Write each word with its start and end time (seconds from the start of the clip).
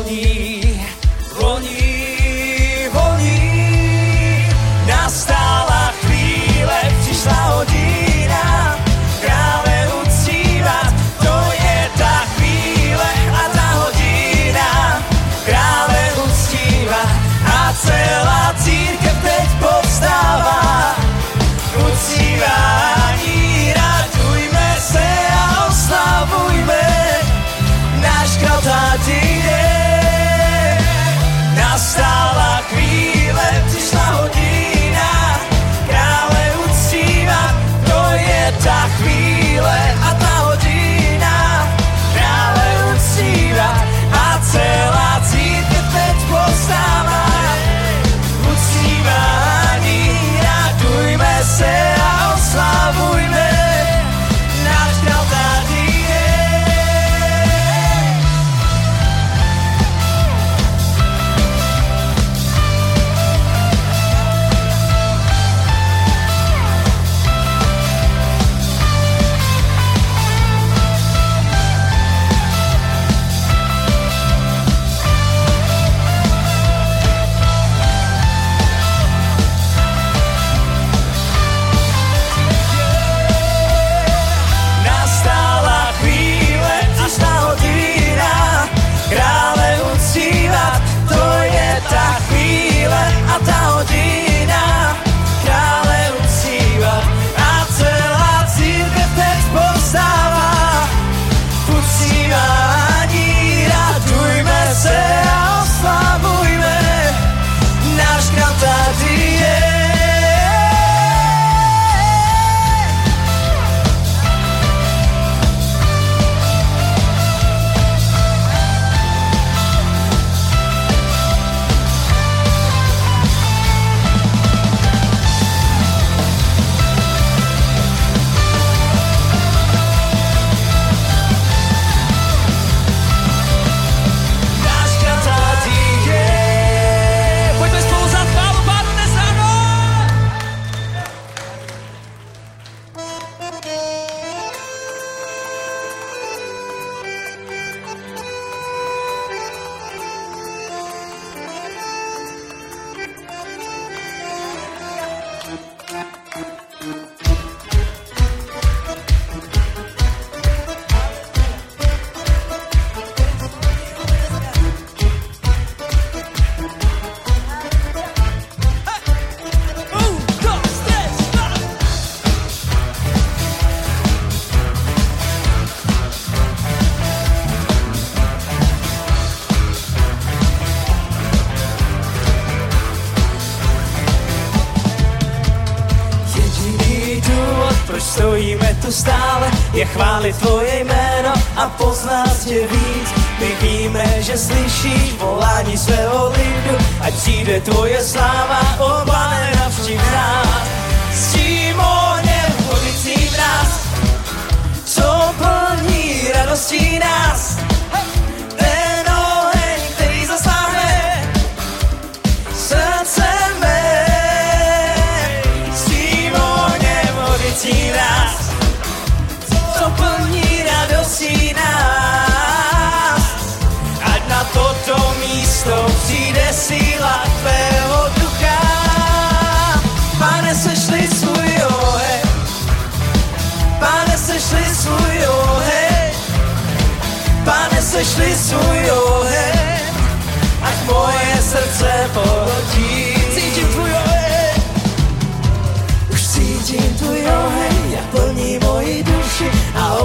Рони, 0.00 0.62
Рони. 1.36 1.79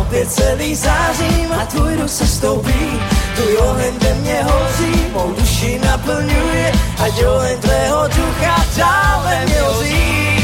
Opět 0.08 0.32
celý 0.32 0.76
zářím 0.76 1.52
a 1.62 1.66
tvůj 1.66 1.98
duch 1.98 2.10
se 2.10 2.28
stoupí. 2.28 3.02
Tvůj 3.36 3.58
oheň 3.58 3.94
ve 4.00 4.14
mně 4.14 4.44
hoří, 4.44 5.06
mou 5.14 5.34
duši 5.40 5.80
naplňuje, 5.80 6.72
ať 7.04 7.24
oheň 7.24 7.58
tvého 7.58 8.08
ducha 8.08 8.66
dále 8.78 9.46
mě 9.46 9.62
hoří. 9.62 10.35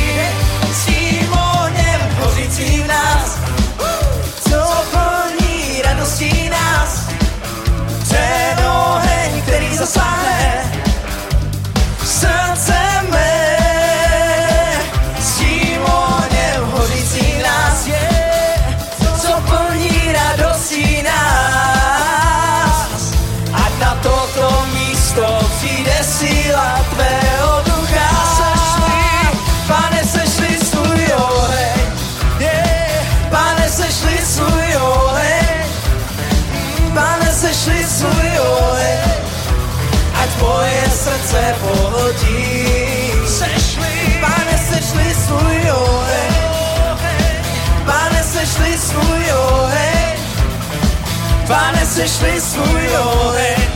Pane, 51.52 51.86
sešli 51.86 52.42
svůj 52.42 52.88
oheň. 52.98 53.68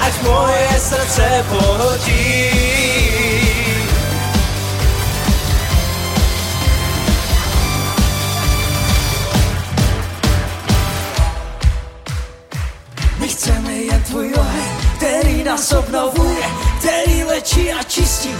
Ať 0.00 0.22
moje 0.22 0.68
srdce 0.80 1.44
pohodí. 1.48 2.50
My 13.18 13.28
chceme 13.28 13.72
jen 13.72 14.02
tvůj 14.02 14.34
oheň, 14.34 14.72
který 14.96 15.44
nás 15.44 15.72
obnovuje, 15.72 16.42
který 16.78 17.24
lečí 17.24 17.72
a 17.72 17.82
čistí, 17.82 18.34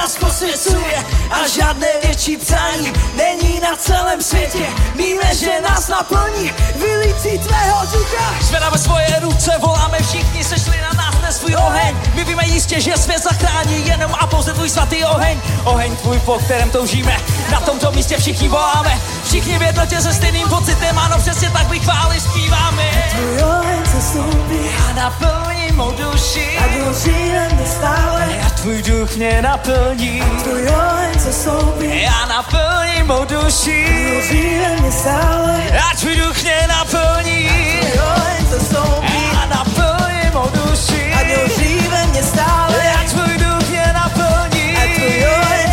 nás 0.00 0.16
posvěcuje 0.16 1.04
a 1.30 1.48
žádné 1.48 1.86
větší 2.04 2.36
přání 2.36 2.92
není 3.16 3.60
na 3.60 3.76
celém 3.76 4.22
světě. 4.22 4.66
Víme, 4.96 5.34
že 5.34 5.60
nás 5.68 5.88
naplní 5.88 6.52
vylící 6.76 7.38
tvého 7.38 7.86
ducha. 7.92 8.34
Zvedáme 8.40 8.78
svoje 8.78 9.20
ruce, 9.20 9.50
voláme 9.60 9.98
všichni, 9.98 10.44
sešli 10.44 10.80
na 10.80 11.02
nás 11.02 11.14
dnes 11.14 11.36
svůj 11.36 11.56
oheň. 11.56 11.96
My 12.14 12.24
víme 12.24 12.46
jistě, 12.46 12.80
že 12.80 12.96
svět 12.96 13.22
zachrání 13.22 13.86
jenom 13.86 14.14
a 14.20 14.26
pouze 14.26 14.52
tvůj 14.52 14.70
svatý 14.70 15.04
oheň. 15.04 15.40
Oheň 15.64 15.96
tvůj, 15.96 16.18
po 16.18 16.38
kterém 16.38 16.70
toužíme, 16.70 17.16
na 17.52 17.60
tomto 17.60 17.92
místě 17.92 18.16
všichni 18.18 18.48
voláme. 18.48 19.00
Všichni 19.24 19.58
v 19.58 19.62
jednotě 19.62 20.00
se 20.00 20.14
stejným 20.14 20.48
pocitem, 20.48 20.98
ano 20.98 21.16
přesně 21.18 21.50
tak 21.50 21.70
my 21.70 21.80
chvály 21.80 22.20
zpíváme. 22.20 23.10
Tvůj 23.10 23.42
oheň 23.42 23.84
se 23.86 24.02
stoupí 24.02 24.60
a 24.88 24.92
naplní 24.92 25.72
mou 25.72 25.90
duši. 25.90 26.58
Ve 26.60 27.48
mně 27.54 27.66
stále. 27.66 28.26
A 28.46 28.50
tvůj 28.50 28.82
duch 28.82 29.16
mě 29.16 29.42
naplní. 29.42 29.89
Tvůj 29.90 30.68
oheň 30.68 31.18
se 31.20 31.32
stoupí 31.32 32.06
a 32.06 32.26
naplní 32.26 33.02
mou 33.02 33.24
duši. 33.24 34.12
Hoří 34.14 34.58
ve 34.58 34.76
mně 34.76 34.92
stále. 34.92 35.62
A 35.90 35.96
tvůj 35.96 36.16
duch 36.16 36.42
mě 36.42 36.66
naplní. 36.68 37.48
Tvůj 37.80 38.00
oheň 38.00 38.46
se 38.46 38.60
stoupí 38.60 39.22
a 39.42 39.46
naplní 39.46 40.30
mou 40.32 40.50
duši. 40.54 41.12
Ať 41.14 41.26
hoří 41.36 41.88
ve 41.88 42.06
mně 42.06 42.22
stále. 42.22 42.92
A 42.92 43.02
duch 43.38 43.70
naplní. 43.92 44.76
A 44.76 44.84
oheň 45.26 45.70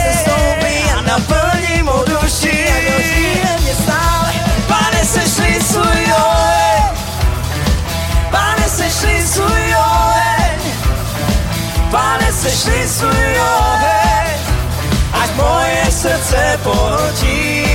a 0.97 1.01
naplní 1.01 1.83
mou 1.83 2.03
duši. 2.05 2.69
Ať 2.77 2.93
hoří 2.93 3.41
ve 3.43 3.61
mně 3.61 3.75
stále. 3.75 4.33
Pane, 4.67 5.05
sešli 5.05 5.61
svůj 5.61 6.13
oheň. 6.17 6.97
Pane, 8.31 8.69
sešli 8.69 9.27
svůj 9.27 9.45
oheň. 9.45 9.66
Pane, 11.97 12.33
sešli 12.33 12.87
svůj 12.87 13.39
oheň. 13.39 14.37
Ať 15.13 15.29
moje 15.35 15.91
srdce 15.91 16.59
pohodí. 16.63 17.65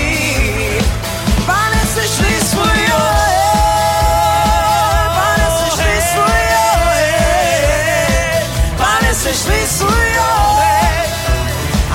Pane, 1.46 1.80
sešli 1.94 2.34
svůj 2.50 2.82
oheň. 2.94 3.42
Pane, 5.18 5.46
sešli 5.58 5.94
svůj 6.12 6.42
oheň. 6.86 8.46
Pane, 8.76 9.14
sešli 9.14 9.66
svůj 9.66 10.12
oheň. 10.18 11.10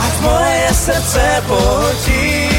Ať 0.05 0.19
moje 0.21 0.73
srdce 0.73 1.43
pohodí. 1.47 2.56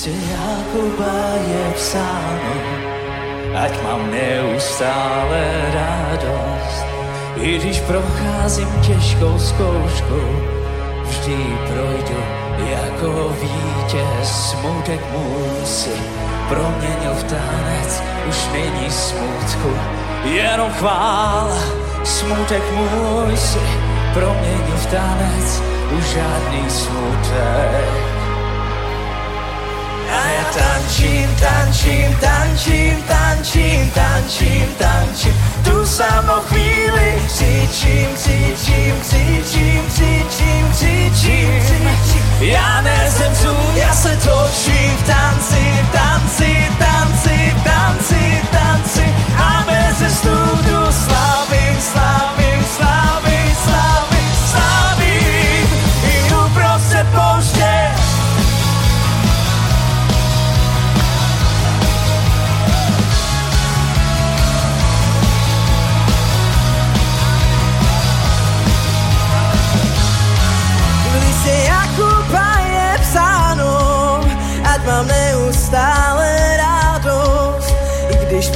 Liste 0.00 0.32
Jakuba 0.32 1.36
je 1.44 1.64
psáno, 1.76 2.56
ať 3.52 3.72
mám 3.84 4.00
neustále 4.08 5.44
radost. 5.76 6.86
I 7.36 7.58
když 7.58 7.80
procházím 7.80 8.68
těžkou 8.80 9.38
zkouškou, 9.38 10.28
vždy 11.04 11.36
projdu 11.68 12.20
jako 12.70 13.36
vítěz. 13.40 14.28
Smutek 14.50 15.00
můj 15.12 15.66
si 15.66 15.92
proměnil 16.48 17.14
v 17.14 17.24
tanec, 17.24 18.02
už 18.28 18.36
není 18.52 18.90
smutku, 18.90 19.70
jenom 20.24 20.72
chvála. 20.72 21.60
Smutek 22.04 22.62
můj 22.72 23.36
si 23.36 23.64
proměnil 24.14 24.76
v 24.76 24.86
tanec, 24.86 25.62
už 25.92 26.04
žádný 26.04 26.70
smutek. 26.70 28.19
A 30.10 30.20
ja 30.34 30.44
tančím, 30.50 31.28
tančím, 31.40 32.16
tančím, 32.20 33.02
tančím, 33.06 33.90
tančím, 33.90 34.66
tančím. 34.78 35.34
Tu 35.64 35.86
samou 35.86 36.40
chvíli 36.50 37.22
cíčím, 37.28 38.08
cíčím, 38.16 38.94
cíčím, 39.02 39.82
cíčím, 39.90 40.72
cíčím. 40.72 41.80
Ja 42.40 42.80
nezemřu, 42.80 43.54
ja 43.76 43.92
se 43.92 44.16
točím 44.16 44.96
v 44.96 45.02
tanci, 45.06 45.62
v 45.84 45.92
tanci, 45.92 46.52
tanci, 46.78 47.54
tanci, 47.64 48.42
tanci. 48.50 49.04
A 49.36 49.64
bez 49.68 50.18
studu 50.18 50.80
slavím, 50.88 51.76
slavím, 51.80 52.39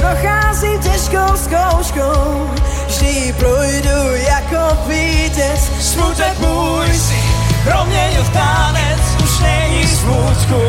procházím 0.05 0.79
těžkou 0.79 1.27
zkouškou, 1.35 2.49
vždy 2.87 3.07
ji 3.07 3.33
projdu 3.33 4.15
jako 4.27 4.77
vítěz. 4.87 5.71
Smutek 5.79 6.39
můj 6.39 6.93
si 6.93 7.19
proměnil 7.63 8.23
v 8.23 8.29
tanec, 8.29 9.01
už 9.23 9.39
není 9.39 9.87
smutku, 9.87 10.61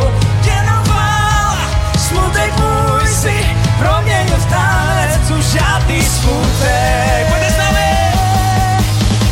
jenom 0.46 0.84
chvála. 0.84 1.58
Smutek 2.08 2.52
můj 2.58 3.08
si 3.08 3.46
proměnil 3.78 4.36
v 4.36 4.46
tanec, 4.46 5.30
už 5.38 5.44
žádný 5.44 6.02
smutek. 6.02 7.28
Pojďte 7.28 7.50
s 7.50 7.58
nami! 7.58 7.90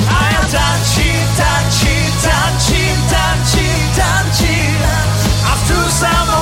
A 0.08 0.30
já 0.32 0.40
tančím, 0.58 1.28
tančím, 1.36 2.12
tančím, 2.22 2.96
tančím, 3.10 3.90
tančím. 3.96 4.78
A 5.44 5.54
v 5.56 5.68
tu 5.68 5.90
samou 5.90 6.33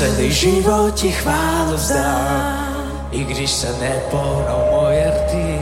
celý 0.00 0.32
život 0.32 0.94
ti 0.96 1.12
chválu 1.12 1.76
vzdám. 1.76 3.04
I 3.12 3.24
když 3.24 3.50
se 3.50 3.68
nepohnou 3.80 4.64
moje 4.72 5.12
rty, 5.12 5.60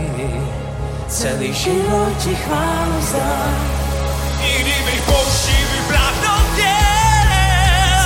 celý 1.09 1.55
život 1.55 2.13
ti 2.23 2.35
chválu 2.35 2.99
vzdám. 2.99 3.59
I 4.43 4.63
kdybych 4.63 5.03
pouští 5.07 5.59
vypláchnout 5.75 6.47
měl, 6.55 7.27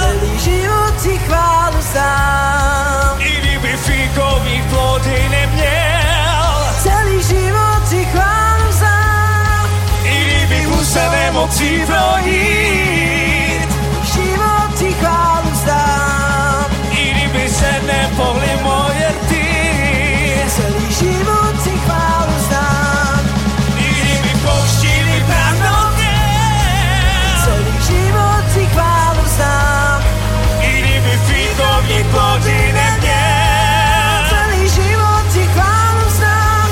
celý 0.01 0.39
život 0.41 0.95
ti 1.03 1.19
chválu 1.19 1.79
vzdám. 1.79 3.21
I 3.21 3.31
kdyby 3.41 3.77
fíkový 3.77 4.63
plody 4.71 5.29
neměl, 5.31 6.49
celý 6.83 7.23
život 7.23 7.83
ti 7.91 8.05
chválu 8.05 8.69
vzdám. 8.69 9.69
I 10.05 10.17
kdybych 10.25 10.69
musel 10.69 11.11
nemocí 11.11 11.83
projít, 11.87 13.69
život 14.15 14.69
ti 14.79 14.93
chválu 14.93 15.42
se 17.63 17.87
nepohly 17.87 18.53
moje 18.63 19.09
rty, 19.09 19.47
celý 20.57 20.87
život 20.99 21.55
ti 21.65 21.75
chválu 21.85 22.35
vzdám. 22.37 23.23
I 23.79 23.87
kdyby 23.99 24.33
pouští 24.45 24.93
vyprázdnout 25.09 25.95
měl, 25.97 27.31
celý 27.45 27.75
život 27.87 28.45
ti 28.55 28.67
chválu 28.67 29.23
vzdám. 29.25 30.03
I 30.61 30.71
kdyby 30.83 31.15
fíkovní 31.27 32.01
plody 32.11 32.61
neměl, 32.81 34.19
celý 34.31 34.63
život 34.69 35.25
ti 35.33 35.45
chválu 35.55 36.03
vzdám. 36.07 36.69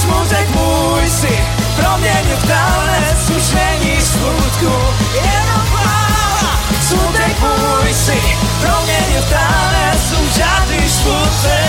Smutek 0.00 0.48
můj 0.50 1.10
si 1.20 1.34
proměnil 1.76 2.36
v 2.36 2.46
tanec, 2.48 3.30
už 3.36 3.46
není 3.54 3.94
smutku, 4.02 4.74
jenom 5.14 5.62
chvála. 5.70 6.52
Smutek 6.88 7.36
můj 7.40 7.94
si 7.94 8.18
proměnil 8.60 9.22
v 9.22 9.30
tanec, 9.30 9.71
você. 11.04 11.61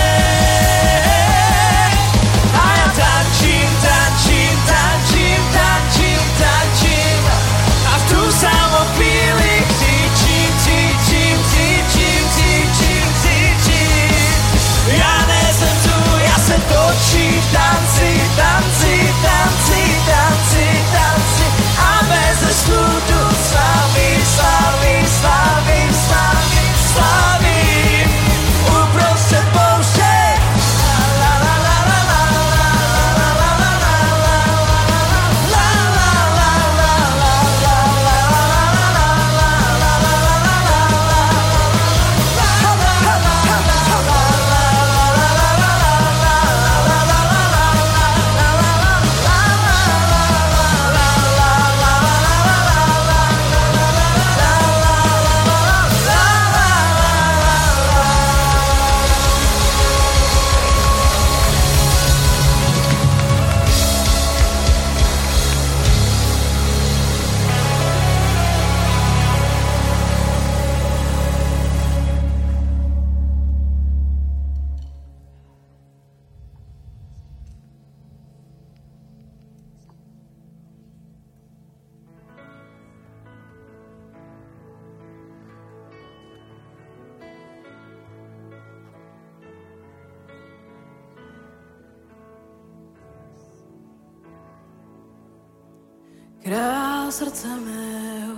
Král 96.43 97.11
srdce 97.11 97.47
mého 97.47 98.35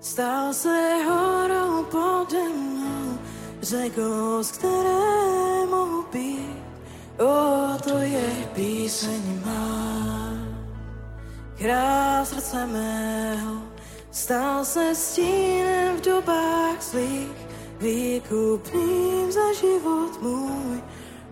stal 0.00 0.54
se 0.54 1.04
horou 1.06 1.84
pode 1.84 2.48
mnou, 2.48 3.18
řekou, 3.62 4.42
z 4.42 4.50
které 4.50 5.66
mohu. 5.70 5.96
O, 7.18 7.78
to 7.84 7.98
je 7.98 8.48
píseň 8.54 9.40
má. 9.46 10.34
Král 11.58 12.26
srdce 12.26 12.66
mého 12.66 13.62
stal 14.10 14.64
se 14.64 14.94
stínem 14.94 15.96
v 15.96 16.00
dobách 16.00 16.82
zlých, 16.82 17.38
výkupným 17.80 19.32
za 19.32 19.52
život 19.60 20.22
můj. 20.22 20.82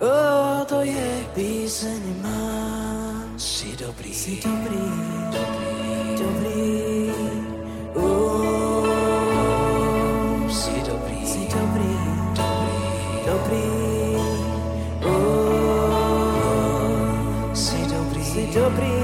O, 0.01 0.65
to 0.65 0.81
je 0.81 1.27
píseň 1.35 2.23
má. 2.23 2.85
Si 3.37 3.77
dobrý, 3.77 4.15
si 4.15 4.41
dobrý, 4.45 4.79
dobrý, 5.33 5.64
sobre 18.65 19.04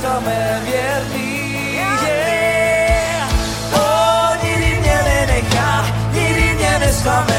wszystko 0.00 0.20
me 0.20 0.50
Yeah. 2.02 3.28
Oh, 3.74 4.36
nie 4.42 4.56
wiem, 4.58 4.82
nie 4.82 4.98
wiem, 5.06 5.28
nie 6.14 6.34
wiem, 6.34 6.56
nie 6.58 6.78
wiem, 6.80 7.29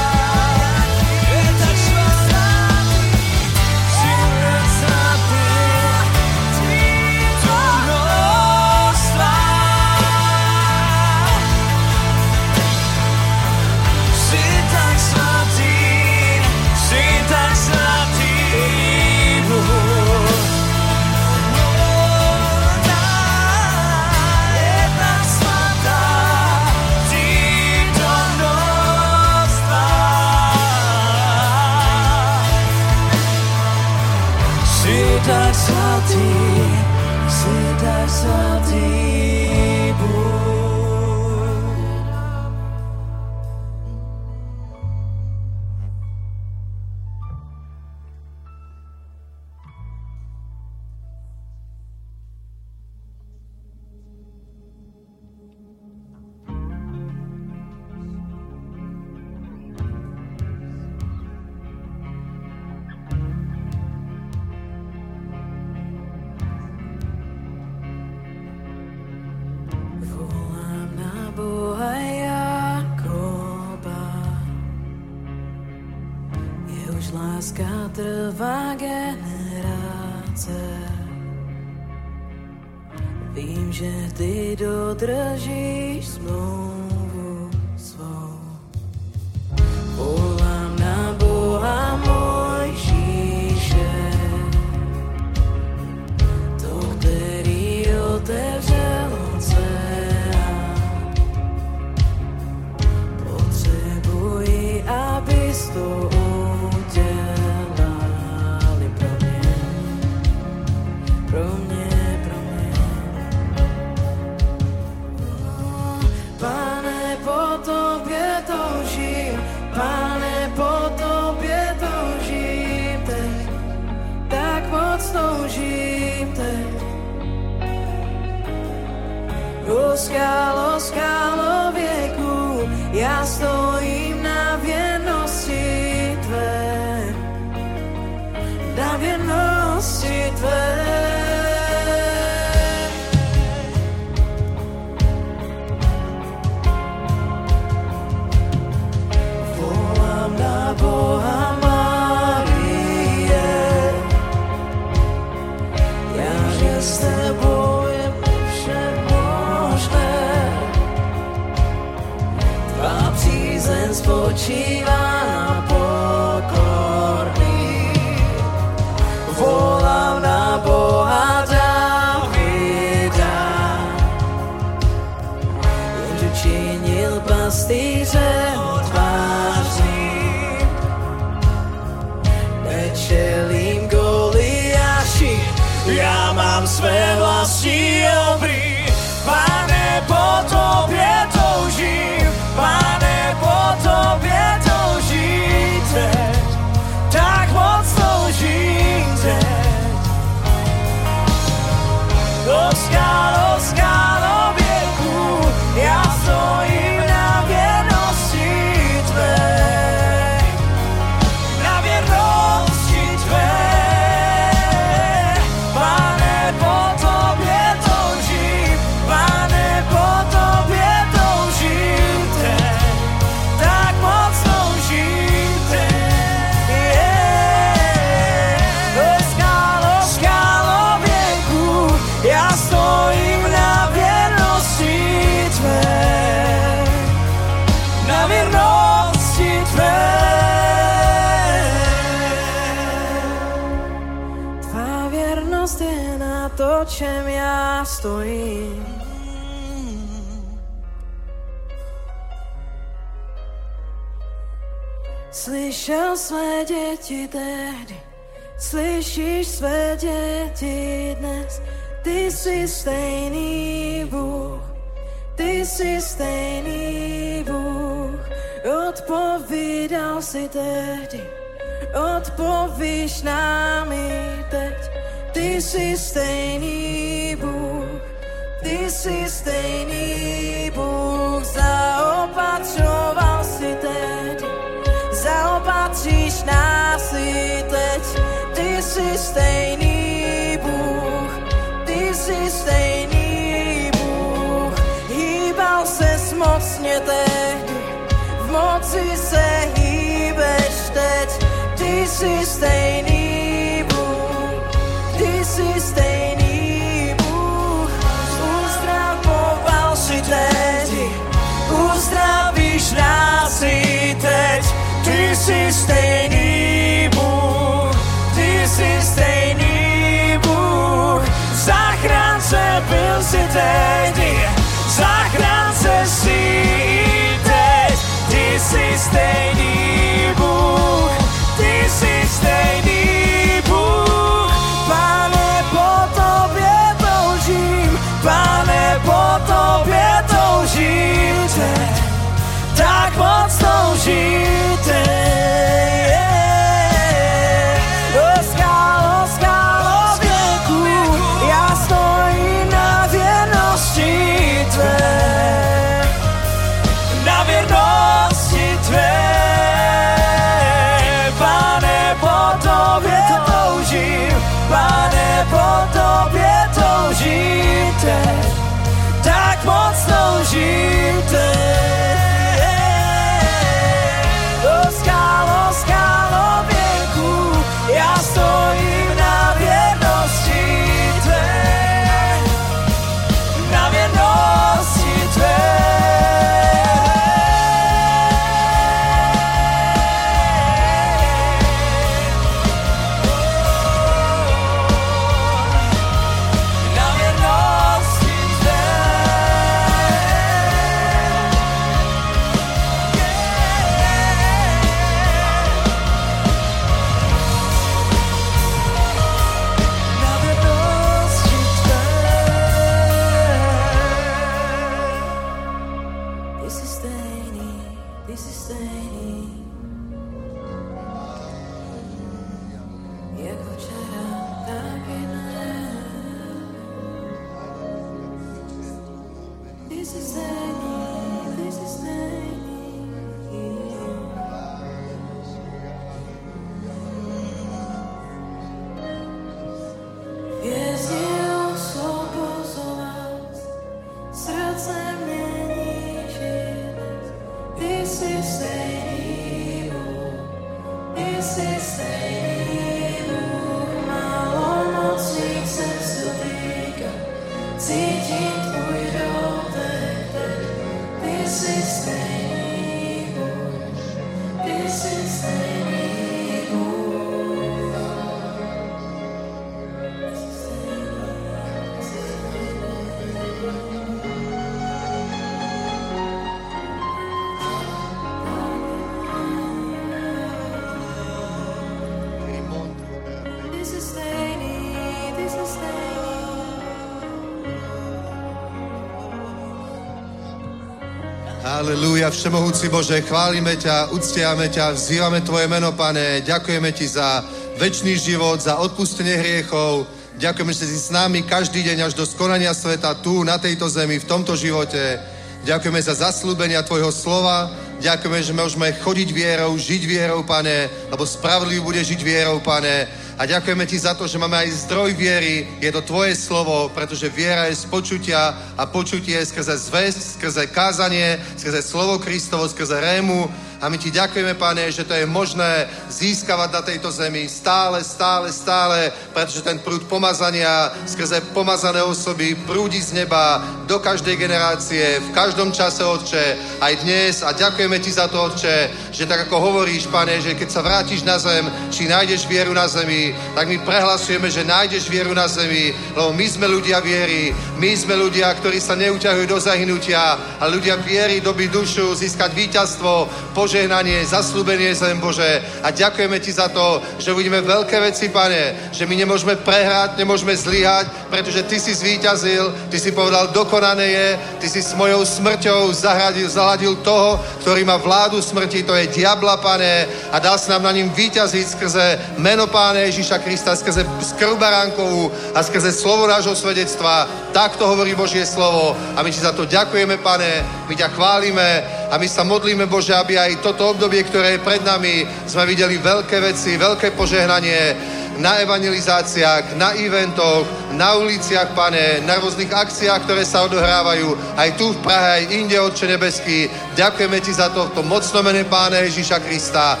Aleluja, 491.92 492.32
Všemohúci 492.32 492.88
Bože, 492.88 493.20
chválime 493.20 493.76
ťa, 493.76 494.16
uctiame 494.16 494.72
ťa, 494.72 494.96
vzývame 494.96 495.44
Tvoje 495.44 495.68
meno, 495.68 495.92
Pane, 495.92 496.40
ďakujeme 496.40 496.88
Ti 496.88 497.20
za 497.20 497.44
väčší 497.76 498.16
život, 498.16 498.56
za 498.64 498.80
odpustenie 498.80 499.36
hriechov, 499.36 500.08
ďakujeme, 500.40 500.72
že 500.72 500.88
si 500.88 500.96
s 500.96 501.12
nami 501.12 501.44
každý 501.44 501.84
deň 501.84 502.08
až 502.08 502.16
do 502.16 502.24
skonania 502.24 502.72
sveta 502.72 503.20
tu, 503.20 503.44
na 503.44 503.60
tejto 503.60 503.92
zemi, 503.92 504.16
v 504.16 504.24
tomto 504.24 504.56
živote. 504.56 505.20
Ďakujeme 505.68 506.00
za 506.00 506.16
zaslúbenia 506.16 506.80
Tvojho 506.80 507.12
slova, 507.12 507.68
ďakujeme, 508.00 508.40
že 508.40 508.56
môžeme 508.56 508.88
chodiť 508.96 509.28
vierou, 509.28 509.76
žiť 509.76 510.02
vierou, 510.08 510.40
Pane, 510.48 510.88
lebo 511.12 511.28
spravodlivý 511.28 511.84
bude 511.84 512.00
žiť 512.00 512.24
vierou, 512.24 512.56
Pane. 512.64 513.04
A 513.38 513.48
ďakujeme 513.48 513.88
Ti 513.88 513.98
za 513.98 514.12
to, 514.12 514.28
že 514.28 514.36
máme 514.36 514.60
aj 514.60 514.84
zdroj 514.84 515.16
viery, 515.16 515.64
je 515.80 515.88
to 515.92 516.04
Tvoje 516.04 516.36
slovo, 516.36 516.92
pretože 516.92 517.32
viera 517.32 517.64
je 517.72 517.80
z 517.80 517.88
počutia 517.88 518.52
a 518.76 518.84
počutie 518.84 519.40
je 519.40 519.48
skrze 519.48 519.88
zväzť, 519.88 520.20
skrze 520.36 520.62
kázanie, 520.68 521.40
skrze 521.56 521.80
slovo 521.80 522.20
Kristovo, 522.20 522.68
skrze 522.68 523.00
rému. 523.00 523.48
A 523.82 523.90
my 523.90 523.98
Ti 523.98 524.14
ďakujeme, 524.14 524.54
Pane, 524.54 524.94
že 524.94 525.02
to 525.02 525.10
je 525.10 525.26
možné 525.26 525.90
získavať 526.06 526.70
na 526.70 526.82
tejto 526.86 527.10
zemi 527.10 527.50
stále, 527.50 527.98
stále, 528.06 528.54
stále, 528.54 529.10
pretože 529.34 529.66
ten 529.66 529.82
prúd 529.82 530.06
pomazania 530.06 530.94
skrze 531.02 531.42
pomazané 531.50 531.98
osoby 531.98 532.54
prúdi 532.62 533.02
z 533.02 533.26
neba 533.26 533.58
do 533.90 533.98
každej 533.98 534.38
generácie, 534.38 535.18
v 535.18 535.34
každom 535.34 535.74
čase, 535.74 536.06
Otče, 536.06 536.78
aj 536.78 536.94
dnes. 537.02 537.42
A 537.42 537.50
ďakujeme 537.50 537.98
Ti 537.98 538.10
za 538.14 538.30
to, 538.30 538.54
Otče, 538.54 539.10
že 539.12 539.28
tak 539.28 539.46
ako 539.46 539.60
hovoríš, 539.60 540.08
Pane, 540.08 540.40
že 540.40 540.56
keď 540.56 540.68
sa 540.72 540.80
vrátiš 540.80 541.22
na 541.22 541.36
zem, 541.36 541.68
či 541.92 542.08
nájdeš 542.08 542.48
vieru 542.48 542.72
na 542.72 542.88
zemi, 542.88 543.36
tak 543.54 543.68
my 543.68 543.78
prehlasujeme, 543.84 544.48
že 544.48 544.64
nájdeš 544.64 545.12
vieru 545.12 545.36
na 545.36 545.44
zemi, 545.44 545.92
lebo 546.16 546.32
my 546.32 546.46
sme 546.48 546.66
ľudia 546.66 546.98
viery, 547.04 547.52
my 547.76 547.92
sme 547.92 548.16
ľudia, 548.16 548.48
ktorí 548.56 548.80
sa 548.80 548.96
neuťahujú 548.96 549.46
do 549.46 549.60
zahynutia, 549.60 550.40
a 550.60 550.64
ľudia 550.70 550.96
viery 550.96 551.44
dobiť 551.44 551.68
dušu, 551.68 552.14
získať 552.16 552.56
víťazstvo, 552.56 553.28
požehnanie, 553.52 554.24
zaslúbenie 554.24 554.94
zem 554.96 555.20
Bože. 555.20 555.60
A 555.84 555.92
ďakujeme 555.92 556.40
Ti 556.40 556.52
za 556.52 556.68
to, 556.72 557.02
že 557.18 557.32
uvidíme 557.36 557.60
veľké 557.60 558.00
veci, 558.00 558.32
Pane, 558.32 558.94
že 558.96 559.04
my 559.04 559.14
nemôžeme 559.16 559.60
prehrať, 559.60 560.16
nemôžeme 560.16 560.56
zlyhať, 560.56 561.28
pretože 561.28 561.66
Ty 561.68 561.76
si 561.76 561.92
zvíťazil, 561.92 562.88
Ty 562.88 562.96
si 562.96 563.12
povedal, 563.12 563.52
dokonané 563.52 564.06
je, 564.08 564.28
Ty 564.62 564.66
si 564.72 564.80
s 564.80 564.96
mojou 564.96 565.26
smrťou 565.26 565.92
zahradil, 565.92 566.48
zaladil 566.48 566.96
toho, 567.04 567.42
ktorý 567.60 567.84
má 567.84 568.00
vládu 568.00 568.40
smrti, 568.40 568.86
to 568.86 568.94
je 568.94 569.01
diabla, 569.06 569.56
Pane, 569.56 570.06
a 570.30 570.38
dal 570.38 570.58
si 570.58 570.70
nám 570.70 570.82
na 570.82 570.92
ním 570.92 571.10
víťaziť 571.10 571.66
skrze 571.66 572.04
meno 572.38 572.66
Páne 572.66 573.08
Ježíša 573.08 573.38
Krista, 573.42 573.76
skrze 573.76 574.06
skrv 574.22 574.58
baránkovú 574.58 575.32
a 575.54 575.62
skrze 575.62 575.92
slovo 575.92 576.26
nášho 576.26 576.54
svedectva. 576.54 577.26
Tak 577.52 577.76
to 577.76 577.88
hovorí 577.88 578.14
Božie 578.14 578.46
slovo 578.46 578.96
a 579.16 579.22
my 579.22 579.30
Ti 579.32 579.40
za 579.40 579.52
to 579.52 579.64
ďakujeme, 579.64 580.20
Pane, 580.20 580.86
my 580.88 580.94
ťa 580.94 581.08
chválime 581.16 581.68
a 582.12 582.18
my 582.20 582.28
sa 582.28 582.44
modlíme, 582.44 582.86
Bože, 582.86 583.16
aby 583.16 583.40
aj 583.40 583.64
toto 583.64 583.96
obdobie, 583.96 584.22
ktoré 584.28 584.56
je 584.56 584.64
pred 584.64 584.84
nami, 584.84 585.24
sme 585.48 585.64
videli 585.64 585.96
veľké 585.96 586.36
veci, 586.44 586.76
veľké 586.76 587.16
požehnanie 587.16 587.96
na 588.40 588.60
evangelizáciách, 588.64 589.76
na 589.76 589.92
eventoch, 589.92 590.64
na 590.96 591.20
uliciach, 591.20 591.76
pane, 591.76 592.24
na 592.24 592.40
rôznych 592.40 592.72
akciách, 592.72 593.28
ktoré 593.28 593.44
sa 593.44 593.64
odohrávajú 593.68 594.56
aj 594.56 594.68
tu 594.80 594.92
v 594.92 595.02
Prahe, 595.04 595.28
aj 595.42 595.44
inde, 595.52 595.76
Otče 595.76 596.06
nebeský. 596.08 596.70
Ďakujeme 596.96 597.40
Ti 597.40 597.52
za 597.52 597.68
to 597.68 597.88
v 597.88 597.94
tom 597.96 598.06
mocnom 598.08 598.44
mene 598.44 598.64
Pána 598.64 599.04
Ježíša 599.04 599.40
Krista. 599.44 600.00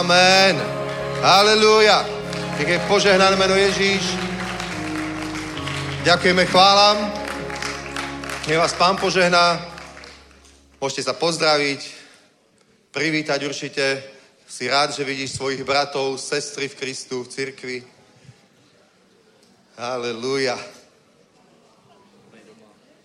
Amen. 0.00 0.60
Halelúja. 1.24 2.04
Je 2.60 2.78
požehnané 2.86 3.36
meno 3.36 3.56
Ježíš. 3.56 4.14
Ďakujeme, 6.04 6.44
chválam. 6.46 6.96
Nech 8.44 8.60
vás 8.60 8.76
Pán 8.76 9.00
požehná. 9.00 9.56
Môžete 10.76 11.08
sa 11.08 11.16
pozdraviť, 11.16 11.80
privítať 12.92 13.40
určite. 13.48 14.13
Si 14.54 14.70
rád, 14.70 14.94
že 14.94 15.02
vidíš 15.02 15.34
svojich 15.34 15.66
bratov, 15.66 16.14
sestry 16.14 16.70
v 16.70 16.78
Kristu, 16.78 17.26
v 17.26 17.28
cirkvi. 17.28 17.82
Halelúja. 19.74 20.54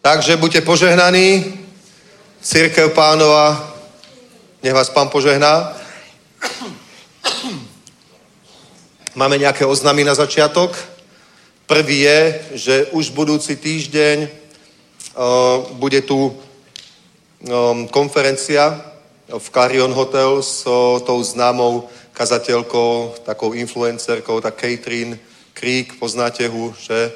Takže 0.02 0.38
buďte 0.38 0.62
požehnaní. 0.62 1.58
Církev 2.38 2.94
pánova, 2.94 3.74
nech 4.62 4.74
vás 4.78 4.94
pán 4.94 5.10
požehná. 5.10 5.74
Máme 9.18 9.42
nejaké 9.42 9.66
oznamy 9.66 10.06
na 10.06 10.14
začiatok. 10.14 10.78
Prvý 11.66 12.06
je, 12.06 12.46
že 12.54 12.76
už 12.94 13.10
budúci 13.10 13.58
týždeň 13.58 14.18
uh, 14.22 14.30
bude 15.82 16.06
tu 16.06 16.30
um, 16.30 17.90
konferencia 17.90 18.86
v 19.30 19.48
Clarion 19.54 19.94
Hotel 19.94 20.42
s 20.42 20.66
tou 21.06 21.20
známou 21.22 21.86
kazateľkou, 22.18 23.22
takou 23.22 23.54
influencerkou, 23.54 24.42
tak 24.42 24.58
Catherine 24.58 25.22
Creek, 25.54 26.02
poznáte 26.02 26.50
ho, 26.50 26.74
že 26.74 27.14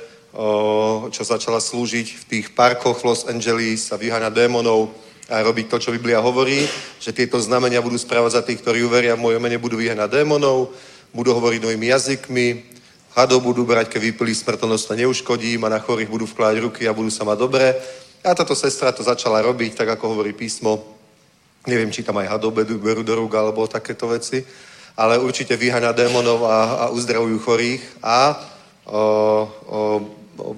čo 1.09 1.22
začala 1.26 1.57
slúžiť 1.61 2.07
v 2.22 2.24
tých 2.30 2.45
parkoch 2.53 3.01
v 3.01 3.07
Los 3.09 3.26
Angeles 3.26 3.89
a 3.93 3.97
vyháňa 3.97 4.30
démonov 4.30 4.93
a 5.30 5.41
robiť 5.41 5.66
to, 5.70 5.78
čo 5.80 5.95
Biblia 5.95 6.22
hovorí, 6.22 6.66
že 7.01 7.14
tieto 7.14 7.41
znamenia 7.41 7.82
budú 7.82 7.97
správať 7.97 8.32
za 8.38 8.41
tých, 8.41 8.61
ktorí 8.61 8.86
uveria 8.86 9.18
v 9.18 9.24
mojom 9.24 9.41
mene, 9.41 9.57
budú 9.61 9.78
vyháňať 9.78 10.09
démonov, 10.09 10.74
budú 11.14 11.34
hovoriť 11.34 11.59
novými 11.61 11.88
jazykmi, 11.89 12.47
hadov 13.14 13.41
budú 13.45 13.66
brať, 13.66 13.93
keď 13.93 14.01
vypili 14.14 14.34
smrtonosť 14.34 14.97
neuškodím 14.97 15.66
a 15.66 15.74
na 15.74 15.80
chorých 15.82 16.09
budú 16.09 16.26
vkladať 16.26 16.57
ruky 16.61 16.89
a 16.89 16.97
budú 16.97 17.09
sa 17.14 17.26
mať 17.26 17.38
dobre. 17.38 17.78
A 18.26 18.34
táto 18.34 18.55
sestra 18.57 18.91
to 18.91 19.05
začala 19.05 19.41
robiť, 19.41 19.84
tak 19.84 19.89
ako 19.97 20.18
hovorí 20.18 20.34
písmo. 20.34 20.93
Neviem, 21.64 21.91
či 21.95 22.03
tam 22.03 22.20
aj 22.20 22.28
hadov 22.28 22.51
berú 22.55 23.01
do 23.07 23.14
rúk 23.16 23.39
alebo 23.39 23.64
takéto 23.72 24.11
veci, 24.11 24.43
ale 24.99 25.16
určite 25.16 25.55
vyháňa 25.55 25.95
démonov 25.95 26.43
a, 26.43 26.86
a 26.86 26.86
uzdravujú 26.91 27.39
chorých 27.39 27.84
a 28.03 28.36
o, 28.84 28.91
o, 28.91 29.01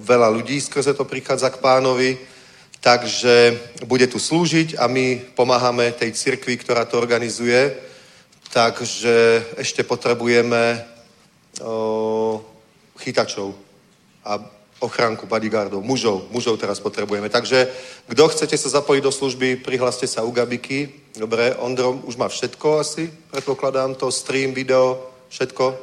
veľa 0.01 0.33
ľudí 0.33 0.57
skrze 0.57 0.97
to 0.97 1.05
prichádza 1.05 1.53
k 1.53 1.61
pánovi, 1.61 2.17
takže 2.81 3.53
bude 3.85 4.09
tu 4.09 4.17
slúžiť 4.17 4.81
a 4.81 4.89
my 4.89 5.37
pomáhame 5.37 5.93
tej 5.93 6.11
cirkvi, 6.17 6.57
ktorá 6.57 6.89
to 6.89 6.97
organizuje, 6.97 7.77
takže 8.49 9.45
ešte 9.61 9.85
potrebujeme 9.85 10.81
o, 11.61 12.41
chytačov. 12.97 13.53
A 14.25 14.41
ochránku 14.85 15.25
bodyguardov, 15.25 15.81
mužov, 15.81 16.29
mužov 16.29 16.61
teraz 16.61 16.79
potrebujeme. 16.79 17.29
Takže 17.29 17.67
kto 18.07 18.23
chcete 18.29 18.55
sa 18.57 18.69
zapojiť 18.69 19.01
do 19.03 19.11
služby, 19.11 19.65
prihláste 19.65 20.05
sa 20.07 20.21
u 20.21 20.31
Gabiky. 20.31 21.09
Dobre, 21.17 21.57
Ondro 21.57 21.97
už 22.05 22.15
má 22.15 22.29
všetko 22.29 22.79
asi, 22.79 23.09
predpokladám 23.33 23.97
to, 23.97 24.13
stream, 24.13 24.53
video, 24.53 25.11
všetko. 25.29 25.75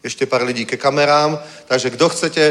Ešte 0.00 0.24
pár 0.24 0.48
ľudí 0.48 0.64
ke 0.64 0.80
kamerám. 0.80 1.36
Takže 1.68 1.92
kto 1.92 2.08
chcete 2.08 2.44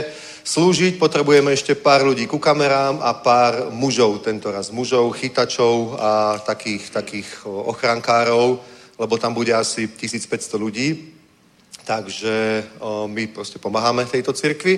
slúžiť, 0.44 1.02
potrebujeme 1.02 1.52
ešte 1.52 1.74
pár 1.76 2.06
ľudí 2.06 2.30
ku 2.30 2.38
kamerám 2.38 3.02
a 3.02 3.14
pár 3.18 3.74
mužov, 3.74 4.22
tento 4.22 4.52
raz 4.54 4.70
mužov, 4.70 5.18
chytačov 5.18 5.98
a 5.98 6.38
takých, 6.46 6.94
takých 6.94 7.30
ochrankárov, 7.46 8.62
lebo 9.00 9.14
tam 9.18 9.34
bude 9.34 9.54
asi 9.54 9.88
1500 9.88 10.58
ľudí 10.60 11.19
takže 11.90 12.64
my 13.10 13.34
proste 13.34 13.58
pomáhame 13.58 14.06
tejto 14.06 14.30
cirkvi. 14.30 14.78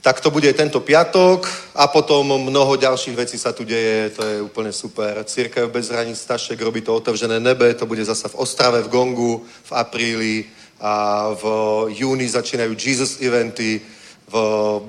Tak 0.00 0.24
to 0.24 0.32
bude 0.32 0.48
tento 0.56 0.80
piatok 0.80 1.44
a 1.76 1.84
potom 1.84 2.24
mnoho 2.24 2.80
ďalších 2.80 3.12
vecí 3.12 3.36
sa 3.36 3.52
tu 3.52 3.68
deje, 3.68 4.16
to 4.16 4.24
je 4.24 4.36
úplne 4.40 4.72
super. 4.72 5.20
Církev 5.20 5.68
bez 5.68 5.92
hraníc 5.92 6.24
Stašek 6.24 6.56
robí 6.56 6.80
to 6.80 6.96
otevřené 6.96 7.36
nebe, 7.40 7.68
to 7.76 7.84
bude 7.84 8.00
zasa 8.04 8.32
v 8.32 8.40
Ostrave 8.40 8.80
v 8.80 8.88
Gongu 8.88 9.44
v 9.44 9.72
apríli 9.76 10.34
a 10.80 11.28
v 11.36 11.44
júni 11.92 12.24
začínajú 12.24 12.72
Jesus 12.72 13.20
eventy 13.20 13.84
v 14.24 14.34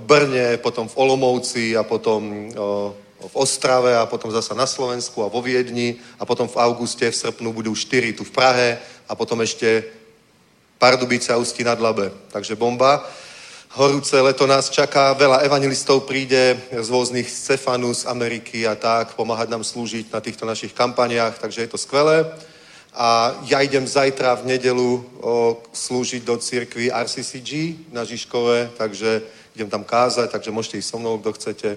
Brne, 0.07 0.55
potom 0.63 0.87
v 0.87 0.95
Olomouci 0.95 1.75
a 1.75 1.83
potom 1.83 2.47
v 3.19 3.35
Ostrave 3.35 3.99
a 3.99 4.07
potom 4.07 4.31
zasa 4.31 4.55
na 4.55 4.63
Slovensku 4.63 5.19
a 5.19 5.27
vo 5.27 5.43
Viedni 5.43 5.99
a 6.15 6.23
potom 6.23 6.47
v 6.47 6.55
auguste, 6.63 7.11
v 7.11 7.19
srpnu 7.19 7.51
budú 7.51 7.75
štyri 7.75 8.15
tu 8.15 8.23
v 8.23 8.31
Prahe 8.31 8.79
a 9.03 9.11
potom 9.11 9.43
ešte 9.43 9.99
Pardubice 10.82 11.29
a 11.29 11.38
Ústí 11.38 11.61
nad 11.61 11.77
Labe. 11.77 12.09
Takže 12.34 12.57
bomba. 12.57 13.05
Horúce 13.77 14.17
leto 14.17 14.49
nás 14.49 14.73
čaká, 14.73 15.13
veľa 15.13 15.45
evangelistov 15.45 16.09
príde 16.09 16.57
z 16.73 16.89
rôznych 16.89 17.29
Stefanu 17.29 17.93
z 17.93 18.09
Ameriky 18.09 18.65
a 18.65 18.73
tak, 18.73 19.13
pomáhať 19.13 19.53
nám 19.53 19.61
slúžiť 19.61 20.09
na 20.09 20.17
týchto 20.17 20.49
našich 20.49 20.73
kampaniách, 20.73 21.38
takže 21.38 21.61
je 21.61 21.69
to 21.69 21.77
skvelé. 21.77 22.25
A 22.97 23.38
ja 23.45 23.61
idem 23.61 23.86
zajtra 23.86 24.41
v 24.41 24.57
nedelu 24.57 25.05
o, 25.21 25.61
slúžiť 25.69 26.25
do 26.25 26.41
cirkvi 26.41 26.89
RCCG 26.89 27.51
na 27.93 28.01
Žižkove, 28.01 28.73
takže 28.73 29.21
idem 29.55 29.69
tam 29.69 29.86
kázať, 29.86 30.34
takže 30.34 30.51
môžete 30.51 30.82
ísť 30.82 30.89
so 30.91 30.97
mnou, 30.97 31.21
kto 31.21 31.38
chcete. 31.38 31.69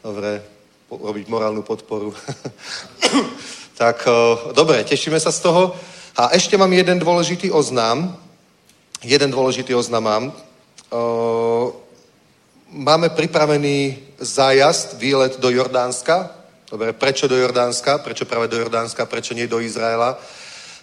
Dobre, 0.00 0.40
robiť 0.88 1.28
morálnu 1.28 1.60
podporu. 1.60 2.16
tak, 3.80 4.00
o, 4.08 4.50
dobre, 4.56 4.80
tešíme 4.88 5.20
sa 5.20 5.28
z 5.28 5.44
toho. 5.44 5.76
A 6.16 6.32
ešte 6.32 6.56
mám 6.56 6.72
jeden 6.72 6.98
dôležitý 6.98 7.52
oznám. 7.52 8.29
Jeden 9.00 9.32
dôležitý 9.32 9.72
oznám 9.72 10.04
mám. 10.04 10.24
O, 10.92 11.72
máme 12.68 13.08
pripravený 13.08 13.96
zájazd, 14.20 15.00
výlet 15.00 15.40
do 15.40 15.48
Jordánska. 15.48 16.36
Dobre, 16.68 16.92
prečo 16.92 17.24
do 17.24 17.32
Jordánska? 17.32 18.04
Prečo 18.04 18.28
práve 18.28 18.52
do 18.52 18.60
Jordánska? 18.60 19.08
Prečo 19.08 19.32
nie 19.32 19.48
do 19.48 19.56
Izraela? 19.56 20.20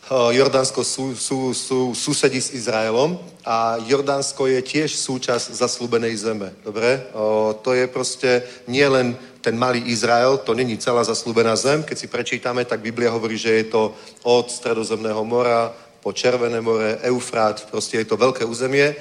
Jordánsko 0.10 0.82
sú, 0.82 1.14
sú, 1.14 1.54
sú, 1.54 1.92
susedí 1.94 2.42
s 2.42 2.56
Izraelom 2.56 3.20
a 3.44 3.78
Jordánsko 3.86 4.48
je 4.48 4.64
tiež 4.64 4.96
súčasť 4.96 5.54
zaslúbenej 5.54 6.16
zeme. 6.18 6.56
Dobre? 6.66 7.12
O, 7.14 7.54
to 7.54 7.78
je 7.78 7.86
proste 7.86 8.42
nie 8.66 8.88
len 8.88 9.14
ten 9.46 9.54
malý 9.54 9.84
Izrael, 9.94 10.42
to 10.42 10.58
není 10.58 10.80
celá 10.80 11.04
zaslúbená 11.04 11.54
zem. 11.54 11.84
Keď 11.84 11.98
si 11.98 12.08
prečítame, 12.08 12.66
tak 12.66 12.82
Biblia 12.82 13.12
hovorí, 13.12 13.38
že 13.38 13.62
je 13.62 13.66
to 13.70 13.94
od 14.24 14.48
Stredozemného 14.50 15.22
mora 15.22 15.70
po 16.08 16.16
Červené 16.16 16.64
more, 16.64 17.04
Eufrát, 17.04 17.68
proste 17.68 18.00
je 18.00 18.08
to 18.08 18.16
veľké 18.16 18.48
územie. 18.48 18.96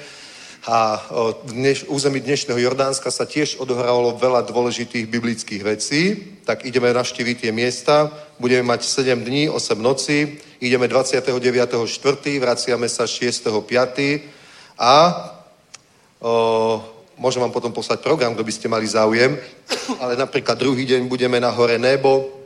A 0.67 0.99
v 1.47 1.55
dneš, 1.55 1.87
území 1.87 2.19
dnešného 2.19 2.59
Jordánska 2.59 3.07
sa 3.15 3.23
tiež 3.23 3.63
odohrávalo 3.63 4.19
veľa 4.19 4.43
dôležitých 4.43 5.07
biblických 5.07 5.63
vecí, 5.63 6.01
tak 6.43 6.67
ideme 6.67 6.91
navštíviť 6.91 7.47
tie 7.47 7.51
miesta. 7.55 8.11
Budeme 8.43 8.67
mať 8.67 8.83
7 8.83 9.23
dní, 9.23 9.47
8 9.47 9.79
noci, 9.79 10.35
ideme 10.59 10.91
29.4., 10.91 12.43
vraciame 12.43 12.91
sa 12.91 13.07
6.5. 13.07 13.55
a 14.75 14.95
o, 16.19 16.83
môžem 17.15 17.39
vám 17.39 17.55
potom 17.55 17.71
poslať 17.71 18.03
program, 18.03 18.35
kto 18.35 18.43
by 18.43 18.51
ste 18.51 18.67
mali 18.67 18.83
záujem, 18.83 19.39
ale 20.03 20.19
napríklad 20.19 20.59
druhý 20.59 20.83
deň 20.83 21.07
budeme 21.07 21.39
na 21.39 21.55
hore 21.55 21.79
Nebo, 21.79 22.36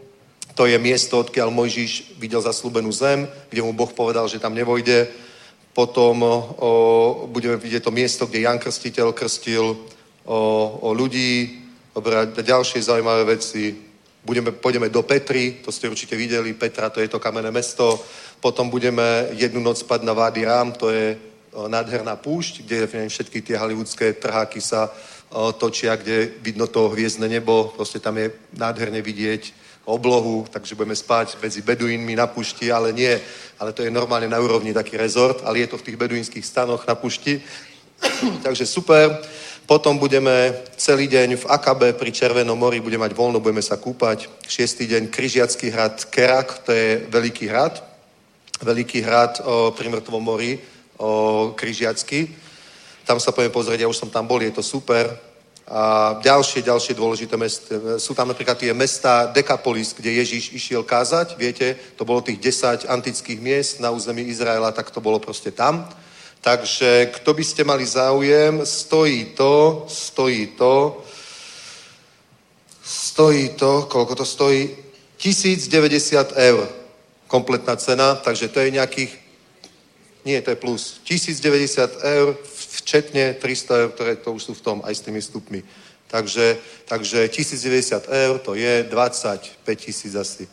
to 0.55 0.67
je 0.67 0.77
miesto, 0.79 1.19
odkiaľ 1.19 1.51
Mojžiš 1.51 2.19
videl 2.19 2.43
zaslúbenú 2.43 2.91
zem, 2.91 3.27
kde 3.49 3.61
mu 3.63 3.71
Boh 3.71 3.91
povedal, 3.91 4.27
že 4.27 4.39
tam 4.39 4.55
nevojde 4.55 5.07
potom 5.71 6.23
o, 6.23 7.27
budeme 7.31 7.55
vidieť 7.55 7.83
to 7.83 7.91
miesto, 7.91 8.27
kde 8.27 8.43
Jan 8.43 8.59
Krstiteľ 8.59 9.15
krstil 9.15 9.63
o, 10.27 10.39
o 10.81 10.89
ľudí, 10.91 11.63
obrať 11.95 12.43
ďalšie 12.43 12.83
zaujímavé 12.83 13.23
veci. 13.39 13.75
Budeme, 14.21 14.51
pôjdeme 14.51 14.91
do 14.91 15.01
Petry, 15.01 15.63
to 15.63 15.71
ste 15.71 15.89
určite 15.89 16.15
videli, 16.15 16.53
Petra, 16.53 16.91
to 16.91 16.99
je 16.99 17.07
to 17.07 17.19
kamenné 17.19 17.51
mesto. 17.51 17.97
Potom 18.43 18.69
budeme 18.69 19.31
jednu 19.33 19.63
noc 19.63 19.79
spať 19.79 20.03
na 20.03 20.13
Vády 20.13 20.45
Rám, 20.45 20.75
to 20.75 20.91
je 20.91 21.15
o, 21.55 21.71
nádherná 21.71 22.19
púšť, 22.19 22.67
kde 22.67 22.75
neviem, 22.85 23.09
všetky 23.09 23.39
tie 23.41 23.55
hollywoodské 23.55 24.19
trháky 24.19 24.59
sa 24.59 24.91
o, 25.31 25.55
točia, 25.55 25.95
kde 25.95 26.35
vidno 26.43 26.67
to 26.67 26.91
hviezdne 26.91 27.31
nebo, 27.31 27.71
proste 27.71 28.03
tam 28.03 28.19
je 28.19 28.35
nádherne 28.59 28.99
vidieť 28.99 29.60
oblohu, 29.85 30.45
takže 30.49 30.75
budeme 30.75 30.95
spať 30.95 31.41
medzi 31.41 31.61
beduínmi 31.61 32.15
na 32.15 32.27
pušti, 32.27 32.71
ale 32.71 32.93
nie, 32.93 33.17
ale 33.59 33.73
to 33.73 33.81
je 33.81 33.89
normálne 33.89 34.29
na 34.29 34.37
úrovni 34.37 34.73
taký 34.73 34.97
rezort, 34.97 35.41
ale 35.43 35.65
je 35.65 35.67
to 35.73 35.77
v 35.77 35.85
tých 35.89 35.97
beduínskych 35.97 36.45
stanoch 36.45 36.85
na 36.87 36.95
pušti. 36.95 37.41
takže 38.45 38.65
super. 38.65 39.21
Potom 39.65 39.97
budeme 39.97 40.53
celý 40.75 41.07
deň 41.07 41.37
v 41.37 41.45
Akabe 41.47 41.93
pri 41.93 42.11
Červenom 42.11 42.59
mori, 42.59 42.83
budeme 42.83 43.07
mať 43.07 43.15
voľno, 43.15 43.39
budeme 43.39 43.63
sa 43.63 43.79
kúpať. 43.79 44.27
Šiestý 44.43 44.83
deň 44.89 45.07
Kryžiacký 45.07 45.71
hrad 45.71 45.95
Kerak, 46.11 46.67
to 46.67 46.75
je 46.75 47.07
veľký 47.07 47.47
hrad. 47.47 47.79
Veľký 48.61 48.99
hrad 49.01 49.41
o, 49.41 49.71
pri 49.71 49.87
Mŕtvom 49.89 50.21
mori, 50.21 50.59
o, 50.99 51.53
Kryžiacký. 51.55 52.29
Tam 53.07 53.17
sa 53.17 53.31
poviem 53.31 53.53
pozrieť, 53.53 53.81
ja 53.81 53.89
už 53.89 53.97
som 53.97 54.11
tam 54.11 54.27
bol, 54.27 54.43
je 54.43 54.51
to 54.51 54.61
super 54.61 55.30
a 55.67 56.17
ďalšie, 56.19 56.61
ďalšie 56.61 56.93
dôležité 56.97 57.37
mesta. 57.37 57.99
Sú 58.01 58.11
tam 58.11 58.27
napríklad 58.27 58.57
tie 58.57 58.73
mesta 58.73 59.29
Dekapolis, 59.31 59.93
kde 59.93 60.19
Ježíš 60.19 60.51
išiel 60.51 60.83
kázať, 60.83 61.37
viete, 61.37 61.77
to 61.95 62.03
bolo 62.05 62.21
tých 62.21 62.39
10 62.39 62.89
antických 62.89 63.39
miest 63.39 63.79
na 63.79 63.93
území 63.93 64.21
Izraela, 64.25 64.71
tak 64.71 64.91
to 64.91 64.99
bolo 64.99 65.19
proste 65.19 65.51
tam. 65.51 65.87
Takže 66.41 67.13
kto 67.21 67.33
by 67.33 67.43
ste 67.45 67.63
mali 67.63 67.85
záujem, 67.85 68.65
stojí 68.65 69.37
to, 69.37 69.85
stojí 69.87 70.57
to, 70.57 71.05
stojí 72.83 73.49
to, 73.49 73.85
koľko 73.85 74.15
to 74.15 74.25
stojí? 74.25 74.75
1090 75.17 76.33
eur 76.35 76.65
kompletná 77.27 77.75
cena, 77.75 78.15
takže 78.15 78.47
to 78.47 78.59
je 78.59 78.71
nejakých, 78.71 79.11
nie, 80.25 80.41
to 80.41 80.49
je 80.49 80.55
plus, 80.57 80.99
1090 81.05 82.03
eur 82.03 82.35
včetne 82.71 83.35
300 83.35 83.81
eur, 83.83 83.89
ktoré 83.91 84.15
to 84.15 84.31
už 84.31 84.43
sú 84.43 84.53
v 84.55 84.63
tom 84.63 84.77
aj 84.87 84.95
s 84.95 85.03
tými 85.03 85.21
stupmi. 85.21 85.59
Takže, 86.07 86.57
takže 86.87 87.27
1090 87.27 88.07
eur 88.07 88.35
to 88.39 88.55
je 88.55 88.83
25 88.83 89.75
tisíc 89.75 90.15
asi. 90.15 90.47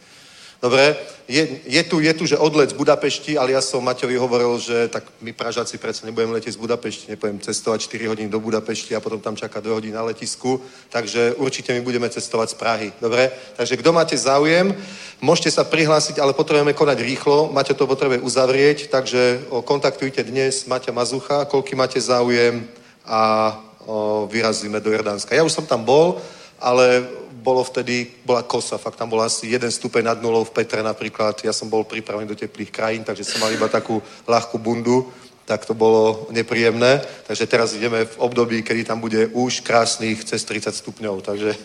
Dobre, 0.59 0.97
je, 1.31 1.61
je, 1.71 1.83
tu, 1.87 2.01
je 2.01 2.13
tu, 2.15 2.27
že 2.27 2.35
odlet 2.35 2.67
z 2.67 2.75
Budapešti, 2.75 3.39
ale 3.39 3.55
ja 3.55 3.63
som 3.63 3.79
Maťovi 3.79 4.19
hovoril, 4.19 4.59
že 4.59 4.91
tak 4.91 5.07
my 5.23 5.31
Pražáci 5.31 5.79
predsa 5.79 6.03
nebudeme 6.03 6.35
letieť 6.35 6.59
z 6.59 6.63
Budapešti, 6.67 7.15
nebudem 7.15 7.39
cestovať 7.39 7.87
4 7.87 8.11
hodiny 8.11 8.29
do 8.33 8.43
Budapešti 8.43 8.91
a 8.97 9.05
potom 9.05 9.23
tam 9.23 9.39
čakať 9.39 9.63
2 9.63 9.79
hodiny 9.79 9.95
na 9.95 10.03
letisku, 10.03 10.59
takže 10.91 11.39
určite 11.39 11.71
my 11.79 11.81
budeme 11.87 12.11
cestovať 12.11 12.49
z 12.51 12.57
Prahy. 12.59 12.89
Dobre, 12.99 13.31
takže 13.55 13.79
kto 13.79 13.91
máte 13.95 14.19
záujem, 14.19 14.75
môžete 15.23 15.55
sa 15.55 15.63
prihlásiť, 15.63 16.19
ale 16.19 16.35
potrebujeme 16.35 16.75
konať 16.75 17.07
rýchlo, 17.07 17.55
Maťo 17.55 17.79
to 17.79 17.87
potrebuje 17.87 18.19
uzavrieť, 18.19 18.91
takže 18.91 19.47
kontaktujte 19.63 20.27
dnes 20.27 20.67
Maťa 20.67 20.91
Mazucha, 20.91 21.47
koľky 21.47 21.79
máte 21.79 22.03
záujem 22.03 22.67
a 23.07 23.55
o, 23.87 24.27
vyrazíme 24.27 24.83
do 24.83 24.91
Jordánska. 24.91 25.39
Ja 25.39 25.47
už 25.47 25.55
som 25.55 25.71
tam 25.71 25.87
bol, 25.87 26.19
ale 26.59 27.07
bolo 27.49 27.65
vtedy, 27.65 28.13
bola 28.29 28.45
kosa, 28.45 28.77
fakt 28.77 29.01
tam 29.01 29.09
bol 29.09 29.25
asi 29.25 29.49
jeden 29.49 29.73
stupeň 29.73 30.13
nad 30.13 30.21
nulou 30.21 30.45
v 30.45 30.53
Petre 30.53 30.85
napríklad. 30.85 31.41
Ja 31.41 31.57
som 31.57 31.73
bol 31.73 31.89
pripravený 31.89 32.29
do 32.29 32.37
teplých 32.37 32.69
krajín, 32.69 33.09
takže 33.09 33.25
som 33.25 33.41
mal 33.41 33.49
iba 33.49 33.73
takú 33.73 34.05
ľahkú 34.29 34.61
bundu, 34.61 35.09
tak 35.49 35.65
to 35.65 35.73
bolo 35.73 36.29
nepríjemné. 36.29 37.01
Takže 37.25 37.49
teraz 37.49 37.73
ideme 37.73 38.05
v 38.05 38.21
období, 38.21 38.61
kedy 38.61 38.85
tam 38.85 39.01
bude 39.01 39.33
už 39.33 39.65
krásnych 39.65 40.21
cez 40.29 40.45
30 40.45 40.77
stupňov, 40.77 41.25
takže 41.25 41.57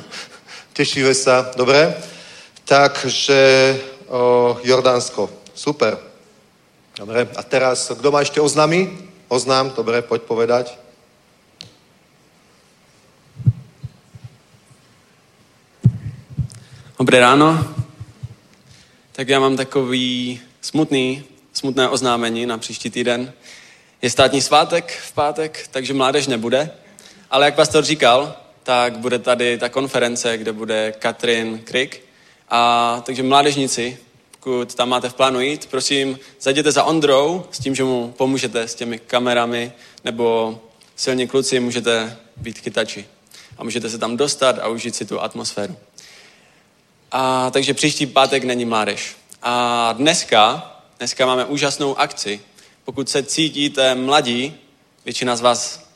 tešíme 0.78 1.14
sa. 1.14 1.54
Dobre? 1.54 1.94
Takže 2.66 3.40
o, 4.10 4.58
Jordánsko. 4.66 5.30
Super. 5.54 6.02
Dobre. 6.98 7.30
A 7.38 7.42
teraz, 7.46 7.94
kto 7.94 8.10
má 8.10 8.26
ešte 8.26 8.42
oznámy? 8.42 8.90
Oznám, 9.30 9.70
dobre, 9.70 10.02
poď 10.02 10.26
povedať. 10.26 10.81
Dobré 17.02 17.20
ráno. 17.20 17.74
Tak 19.12 19.28
já 19.28 19.40
mám 19.40 19.56
takový 19.56 20.40
smutný, 20.60 21.24
smutné 21.52 21.88
oznámení 21.88 22.46
na 22.46 22.58
příští 22.58 22.90
týden. 22.90 23.32
Je 24.02 24.10
státní 24.10 24.40
svátek 24.40 25.00
v 25.06 25.12
pátek, 25.12 25.68
takže 25.70 25.94
mládež 25.94 26.26
nebude. 26.26 26.70
Ale 27.30 27.44
jak 27.44 27.54
pastor 27.54 27.84
říkal, 27.84 28.36
tak 28.62 28.98
bude 28.98 29.18
tady 29.18 29.58
ta 29.58 29.68
konference, 29.68 30.38
kde 30.38 30.52
bude 30.52 30.92
Katrin 30.98 31.58
Krik. 31.58 32.04
A 32.48 33.02
takže 33.06 33.22
mládežníci, 33.22 33.98
pokud 34.30 34.74
tam 34.74 34.88
máte 34.88 35.08
v 35.08 35.14
plánu 35.14 35.40
jít, 35.40 35.66
prosím, 35.66 36.18
zajděte 36.40 36.72
za 36.72 36.84
Ondrou 36.84 37.44
s 37.50 37.58
tím, 37.58 37.74
že 37.74 37.84
mu 37.84 38.14
pomůžete 38.16 38.68
s 38.68 38.74
těmi 38.74 38.98
kamerami, 38.98 39.72
nebo 40.04 40.58
silní 40.96 41.28
kluci 41.28 41.60
můžete 41.60 42.16
být 42.36 42.58
chytači. 42.58 43.04
A 43.58 43.64
můžete 43.64 43.90
se 43.90 43.98
tam 43.98 44.16
dostat 44.16 44.58
a 44.58 44.68
užít 44.68 44.94
si 44.94 45.04
tu 45.04 45.20
atmosféru. 45.20 45.76
A, 47.12 47.50
takže 47.50 47.74
příští 47.74 48.06
pátek 48.06 48.44
není 48.44 48.64
mládež. 48.64 49.16
A 49.42 49.92
dneska, 49.92 50.72
dneska 50.98 51.26
máme 51.26 51.44
úžasnou 51.44 51.98
akci. 51.98 52.40
Pokud 52.84 53.08
se 53.08 53.22
cítíte 53.22 53.94
mladí, 53.94 54.54
většina 55.04 55.36
z 55.36 55.40
vás 55.40 55.90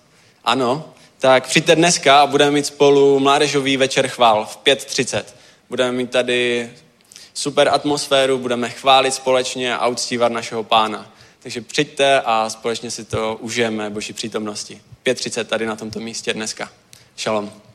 ano, 0.45 0.93
tak 1.19 1.47
přijďte 1.47 1.77
dneska 1.77 2.21
a 2.21 2.27
budeme 2.27 2.51
mít 2.51 2.67
spolu 2.67 3.21
mládežový 3.21 3.77
večer 3.77 4.09
chvál 4.09 4.47
v 4.47 4.59
5.30. 4.65 5.25
Budeme 5.69 5.93
mít 5.93 6.11
tady 6.11 6.71
super 7.35 7.69
atmosféru, 7.69 8.39
budeme 8.39 8.71
chválit 8.71 9.15
společně 9.15 9.77
a 9.77 9.87
uctívat 9.87 10.33
našeho 10.33 10.65
pána. 10.65 11.13
Takže 11.43 11.61
přijďte 11.61 12.21
a 12.21 12.51
společně 12.51 12.91
si 12.91 13.05
to 13.05 13.37
užijeme 13.41 13.91
Boží 13.91 14.13
přítomnosti. 14.13 14.81
5.30 15.05 15.45
tady 15.45 15.67
na 15.67 15.77
tomto 15.77 16.01
místě 16.01 16.35
dneska. 16.35 16.71
Shalom. 17.19 17.66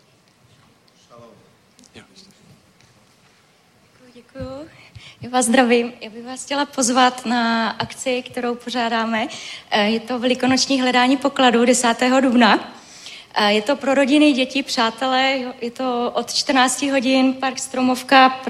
Já 5.21 5.29
vás 5.29 5.45
zdravím. 5.45 5.93
Já 6.01 6.09
bych 6.09 6.25
vás 6.25 6.45
chtěla 6.45 6.65
pozvat 6.65 7.25
na 7.25 7.69
akci, 7.69 8.23
kterou 8.31 8.55
pořádáme. 8.55 9.27
Eh, 9.71 9.89
Je 9.89 9.99
to 9.99 10.19
velikonoční 10.19 10.81
hledání 10.81 11.17
pokladu 11.17 11.65
10. 11.65 12.21
dubna. 12.21 12.73
Eh, 13.35 13.53
Je 13.53 13.61
to 13.61 13.75
pro 13.75 13.93
rodiny, 13.93 14.31
děti, 14.31 14.63
přátelé. 14.63 15.39
Je 15.61 15.71
to 15.71 16.11
od 16.15 16.33
14 16.33 16.91
hodin, 16.91 17.33
park 17.33 17.59
Stromovka. 17.59 18.41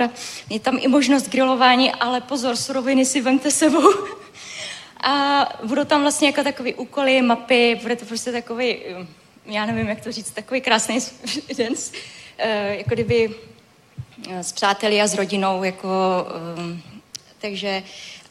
Je 0.49 0.59
tam 0.59 0.77
i 0.81 0.87
možnost 0.87 1.29
grilování, 1.29 1.91
ale 1.91 2.21
pozor, 2.21 2.55
suroviny 2.55 3.05
si 3.05 3.21
vemte 3.21 3.51
sebou. 3.51 3.89
A 5.03 5.47
budou 5.63 5.83
tam 5.83 6.01
vlastně 6.01 6.27
jako 6.27 6.43
takový 6.43 6.73
úkoly, 6.73 7.21
mapy, 7.21 7.79
bude 7.81 7.95
to 7.95 8.05
prostě 8.05 8.31
takový, 8.31 8.75
eh, 8.75 9.07
já 9.45 9.65
nevím, 9.65 9.87
jak 9.87 10.01
to 10.01 10.11
říct, 10.11 10.31
takový 10.31 10.61
krásný 10.61 10.99
den, 11.57 11.73
eh, 12.37 12.75
jako 12.77 12.89
kdyby 12.89 13.35
s 14.29 14.51
přáteli 14.51 15.01
a 15.01 15.07
s 15.07 15.13
rodinou, 15.13 15.63
jako, 15.63 15.89
takže 17.41 17.83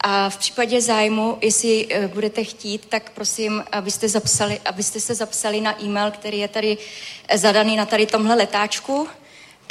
a 0.03 0.29
v 0.29 0.37
případě 0.37 0.81
zájmu, 0.81 1.37
jestli 1.41 1.87
eh, 1.89 2.07
budete 2.07 2.43
chtít, 2.43 2.85
tak 2.89 3.09
prosím, 3.09 3.63
abyste, 3.71 4.09
zapsali, 4.09 4.59
abyste 4.65 4.99
se 4.99 5.15
zapsali 5.15 5.61
na 5.61 5.83
e-mail, 5.83 6.11
který 6.11 6.39
je 6.39 6.47
tady 6.47 6.77
eh, 7.27 7.37
zadaný 7.37 7.75
na 7.75 7.85
tady 7.85 8.05
tomhle 8.05 8.35
letáčku 8.35 9.07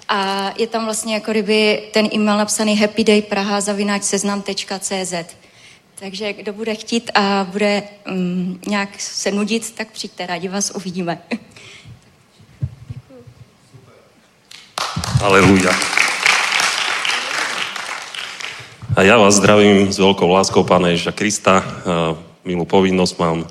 a 0.09 0.51
je 0.57 0.67
tam 0.67 0.85
vlastně 0.85 1.15
jako 1.15 1.31
kdyby 1.31 1.89
ten 1.93 2.09
e-mail 2.15 2.39
napsaný 2.39 2.77
happydaypraha.seznam.cz 2.77 5.15
takže 6.01 6.33
kdo 6.33 6.53
bude 6.53 6.75
chtít 6.75 7.11
a 7.15 7.47
bude 7.51 7.83
um, 8.11 8.61
nějak 8.67 9.01
se 9.01 9.31
nudit, 9.31 9.75
tak 9.75 9.89
přijďte, 9.89 10.27
rádi 10.27 10.49
vás 10.49 10.71
uvidíme. 10.71 11.23
Aleluja. 15.23 15.73
A 18.91 19.07
ja 19.07 19.23
vás 19.23 19.39
zdravím 19.39 19.95
s 19.95 20.03
veľkou 20.03 20.27
láskou 20.27 20.67
Pána 20.67 20.91
Ježa 20.91 21.15
Krista. 21.15 21.63
Milú 22.43 22.67
povinnosť 22.67 23.15
mám 23.23 23.47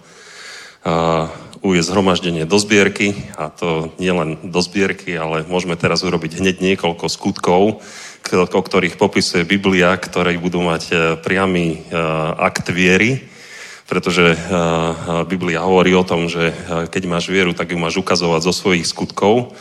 uviezť 1.64 1.88
zhromaždenie 1.96 2.44
do 2.44 2.60
zbierky 2.60 3.16
a 3.40 3.48
to 3.48 3.88
nie 4.04 4.12
len 4.12 4.36
do 4.44 4.60
zbierky, 4.60 5.16
ale 5.16 5.48
môžeme 5.48 5.80
teraz 5.80 6.04
urobiť 6.04 6.44
hneď 6.44 6.60
niekoľko 6.60 7.08
skutkov, 7.08 7.80
o 8.36 8.62
ktorých 8.68 9.00
popisuje 9.00 9.48
Biblia, 9.48 9.96
ktoré 9.96 10.36
budú 10.36 10.60
mať 10.60 10.84
e, 10.92 10.96
priamy 11.24 11.66
e, 11.72 11.98
akt 12.36 12.68
viery, 12.76 13.24
pretože 13.88 14.36
e, 14.36 14.38
Biblia 15.24 15.64
hovorí 15.64 15.96
o 15.96 16.04
tom, 16.04 16.28
že 16.28 16.52
keď 16.92 17.04
máš 17.08 17.32
vieru, 17.32 17.56
tak 17.56 17.72
ju 17.72 17.80
máš 17.80 17.96
ukazovať 17.96 18.44
zo 18.44 18.52
svojich 18.52 18.84
skutkov. 18.84 19.56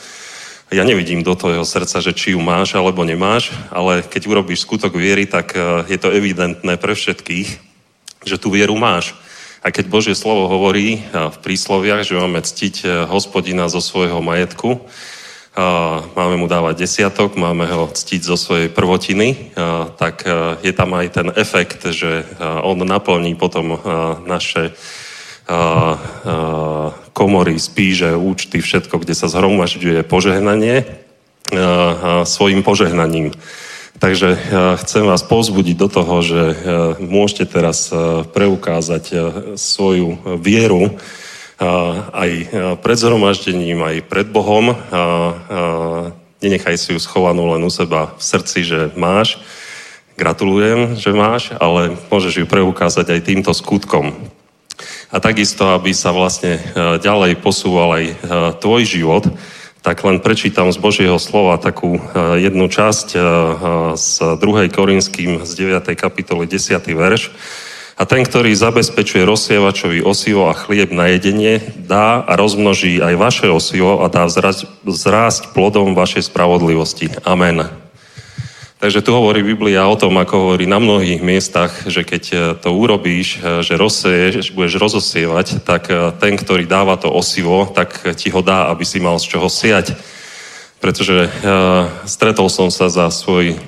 Ja 0.68 0.84
nevidím 0.84 1.24
do 1.24 1.32
tvojho 1.32 1.64
srdca, 1.64 2.04
že 2.04 2.12
či 2.12 2.36
ju 2.36 2.40
máš 2.44 2.76
alebo 2.76 3.00
nemáš, 3.00 3.56
ale 3.72 4.04
keď 4.04 4.28
urobíš 4.28 4.68
skutok 4.68 5.00
viery, 5.00 5.24
tak 5.24 5.56
e, 5.56 5.88
je 5.88 5.96
to 5.96 6.12
evidentné 6.12 6.76
pre 6.76 6.92
všetkých, 6.92 7.48
že 8.28 8.36
tú 8.36 8.52
vieru 8.52 8.76
máš. 8.76 9.16
A 9.64 9.72
keď 9.72 9.88
Božie 9.88 10.12
slovo 10.12 10.44
hovorí 10.44 11.00
e, 11.00 11.32
v 11.32 11.36
prísloviach, 11.40 12.04
že 12.04 12.20
máme 12.20 12.44
ctiť 12.44 12.84
e, 12.84 12.86
hospodina 13.08 13.64
zo 13.72 13.80
svojho 13.80 14.20
majetku, 14.20 14.84
máme 16.14 16.38
mu 16.38 16.46
dávať 16.46 16.86
desiatok, 16.86 17.34
máme 17.34 17.66
ho 17.66 17.90
ctiť 17.90 18.22
zo 18.22 18.38
svojej 18.38 18.70
prvotiny, 18.70 19.58
tak 19.98 20.22
je 20.62 20.70
tam 20.70 20.94
aj 20.94 21.06
ten 21.10 21.28
efekt, 21.34 21.82
že 21.82 22.22
on 22.62 22.78
naplní 22.78 23.34
potom 23.34 23.74
naše 24.22 24.78
komory, 27.16 27.56
spíže, 27.56 28.12
účty, 28.14 28.60
všetko, 28.60 29.00
kde 29.00 29.16
sa 29.16 29.32
zhromažďuje 29.32 30.04
požehnanie 30.04 30.84
svojim 32.28 32.60
požehnaním. 32.60 33.32
Takže 33.98 34.38
chcem 34.84 35.02
vás 35.08 35.26
povzbudiť 35.26 35.74
do 35.74 35.88
toho, 35.90 36.22
že 36.22 36.42
môžete 37.02 37.50
teraz 37.50 37.90
preukázať 38.30 39.04
svoju 39.58 40.38
vieru 40.38 40.94
aj 42.14 42.30
pred 42.78 42.98
zhromaždením, 43.00 43.82
aj 43.82 44.06
pred 44.06 44.30
Bohom. 44.30 44.78
Nenechaj 46.38 46.78
si 46.78 46.94
ju 46.94 47.02
schovanú 47.02 47.50
len 47.50 47.66
u 47.66 47.72
seba 47.74 48.14
v 48.14 48.22
srdci, 48.22 48.62
že 48.62 48.80
máš. 48.94 49.42
Gratulujem, 50.14 50.94
že 50.94 51.10
máš, 51.10 51.50
ale 51.58 51.98
môžeš 52.06 52.42
ju 52.42 52.46
preukázať 52.46 53.18
aj 53.18 53.26
týmto 53.26 53.50
skutkom. 53.50 54.14
A 55.08 55.24
takisto, 55.24 55.72
aby 55.72 55.96
sa 55.96 56.12
vlastne 56.12 56.60
e, 56.60 57.00
ďalej 57.00 57.40
posúval 57.40 57.96
aj 57.96 58.04
e, 58.04 58.14
tvoj 58.60 58.82
život, 58.84 59.24
tak 59.80 60.04
len 60.04 60.20
prečítam 60.20 60.68
z 60.68 60.76
Božieho 60.76 61.16
slova 61.16 61.56
takú 61.56 61.96
e, 61.96 62.00
jednu 62.44 62.68
časť 62.68 63.16
z 63.96 64.08
2. 64.36 64.68
Korinským 64.68 65.48
z 65.48 65.50
9. 65.80 65.96
kapitoly 65.96 66.44
10. 66.44 66.84
verš. 66.92 67.32
A 67.98 68.06
ten, 68.06 68.22
ktorý 68.22 68.54
zabezpečuje 68.54 69.26
rozsievačovi 69.26 70.06
osivo 70.06 70.46
a 70.46 70.54
chlieb 70.54 70.94
na 70.94 71.10
jedenie, 71.10 71.58
dá 71.74 72.22
a 72.22 72.38
rozmnoží 72.38 73.02
aj 73.02 73.14
vaše 73.18 73.48
osivo 73.50 74.04
a 74.04 74.06
dá 74.06 74.28
vzrásť 74.86 75.50
plodom 75.50 75.98
vašej 75.98 76.30
spravodlivosti. 76.30 77.10
Amen. 77.26 77.87
Takže 78.78 79.02
tu 79.02 79.10
hovorí 79.10 79.42
Biblia 79.42 79.90
o 79.90 79.98
tom, 79.98 80.14
ako 80.22 80.34
hovorí 80.38 80.70
na 80.70 80.78
mnohých 80.78 81.18
miestach, 81.18 81.90
že 81.90 82.06
keď 82.06 82.24
e, 82.30 82.36
to 82.62 82.70
urobíš, 82.70 83.42
e, 83.42 83.66
že 83.66 83.74
rozseješ, 83.74 84.54
budeš 84.54 84.78
rozosievať, 84.78 85.66
tak 85.66 85.90
e, 85.90 86.14
ten, 86.22 86.38
ktorý 86.38 86.62
dáva 86.62 86.94
to 86.94 87.10
osivo, 87.10 87.66
tak 87.66 87.98
ti 88.14 88.30
ho 88.30 88.38
dá, 88.38 88.70
aby 88.70 88.86
si 88.86 89.02
mal 89.02 89.18
z 89.18 89.34
čoho 89.34 89.50
siať. 89.50 89.98
Pretože 90.78 91.26
uh, 91.26 91.90
stretol 92.06 92.46
som 92.46 92.70
sa 92.70 92.86
za 92.86 93.10
svoj 93.10 93.58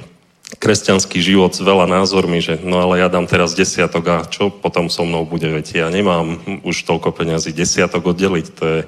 kresťanský 0.63 1.19
život 1.19 1.51
s 1.51 1.59
veľa 1.59 1.91
názormi, 1.91 2.39
že 2.39 2.63
no 2.63 2.79
ale 2.79 3.03
ja 3.03 3.11
dám 3.11 3.27
teraz 3.27 3.59
desiatok 3.59 4.05
a 4.07 4.17
čo 4.31 4.47
potom 4.47 4.87
so 4.87 5.03
mnou 5.03 5.27
bude, 5.27 5.51
veď 5.51 5.67
ja 5.75 5.87
nemám 5.91 6.39
už 6.63 6.87
toľko 6.87 7.11
peňazí, 7.11 7.51
desiatok 7.51 8.15
oddeliť, 8.15 8.47
to 8.55 8.63
je 8.63 8.81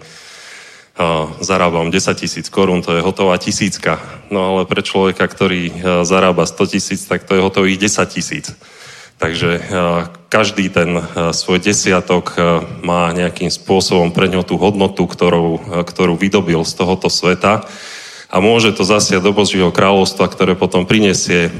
zarábam 1.40 1.88
10 1.88 2.20
tisíc 2.20 2.46
korún, 2.52 2.84
to 2.84 2.92
je 2.92 3.04
hotová 3.04 3.40
tisícka. 3.40 3.96
No 4.28 4.54
ale 4.56 4.68
pre 4.68 4.84
človeka, 4.84 5.24
ktorý 5.24 5.62
a, 5.68 5.72
zarába 6.04 6.44
100 6.44 6.72
tisíc, 6.78 7.00
tak 7.08 7.24
to 7.24 7.36
je 7.36 7.44
hotových 7.44 7.88
10 7.88 8.14
tisíc. 8.14 8.46
Takže 9.16 9.50
a, 9.56 9.60
každý 10.28 10.68
ten 10.68 11.00
a, 11.00 11.02
svoj 11.32 11.64
desiatok 11.64 12.36
má 12.84 13.08
nejakým 13.16 13.48
spôsobom 13.48 14.12
pre 14.12 14.28
ňo 14.28 14.44
tú 14.44 14.60
hodnotu, 14.60 15.08
ktorú, 15.08 15.80
ktorú 15.84 16.14
vydobil 16.20 16.60
z 16.68 16.72
tohoto 16.76 17.08
sveta 17.08 17.64
a 18.32 18.36
môže 18.40 18.72
to 18.72 18.84
zasiať 18.84 19.20
do 19.20 19.36
Božieho 19.36 19.68
kráľovstva, 19.68 20.24
ktoré 20.32 20.56
potom 20.56 20.88
prinesie 20.88 21.52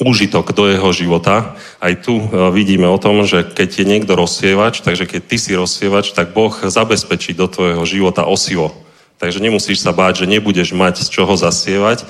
úžitok 0.00 0.52
do 0.52 0.68
jeho 0.68 0.90
života. 0.92 1.56
Aj 1.80 1.94
tu 1.96 2.20
e, 2.20 2.24
vidíme 2.52 2.88
o 2.88 3.00
tom, 3.00 3.24
že 3.24 3.44
keď 3.44 3.68
je 3.80 3.84
niekto 3.88 4.12
rozsievač, 4.12 4.84
takže 4.84 5.08
keď 5.08 5.22
ty 5.24 5.36
si 5.40 5.52
rozsievač, 5.56 6.12
tak 6.12 6.36
Boh 6.36 6.52
zabezpečí 6.52 7.32
do 7.32 7.48
tvojho 7.48 7.84
života 7.88 8.28
osivo. 8.28 8.72
Takže 9.16 9.40
nemusíš 9.40 9.80
sa 9.80 9.96
báť, 9.96 10.24
že 10.24 10.30
nebudeš 10.30 10.76
mať 10.76 11.00
z 11.00 11.08
čoho 11.08 11.32
zasievať, 11.40 12.04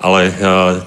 ale 0.00 0.26
e, 0.26 0.32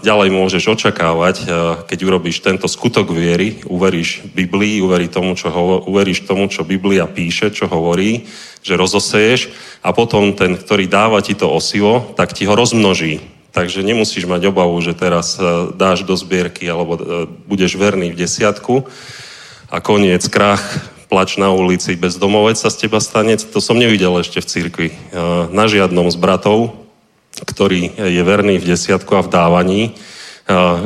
ďalej 0.04 0.30
môžeš 0.34 0.64
očakávať, 0.74 1.36
e, 1.40 1.46
keď 1.88 2.00
urobíš 2.04 2.44
tento 2.44 2.68
skutok 2.68 3.14
viery, 3.14 3.64
uveríš 3.70 4.28
Biblii, 4.36 4.84
uverí 4.84 5.08
tomu, 5.08 5.38
čo 5.40 5.54
hovo- 5.54 5.86
uveríš 5.88 6.28
tomu, 6.28 6.52
čo 6.52 6.68
Biblia 6.68 7.08
píše, 7.08 7.54
čo 7.54 7.70
hovorí, 7.70 8.28
že 8.66 8.76
rozoseješ 8.76 9.54
a 9.86 9.96
potom 9.96 10.34
ten, 10.36 10.58
ktorý 10.58 10.90
dáva 10.90 11.22
ti 11.22 11.38
to 11.38 11.48
osivo, 11.48 12.12
tak 12.18 12.34
ti 12.36 12.44
ho 12.50 12.58
rozmnoží. 12.58 13.22
Takže 13.54 13.86
nemusíš 13.86 14.26
mať 14.26 14.50
obavu, 14.50 14.74
že 14.82 14.98
teraz 14.98 15.38
e, 15.38 15.70
dáš 15.78 16.02
do 16.02 16.18
zbierky 16.18 16.66
alebo 16.66 16.98
e, 16.98 17.02
budeš 17.46 17.78
verný 17.78 18.10
v 18.10 18.26
desiatku 18.26 18.90
a 19.70 19.78
koniec, 19.78 20.26
krach, 20.26 20.62
plač 21.06 21.38
na 21.38 21.54
ulici, 21.54 21.94
bezdomovec 21.94 22.58
sa 22.58 22.74
z 22.74 22.90
teba 22.90 22.98
stane. 22.98 23.38
To 23.38 23.62
som 23.62 23.78
nevidel 23.78 24.10
ešte 24.18 24.42
v 24.42 24.50
cirkvi. 24.50 24.90
E, 24.90 24.96
Na 25.54 25.70
žiadnom 25.70 26.10
z 26.10 26.18
bratov, 26.18 26.74
ktorý 27.46 27.94
je 27.94 28.22
verný 28.26 28.58
v 28.58 28.74
desiatku 28.74 29.22
a 29.22 29.26
v 29.26 29.30
dávaní, 29.34 29.82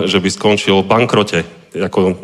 že 0.08 0.24
by 0.24 0.30
skončil 0.32 0.80
v 0.80 0.88
bankrote. 0.88 1.40
Ako, 1.76 2.16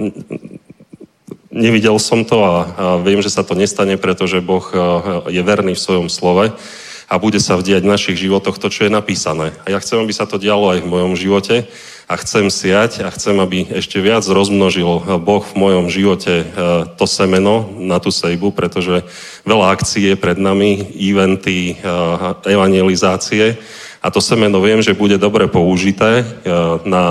nevidel 1.52 2.00
som 2.00 2.24
to 2.24 2.39
a, 2.39 2.56
viem, 3.04 3.20
že 3.20 3.32
sa 3.32 3.44
to 3.44 3.52
nestane, 3.56 4.00
pretože 4.00 4.39
Boh 4.39 4.64
je 5.28 5.44
verný 5.44 5.76
v 5.76 5.84
svojom 5.84 6.08
slove 6.08 6.56
a 7.08 7.20
bude 7.20 7.39
sa 7.39 7.60
vdiať 7.60 7.82
v 7.84 7.91
našich 7.93 8.18
životoch 8.20 8.60
to, 8.60 8.68
čo 8.72 8.88
je 8.88 8.91
napísané. 8.91 9.56
A 9.64 9.74
ja 9.74 9.80
chcem, 9.80 9.99
aby 9.99 10.14
sa 10.16 10.28
to 10.28 10.41
dialo 10.41 10.74
aj 10.74 10.80
v 10.84 10.91
mojom 10.91 11.14
živote 11.16 11.68
a 12.04 12.14
chcem 12.20 12.51
siať 12.51 13.04
a 13.04 13.10
chcem, 13.10 13.39
aby 13.39 13.64
ešte 13.80 13.95
viac 14.04 14.28
rozmnožil 14.28 15.20
Boh 15.24 15.43
v 15.43 15.56
mojom 15.56 15.88
živote 15.88 16.43
to 16.99 17.06
semeno 17.08 17.72
na 17.80 17.97
tú 18.04 18.12
sejbu, 18.12 18.51
pretože 18.51 19.08
veľa 19.47 19.72
akcií 19.72 20.12
je 20.12 20.16
pred 20.20 20.36
nami, 20.36 20.84
eventy, 20.99 21.80
evangelizácie 22.43 23.56
a 24.04 24.12
to 24.12 24.20
semeno 24.20 24.60
viem, 24.60 24.84
že 24.84 24.91
bude 24.91 25.16
dobre 25.16 25.47
použité 25.47 26.28
na 26.84 27.06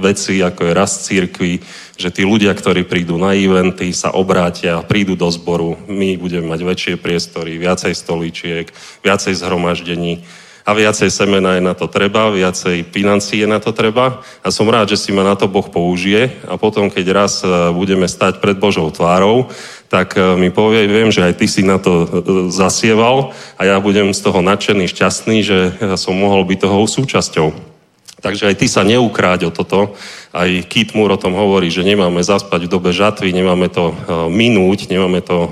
veci, 0.00 0.40
ako 0.40 0.64
je 0.64 0.72
rast 0.72 1.04
církvy, 1.04 1.60
že 2.00 2.08
tí 2.08 2.24
ľudia, 2.24 2.56
ktorí 2.56 2.88
prídu 2.88 3.20
na 3.20 3.36
eventy, 3.36 3.92
sa 3.92 4.16
obrátia, 4.16 4.80
prídu 4.80 5.12
do 5.12 5.28
zboru, 5.28 5.76
my 5.92 6.16
budeme 6.16 6.48
mať 6.48 6.60
väčšie 6.64 6.94
priestory, 6.96 7.60
viacej 7.60 7.92
stolíčiek, 7.92 8.72
viacej 9.04 9.36
zhromaždení 9.36 10.24
a 10.62 10.70
viacej 10.78 11.10
semena 11.10 11.58
je 11.58 11.62
na 11.62 11.74
to 11.74 11.90
treba, 11.90 12.30
viacej 12.30 12.86
financií 12.94 13.42
je 13.42 13.50
na 13.50 13.58
to 13.58 13.74
treba. 13.74 14.22
A 14.46 14.48
som 14.54 14.70
rád, 14.70 14.94
že 14.94 14.98
si 14.98 15.10
ma 15.10 15.26
na 15.26 15.34
to 15.34 15.50
Boh 15.50 15.66
použije. 15.66 16.38
A 16.46 16.54
potom, 16.54 16.86
keď 16.86 17.06
raz 17.10 17.42
e, 17.42 17.50
budeme 17.74 18.06
stať 18.06 18.38
pred 18.38 18.54
Božou 18.62 18.86
tvárou, 18.94 19.50
tak 19.92 20.16
e, 20.16 20.40
mi 20.40 20.48
povie, 20.48 20.88
viem, 20.88 21.12
že 21.12 21.20
aj 21.20 21.36
ty 21.36 21.44
si 21.44 21.60
na 21.60 21.76
to 21.76 21.92
e, 21.92 22.06
zasieval 22.48 23.36
a 23.60 23.68
ja 23.68 23.76
budem 23.76 24.16
z 24.16 24.24
toho 24.24 24.40
nadšený, 24.40 24.88
šťastný, 24.88 25.44
že 25.44 25.58
som 26.00 26.16
mohol 26.16 26.48
byť 26.48 26.58
toho 26.64 26.88
súčasťou. 26.88 27.52
Takže 28.24 28.48
aj 28.48 28.56
ty 28.56 28.66
sa 28.70 28.88
neukráť 28.88 29.50
o 29.50 29.52
toto. 29.52 29.98
Aj 30.30 30.48
Kit 30.70 30.94
Moore 30.94 31.18
o 31.18 31.20
tom 31.20 31.34
hovorí, 31.34 31.68
že 31.68 31.84
nemáme 31.84 32.22
zaspať 32.22 32.64
v 32.64 32.72
dobe 32.72 32.94
žatvy, 32.94 33.34
nemáme 33.34 33.66
to 33.66 33.90
minúť, 34.30 34.86
nemáme 34.86 35.18
to 35.26 35.50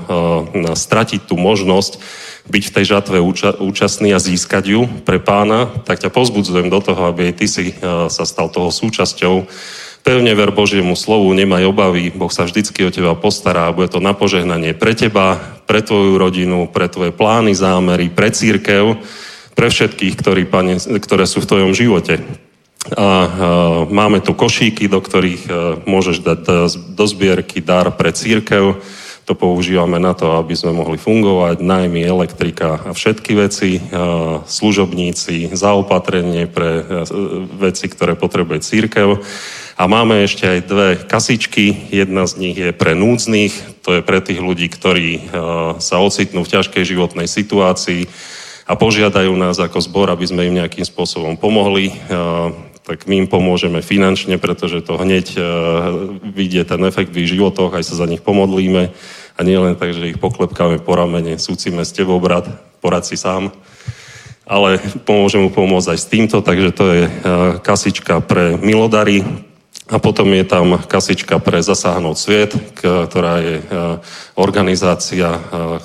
stratiť 0.78 1.26
tú 1.26 1.34
možnosť 1.34 1.98
byť 2.46 2.62
v 2.70 2.74
tej 2.78 2.84
žatve 2.94 3.18
úča- 3.18 3.58
účastný 3.58 4.14
a 4.14 4.22
získať 4.22 4.70
ju 4.70 4.86
pre 5.02 5.18
pána. 5.18 5.66
Tak 5.82 5.98
ťa 5.98 6.14
pozbudzujem 6.14 6.70
do 6.70 6.78
toho, 6.78 7.10
aby 7.10 7.34
aj 7.34 7.42
ty 7.42 7.46
si 7.50 7.74
sa 8.06 8.22
stal 8.22 8.46
toho 8.54 8.70
súčasťou. 8.70 9.50
Pevne 10.10 10.34
ver 10.34 10.50
Božiemu 10.50 10.98
slovu, 10.98 11.30
nemaj 11.30 11.70
obavy, 11.70 12.10
Boh 12.10 12.34
sa 12.34 12.42
vždycky 12.42 12.82
o 12.82 12.90
teba 12.90 13.14
postará 13.14 13.70
a 13.70 13.74
bude 13.78 13.94
to 13.94 14.02
na 14.02 14.10
požehnanie 14.10 14.74
pre 14.74 14.98
teba, 14.98 15.38
pre 15.70 15.86
tvoju 15.86 16.18
rodinu, 16.18 16.66
pre 16.66 16.90
tvoje 16.90 17.14
plány, 17.14 17.54
zámery, 17.54 18.10
pre 18.10 18.34
církev, 18.34 18.98
pre 19.54 19.70
všetkých, 19.70 20.18
ktorí, 20.18 20.50
pane, 20.50 20.82
ktoré 20.82 21.30
sú 21.30 21.46
v 21.46 21.54
tvojom 21.54 21.70
živote. 21.78 22.18
A, 22.18 22.26
a 22.90 23.08
máme 23.86 24.18
tu 24.18 24.34
košíky, 24.34 24.90
do 24.90 24.98
ktorých 24.98 25.42
a, 25.46 25.78
e, 25.78 25.86
môžeš 25.86 26.26
dať 26.26 26.42
e, 26.42 26.54
do 26.90 27.04
zbierky 27.06 27.62
dar 27.62 27.94
pre 27.94 28.10
církev. 28.10 28.82
To 29.28 29.32
používame 29.38 30.00
na 30.02 30.16
to, 30.16 30.36
aby 30.40 30.56
sme 30.56 30.74
mohli 30.74 30.98
fungovať, 30.98 31.62
najmä 31.62 32.02
elektrika 32.02 32.82
a 32.82 32.90
všetky 32.90 33.32
veci, 33.36 33.78
a, 33.78 34.42
služobníci, 34.42 35.54
zaopatrenie 35.54 36.50
pre 36.50 36.70
e, 36.80 36.82
veci, 37.60 37.86
ktoré 37.86 38.18
potrebuje 38.18 38.64
církev. 38.64 39.22
A 39.80 39.88
máme 39.88 40.20
ešte 40.20 40.44
aj 40.44 40.60
dve 40.68 40.88
kasičky. 41.08 41.88
Jedna 41.88 42.28
z 42.28 42.32
nich 42.36 42.56
je 42.60 42.68
pre 42.76 42.92
núdznych, 42.92 43.80
to 43.80 43.96
je 43.96 44.02
pre 44.04 44.20
tých 44.20 44.36
ľudí, 44.36 44.68
ktorí 44.68 45.32
sa 45.80 45.96
ocitnú 46.04 46.44
v 46.44 46.52
ťažkej 46.52 46.84
životnej 46.84 47.24
situácii 47.24 48.04
a 48.68 48.76
požiadajú 48.76 49.32
nás 49.40 49.56
ako 49.56 49.80
zbor, 49.80 50.12
aby 50.12 50.28
sme 50.28 50.52
im 50.52 50.60
nejakým 50.60 50.84
spôsobom 50.84 51.40
pomohli 51.40 51.96
tak 52.86 53.04
my 53.06 53.24
im 53.24 53.28
pomôžeme 53.28 53.84
finančne, 53.84 54.40
pretože 54.40 54.80
to 54.82 54.96
hneď 54.96 55.26
uh, 55.36 55.42
vidie 56.22 56.64
ten 56.64 56.80
efekt 56.88 57.12
v 57.12 57.24
ich 57.24 57.32
životoch, 57.32 57.76
aj 57.76 57.84
sa 57.86 57.94
za 58.00 58.06
nich 58.08 58.24
pomodlíme. 58.24 58.90
A 59.36 59.40
nie 59.40 59.56
len 59.56 59.76
tak, 59.76 59.96
že 59.96 60.12
ich 60.12 60.20
poklepkáme 60.20 60.82
po 60.84 60.96
ramene, 60.96 61.40
súcime 61.40 61.86
s 61.86 61.94
tebou, 61.96 62.20
brat, 62.20 62.48
porad 62.84 63.06
si 63.08 63.16
sám, 63.16 63.52
ale 64.44 64.82
pomôžem 65.08 65.40
mu 65.40 65.50
pomôcť 65.52 65.96
aj 65.96 65.98
s 65.98 66.10
týmto, 66.10 66.36
takže 66.44 66.70
to 66.76 66.84
je 66.90 67.02
uh, 67.06 67.12
kasička 67.62 68.20
pre 68.24 68.58
milodary, 68.60 69.22
a 69.90 69.98
potom 69.98 70.30
je 70.30 70.46
tam 70.46 70.78
kasička 70.78 71.42
pre 71.42 71.58
Zasáhnout 71.66 72.14
sviet, 72.14 72.54
ktorá 72.78 73.42
je 73.42 73.58
organizácia, 74.38 75.34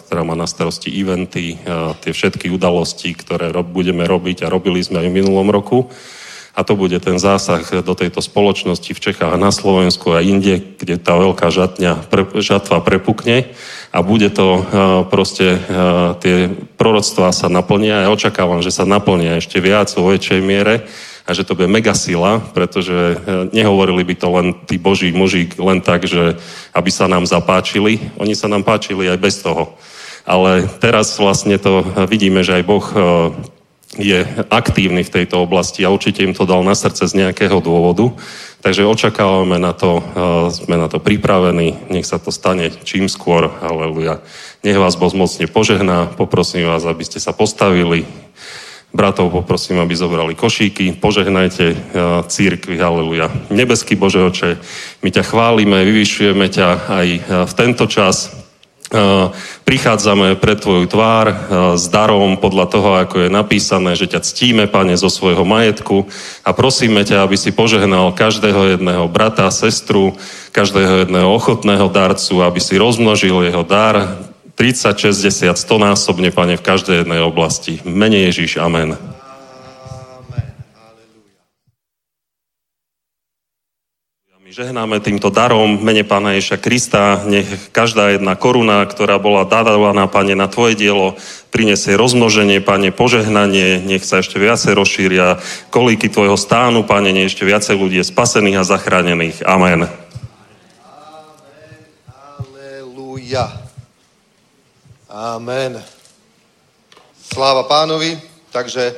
ktorá 0.05 0.21
má 0.21 0.37
na 0.37 0.45
starosti 0.45 0.93
eventy, 0.93 1.57
tie 2.05 2.11
všetky 2.13 2.53
udalosti, 2.53 3.17
ktoré 3.17 3.49
budeme 3.65 4.05
robiť 4.05 4.45
a 4.45 4.53
robili 4.53 4.85
sme 4.85 5.01
aj 5.01 5.09
v 5.09 5.17
minulom 5.25 5.49
roku 5.49 5.89
a 6.55 6.63
to 6.63 6.79
bude 6.79 6.95
ten 7.03 7.19
zásah 7.19 7.83
do 7.83 7.93
tejto 7.99 8.23
spoločnosti 8.23 8.95
v 8.95 9.03
Čechách 9.11 9.35
na 9.35 9.51
Slovensku 9.51 10.15
a 10.15 10.23
inde, 10.23 10.63
kde 10.79 10.95
tá 10.95 11.19
veľká 11.19 11.51
žatňa, 11.51 12.07
pre, 12.07 12.23
žatva 12.39 12.79
prepukne. 12.79 13.51
A 13.91 13.99
bude 13.99 14.31
to 14.31 14.63
uh, 14.63 14.63
proste, 15.03 15.59
uh, 15.59 16.15
tie 16.23 16.47
proroctvá 16.79 17.35
sa 17.35 17.51
naplnia. 17.51 18.07
Ja 18.07 18.15
očakávam, 18.15 18.63
že 18.63 18.71
sa 18.71 18.87
naplnia 18.87 19.35
ešte 19.35 19.59
viac 19.59 19.91
vo 19.99 20.07
väčšej 20.15 20.39
miere 20.39 20.87
a 21.27 21.35
že 21.35 21.43
to 21.43 21.59
bude 21.59 21.67
mega 21.67 21.91
sila, 21.91 22.39
pretože 22.39 22.95
uh, 22.95 23.51
nehovorili 23.51 24.07
by 24.07 24.15
to 24.15 24.27
len 24.31 24.47
tí 24.63 24.79
boží 24.79 25.11
muži 25.11 25.51
len 25.59 25.83
tak, 25.83 26.07
že 26.07 26.39
aby 26.71 26.87
sa 26.87 27.11
nám 27.11 27.27
zapáčili, 27.27 27.99
oni 28.15 28.31
sa 28.31 28.47
nám 28.47 28.63
páčili 28.63 29.11
aj 29.11 29.19
bez 29.19 29.43
toho. 29.43 29.75
Ale 30.23 30.65
teraz 30.79 31.19
vlastne 31.19 31.59
to 31.59 31.85
vidíme, 32.09 32.41
že 32.41 32.57
aj 32.57 32.63
Boh 32.65 32.85
je 33.95 34.27
aktívny 34.51 35.03
v 35.07 35.13
tejto 35.21 35.39
oblasti 35.43 35.87
a 35.87 35.91
určite 35.91 36.23
im 36.23 36.35
to 36.35 36.43
dal 36.43 36.63
na 36.63 36.75
srdce 36.75 37.07
z 37.07 37.13
nejakého 37.15 37.63
dôvodu. 37.63 38.11
Takže 38.65 38.81
očakávame 38.81 39.61
na 39.61 39.77
to, 39.77 40.01
sme 40.49 40.75
na 40.75 40.89
to 40.89 40.97
pripravení, 40.97 41.85
nech 41.93 42.09
sa 42.09 42.17
to 42.17 42.33
stane 42.33 42.73
čím 42.81 43.05
skôr, 43.05 43.47
aleluja. 43.61 44.25
Nech 44.65 44.75
vás 44.75 44.97
Boh 44.97 45.13
mocne 45.13 45.45
požehná, 45.45 46.09
poprosím 46.17 46.65
vás, 46.65 46.81
aby 46.83 47.05
ste 47.05 47.21
sa 47.21 47.29
postavili, 47.29 48.09
bratov 48.95 49.29
poprosím, 49.29 49.83
aby 49.83 49.91
zobrali 49.91 50.33
košíky, 50.39 50.97
požehnajte 50.97 51.75
církvy, 52.31 52.79
haleluja. 52.79 53.27
Nebeský 53.51 53.99
Bože 53.99 54.23
oče, 54.23 54.55
my 55.03 55.09
ťa 55.11 55.23
chválime, 55.27 55.83
vyvyšujeme 55.83 56.47
ťa 56.47 56.67
aj 56.89 57.07
v 57.45 57.53
tento 57.53 57.85
čas, 57.91 58.31
prichádzame 59.65 60.37
pred 60.37 60.61
Tvoju 60.61 60.85
tvár 60.85 61.33
s 61.73 61.89
darom 61.89 62.37
podľa 62.37 62.65
toho, 62.69 62.89
ako 63.01 63.15
je 63.25 63.29
napísané, 63.33 63.97
že 63.97 64.05
ťa 64.05 64.21
ctíme, 64.21 64.63
Pane, 64.69 64.93
zo 64.93 65.09
svojho 65.09 65.41
majetku 65.41 66.05
a 66.45 66.53
prosíme 66.53 67.01
ťa, 67.01 67.25
aby 67.25 67.33
si 67.33 67.49
požehnal 67.49 68.13
každého 68.13 68.77
jedného 68.77 69.09
brata, 69.09 69.49
sestru, 69.49 70.13
každého 70.53 71.07
jedného 71.07 71.29
ochotného 71.33 71.89
darcu, 71.89 72.45
aby 72.45 72.61
si 72.61 72.77
rozmnožil 72.77 73.49
jeho 73.49 73.65
dar 73.65 74.21
30, 74.55 75.11
60, 75.11 75.51
100 75.51 75.67
násobne, 75.81 76.29
Pane, 76.31 76.55
v 76.55 76.63
každej 76.63 77.03
jednej 77.03 77.19
oblasti. 77.25 77.83
Mene 77.83 78.29
Ježiš, 78.29 78.61
amen. 78.61 79.14
Žehnáme 84.55 85.03
týmto 85.03 85.27
darom 85.27 85.83
mene 85.83 86.07
Pána 86.07 86.31
Ježa 86.31 86.55
Krista. 86.55 87.19
Nech 87.27 87.75
každá 87.75 88.15
jedna 88.15 88.39
koruna, 88.39 88.87
ktorá 88.87 89.19
bola 89.19 89.43
dávaná, 89.43 90.07
Pane, 90.07 90.31
na 90.31 90.47
Tvoje 90.47 90.79
dielo, 90.79 91.19
prinesie 91.51 91.99
rozmnoženie, 91.99 92.63
Pane, 92.63 92.95
požehnanie, 92.95 93.83
nech 93.83 94.07
sa 94.07 94.23
ešte 94.23 94.39
viacej 94.39 94.71
rozšíria 94.71 95.43
kolíky 95.75 96.07
Tvojho 96.07 96.39
stánu, 96.39 96.87
Pane, 96.87 97.11
nech 97.11 97.35
ešte 97.35 97.43
viacej 97.43 97.75
ľudí 97.75 97.99
je 97.99 98.07
spasených 98.07 98.63
a 98.63 98.63
zachránených. 98.63 99.43
Amen. 99.43 99.91
Aleluja. 102.07 103.51
Amen. 105.11 105.83
Sláva 107.27 107.67
pánovi. 107.67 108.15
Takže 108.55 108.95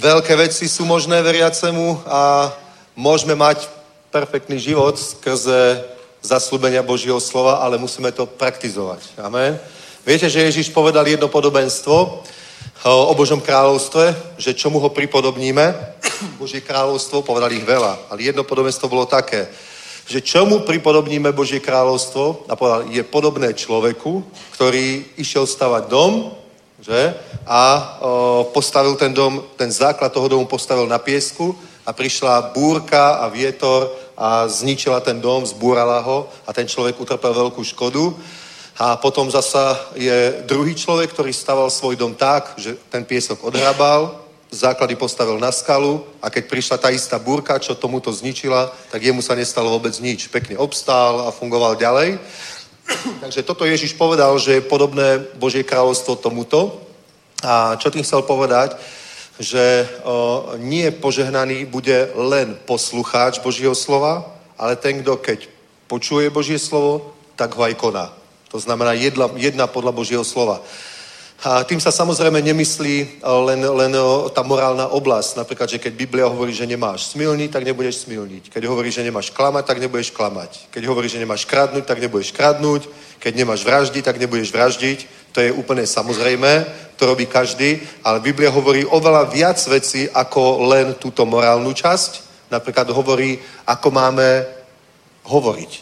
veľké 0.00 0.40
veci 0.40 0.72
sú 0.72 0.88
možné 0.88 1.20
veriacemu 1.20 2.00
a 2.08 2.48
môžeme 2.96 3.36
mať 3.36 3.81
perfektný 4.12 4.60
život 4.60 4.92
skrze 5.00 5.80
zaslúbenia 6.20 6.84
Božího 6.84 7.16
slova, 7.16 7.64
ale 7.64 7.80
musíme 7.80 8.12
to 8.12 8.28
praktizovať. 8.28 9.16
Amen. 9.16 9.56
Viete, 10.04 10.28
že 10.28 10.44
Ježiš 10.52 10.68
povedal 10.68 11.08
jedno 11.08 11.32
podobenstvo 11.32 12.20
o 12.84 13.14
Božom 13.16 13.40
kráľovstve, 13.40 14.36
že 14.36 14.52
čomu 14.52 14.84
ho 14.84 14.92
pripodobníme? 14.92 15.96
Božie 16.42 16.60
kráľovstvo, 16.60 17.24
povedal 17.24 17.56
ich 17.56 17.64
veľa, 17.64 18.12
ale 18.12 18.28
jedno 18.28 18.44
podobenstvo 18.44 18.84
bolo 18.92 19.08
také, 19.08 19.48
že 20.04 20.20
čomu 20.20 20.60
pripodobníme 20.60 21.32
Božie 21.32 21.64
kráľovstvo? 21.64 22.52
A 22.52 22.56
povedal, 22.58 22.92
je 22.92 23.00
podobné 23.08 23.56
človeku, 23.56 24.20
ktorý 24.52 25.16
išiel 25.16 25.48
stavať 25.48 25.88
dom, 25.88 26.36
že? 26.84 27.16
A 27.48 27.62
o, 28.02 28.44
postavil 28.52 28.92
ten 29.00 29.14
dom, 29.14 29.40
ten 29.56 29.72
základ 29.72 30.12
toho 30.12 30.28
domu 30.28 30.44
postavil 30.44 30.84
na 30.84 31.00
piesku 31.00 31.56
a 31.86 31.90
prišla 31.90 32.54
búrka 32.54 33.22
a 33.22 33.26
vietor 33.30 34.01
a 34.22 34.46
zničila 34.46 35.02
ten 35.02 35.18
dom, 35.18 35.42
zbúrala 35.42 35.98
ho 35.98 36.30
a 36.46 36.54
ten 36.54 36.62
človek 36.62 36.94
utrpel 36.94 37.34
veľkú 37.34 37.58
škodu. 37.74 38.14
A 38.78 38.94
potom 38.94 39.26
zasa 39.26 39.74
je 39.98 40.46
druhý 40.46 40.78
človek, 40.78 41.10
ktorý 41.10 41.34
staval 41.34 41.66
svoj 41.66 41.98
dom 41.98 42.14
tak, 42.14 42.54
že 42.54 42.78
ten 42.86 43.02
piesok 43.02 43.42
odhrabal, 43.42 44.22
základy 44.46 44.94
postavil 44.94 45.42
na 45.42 45.50
skalu 45.50 46.06
a 46.22 46.30
keď 46.30 46.44
prišla 46.46 46.76
tá 46.78 46.88
istá 46.94 47.18
búrka, 47.18 47.58
čo 47.58 47.74
tomuto 47.74 48.14
zničila, 48.14 48.70
tak 48.94 49.02
jemu 49.02 49.18
sa 49.26 49.34
nestalo 49.34 49.74
vôbec 49.74 49.92
nič. 49.98 50.30
Pekne 50.30 50.54
obstál 50.54 51.26
a 51.26 51.34
fungoval 51.34 51.74
ďalej. 51.74 52.22
Takže 53.26 53.42
toto 53.42 53.66
Ježiš 53.66 53.98
povedal, 53.98 54.38
že 54.38 54.62
je 54.62 54.70
podobné 54.70 55.18
Božie 55.34 55.66
kráľovstvo 55.66 56.14
tomuto. 56.14 56.78
A 57.42 57.74
čo 57.74 57.90
tým 57.90 58.06
chcel 58.06 58.22
povedať? 58.22 58.78
Že 59.40 59.88
o, 60.04 60.56
nie 60.60 60.90
požehnaný 60.90 61.64
bude 61.64 62.10
len 62.14 62.56
poslucháč 62.66 63.40
Božieho 63.40 63.74
slova, 63.74 64.28
ale 64.58 64.76
ten, 64.76 65.00
kto 65.00 65.16
keď 65.16 65.48
počuje 65.88 66.30
Božie 66.30 66.58
slovo, 66.58 67.12
tak 67.36 67.56
ho 67.56 67.62
aj 67.64 67.74
koná. 67.74 68.12
To 68.52 68.60
znamená 68.60 68.92
jedna, 68.92 69.30
jedna 69.36 69.66
podľa 69.66 69.92
Božieho 69.92 70.24
slova. 70.24 70.60
A 71.42 71.66
tým 71.66 71.82
sa 71.82 71.90
samozrejme 71.90 72.38
nemyslí 72.38 73.18
len, 73.18 73.60
len 73.66 73.92
tá 74.30 74.46
morálna 74.46 74.86
oblasť. 74.94 75.42
Napríklad, 75.42 75.74
že 75.74 75.82
keď 75.82 75.92
Biblia 75.98 76.30
hovorí, 76.30 76.54
že 76.54 76.70
nemáš 76.70 77.10
smilniť, 77.10 77.50
tak 77.50 77.66
nebudeš 77.66 78.06
smilniť. 78.06 78.46
Keď 78.46 78.62
hovorí, 78.62 78.94
že 78.94 79.02
nemáš 79.02 79.34
klamať, 79.34 79.66
tak 79.66 79.82
nebudeš 79.82 80.14
klamať. 80.14 80.70
Keď 80.70 80.82
hovorí, 80.86 81.10
že 81.10 81.18
nemáš 81.18 81.42
kradnúť, 81.42 81.82
tak 81.82 81.98
nebudeš 81.98 82.30
kradnúť. 82.30 82.86
Keď 83.18 83.32
nemáš 83.34 83.66
vraždiť, 83.66 84.02
tak 84.06 84.22
nebudeš 84.22 84.54
vraždiť. 84.54 84.98
To 85.32 85.40
je 85.40 85.52
úplne 85.52 85.86
samozrejme, 85.86 86.66
to 86.96 87.08
robí 87.08 87.26
každý, 87.26 87.80
ale 88.04 88.20
Biblia 88.20 88.52
hovorí 88.52 88.84
oveľa 88.84 89.32
viac 89.32 89.58
vecí 89.66 90.06
ako 90.12 90.68
len 90.68 90.94
túto 91.00 91.24
morálnu 91.24 91.72
časť. 91.72 92.30
Napríklad 92.52 92.92
hovorí, 92.92 93.40
ako 93.66 93.88
máme 93.90 94.44
hovoriť, 95.24 95.72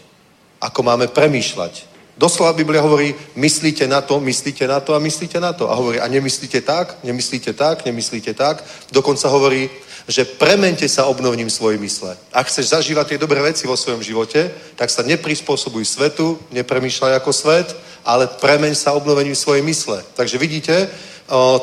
ako 0.63 0.81
máme 0.87 1.11
premýšľať, 1.11 1.91
Doslova 2.21 2.53
Biblia 2.53 2.85
hovorí, 2.85 3.17
myslíte 3.33 3.89
na 3.89 4.05
to, 4.05 4.21
myslíte 4.21 4.69
na 4.69 4.81
to 4.81 4.93
a 4.93 5.01
myslíte 5.01 5.41
na 5.41 5.57
to. 5.57 5.73
A 5.73 5.75
hovorí, 5.75 5.97
a 5.97 6.05
nemyslíte 6.05 6.61
tak, 6.61 7.01
nemyslíte 7.01 7.57
tak, 7.57 7.85
nemyslíte 7.85 8.35
tak. 8.37 8.61
Dokonca 8.93 9.29
hovorí, 9.29 9.71
že 10.11 10.27
premente 10.27 10.83
sa 10.91 11.07
obnovním 11.07 11.47
svojej 11.47 11.79
mysle. 11.79 12.19
Ak 12.35 12.51
chceš 12.51 12.75
zažívať 12.75 13.15
tie 13.15 13.23
dobré 13.23 13.39
veci 13.39 13.71
vo 13.71 13.79
svojom 13.79 14.03
živote, 14.03 14.51
tak 14.75 14.91
sa 14.91 15.07
neprispôsobuj 15.07 15.87
svetu, 15.87 16.35
nepremýšľaj 16.51 17.15
ako 17.23 17.31
svet, 17.31 17.71
ale 18.03 18.27
premeň 18.27 18.75
sa 18.75 18.99
obnovením 18.99 19.39
svojej 19.39 19.63
mysle. 19.63 20.03
Takže 20.19 20.35
vidíte, 20.35 20.91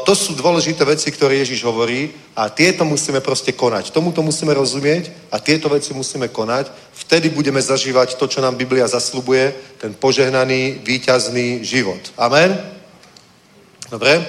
to 0.07 0.13
sú 0.15 0.31
dôležité 0.31 0.87
veci, 0.87 1.11
ktoré 1.11 1.43
Ježiš 1.43 1.67
hovorí 1.67 2.15
a 2.39 2.47
tieto 2.47 2.87
musíme 2.87 3.19
proste 3.19 3.51
konať. 3.51 3.91
Tomuto 3.91 4.23
musíme 4.23 4.55
rozumieť 4.55 5.11
a 5.27 5.43
tieto 5.43 5.67
veci 5.67 5.91
musíme 5.91 6.31
konať. 6.31 6.71
Vtedy 7.03 7.27
budeme 7.27 7.59
zažívať 7.59 8.15
to, 8.15 8.31
čo 8.31 8.39
nám 8.39 8.55
Biblia 8.55 8.87
zaslubuje, 8.87 9.75
ten 9.75 9.91
požehnaný, 9.91 10.79
výťazný 10.87 11.67
život. 11.67 11.99
Amen? 12.15 12.55
Dobre? 13.91 14.23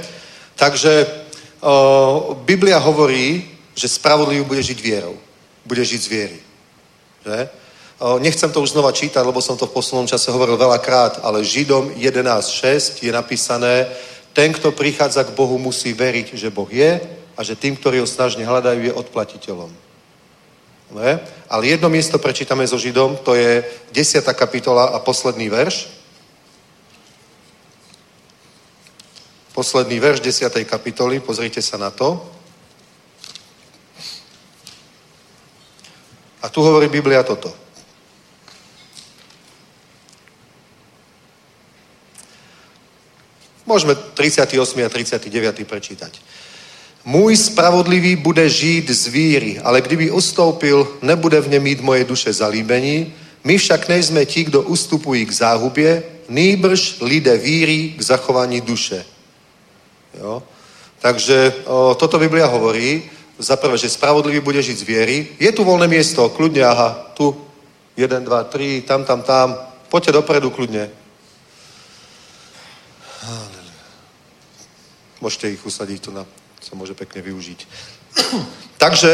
Takže 0.58 1.06
o, 1.62 2.34
Biblia 2.42 2.82
hovorí, 2.82 3.57
že 3.78 3.86
spravodlivý 3.86 4.42
bude 4.42 4.58
žiť 4.58 4.78
vierou. 4.82 5.14
Bude 5.62 5.86
žiť 5.86 6.00
z 6.02 6.08
viery. 6.10 6.38
Že? 7.22 7.38
Nechcem 8.18 8.50
to 8.50 8.62
už 8.62 8.74
znova 8.74 8.90
čítať, 8.90 9.22
lebo 9.22 9.38
som 9.38 9.54
to 9.54 9.70
v 9.70 9.74
poslednom 9.78 10.10
čase 10.10 10.30
hovoril 10.34 10.58
veľakrát, 10.58 11.22
ale 11.22 11.46
Židom 11.46 11.94
11.6 11.94 13.02
je 13.06 13.12
napísané, 13.14 13.86
ten, 14.34 14.50
kto 14.54 14.74
prichádza 14.74 15.26
k 15.26 15.34
Bohu, 15.34 15.58
musí 15.58 15.94
veriť, 15.94 16.34
že 16.34 16.50
Boh 16.50 16.70
je 16.70 16.98
a 17.34 17.40
že 17.42 17.58
tým, 17.58 17.74
ktorí 17.74 17.98
ho 17.98 18.06
snažne 18.06 18.46
hľadajú, 18.46 18.82
je 18.86 18.98
odplatiteľom. 18.98 19.70
Dobre? 20.94 21.20
Ale 21.50 21.62
jedno 21.66 21.90
miesto 21.90 22.22
prečítame 22.22 22.66
so 22.66 22.78
Židom, 22.78 23.18
to 23.26 23.34
je 23.34 23.66
10. 23.90 24.22
kapitola 24.34 24.94
a 24.94 24.98
posledný 25.02 25.50
verš. 25.50 25.90
Posledný 29.58 29.98
verš 29.98 30.22
10. 30.22 30.54
kapitoly, 30.70 31.18
pozrite 31.18 31.58
sa 31.58 31.74
na 31.82 31.90
to. 31.90 32.37
A 36.42 36.48
tu 36.48 36.62
hovorí 36.62 36.88
Biblia 36.88 37.22
toto. 37.22 37.50
Môžeme 43.68 43.92
38. 43.94 44.56
a 44.80 44.88
39. 44.88 45.68
prečítať. 45.68 46.12
Můj 47.04 47.36
spravodlivý 47.36 48.16
bude 48.16 48.48
žít 48.48 48.90
z 48.90 49.06
víry, 49.06 49.60
ale 49.64 49.80
kdyby 49.80 50.10
ustoupil, 50.10 50.98
nebude 51.02 51.40
v 51.40 51.48
něm 51.48 51.62
mít 51.62 51.80
moje 51.80 52.04
duše 52.04 52.32
zalíbení. 52.32 53.14
My 53.44 53.58
však 53.58 53.88
nejsme 53.88 54.24
ti, 54.24 54.44
kdo 54.44 54.62
ustupují 54.62 55.26
k 55.26 55.32
záhubě, 55.32 56.02
nýbrž 56.28 56.96
lidé 57.00 57.36
víry 57.36 57.94
k 57.96 58.02
zachování 58.02 58.60
duše. 58.60 59.04
Jo? 60.20 60.42
Takže 60.98 61.54
o, 61.64 61.94
toto 61.94 62.18
Biblia 62.18 62.46
hovorí, 62.46 63.02
za 63.38 63.56
prvé, 63.56 63.78
že 63.78 63.94
spravodlivý 63.94 64.42
bude 64.42 64.58
žiť 64.58 64.76
z 64.78 64.84
viery. 64.84 65.16
Je 65.38 65.50
tu 65.54 65.62
voľné 65.62 65.86
miesto, 65.86 66.26
kľudne, 66.34 66.62
aha, 66.66 67.14
tu, 67.14 67.30
1, 67.94 68.26
2, 68.26 68.26
3, 68.26 68.82
tam, 68.82 69.06
tam, 69.06 69.22
tam. 69.22 69.54
Poďte 69.88 70.18
dopredu 70.18 70.50
kľudne. 70.50 70.90
Môžete 75.18 75.50
ich 75.50 75.62
usadiť, 75.62 75.98
to 75.98 76.10
na, 76.14 76.22
sa 76.62 76.78
môže 76.78 76.94
pekne 76.94 77.22
využiť. 77.22 77.60
Takže 78.82 79.12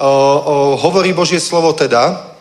o, 0.00 0.08
o, 0.08 0.10
hovorí 0.80 1.12
Božie 1.12 1.40
slovo 1.40 1.72
teda, 1.76 2.32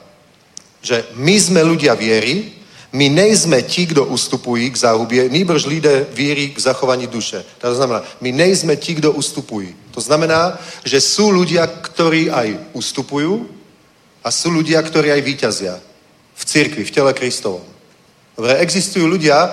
že 0.79 1.03
my 1.19 1.35
sme 1.35 1.61
ľudia 1.67 1.99
viery, 1.99 2.56
my 2.91 3.09
nejsme 3.09 3.61
ti, 3.61 3.85
kdo 3.85 4.05
ustupují 4.05 4.71
k 4.71 4.77
záhubě, 4.77 5.29
nýbrž 5.29 5.65
lidé 5.65 6.07
víry 6.13 6.49
k 6.49 6.59
zachovaní 6.59 7.07
duše. 7.07 7.45
To 7.57 7.75
znamená, 7.75 8.03
my 8.21 8.31
nejsme 8.31 8.75
ti, 8.75 8.93
kdo 8.93 9.11
ustupují. 9.11 9.75
To 9.91 10.01
znamená, 10.01 10.59
že 10.85 11.01
sú 11.01 11.31
ľudia, 11.31 11.67
ktorí 11.67 12.31
aj 12.31 12.59
ustupujú 12.73 13.49
a 14.23 14.31
sú 14.31 14.49
ľudia, 14.49 14.81
ktorí 14.81 15.11
aj 15.11 15.21
výťazia 15.21 15.75
v 16.35 16.45
cirkvi, 16.45 16.83
v 16.83 16.91
tele 16.91 17.13
Kristovom. 17.13 17.63
Dobre, 18.37 18.55
existujú 18.57 19.07
ľudia, 19.07 19.51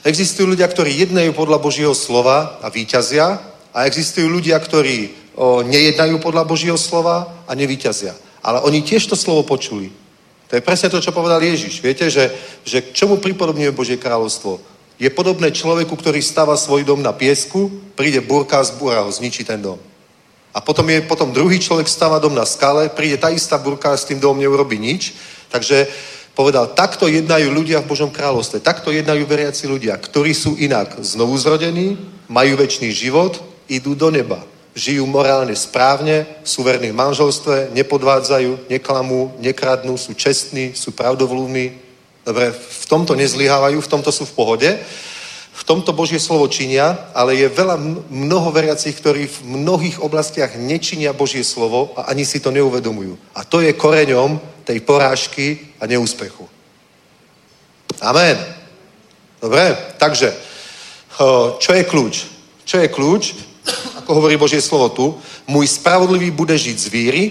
Existujú 0.00 0.56
ľudia, 0.56 0.64
ktorí 0.64 0.96
jednajú 0.96 1.36
podľa 1.36 1.60
Božieho 1.60 1.92
slova 1.92 2.56
a 2.64 2.72
výťazia 2.72 3.36
a 3.68 3.84
existujú 3.84 4.32
ľudia, 4.32 4.56
ktorí 4.56 5.12
o, 5.36 5.60
nejednajú 5.60 6.16
podľa 6.24 6.48
Božieho 6.48 6.78
slova 6.80 7.28
a 7.44 7.52
nevyťazia. 7.52 8.16
Ale 8.40 8.64
oni 8.64 8.80
tiež 8.80 9.12
to 9.12 9.16
slovo 9.16 9.44
počuli. 9.44 9.92
To 10.50 10.58
je 10.58 10.66
presne 10.66 10.90
to, 10.90 10.98
čo 10.98 11.14
povedal 11.14 11.38
Ježiš. 11.38 11.78
Viete, 11.78 12.10
že, 12.10 12.34
že 12.66 12.82
k 12.82 12.90
čomu 12.90 13.22
pripodobňuje 13.22 13.70
Božie 13.70 13.94
kráľovstvo? 13.94 14.58
Je 14.98 15.08
podobné 15.08 15.54
človeku, 15.54 15.94
ktorý 15.94 16.18
stáva 16.20 16.58
svoj 16.58 16.82
dom 16.82 17.00
na 17.00 17.14
piesku, 17.14 17.70
príde 17.94 18.20
burka 18.20 18.60
zbúra 18.66 19.06
ho, 19.06 19.08
zničí 19.08 19.46
ten 19.46 19.62
dom. 19.62 19.78
A 20.50 20.58
potom 20.58 20.82
je 20.90 21.06
potom 21.06 21.30
druhý 21.30 21.62
človek 21.62 21.86
stáva 21.86 22.18
dom 22.18 22.34
na 22.34 22.42
skale, 22.42 22.90
príde 22.90 23.16
tá 23.16 23.30
istá 23.30 23.56
burka 23.56 23.94
a 23.94 23.96
s 23.96 24.04
tým 24.04 24.18
domom 24.18 24.42
neurobi 24.42 24.76
nič. 24.76 25.14
Takže 25.48 25.86
Povedal, 26.40 26.72
takto 26.72 27.10
jednajú 27.10 27.52
ľudia 27.52 27.84
v 27.84 27.90
Božom 27.90 28.08
kráľovstve, 28.08 28.64
takto 28.64 28.94
jednajú 28.94 29.28
veriaci 29.28 29.66
ľudia, 29.66 29.98
ktorí 29.98 30.30
sú 30.32 30.56
inak 30.56 30.96
znovu 31.02 31.34
zrodení, 31.36 31.98
majú 32.32 32.56
väčší 32.56 32.94
život, 32.94 33.42
idú 33.66 33.98
do 33.98 34.08
neba. 34.08 34.40
Žijú 34.70 35.02
morálne 35.06 35.56
správne, 35.58 36.26
sú 36.46 36.62
verní 36.62 36.94
v 36.94 37.00
manželstve, 37.02 37.74
nepodvádzajú, 37.74 38.70
neklamú, 38.70 39.34
nekradnú, 39.42 39.98
sú 39.98 40.14
čestní, 40.14 40.78
sú 40.78 40.94
pravdovlúdni. 40.94 41.74
Dobre, 42.22 42.54
v 42.54 42.84
tomto 42.86 43.18
nezlyhávajú, 43.18 43.82
v 43.82 43.90
tomto 43.90 44.14
sú 44.14 44.30
v 44.30 44.36
pohode. 44.38 44.70
V 45.50 45.62
tomto 45.66 45.92
Božie 45.92 46.22
slovo 46.22 46.46
činia, 46.46 47.10
ale 47.12 47.34
je 47.34 47.50
veľa 47.50 47.76
mnoho 48.08 48.48
veriacich, 48.54 48.94
ktorí 48.96 49.26
v 49.26 49.38
mnohých 49.58 49.98
oblastiach 49.98 50.54
nečinia 50.54 51.12
Božie 51.12 51.42
slovo 51.42 51.90
a 51.98 52.08
ani 52.08 52.22
si 52.24 52.38
to 52.38 52.54
neuvedomujú. 52.54 53.18
A 53.34 53.44
to 53.44 53.60
je 53.60 53.74
koreňom 53.74 54.40
tej 54.64 54.80
porážky 54.86 55.74
a 55.82 55.90
neúspechu. 55.90 56.46
Amen. 58.00 58.38
Dobre, 59.42 59.76
takže, 59.98 60.32
čo 61.58 61.70
je 61.74 61.84
kľúč? 61.84 62.14
Čo 62.64 62.80
je 62.80 62.88
kľúč? 62.88 63.49
Ako 63.98 64.14
hovorí 64.14 64.36
Božie 64.36 64.62
slovo 64.62 64.88
tu, 64.88 65.06
môj 65.46 65.68
spravodlivý 65.68 66.30
bude 66.30 66.56
žiť 66.58 66.76
z 66.78 66.86
víry, 66.88 67.22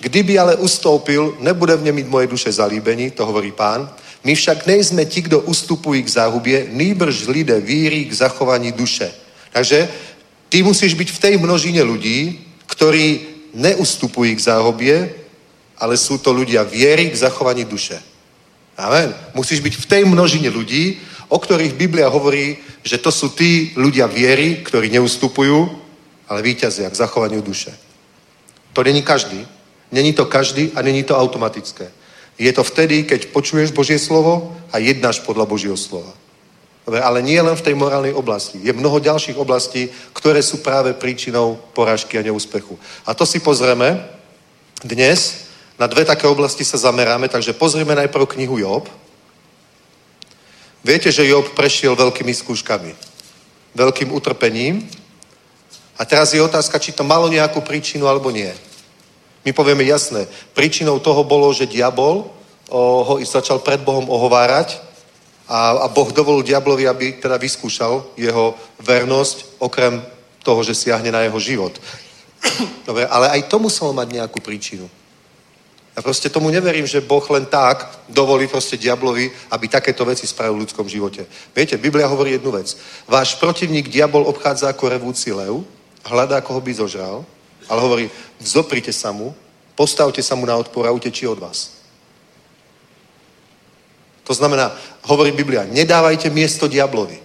kdyby 0.00 0.38
ale 0.38 0.56
ustoupil, 0.56 1.36
nebude 1.40 1.76
v 1.76 1.82
něm 1.82 1.94
mít 1.94 2.08
moje 2.08 2.26
duše 2.26 2.52
zalíbení, 2.52 3.10
to 3.10 3.26
hovorí 3.26 3.52
pán. 3.52 3.90
My 4.24 4.34
však 4.34 4.66
nejsme 4.66 5.04
ti, 5.04 5.20
kdo 5.22 5.40
ustupují 5.40 6.02
k 6.02 6.08
záhubě, 6.08 6.66
nýbrž 6.70 7.26
lidé 7.26 7.60
víry 7.60 8.04
k 8.04 8.12
zachování 8.12 8.72
duše. 8.72 9.12
Takže 9.52 9.88
ty 10.48 10.62
musíš 10.62 10.94
byť 10.94 11.08
v 11.10 11.18
tej 11.18 11.34
množine 11.36 11.82
ľudí, 11.82 12.40
ktorí 12.66 13.20
neustupují 13.54 14.36
k 14.36 14.40
záhubě, 14.40 15.14
ale 15.78 15.96
sú 15.96 16.18
to 16.18 16.34
ľudia 16.34 16.62
viery 16.62 17.10
k 17.10 17.16
zachovaní 17.16 17.64
duše. 17.64 18.02
Amen. 18.78 19.14
Musíš 19.34 19.60
byť 19.60 19.74
v 19.74 19.86
tej 19.86 20.02
množine 20.04 20.50
ľudí, 20.50 20.98
o 21.28 21.38
ktorých 21.38 21.76
Biblia 21.76 22.08
hovorí, 22.08 22.56
že 22.82 22.98
to 22.98 23.12
sú 23.12 23.32
tí 23.32 23.72
ľudia 23.76 24.08
viery, 24.08 24.64
ktorí 24.64 24.90
neustupujú, 24.92 25.68
ale 26.28 26.44
víťazia 26.44 26.90
k 26.90 27.00
zachovaniu 27.00 27.40
duše. 27.40 27.72
To 28.72 28.84
není 28.84 29.02
každý. 29.02 29.46
Není 29.92 30.12
to 30.12 30.26
každý 30.26 30.72
a 30.74 30.82
není 30.82 31.04
to 31.04 31.16
automatické. 31.16 31.88
Je 32.38 32.52
to 32.52 32.64
vtedy, 32.64 33.02
keď 33.04 33.32
počuješ 33.32 33.72
Božie 33.72 33.98
slovo 33.98 34.56
a 34.72 34.78
jednáš 34.78 35.24
podľa 35.24 35.48
Božieho 35.48 35.76
slova. 35.76 36.12
Dobre, 36.86 37.00
ale 37.00 37.20
nie 37.20 37.40
len 37.40 37.56
v 37.56 37.64
tej 37.64 37.74
morálnej 37.76 38.16
oblasti. 38.16 38.60
Je 38.64 38.72
mnoho 38.72 39.00
ďalších 39.00 39.36
oblastí, 39.36 39.92
ktoré 40.12 40.40
sú 40.40 40.64
práve 40.64 40.96
príčinou 40.96 41.60
porážky 41.76 42.16
a 42.16 42.24
neúspechu. 42.24 42.78
A 43.04 43.12
to 43.12 43.28
si 43.28 43.40
pozrieme 43.40 44.00
dnes 44.84 45.48
na 45.78 45.86
dve 45.86 46.02
také 46.04 46.26
oblasti 46.26 46.66
sa 46.66 46.74
zameráme, 46.74 47.30
takže 47.30 47.54
pozrieme 47.54 47.94
najprv 47.94 48.26
knihu 48.34 48.58
Job. 48.58 48.90
Viete, 50.84 51.10
že 51.10 51.26
Job 51.26 51.44
prešiel 51.58 51.98
veľkými 51.98 52.30
skúškami, 52.30 52.94
veľkým 53.74 54.14
utrpením 54.14 54.86
A 55.98 56.06
teraz 56.06 56.30
je 56.30 56.38
otázka, 56.38 56.78
či 56.78 56.94
to 56.94 57.02
malo 57.02 57.26
nejakú 57.26 57.58
príčinu 57.58 58.06
alebo 58.06 58.30
nie. 58.30 58.54
My 59.42 59.50
povieme 59.50 59.82
jasné, 59.82 60.30
príčinou 60.54 61.02
toho 61.02 61.26
bolo, 61.26 61.50
že 61.50 61.66
diabol 61.66 62.30
ho 62.70 63.14
začal 63.24 63.58
pred 63.58 63.82
Bohom 63.82 64.06
ohovárať 64.06 64.78
a, 65.48 65.74
a 65.74 65.86
Boh 65.88 66.12
dovolil 66.12 66.46
diablovi, 66.46 66.86
aby 66.86 67.18
teda 67.18 67.40
vyskúšal 67.40 68.14
jeho 68.14 68.54
vernosť, 68.78 69.58
okrem 69.58 70.04
toho, 70.44 70.60
že 70.62 70.76
siahne 70.76 71.10
na 71.10 71.24
jeho 71.26 71.40
život. 71.40 71.74
Dobre, 72.86 73.08
ale 73.08 73.32
aj 73.34 73.50
to 73.50 73.58
muselo 73.58 73.90
mať 73.96 74.22
nejakú 74.22 74.38
príčinu. 74.38 74.86
Ja 75.98 76.06
proste 76.06 76.30
tomu 76.30 76.46
neverím, 76.54 76.86
že 76.86 77.02
Boh 77.02 77.26
len 77.26 77.50
tak 77.50 77.90
dovolí 78.06 78.46
proste 78.46 78.78
diablovi, 78.78 79.34
aby 79.50 79.66
takéto 79.66 80.06
veci 80.06 80.30
spravil 80.30 80.54
v 80.54 80.62
ľudskom 80.62 80.86
živote. 80.86 81.26
Viete, 81.50 81.74
Biblia 81.74 82.06
hovorí 82.06 82.38
jednu 82.38 82.54
vec. 82.54 82.78
Váš 83.10 83.34
protivník 83.34 83.90
diabol 83.90 84.22
obchádza 84.22 84.70
ako 84.70 84.94
revúci 84.94 85.34
lev, 85.34 85.66
hľadá, 86.06 86.38
koho 86.38 86.62
by 86.62 86.70
zožral, 86.70 87.26
ale 87.66 87.80
hovorí, 87.82 88.06
zoprite 88.38 88.94
sa 88.94 89.10
mu, 89.10 89.34
postavte 89.74 90.22
sa 90.22 90.38
mu 90.38 90.46
na 90.46 90.54
odpor 90.54 90.86
a 90.86 90.94
utečí 90.94 91.26
od 91.26 91.42
vás. 91.42 91.82
To 94.22 94.30
znamená, 94.30 94.70
hovorí 95.02 95.34
Biblia, 95.34 95.66
nedávajte 95.66 96.30
miesto 96.30 96.70
diablovi. 96.70 97.18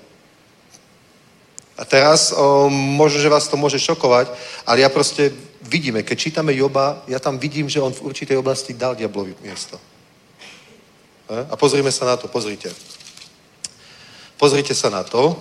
A 1.77 1.85
teraz 1.85 2.33
o, 2.33 2.73
možno, 2.73 3.21
že 3.21 3.29
vás 3.29 3.45
to 3.45 3.53
môže 3.53 3.77
šokovať, 3.77 4.33
ale 4.65 4.81
ja 4.81 4.89
proste 4.89 5.29
vidíme, 5.63 6.03
keď 6.03 6.17
čítame 6.19 6.53
Joba, 6.53 7.03
ja 7.07 7.19
tam 7.19 7.39
vidím, 7.39 7.69
že 7.69 7.81
on 7.81 7.93
v 7.93 8.01
určitej 8.01 8.37
oblasti 8.37 8.73
dal 8.73 8.95
diablovi 8.95 9.35
miesto. 9.41 9.79
E? 11.29 11.39
A 11.49 11.55
pozrime 11.55 11.91
sa 11.91 12.05
na 12.05 12.17
to, 12.17 12.27
pozrite. 12.27 12.71
Pozrite 14.37 14.75
sa 14.75 14.89
na 14.89 15.03
to, 15.03 15.39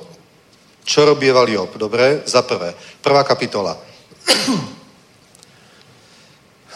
čo 0.84 1.04
robieval 1.04 1.48
Job. 1.48 1.76
Dobre? 1.76 2.22
Za 2.26 2.42
prvé. 2.42 2.74
Prvá 3.00 3.24
kapitola. 3.24 3.78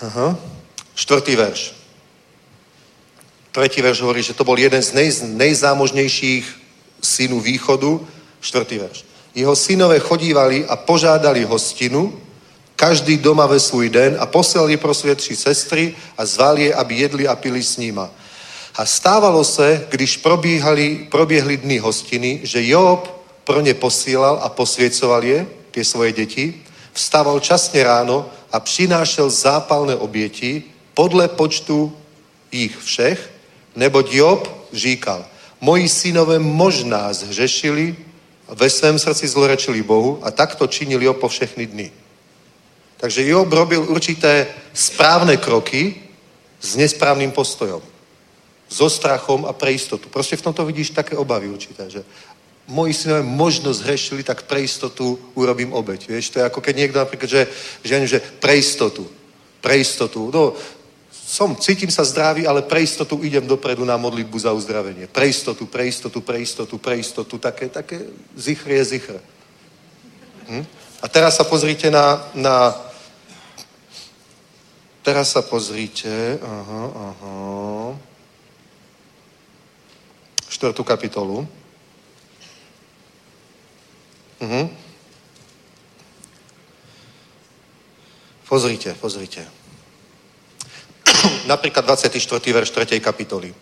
Aha. 0.07 0.39
Štvrtý 0.95 1.37
verš. 1.37 1.75
Tretí 3.53 3.83
verš 3.83 4.01
hovorí, 4.01 4.23
že 4.23 4.35
to 4.35 4.45
bol 4.45 4.59
jeden 4.59 4.83
z 4.83 4.93
nej, 4.93 5.11
nejzámožnejších 5.23 6.45
synů 7.03 7.41
východu. 7.41 8.09
Štvrtý 8.41 8.79
verš. 8.79 9.05
Jeho 9.35 9.57
synové 9.57 9.99
chodívali 9.99 10.67
a 10.67 10.77
požádali 10.77 11.45
hostinu, 11.45 12.21
každý 12.77 13.17
doma 13.17 13.47
ve 13.47 13.61
svůj 13.61 13.89
den 13.89 14.17
a 14.21 14.27
poslali 14.27 14.77
pro 14.77 14.95
své 14.95 15.15
tři 15.15 15.37
sestry 15.37 15.95
a 16.19 16.27
zvali 16.27 16.65
je, 16.65 16.75
aby 16.75 16.95
jedli 16.95 17.29
a 17.29 17.37
pili 17.37 17.63
s 17.63 17.77
nima. 17.77 18.11
A 18.77 18.87
stávalo 18.87 19.45
se, 19.45 19.87
když 19.89 20.17
probíhali, 20.17 21.09
proběhly 21.11 21.57
dny 21.57 21.79
hostiny, 21.79 22.41
že 22.43 22.67
Job 22.67 23.25
pro 23.45 23.61
ně 23.61 23.75
posílal 23.75 24.41
a 24.43 24.49
posvěcoval 24.49 25.25
je, 25.25 25.47
tie 25.71 25.85
svoje 25.85 26.13
deti, 26.13 26.55
vstával 26.93 27.41
časně 27.41 27.85
ráno 27.85 28.29
a 28.53 28.61
přinášel 28.61 29.31
zápalné 29.31 29.97
oběti 29.97 30.63
podle 30.95 31.29
počtu 31.29 31.93
jich 32.53 32.79
všech, 32.79 33.31
neboť 33.77 34.13
Job 34.13 34.69
říkal, 34.73 35.25
moji 35.61 35.89
synové 35.89 36.39
možná 36.39 37.13
zhřešili, 37.13 37.97
ve 38.49 38.71
svém 38.71 38.99
srdci 38.99 39.29
zlorečili 39.29 39.83
Bohu 39.83 40.21
a 40.23 40.31
takto 40.31 40.67
činil 40.67 41.03
Job 41.03 41.17
po 41.17 41.29
všechny 41.29 41.67
dny. 41.67 41.93
Takže 42.97 43.29
Job 43.29 43.53
robil 43.53 43.85
určité 43.85 44.49
správne 44.73 45.37
kroky 45.37 45.95
s 46.61 46.77
nesprávnym 46.77 47.31
postojom. 47.31 47.83
So 48.67 48.91
strachom 48.91 49.45
a 49.47 49.53
pre 49.53 49.73
istotu. 49.73 50.09
Proste 50.09 50.37
v 50.37 50.43
tomto 50.43 50.67
vidíš 50.67 50.91
také 50.91 51.15
obavy 51.15 51.47
určité, 51.49 51.87
že 51.87 52.03
moji 52.67 52.95
synové 52.95 53.23
možno 53.23 53.71
zhrešili, 53.71 54.23
tak 54.23 54.43
pre 54.43 54.61
istotu 54.61 55.19
urobím 55.35 55.73
obeď. 55.73 56.09
Vieš, 56.09 56.31
to 56.31 56.39
je 56.39 56.49
ako 56.51 56.61
keď 56.61 56.75
niekto 56.77 56.99
napríklad, 56.99 57.31
že, 57.31 57.43
že, 57.87 58.07
že 58.07 58.19
pre 58.43 58.59
istotu, 58.59 59.07
pre 59.63 59.79
istotu, 59.79 60.31
no, 60.35 60.55
som, 61.27 61.55
cítim 61.59 61.91
sa 61.91 62.07
zdravý, 62.07 62.47
ale 62.47 62.63
pre 62.63 62.83
istotu 62.83 63.19
idem 63.23 63.47
dopredu 63.47 63.85
na 63.85 63.97
modlitbu 63.97 64.39
za 64.39 64.53
uzdravenie. 64.53 65.07
Pre 65.07 65.27
istotu, 65.27 65.67
pre 65.67 65.87
istotu, 65.87 66.21
pre 66.21 66.39
istotu, 66.39 66.79
pre 66.79 66.99
istotu, 66.99 67.39
také, 67.39 67.69
také 67.69 68.03
zichr 68.35 68.71
je 68.71 68.85
zichr. 68.85 69.19
Hm? 70.47 70.65
A 71.07 71.09
teraz 71.09 71.39
sa 71.39 71.47
pozrite 71.47 71.87
na, 71.87 72.19
na 72.35 72.75
teraz 75.07 75.31
sa 75.31 75.39
pozrite, 75.39 76.35
aha, 76.43 76.83
aha, 76.99 77.35
štvrtú 80.51 80.83
kapitolu. 80.83 81.47
Mhm. 84.43 84.67
Pozrite, 88.51 88.99
pozrite. 88.99 89.47
Napríklad 91.47 91.87
24. 91.87 92.19
verš 92.51 92.71
3. 92.75 92.99
kapitoly. 92.99 93.55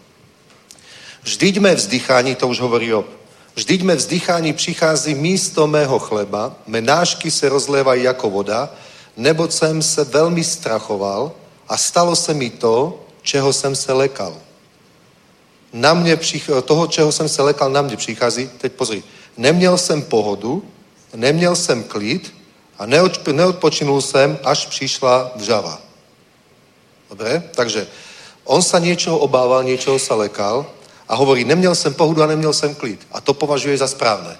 Vždyďme 1.22 1.74
vzdychání, 1.76 2.40
to 2.40 2.48
už 2.48 2.60
hovorí 2.60 2.88
Job, 2.88 3.23
Vždyďme 3.54 3.96
vzdychání 3.96 4.52
přichází 4.52 5.14
místo 5.14 5.66
mého 5.66 5.98
chleba, 5.98 6.54
mé 6.66 6.80
nášky 6.80 7.30
se 7.30 7.48
rozlévají 7.48 8.02
jako 8.02 8.30
voda, 8.30 8.70
nebo 9.16 9.50
jsem 9.50 9.82
se 9.82 10.04
velmi 10.04 10.44
strachoval 10.44 11.32
a 11.68 11.76
stalo 11.76 12.16
se 12.16 12.34
mi 12.34 12.50
to, 12.50 13.00
čeho 13.22 13.52
jsem 13.52 13.76
se 13.76 13.92
lekal. 13.92 14.34
Na 15.72 15.94
mě 15.94 16.16
přich, 16.16 16.50
toho, 16.64 16.86
čeho 16.86 17.12
jsem 17.12 17.28
se 17.28 17.42
lekal, 17.42 17.70
na 17.70 17.82
mě 17.82 17.96
přichází, 17.96 18.50
teď 18.58 18.72
pozri, 18.72 19.02
neměl 19.36 19.78
jsem 19.78 20.02
pohodu, 20.02 20.62
neměl 21.14 21.56
jsem 21.56 21.82
klid 21.82 22.34
a 22.78 22.86
neodpočinul 23.32 24.02
jsem, 24.02 24.38
až 24.44 24.66
přišla 24.66 25.32
vžava. 25.36 25.78
Dobre? 27.10 27.42
Takže 27.54 27.86
on 28.44 28.62
sa 28.62 28.82
niečoho 28.82 29.18
obával, 29.22 29.62
niečoho 29.62 30.02
sa 30.02 30.18
lekal 30.18 30.66
a 31.08 31.14
hovorí, 31.14 31.44
neměl 31.44 31.74
jsem 31.74 31.94
pohodu 31.94 32.22
a 32.22 32.26
neměl 32.26 32.52
jsem 32.52 32.74
klid. 32.74 33.06
A 33.12 33.20
to 33.20 33.34
považuje 33.34 33.78
za 33.78 33.86
správne. 33.86 34.36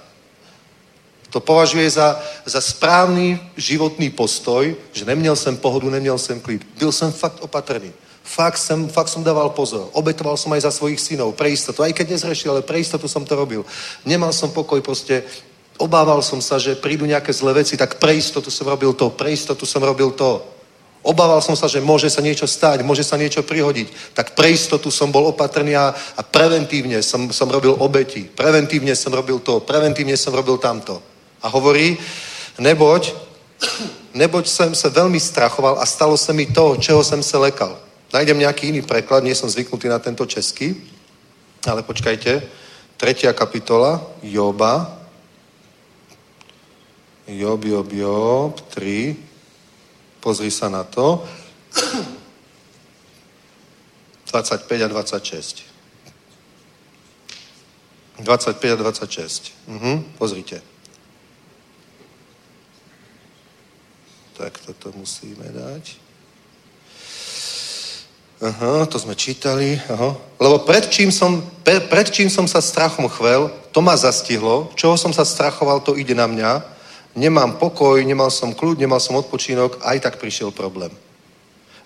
To 1.31 1.41
považuje 1.41 1.91
za, 1.91 2.21
za 2.45 2.61
správny 2.61 3.41
životný 3.57 4.11
postoj, 4.11 4.77
že 4.93 5.05
neměl 5.05 5.37
jsem 5.37 5.57
pohodu, 5.57 5.91
neměl 5.91 6.19
jsem 6.19 6.41
klid. 6.41 6.67
Byl 6.79 6.93
jsem 6.93 7.12
fakt 7.12 7.43
opatrný. 7.43 7.93
Fakt 8.25 8.57
som, 8.57 8.89
fakt 8.89 9.12
som 9.12 9.21
dával 9.21 9.51
pozor. 9.51 9.93
Obetoval 9.93 10.41
som 10.41 10.49
aj 10.57 10.65
za 10.65 10.73
svojich 10.73 10.97
synov, 10.97 11.37
pre 11.37 11.53
istotu. 11.53 11.85
Aj 11.85 11.93
keď 11.93 12.17
nezrešil, 12.17 12.57
ale 12.57 12.62
pre 12.65 12.81
istotu 12.81 13.05
som 13.05 13.21
to 13.21 13.37
robil. 13.37 13.67
Nemal 14.09 14.33
som 14.33 14.49
pokoj, 14.49 14.81
proste 14.81 15.29
obával 15.77 16.23
som 16.25 16.41
sa, 16.41 16.57
že 16.57 16.79
prídu 16.79 17.05
nejaké 17.05 17.37
zlé 17.37 17.53
veci, 17.61 17.77
tak 17.77 18.01
pre 18.01 18.17
istotu 18.17 18.49
som 18.49 18.65
robil 18.65 18.97
to, 18.97 19.12
pre 19.12 19.29
istotu 19.29 19.69
som 19.69 19.85
robil 19.85 20.09
to. 20.17 20.41
Obával 21.05 21.45
som 21.45 21.53
sa, 21.53 21.69
že 21.69 21.85
môže 21.85 22.09
sa 22.09 22.25
niečo 22.25 22.49
stať, 22.49 22.81
môže 22.81 23.05
sa 23.05 23.21
niečo 23.21 23.45
prihodiť. 23.45 24.17
Tak 24.17 24.33
pre 24.33 24.57
istotu 24.57 24.89
som 24.89 25.13
bol 25.13 25.29
opatrný 25.29 25.77
a, 25.77 25.93
a 25.93 26.23
preventívne 26.25 27.05
som, 27.05 27.29
som 27.29 27.45
robil 27.53 27.77
obeti. 27.77 28.25
Preventívne 28.25 28.97
som 28.97 29.13
robil 29.13 29.37
to, 29.45 29.61
preventívne 29.61 30.17
som 30.17 30.33
robil 30.33 30.57
tamto. 30.57 30.97
A 31.45 31.53
hovorí, 31.53 32.01
neboť, 32.57 33.13
neboť 34.17 34.45
som 34.49 34.73
sa 34.73 34.89
veľmi 34.89 35.21
strachoval 35.21 35.77
a 35.77 35.85
stalo 35.85 36.17
sa 36.17 36.33
mi 36.33 36.49
to, 36.49 36.81
čeho 36.81 37.05
som 37.05 37.21
sa 37.21 37.37
lekal. 37.37 37.77
Nájdem 38.09 38.41
nejaký 38.41 38.73
iný 38.73 38.81
preklad, 38.81 39.29
nie 39.29 39.37
som 39.37 39.53
zvyknutý 39.53 39.93
na 39.93 40.01
tento 40.01 40.25
český, 40.25 40.73
ale 41.69 41.85
počkajte. 41.85 42.41
Tretia 42.97 43.37
kapitola, 43.37 44.01
Joba. 44.25 45.05
Job, 47.29 47.61
Job, 47.65 47.93
Job, 47.93 48.53
3. 48.73 49.34
Pozri 50.25 50.49
sa 50.49 50.72
na 50.72 50.89
to. 50.89 51.20
25 54.33 54.83
a 54.83 54.89
26. 54.89 55.68
25 58.25 58.72
a 58.72 58.77
26. 58.81 59.53
Mhm, 59.68 60.16
pozrite. 60.16 60.64
Tak 64.41 64.59
toto 64.64 64.97
musíme 64.97 65.45
dať. 65.45 66.01
Aha, 68.43 68.89
to 68.89 68.99
sme 68.99 69.14
čítali. 69.14 69.77
Aha. 69.93 70.16
Lebo 70.41 70.59
pred 70.64 70.89
čím, 70.91 71.12
som, 71.12 71.45
pre, 71.62 71.85
pred 71.85 72.09
čím 72.11 72.33
som 72.33 72.49
sa 72.49 72.64
strachom 72.64 73.07
chvel, 73.12 73.53
to 73.70 73.79
ma 73.85 73.95
zastihlo. 73.95 74.72
Čoho 74.75 74.97
som 74.97 75.12
sa 75.12 75.22
strachoval, 75.22 75.85
to 75.85 76.01
ide 76.01 76.16
na 76.16 76.27
mňa. 76.27 76.74
Nemám 77.15 77.57
pokoj, 77.62 78.03
nemal 78.05 78.31
som 78.31 78.55
kľud, 78.55 78.79
nemal 78.79 79.01
som 79.01 79.17
odpočinok, 79.17 79.79
aj 79.83 80.03
tak 80.03 80.15
prišiel 80.19 80.51
problém. 80.51 80.91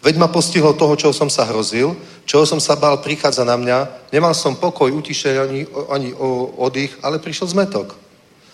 Veď 0.02 0.16
ma 0.16 0.28
postihlo 0.28 0.72
toho, 0.72 0.96
čoho 0.96 1.12
som 1.12 1.30
sa 1.30 1.44
hrozil, 1.44 1.96
čoho 2.24 2.46
som 2.46 2.60
sa 2.60 2.76
bál, 2.76 2.96
prichádza 3.02 3.44
na 3.44 3.56
mňa. 3.56 4.08
Nemal 4.14 4.34
som 4.34 4.56
pokoj, 4.56 4.88
utišenie 4.88 5.40
ani, 5.40 5.60
ani 5.90 6.08
oddych, 6.56 6.98
ale 7.02 7.18
prišiel 7.18 7.50
zmetok. 7.50 7.98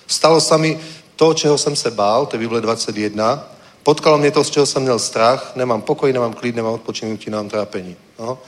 Stalo 0.09 0.41
sa 0.41 0.57
mi 0.57 0.81
to, 1.17 1.35
čeho 1.35 1.55
som 1.59 1.77
sa 1.77 1.93
bál, 1.93 2.27
to 2.27 2.37
je 2.37 2.43
Bible 2.43 2.61
21, 2.61 3.55
Potkalo 3.85 4.19
mě 4.19 4.31
to, 4.31 4.45
z 4.45 4.51
čeho 4.51 4.67
jsem 4.67 4.83
měl 4.83 4.99
strach, 4.99 5.57
nemám 5.57 5.83
pokoj, 5.83 6.13
nemám 6.13 6.33
klid, 6.33 6.57
nemám 6.57 6.73
odpočinutí, 6.73 7.31
nemám 7.31 7.49
trápení. 7.49 7.97
No. 8.19 8.39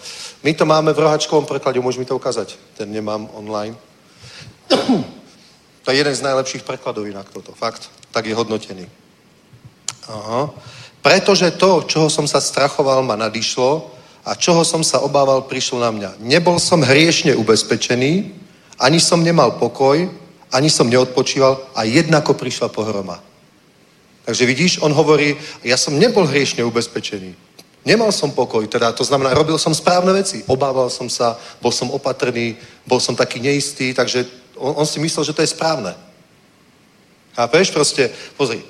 My 0.42 0.54
to 0.54 0.66
máme 0.66 0.92
v 0.92 0.98
rohačkovom 0.98 1.44
preklade, 1.44 1.76
môžeš 1.80 2.00
mi 2.00 2.08
to 2.08 2.16
ukázať? 2.16 2.56
Ten 2.76 2.88
nemám 2.88 3.28
online. 3.36 3.76
To 5.84 5.92
je 5.92 5.96
jeden 5.96 6.14
z 6.14 6.22
najlepších 6.22 6.62
prekladov 6.64 7.06
inak 7.06 7.28
toto, 7.30 7.52
fakt. 7.52 7.90
Tak 8.16 8.24
je 8.24 8.32
hodnotený. 8.32 8.88
Aha. 10.08 10.48
Pretože 11.04 11.52
to, 11.60 11.84
čoho 11.84 12.08
som 12.08 12.24
sa 12.24 12.40
strachoval, 12.40 13.04
ma 13.04 13.12
nadišlo 13.12 13.92
a 14.24 14.32
čoho 14.32 14.64
som 14.64 14.80
sa 14.80 15.04
obával, 15.04 15.44
prišlo 15.44 15.84
na 15.84 15.92
mňa. 15.92 16.10
Nebol 16.24 16.56
som 16.56 16.80
hriešne 16.80 17.36
ubezpečený, 17.36 18.32
ani 18.80 18.98
som 19.04 19.20
nemal 19.20 19.60
pokoj, 19.60 20.08
ani 20.48 20.72
som 20.72 20.88
neodpočíval 20.88 21.76
a 21.76 21.84
jednako 21.84 22.40
prišla 22.40 22.72
pohroma. 22.72 23.20
Takže 24.24 24.48
vidíš, 24.48 24.72
on 24.80 24.96
hovorí, 24.96 25.36
ja 25.60 25.76
som 25.76 26.00
nebol 26.00 26.24
hriešne 26.24 26.64
ubezpečený. 26.64 27.36
Nemal 27.84 28.10
som 28.16 28.32
pokoj, 28.32 28.66
teda 28.66 28.96
to 28.96 29.04
znamená, 29.04 29.30
robil 29.36 29.60
som 29.60 29.76
správne 29.76 30.10
veci. 30.10 30.42
Obával 30.48 30.90
som 30.90 31.06
sa, 31.06 31.36
bol 31.62 31.70
som 31.70 31.92
opatrný, 31.92 32.56
bol 32.88 32.98
som 32.98 33.12
taký 33.12 33.44
neistý, 33.44 33.92
takže 33.92 34.24
on, 34.56 34.82
on 34.82 34.86
si 34.88 34.98
myslel, 35.04 35.22
že 35.22 35.36
to 35.36 35.44
je 35.44 35.52
správne. 35.52 35.94
Chápeš? 37.36 37.70
Proste, 37.70 38.08
pozri, 38.40 38.64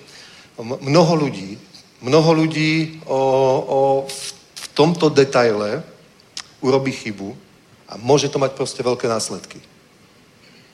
mnoho 0.58 1.14
ľudí, 1.14 1.54
mnoho 2.02 2.30
ľudí 2.34 3.00
o, 3.06 3.14
o, 3.14 3.80
v, 4.10 4.66
tomto 4.74 5.08
detaile 5.08 5.80
urobí 6.60 6.92
chybu 6.92 7.32
a 7.88 7.96
môže 7.96 8.28
to 8.28 8.42
mať 8.42 8.52
proste 8.52 8.82
veľké 8.82 9.08
následky. 9.08 9.62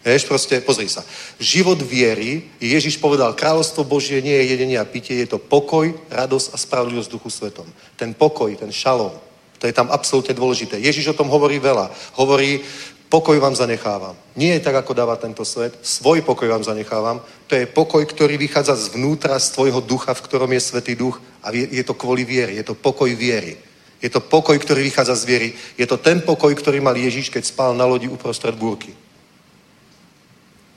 Vieš, 0.02 0.26
proste, 0.26 0.58
pozri 0.58 0.90
sa. 0.90 1.06
Život 1.38 1.78
viery, 1.78 2.50
Ježiš 2.58 2.98
povedal, 2.98 3.38
kráľovstvo 3.38 3.86
Božie 3.86 4.18
nie 4.18 4.34
je 4.34 4.50
jedenie 4.50 4.74
a 4.74 4.88
pitie, 4.88 5.22
je 5.22 5.30
to 5.30 5.38
pokoj, 5.38 5.94
radosť 6.10 6.48
a 6.50 6.56
spravodlivosť 6.58 7.12
duchu 7.12 7.30
svetom. 7.30 7.68
Ten 7.94 8.10
pokoj, 8.10 8.50
ten 8.58 8.74
šalom, 8.74 9.14
to 9.62 9.70
je 9.70 9.78
tam 9.78 9.86
absolútne 9.94 10.34
dôležité. 10.34 10.82
Ježiš 10.82 11.14
o 11.14 11.18
tom 11.22 11.30
hovorí 11.30 11.62
veľa. 11.62 11.86
Hovorí, 12.18 12.66
pokoj 13.12 13.36
vám 13.36 13.52
zanechávam. 13.52 14.16
Nie 14.32 14.56
je 14.56 14.64
tak, 14.64 14.80
ako 14.80 14.96
dáva 14.96 15.20
tento 15.20 15.44
svet. 15.44 15.76
Svoj 15.84 16.24
pokoj 16.24 16.48
vám 16.48 16.64
zanechávam. 16.64 17.20
To 17.44 17.52
je 17.52 17.68
pokoj, 17.68 18.00
ktorý 18.08 18.40
vychádza 18.40 18.72
zvnútra 18.88 19.36
z 19.36 19.52
tvojho 19.52 19.84
ducha, 19.84 20.16
v 20.16 20.24
ktorom 20.24 20.48
je 20.56 20.64
Svetý 20.64 20.96
duch 20.96 21.20
a 21.44 21.52
je 21.52 21.84
to 21.84 21.92
kvôli 21.92 22.24
viery. 22.24 22.56
Je 22.56 22.64
to 22.64 22.72
pokoj 22.72 23.12
viery. 23.12 23.60
Je 24.00 24.08
to 24.08 24.24
pokoj, 24.24 24.56
ktorý 24.56 24.88
vychádza 24.88 25.14
z 25.20 25.24
viery. 25.28 25.48
Je 25.76 25.84
to 25.84 26.00
ten 26.00 26.24
pokoj, 26.24 26.56
ktorý 26.56 26.80
mal 26.80 26.96
Ježiš, 26.96 27.28
keď 27.28 27.44
spal 27.44 27.76
na 27.76 27.84
lodi 27.84 28.08
uprostred 28.08 28.56
búrky. 28.56 28.96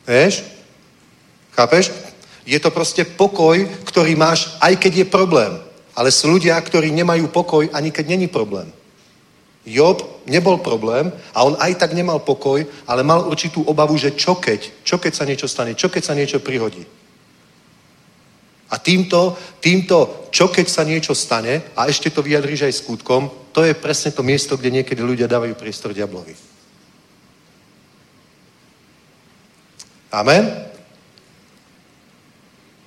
Vieš? 0.04 0.44
Chápeš? 1.56 1.96
Je 2.44 2.60
to 2.60 2.68
proste 2.68 3.08
pokoj, 3.16 3.64
ktorý 3.88 4.14
máš, 4.20 4.52
aj 4.60 4.76
keď 4.76 4.94
je 5.02 5.08
problém. 5.08 5.56
Ale 5.96 6.12
sú 6.12 6.28
ľudia, 6.36 6.60
ktorí 6.60 6.92
nemajú 6.92 7.32
pokoj, 7.32 7.72
ani 7.72 7.96
keď 7.96 8.06
není 8.12 8.28
problém. 8.28 8.68
Job 9.66 10.22
nebol 10.30 10.62
problém 10.62 11.10
a 11.34 11.42
on 11.42 11.58
aj 11.58 11.82
tak 11.82 11.98
nemal 11.98 12.22
pokoj, 12.22 12.62
ale 12.86 13.02
mal 13.02 13.26
určitú 13.26 13.66
obavu, 13.66 13.98
že 13.98 14.14
čo 14.14 14.38
keď, 14.38 14.86
čo 14.86 15.02
keď 15.02 15.14
sa 15.14 15.26
niečo 15.26 15.48
stane, 15.50 15.74
čo 15.74 15.90
keď 15.90 16.04
sa 16.06 16.14
niečo 16.14 16.38
prihodí. 16.40 16.86
A 18.70 18.78
týmto, 18.78 19.38
týmto, 19.62 20.30
čo 20.30 20.50
keď 20.54 20.68
sa 20.70 20.84
niečo 20.86 21.18
stane, 21.18 21.74
a 21.78 21.86
ešte 21.90 22.10
to 22.10 22.22
vyjadríš 22.22 22.66
aj 22.70 22.78
skutkom, 22.82 23.30
to 23.54 23.66
je 23.66 23.74
presne 23.74 24.12
to 24.12 24.22
miesto, 24.22 24.58
kde 24.58 24.82
niekedy 24.82 25.02
ľudia 25.02 25.30
dávajú 25.30 25.54
priestor 25.58 25.94
diablovi. 25.94 26.34
Amen? 30.14 30.50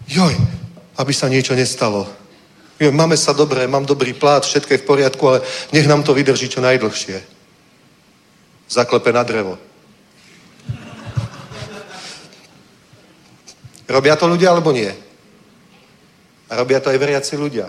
Joj, 0.08 0.34
aby 0.96 1.12
sa 1.12 1.28
niečo 1.28 1.52
nestalo. 1.54 2.08
Máme 2.78 3.18
sa 3.18 3.34
dobre, 3.34 3.66
mám 3.66 3.82
dobrý 3.82 4.14
plát, 4.14 4.46
všetko 4.46 4.70
je 4.70 4.82
v 4.82 4.88
poriadku, 4.88 5.22
ale 5.26 5.42
nech 5.74 5.90
nám 5.90 6.06
to 6.06 6.14
vydrží 6.14 6.46
čo 6.46 6.62
najdlhšie. 6.62 7.18
Zaklepe 8.70 9.10
na 9.10 9.26
drevo. 9.26 9.58
Robia 13.88 14.14
to 14.14 14.30
ľudia 14.30 14.54
alebo 14.54 14.70
nie? 14.70 14.92
A 16.46 16.52
robia 16.54 16.78
to 16.78 16.92
aj 16.94 17.02
veriaci 17.02 17.34
ľudia. 17.34 17.66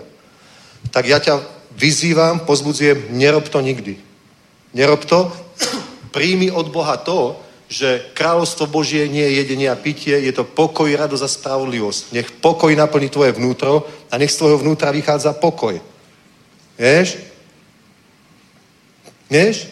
Tak 0.94 1.04
ja 1.08 1.18
ťa 1.18 1.42
vyzývam, 1.74 2.46
pozbudzujem, 2.46 3.10
nerob 3.10 3.50
to 3.50 3.58
nikdy. 3.58 3.98
Nerob 4.76 5.02
to, 5.08 5.32
príjmi 6.14 6.54
od 6.54 6.70
Boha 6.70 7.00
to, 7.02 7.34
že 7.70 8.02
kráľovstvo 8.18 8.66
Božie 8.66 9.06
nie 9.06 9.22
je 9.22 9.46
jedenie 9.46 9.70
a 9.70 9.78
pitie, 9.78 10.18
je 10.18 10.34
to 10.34 10.42
pokoj, 10.42 10.90
radosť 10.90 11.22
a 11.22 11.30
spravodlivosť. 11.30 12.02
Nech 12.10 12.28
pokoj 12.42 12.74
naplní 12.74 13.06
tvoje 13.06 13.30
vnútro 13.30 13.86
a 14.10 14.18
nech 14.18 14.34
z 14.34 14.42
tvojho 14.42 14.58
vnútra 14.58 14.90
vychádza 14.90 15.38
pokoj. 15.38 15.78
Vieš? 16.74 17.22
Vieš? 19.30 19.70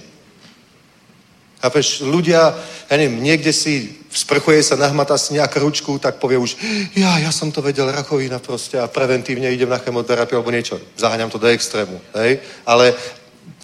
Chápeš, 1.58 2.06
ľudia, 2.06 2.54
ja 2.86 2.94
neviem, 2.94 3.18
niekde 3.18 3.50
si 3.50 3.98
sprchuje 4.14 4.62
sa, 4.62 4.78
nahmatá 4.78 5.18
si 5.18 5.34
nejakú 5.34 5.58
ručku, 5.58 5.98
tak 5.98 6.22
povie 6.22 6.38
už, 6.38 6.54
ja, 6.94 7.18
ja 7.18 7.34
som 7.34 7.50
to 7.50 7.58
vedel, 7.58 7.90
rakovina 7.90 8.38
proste 8.38 8.78
a 8.78 8.86
preventívne 8.86 9.50
idem 9.50 9.66
na 9.66 9.82
chemoterapiu 9.82 10.38
alebo 10.38 10.54
niečo. 10.54 10.78
Zaháňam 10.94 11.34
to 11.34 11.42
do 11.42 11.50
extrému, 11.50 11.98
hej? 12.14 12.38
Ale 12.62 12.94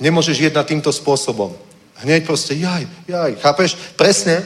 nemôžeš 0.03 0.43
jednať 0.51 0.74
týmto 0.74 0.91
spôsobom. 0.91 1.55
Hneď 2.03 2.26
proste, 2.26 2.59
jaj, 2.59 2.88
jaj, 3.07 3.38
chápeš? 3.38 3.78
Presne, 3.95 4.42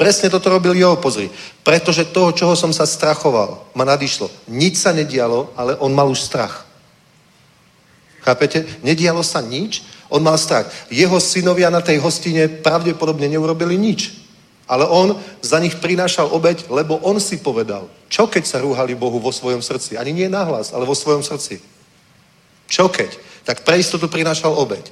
presne 0.00 0.30
toto 0.30 0.50
robil 0.50 0.78
Jo, 0.78 0.96
pozri. 0.96 1.30
Pretože 1.66 2.08
toho, 2.08 2.30
čoho 2.32 2.54
som 2.54 2.70
sa 2.70 2.86
strachoval, 2.86 3.74
ma 3.74 3.82
nadišlo. 3.82 4.30
Nič 4.48 4.78
sa 4.78 4.94
nedialo, 4.94 5.50
ale 5.58 5.74
on 5.82 5.90
mal 5.90 6.06
už 6.06 6.22
strach. 6.22 6.66
Chápete? 8.20 8.64
Nedialo 8.84 9.24
sa 9.24 9.40
nič, 9.40 9.82
on 10.12 10.22
mal 10.22 10.38
strach. 10.38 10.68
Jeho 10.92 11.18
synovia 11.20 11.72
na 11.72 11.80
tej 11.80 11.98
hostine 11.98 12.48
pravdepodobne 12.48 13.26
neurobili 13.26 13.74
nič. 13.80 14.20
Ale 14.70 14.86
on 14.86 15.18
za 15.42 15.58
nich 15.58 15.74
prinášal 15.82 16.30
obeď, 16.30 16.70
lebo 16.70 17.02
on 17.02 17.18
si 17.18 17.42
povedal, 17.42 17.90
čo 18.06 18.30
keď 18.30 18.46
sa 18.46 18.62
rúhali 18.62 18.94
Bohu 18.94 19.18
vo 19.18 19.34
svojom 19.34 19.58
srdci? 19.58 19.98
Ani 19.98 20.14
nie 20.14 20.30
nahlas, 20.30 20.70
ale 20.70 20.86
vo 20.86 20.94
svojom 20.94 21.26
srdci. 21.26 21.58
Čo 22.70 22.86
keď? 22.86 23.18
Tak 23.42 23.66
pre 23.66 23.82
istotu 23.82 24.06
prinášal 24.06 24.54
obeď. 24.54 24.86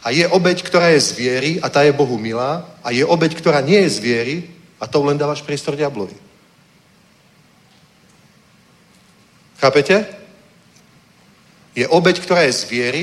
A 0.00 0.10
je 0.10 0.24
obeď, 0.28 0.64
ktorá 0.64 0.96
je 0.96 1.00
z 1.00 1.10
viery 1.12 1.50
a 1.60 1.68
tá 1.68 1.84
je 1.84 1.92
Bohu 1.92 2.16
milá. 2.16 2.64
A 2.80 2.88
je 2.90 3.04
obeď, 3.04 3.36
ktorá 3.36 3.60
nie 3.60 3.84
je 3.84 3.90
z 3.90 3.98
viery 4.00 4.36
a 4.80 4.88
to 4.88 5.04
len 5.04 5.20
dávaš 5.20 5.44
priestor 5.44 5.76
diablovi. 5.76 6.16
Chápete? 9.60 10.08
Je 11.76 11.84
obeď, 11.84 12.24
ktorá 12.24 12.48
je 12.48 12.56
z 12.56 12.64
viery 12.64 13.02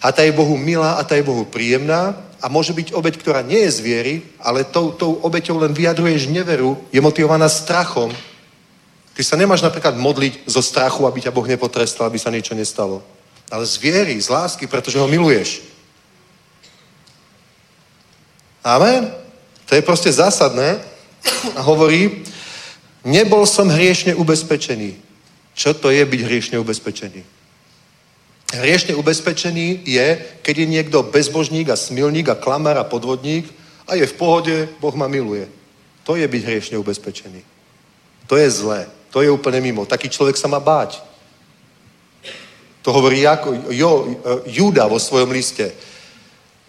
a 0.00 0.08
tá 0.16 0.24
je 0.24 0.32
Bohu 0.32 0.56
milá 0.56 0.96
a 0.96 1.04
tá 1.04 1.12
je 1.12 1.28
Bohu 1.28 1.44
príjemná 1.44 2.16
a 2.40 2.48
môže 2.48 2.72
byť 2.72 2.96
obeď, 2.96 3.20
ktorá 3.20 3.44
nie 3.44 3.68
je 3.68 3.76
z 3.76 3.80
viery, 3.84 4.14
ale 4.40 4.64
tou, 4.64 4.96
tou 4.96 5.20
obeťou 5.20 5.60
len 5.60 5.76
vyjadruješ 5.76 6.32
neveru, 6.32 6.80
je 6.88 7.00
motivovaná 7.04 7.52
strachom. 7.52 8.08
Ty 9.12 9.22
sa 9.22 9.36
nemáš 9.36 9.60
napríklad 9.60 10.00
modliť 10.00 10.48
zo 10.48 10.64
strachu, 10.64 11.04
aby 11.04 11.20
ťa 11.20 11.36
Boh 11.36 11.44
nepotrestal, 11.44 12.08
aby 12.08 12.16
sa 12.16 12.32
niečo 12.32 12.56
nestalo. 12.56 13.04
Ale 13.52 13.68
z 13.68 13.76
viery, 13.76 14.16
z 14.16 14.32
lásky, 14.32 14.64
pretože 14.64 14.96
ho 14.96 15.04
miluješ. 15.04 15.60
Amen? 18.64 19.12
To 19.66 19.74
je 19.74 19.82
proste 19.82 20.12
zásadné. 20.12 20.80
A 21.56 21.60
hovorí, 21.60 22.24
nebol 23.04 23.46
som 23.46 23.68
hriešne 23.68 24.14
ubezpečený. 24.14 24.96
Čo 25.54 25.74
to 25.74 25.90
je 25.92 26.04
byť 26.04 26.20
hriešne 26.20 26.56
ubezpečený? 26.58 27.20
Hriešne 28.50 28.98
ubezpečený 28.98 29.86
je, 29.86 30.06
keď 30.42 30.54
je 30.58 30.66
niekto 30.66 31.06
bezbožník 31.06 31.70
a 31.70 31.78
smilník 31.78 32.28
a 32.28 32.40
klamár 32.40 32.76
a 32.76 32.88
podvodník 32.88 33.46
a 33.86 33.94
je 33.94 34.06
v 34.06 34.18
pohode, 34.18 34.68
Boh 34.80 34.94
ma 34.94 35.06
miluje. 35.06 35.46
To 36.02 36.16
je 36.16 36.26
byť 36.26 36.42
hriešne 36.44 36.76
ubezpečený. 36.78 37.42
To 38.26 38.34
je 38.36 38.50
zlé. 38.50 38.86
To 39.10 39.22
je 39.22 39.30
úplne 39.30 39.60
mimo. 39.60 39.86
Taký 39.86 40.08
človek 40.10 40.36
sa 40.36 40.48
má 40.48 40.58
báť. 40.58 41.02
To 42.82 42.92
hovorí 42.92 43.20
jako, 43.20 43.54
jo, 43.70 44.16
Júda 44.46 44.86
vo 44.86 44.98
svojom 44.98 45.30
liste. 45.30 45.72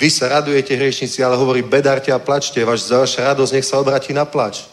Vy 0.01 0.09
sa 0.09 0.33
radujete, 0.33 0.73
hriešnici, 0.73 1.21
ale 1.21 1.37
hovorí, 1.37 1.61
bedarte 1.61 2.09
a 2.09 2.17
plačte, 2.17 2.65
vaš, 2.65 2.89
vaša 2.89 3.37
radosť 3.37 3.53
nech 3.53 3.67
sa 3.69 3.77
obratí 3.77 4.17
na 4.17 4.25
plač. 4.25 4.65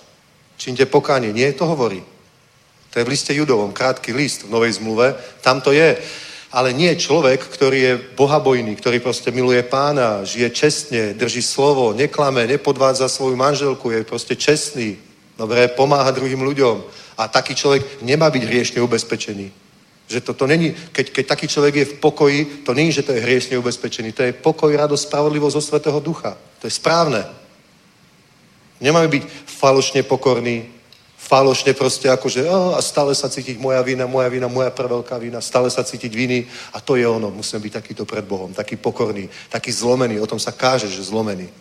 Činte 0.57 0.89
pokánie. 0.89 1.37
Nie, 1.37 1.53
to 1.53 1.69
hovorí. 1.69 2.01
To 2.89 2.95
je 2.97 3.05
v 3.05 3.13
liste 3.13 3.37
judovom, 3.37 3.77
krátky 3.77 4.17
list 4.17 4.49
v 4.49 4.57
Novej 4.57 4.81
zmluve. 4.81 5.13
Tam 5.45 5.61
to 5.61 5.77
je. 5.77 6.01
Ale 6.49 6.73
nie 6.73 6.97
človek, 6.97 7.45
ktorý 7.45 7.79
je 7.79 8.01
bohabojný, 8.17 8.73
ktorý 8.73 9.05
proste 9.05 9.29
miluje 9.29 9.61
pána, 9.69 10.25
žije 10.25 10.49
čestne, 10.49 11.03
drží 11.13 11.45
slovo, 11.45 11.93
neklame, 11.93 12.49
nepodvádza 12.49 13.13
svoju 13.13 13.37
manželku, 13.37 13.93
je 13.93 14.09
proste 14.09 14.33
čestný, 14.33 14.97
dobre, 15.37 15.69
pomáha 15.69 16.09
druhým 16.09 16.41
ľuďom. 16.41 16.81
A 17.21 17.29
taký 17.29 17.53
človek 17.53 18.01
nemá 18.01 18.33
byť 18.33 18.43
hriešne 18.49 18.81
ubezpečený. 18.81 19.68
Že 20.09 20.21
to, 20.21 20.33
to 20.35 20.47
není, 20.47 20.75
keď, 20.93 21.11
keď 21.11 21.25
taký 21.27 21.49
človek 21.49 21.75
je 21.75 21.85
v 21.85 21.99
pokoji, 22.01 22.41
to 22.65 22.75
není, 22.75 22.93
že 22.93 23.05
to 23.05 23.13
je 23.13 23.21
hriešne 23.21 23.59
ubezpečený. 23.61 24.13
To 24.13 24.23
je 24.23 24.33
pokoj, 24.33 24.73
radosť, 24.73 25.05
spravodlivosť 25.05 25.55
zo 25.55 25.63
Svetého 25.63 26.01
Ducha. 26.01 26.33
To 26.61 26.65
je 26.65 26.73
správne. 26.73 27.29
Nemáme 28.81 29.09
byť 29.09 29.23
falošne 29.45 30.03
pokorní, 30.03 30.65
falošne 31.19 31.77
proste 31.77 32.09
ako, 32.09 32.27
že 32.33 32.49
oh, 32.49 32.73
a 32.73 32.81
stále 32.81 33.13
sa 33.13 33.29
cítiť 33.29 33.61
moja 33.61 33.83
vina, 33.83 34.09
moja 34.09 34.33
vina, 34.33 34.49
moja 34.49 34.73
veľká 34.73 35.19
vina, 35.21 35.45
stále 35.45 35.69
sa 35.69 35.85
cítiť 35.85 36.09
viny 36.15 36.49
a 36.73 36.81
to 36.81 36.97
je 36.97 37.05
ono. 37.05 37.29
Musíme 37.29 37.61
byť 37.61 37.73
takýto 37.85 38.09
pred 38.09 38.25
Bohom, 38.25 38.55
taký 38.57 38.81
pokorný, 38.81 39.29
taký 39.53 39.69
zlomený. 39.69 40.25
O 40.25 40.31
tom 40.31 40.41
sa 40.41 40.57
káže, 40.57 40.89
že 40.89 41.05
zlomený. 41.05 41.53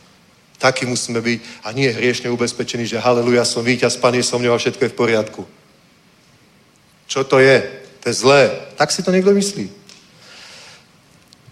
Taký 0.57 0.87
musíme 0.87 1.21
byť 1.21 1.67
a 1.67 1.71
nie 1.75 1.91
hriešne 1.91 2.31
ubezpečený, 2.31 2.87
že 2.87 3.03
haleluja, 3.03 3.45
som 3.45 3.61
víťaz, 3.61 3.99
Pán 3.99 4.15
je 4.15 4.23
so 4.23 4.39
mnou 4.39 4.55
a 4.55 4.57
všetko 4.57 4.87
je 4.87 4.93
v 4.93 4.99
poriadku. 4.99 5.41
Čo 7.05 7.27
to 7.27 7.37
je? 7.43 7.86
To 8.07 8.15
je 8.15 8.23
zlé. 8.23 8.55
Tak 8.79 8.87
si 8.87 9.03
to 9.03 9.11
niekto 9.11 9.35
myslí. 9.35 9.67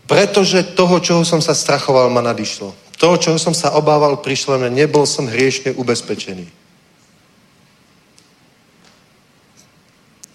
Pretože 0.08 0.64
toho, 0.64 1.04
čoho 1.04 1.28
som 1.28 1.44
sa 1.44 1.52
strachoval, 1.52 2.08
ma 2.08 2.24
nadišlo. 2.24 2.72
Toho, 2.96 3.20
čoho 3.20 3.36
som 3.36 3.52
sa 3.52 3.76
obával, 3.76 4.24
prišlo 4.24 4.56
mne. 4.56 4.72
Nebol 4.72 5.04
som 5.04 5.28
hriešne 5.28 5.76
ubezpečený. 5.76 6.48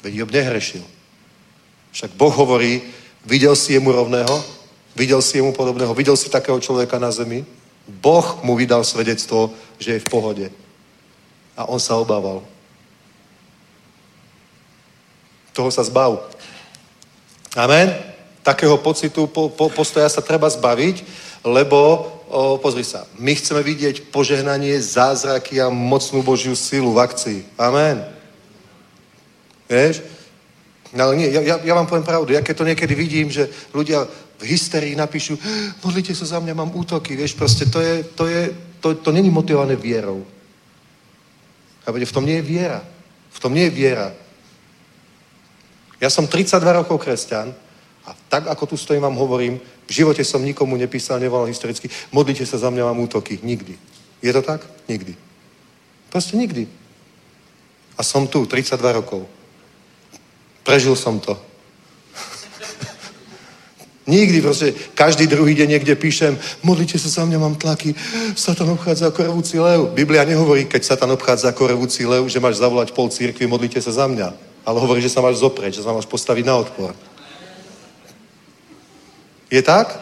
Veď 0.04 0.12
Job 0.12 0.28
nehrešil. 0.28 0.84
Však 1.96 2.12
Boh 2.20 2.36
hovorí, 2.36 2.84
videl 3.24 3.56
si 3.56 3.72
jemu 3.72 3.88
rovného, 3.88 4.44
videl 4.92 5.24
si 5.24 5.40
jemu 5.40 5.56
podobného, 5.56 5.96
videl 5.96 6.20
si 6.20 6.28
takého 6.28 6.60
človeka 6.60 7.00
na 7.00 7.08
zemi. 7.08 7.48
Boh 7.88 8.44
mu 8.44 8.60
vydal 8.60 8.84
svedectvo, 8.84 9.56
že 9.80 9.96
je 9.96 10.04
v 10.04 10.10
pohode. 10.12 10.46
A 11.56 11.64
on 11.64 11.80
sa 11.80 11.96
obával. 11.96 12.44
Toho 15.52 15.70
sa 15.70 15.82
zbav. 15.82 16.22
Amen? 17.58 17.90
Takého 18.42 18.78
pocitu, 18.78 19.26
po, 19.26 19.50
po, 19.50 19.68
postoja 19.68 20.08
sa 20.08 20.22
treba 20.22 20.48
zbaviť, 20.48 21.02
lebo, 21.44 21.78
o, 22.30 22.56
pozri 22.56 22.86
sa, 22.86 23.04
my 23.18 23.34
chceme 23.36 23.60
vidieť 23.60 24.08
požehnanie, 24.14 24.78
zázraky 24.80 25.60
a 25.60 25.68
mocnú 25.68 26.22
Božiu 26.22 26.56
silu 26.56 26.94
v 26.94 27.02
akcii. 27.02 27.40
Amen. 27.58 28.00
Vieš? 29.68 30.02
No 30.90 31.06
ale 31.06 31.22
nie, 31.22 31.28
ja, 31.30 31.58
ja, 31.62 31.74
vám 31.74 31.86
poviem 31.86 32.06
pravdu. 32.06 32.34
Ja 32.34 32.42
keď 32.42 32.54
to 32.56 32.68
niekedy 32.68 32.94
vidím, 32.98 33.30
že 33.30 33.46
ľudia 33.70 34.06
v 34.40 34.42
hysterii 34.42 34.96
napíšu, 34.96 35.38
modlite 35.84 36.16
sa 36.16 36.26
za 36.26 36.38
mňa, 36.40 36.54
mám 36.56 36.74
útoky, 36.74 37.14
vieš, 37.14 37.36
proste 37.36 37.68
to 37.68 37.78
je, 37.78 38.02
to 38.16 38.24
je, 38.26 38.50
to, 38.80 38.94
to 38.98 39.10
není 39.12 39.30
motivované 39.30 39.76
vierou. 39.76 40.26
Chápete? 41.84 42.06
V 42.08 42.16
tom 42.16 42.26
nie 42.26 42.40
je 42.40 42.48
viera. 42.48 42.80
V 43.30 43.38
tom 43.38 43.54
nie 43.54 43.68
je 43.68 43.72
viera. 43.72 44.12
Ja 46.00 46.08
som 46.08 46.24
32 46.24 46.64
rokov 46.80 46.96
kresťan 47.04 47.52
a 48.08 48.16
tak, 48.32 48.48
ako 48.48 48.72
tu 48.72 48.76
stojím, 48.76 49.04
vám 49.04 49.20
hovorím, 49.20 49.60
v 49.60 49.92
živote 49.92 50.24
som 50.24 50.40
nikomu 50.40 50.76
nepísal, 50.80 51.20
nevolal 51.20 51.46
historicky, 51.46 51.92
modlite 52.08 52.48
sa 52.48 52.56
za 52.56 52.72
mňa, 52.72 52.88
mám 52.88 53.04
útoky. 53.04 53.38
Nikdy. 53.42 53.76
Je 54.24 54.32
to 54.32 54.42
tak? 54.42 54.64
Nikdy. 54.88 55.14
Proste 56.08 56.36
nikdy. 56.36 56.66
A 57.98 58.02
som 58.02 58.24
tu, 58.26 58.46
32 58.48 58.80
rokov. 58.96 59.28
Prežil 60.64 60.96
som 60.96 61.20
to. 61.20 61.36
Nikdy 64.08 64.40
proste, 64.40 64.72
každý 64.96 65.28
druhý 65.28 65.52
deň 65.52 65.68
niekde 65.76 65.94
píšem, 66.00 66.32
modlite 66.64 66.96
sa 66.96 67.08
za 67.08 67.22
mňa, 67.28 67.38
mám 67.38 67.60
tlaky, 67.60 67.92
Satan 68.32 68.72
obchádza 68.72 69.12
ako 69.12 69.28
revúci 69.28 69.60
lev. 69.60 69.92
Biblia 69.92 70.24
nehovorí, 70.24 70.64
keď 70.64 70.82
Satan 70.84 71.12
obchádza 71.12 71.52
ako 71.52 71.76
revúci 71.76 72.08
lev, 72.08 72.24
že 72.32 72.40
máš 72.40 72.56
zavolať 72.56 72.96
pol 72.96 73.12
církvy, 73.12 73.44
modlite 73.44 73.78
sa 73.84 73.92
za 73.92 74.08
mňa. 74.08 74.49
Ale 74.70 74.78
hovorí, 74.78 75.02
že 75.02 75.10
sa 75.10 75.18
máš 75.18 75.42
zoprieť, 75.42 75.82
že 75.82 75.84
sa 75.84 75.90
máš 75.90 76.06
postaviť 76.06 76.46
na 76.46 76.54
odpor. 76.62 76.94
Je 79.50 79.58
tak? 79.66 79.98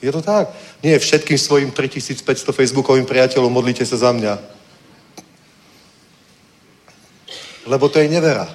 Je 0.00 0.08
to 0.08 0.24
tak. 0.24 0.48
Nie 0.80 0.96
všetkým 0.96 1.36
svojim 1.36 1.68
3500 1.68 2.24
facebookovým 2.56 3.04
priateľom 3.04 3.52
modlite 3.52 3.84
sa 3.84 4.00
za 4.00 4.16
mňa. 4.16 4.40
Lebo 7.68 7.92
to 7.92 8.00
je 8.00 8.08
nevera. 8.08 8.48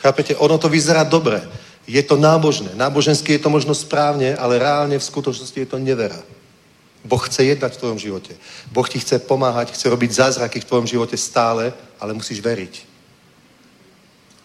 Chápete? 0.00 0.32
Ono 0.40 0.56
to 0.56 0.72
vyzerá 0.72 1.04
dobre. 1.04 1.44
Je 1.84 2.00
to 2.00 2.16
nábožné. 2.16 2.72
Nábožensky 2.72 3.36
je 3.36 3.44
to 3.44 3.52
možno 3.52 3.76
správne, 3.76 4.32
ale 4.32 4.64
reálne 4.64 4.96
v 4.96 5.04
skutočnosti 5.12 5.60
je 5.60 5.68
to 5.68 5.76
nevera. 5.76 6.16
Boh 7.04 7.20
chce 7.20 7.44
jednať 7.52 7.76
v 7.76 7.80
tvojom 7.84 7.98
živote. 8.00 8.32
Boh 8.72 8.88
ti 8.88 8.96
chce 8.96 9.20
pomáhať, 9.28 9.76
chce 9.76 9.92
robiť 9.92 10.10
zázraky 10.24 10.64
v 10.64 10.68
tvojom 10.72 10.88
živote 10.88 11.20
stále, 11.20 11.76
ale 12.00 12.16
musíš 12.16 12.40
veriť. 12.40 12.85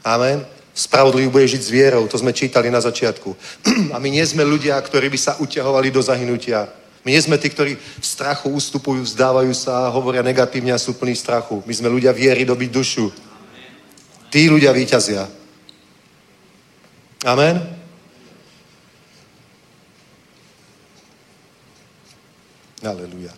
Amen. 0.02 0.46
Spravodlivý 0.72 1.28
bude 1.28 1.48
žiť 1.52 1.62
s 1.62 1.70
vierou, 1.70 2.08
to 2.08 2.16
sme 2.16 2.32
čítali 2.32 2.72
na 2.72 2.80
začiatku. 2.80 3.36
A 3.96 4.00
my 4.00 4.10
nie 4.10 4.24
sme 4.24 4.48
ľudia, 4.48 4.80
ktorí 4.80 5.12
by 5.12 5.20
sa 5.20 5.36
uťahovali 5.38 5.92
do 5.92 6.02
zahynutia. 6.02 6.72
My 7.04 7.12
nie 7.12 7.22
sme 7.22 7.36
tí, 7.38 7.50
ktorí 7.50 7.76
v 7.76 8.06
strachu 8.06 8.50
ustupujú, 8.54 9.02
vzdávajú 9.02 9.52
sa 9.58 9.90
a 9.90 9.94
hovoria 9.94 10.22
negatívne 10.22 10.70
a 10.70 10.78
sú 10.78 10.94
plní 10.94 11.18
strachu. 11.18 11.66
My 11.66 11.74
sme 11.74 11.90
ľudia 11.90 12.14
viery 12.14 12.46
dobiť 12.46 12.70
dušu. 12.70 13.10
Tí 14.30 14.48
ľudia 14.48 14.70
výťazia. 14.72 15.26
Amen? 17.26 17.58
Aleluja. 22.86 23.34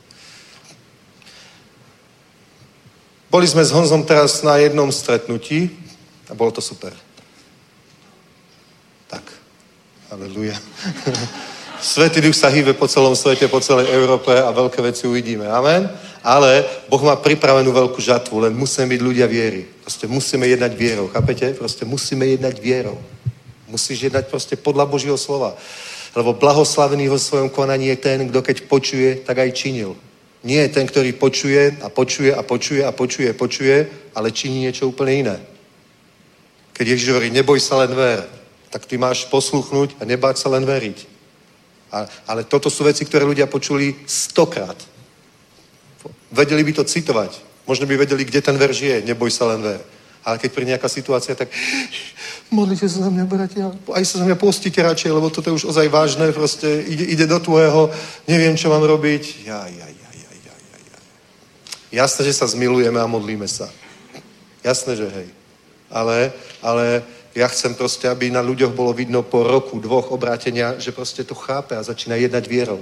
Boli 3.32 3.48
sme 3.50 3.66
s 3.66 3.74
Honzom 3.74 4.06
teraz 4.06 4.46
na 4.46 4.62
jednom 4.62 4.92
stretnutí 4.94 5.83
a 6.34 6.36
bolo 6.36 6.50
to 6.50 6.62
super. 6.66 6.90
Tak. 9.06 9.22
Aleluja. 10.10 10.58
Svetý 11.84 12.26
duch 12.26 12.34
sa 12.34 12.50
hýbe 12.50 12.74
po 12.74 12.90
celom 12.90 13.14
svete, 13.14 13.46
po 13.46 13.62
celej 13.62 13.94
Európe 13.94 14.34
a 14.34 14.50
veľké 14.50 14.82
veci 14.82 15.06
uvidíme. 15.06 15.46
Amen? 15.46 15.86
Ale 16.26 16.66
Boh 16.90 17.04
má 17.06 17.14
pripravenú 17.20 17.70
veľkú 17.70 18.02
žatvu, 18.02 18.40
len 18.40 18.56
musíme 18.56 18.90
byť 18.90 19.02
ľudia 19.04 19.28
viery. 19.30 19.68
Proste 19.84 20.08
musíme 20.08 20.48
jednať 20.48 20.74
vierou, 20.74 21.12
chápete? 21.12 21.54
Proste 21.54 21.86
musíme 21.86 22.26
jednať 22.26 22.56
vierou. 22.58 22.98
Musíš 23.68 24.10
jednať 24.10 24.26
proste 24.32 24.56
podľa 24.56 24.90
Božieho 24.90 25.20
slova. 25.20 25.54
Lebo 26.16 26.34
blahoslavený 26.34 27.12
vo 27.12 27.20
svojom 27.20 27.52
konaní 27.52 27.92
je 27.94 27.98
ten, 28.00 28.32
kto 28.32 28.42
keď 28.42 28.58
počuje, 28.66 29.22
tak 29.22 29.44
aj 29.44 29.52
činil. 29.52 29.94
Nie 30.42 30.66
je 30.66 30.80
ten, 30.80 30.88
ktorý 30.88 31.14
počuje 31.14 31.78
a 31.84 31.92
počuje 31.92 32.32
a 32.34 32.42
počuje 32.42 32.82
a 32.82 32.92
počuje 32.96 33.28
a 33.30 33.36
počuje, 33.36 33.76
ale 34.16 34.32
činí 34.32 34.66
niečo 34.66 34.88
úplne 34.88 35.14
iné. 35.14 35.38
Keď 36.74 36.86
Ježiš 36.88 37.10
hovorí, 37.14 37.30
neboj 37.30 37.62
sa 37.62 37.86
len 37.86 37.94
ver, 37.94 38.26
tak 38.74 38.90
ty 38.90 38.98
máš 38.98 39.30
posluchnúť 39.30 40.02
a 40.02 40.10
nebáť 40.10 40.42
sa 40.42 40.50
len 40.50 40.66
veriť. 40.66 41.06
A, 41.94 42.10
ale 42.26 42.42
toto 42.44 42.74
sú 42.74 42.82
veci, 42.82 43.06
ktoré 43.06 43.22
ľudia 43.22 43.46
počuli 43.46 43.94
stokrát. 44.10 44.76
Vedeli 46.34 46.66
by 46.66 46.82
to 46.82 46.84
citovať. 46.84 47.38
Možno 47.70 47.86
by 47.86 48.02
vedeli, 48.02 48.26
kde 48.26 48.42
ten 48.42 48.58
verš 48.58 48.78
je, 48.82 48.96
neboj 49.06 49.30
sa 49.30 49.46
len 49.54 49.62
ver. 49.62 49.82
Ale 50.26 50.42
keď 50.42 50.50
príde 50.50 50.72
nejaká 50.74 50.90
situácia, 50.90 51.38
tak 51.38 51.54
modlite 52.50 52.90
sa 52.90 53.06
za 53.06 53.10
mňa, 53.14 53.26
bratia. 53.30 53.70
Aj 53.94 54.04
sa 54.08 54.24
za 54.24 54.26
mňa 54.26 54.40
postite 54.40 54.80
radšej, 54.82 55.12
lebo 55.14 55.30
toto 55.30 55.52
je 55.52 55.58
už 55.62 55.70
ozaj 55.70 55.92
vážne. 55.92 56.32
Proste 56.34 56.82
ide, 56.82 57.06
ide 57.06 57.26
do 57.28 57.38
tvojho, 57.38 57.92
neviem, 58.26 58.58
čo 58.58 58.74
mám 58.74 58.82
robiť. 58.82 59.46
Ja, 59.46 59.68
ja, 59.68 59.86
ja, 59.86 60.10
ja, 60.16 60.32
ja, 60.34 60.50
ja. 60.50 61.00
Jasné, 61.92 62.26
že 62.26 62.34
sa 62.34 62.48
zmilujeme 62.48 62.98
a 62.98 63.06
modlíme 63.06 63.46
sa. 63.46 63.70
Jasné, 64.64 64.96
že 64.96 65.08
hej. 65.12 65.28
Ale, 65.94 66.34
ale 66.66 67.06
ja 67.38 67.46
chcem 67.50 67.78
proste, 67.78 68.10
aby 68.10 68.34
na 68.34 68.42
ľuďoch 68.42 68.74
bolo 68.74 68.94
vidno 68.94 69.22
po 69.22 69.46
roku, 69.46 69.78
dvoch 69.78 70.10
obrátenia, 70.10 70.78
že 70.82 70.94
proste 70.94 71.22
to 71.22 71.38
chápe 71.38 71.78
a 71.78 71.86
začína 71.86 72.18
jednať 72.18 72.46
vierou. 72.50 72.82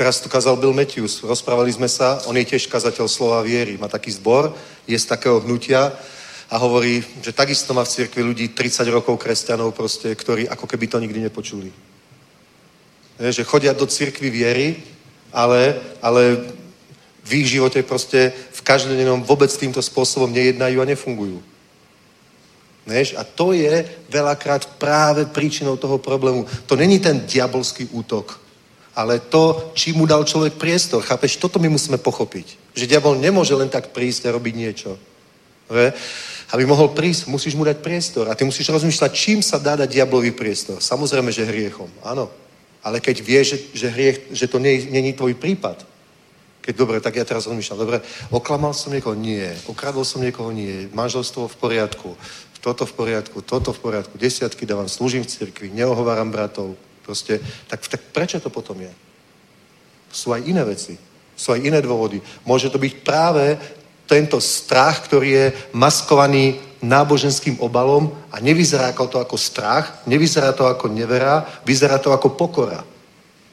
Teraz 0.00 0.20
tu 0.20 0.32
kazal 0.32 0.56
Bill 0.56 0.72
Matthews, 0.72 1.20
rozprávali 1.20 1.72
sme 1.76 1.84
sa, 1.84 2.24
on 2.24 2.32
je 2.32 2.48
tiež 2.48 2.72
kazateľ 2.72 3.04
slova 3.04 3.44
viery, 3.44 3.76
má 3.76 3.84
taký 3.84 4.16
zbor, 4.16 4.48
je 4.88 4.96
z 4.96 5.04
takého 5.04 5.44
hnutia 5.44 5.92
a 6.48 6.56
hovorí, 6.56 7.04
že 7.20 7.36
takisto 7.36 7.76
má 7.76 7.84
v 7.84 7.92
cirkvi 8.00 8.24
ľudí 8.24 8.56
30 8.56 8.88
rokov 8.88 9.20
kresťanov 9.20 9.76
proste, 9.76 10.08
ktorí 10.08 10.48
ako 10.48 10.64
keby 10.64 10.88
to 10.88 11.04
nikdy 11.04 11.20
nepočuli. 11.20 11.68
Je, 13.20 13.28
že 13.28 13.44
chodia 13.44 13.76
do 13.76 13.84
cirkvi 13.84 14.32
viery, 14.32 14.80
ale, 15.36 15.76
ale 16.00 16.48
v 17.20 17.30
ich 17.44 17.52
živote 17.52 17.84
proste 17.84 18.32
každodennom 18.70 19.26
vôbec 19.26 19.50
týmto 19.50 19.82
spôsobom 19.82 20.30
nejednajú 20.30 20.78
a 20.78 20.86
nefungujú. 20.86 21.42
Než? 22.86 23.18
A 23.18 23.26
to 23.26 23.50
je 23.50 23.82
veľakrát 24.06 24.78
práve 24.78 25.26
príčinou 25.26 25.74
toho 25.74 25.98
problému. 25.98 26.46
To 26.70 26.78
není 26.78 27.02
ten 27.02 27.26
diabolský 27.26 27.90
útok, 27.90 28.38
ale 28.94 29.18
to, 29.18 29.74
či 29.74 29.90
mu 29.90 30.06
dal 30.06 30.22
človek 30.22 30.54
priestor. 30.54 31.02
Chápeš? 31.02 31.42
Toto 31.42 31.58
my 31.58 31.66
musíme 31.66 31.98
pochopiť. 31.98 32.74
Že 32.78 32.90
diabol 32.94 33.18
nemôže 33.18 33.58
len 33.58 33.66
tak 33.66 33.90
prísť 33.90 34.30
a 34.30 34.34
robiť 34.38 34.54
niečo. 34.54 34.94
Ve? 35.66 35.90
Aby 36.50 36.66
mohol 36.66 36.94
prísť, 36.94 37.26
musíš 37.26 37.54
mu 37.54 37.66
dať 37.66 37.82
priestor. 37.82 38.30
A 38.30 38.34
ty 38.38 38.46
musíš 38.46 38.70
rozmýšľať, 38.70 39.10
čím 39.14 39.42
sa 39.42 39.58
dá 39.58 39.74
dať 39.74 39.90
diablovi 39.90 40.30
priestor. 40.30 40.78
Samozrejme, 40.78 41.30
že 41.34 41.46
hriechom. 41.46 41.90
Áno. 42.06 42.30
Ale 42.82 42.98
keď 42.98 43.22
vieš, 43.22 43.46
že, 43.46 43.58
že, 43.74 43.88
hriech, 43.92 44.18
že 44.34 44.46
to 44.48 44.56
je 44.58 45.12
tvoj 45.14 45.34
prípad, 45.36 45.84
keď 46.60 46.74
dobre, 46.76 47.00
tak 47.00 47.16
ja 47.16 47.24
teraz 47.24 47.48
rozmýšľam, 47.48 47.80
dobre, 47.80 47.98
oklamal 48.28 48.76
som 48.76 48.92
niekoho? 48.92 49.16
Nie. 49.16 49.56
Okradol 49.64 50.04
som 50.04 50.20
niekoho? 50.20 50.52
Nie. 50.52 50.92
Manželstvo 50.92 51.48
v 51.48 51.56
poriadku. 51.56 52.12
Toto 52.60 52.84
v 52.84 52.92
poriadku, 52.92 53.40
toto 53.40 53.72
v 53.72 53.80
poriadku. 53.80 54.20
Desiatky 54.20 54.68
dávam, 54.68 54.84
slúžim 54.84 55.24
v 55.24 55.32
cirkvi, 55.32 55.72
neohováram 55.72 56.28
bratov. 56.28 56.76
Proste, 57.00 57.40
tak, 57.64 57.80
tak 57.88 58.12
prečo 58.12 58.36
to 58.44 58.52
potom 58.52 58.76
je? 58.76 58.92
Sú 60.12 60.36
aj 60.36 60.44
iné 60.44 60.60
veci. 60.68 61.00
Sú 61.32 61.56
aj 61.56 61.64
iné 61.64 61.80
dôvody. 61.80 62.20
Môže 62.44 62.68
to 62.68 62.76
byť 62.76 62.92
práve 63.00 63.56
tento 64.04 64.36
strach, 64.42 65.08
ktorý 65.08 65.28
je 65.32 65.46
maskovaný 65.72 66.60
náboženským 66.84 67.60
obalom 67.64 68.12
a 68.28 68.40
nevyzerá 68.44 68.92
to 68.92 69.16
ako 69.16 69.36
strach, 69.40 70.04
nevyzerá 70.04 70.52
to 70.52 70.68
ako 70.68 70.92
nevera, 70.92 71.48
vyzerá 71.64 71.96
to 71.96 72.12
ako 72.12 72.36
pokora. 72.36 72.84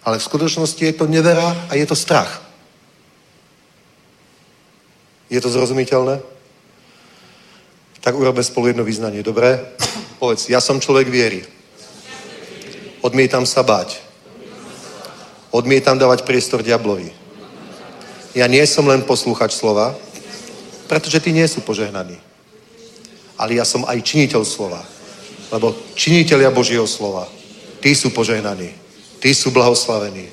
Ale 0.03 0.19
v 0.19 0.27
skutočnosti 0.27 0.79
je 0.79 0.95
to 0.95 1.07
nevera 1.07 1.55
a 1.71 1.75
je 1.75 1.85
to 1.87 1.95
strach. 1.95 2.46
Je 5.27 5.39
to 5.43 5.51
zrozumiteľné? 5.51 6.23
Tak 7.99 8.15
urobme 8.15 8.43
spolu 8.43 8.71
jedno 8.71 8.87
vyznanie, 8.87 9.19
dobre? 9.23 9.59
Povedz, 10.19 10.47
ja 10.47 10.63
som 10.63 10.79
človek 10.79 11.11
viery. 11.11 11.43
Odmietam 13.03 13.43
sa 13.43 13.61
báť. 13.61 13.99
Odmietam 15.51 15.99
dávať 15.99 16.23
priestor 16.23 16.63
diablovi. 16.63 17.11
Ja 18.35 18.47
nie 18.47 18.63
som 18.63 18.87
len 18.87 19.03
poslúchač 19.03 19.51
slova, 19.55 19.95
pretože 20.87 21.19
tí 21.19 21.35
nie 21.35 21.47
sú 21.47 21.59
požehnaní. 21.61 22.15
Ale 23.37 23.59
ja 23.59 23.65
som 23.67 23.83
aj 23.83 23.99
činiteľ 24.01 24.41
slova. 24.47 24.81
Lebo 25.51 25.75
činiteľia 25.95 26.51
Božieho 26.51 26.87
slova, 26.87 27.27
tí 27.79 27.95
sú 27.95 28.11
požehnaní. 28.11 28.71
Tí 29.19 29.31
sú 29.33 29.51
blahoslavení 29.51 30.27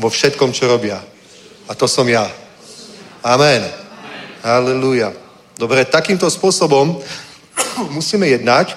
vo 0.00 0.08
všetkom, 0.08 0.50
čo 0.54 0.70
robia. 0.70 0.98
A 1.68 1.72
to 1.76 1.84
som 1.84 2.08
ja. 2.08 2.24
Amen. 3.20 3.89
Halleluja. 4.40 5.12
Dobre, 5.60 5.84
takýmto 5.84 6.24
spôsobom 6.24 6.96
musíme 7.96 8.24
jednať. 8.24 8.72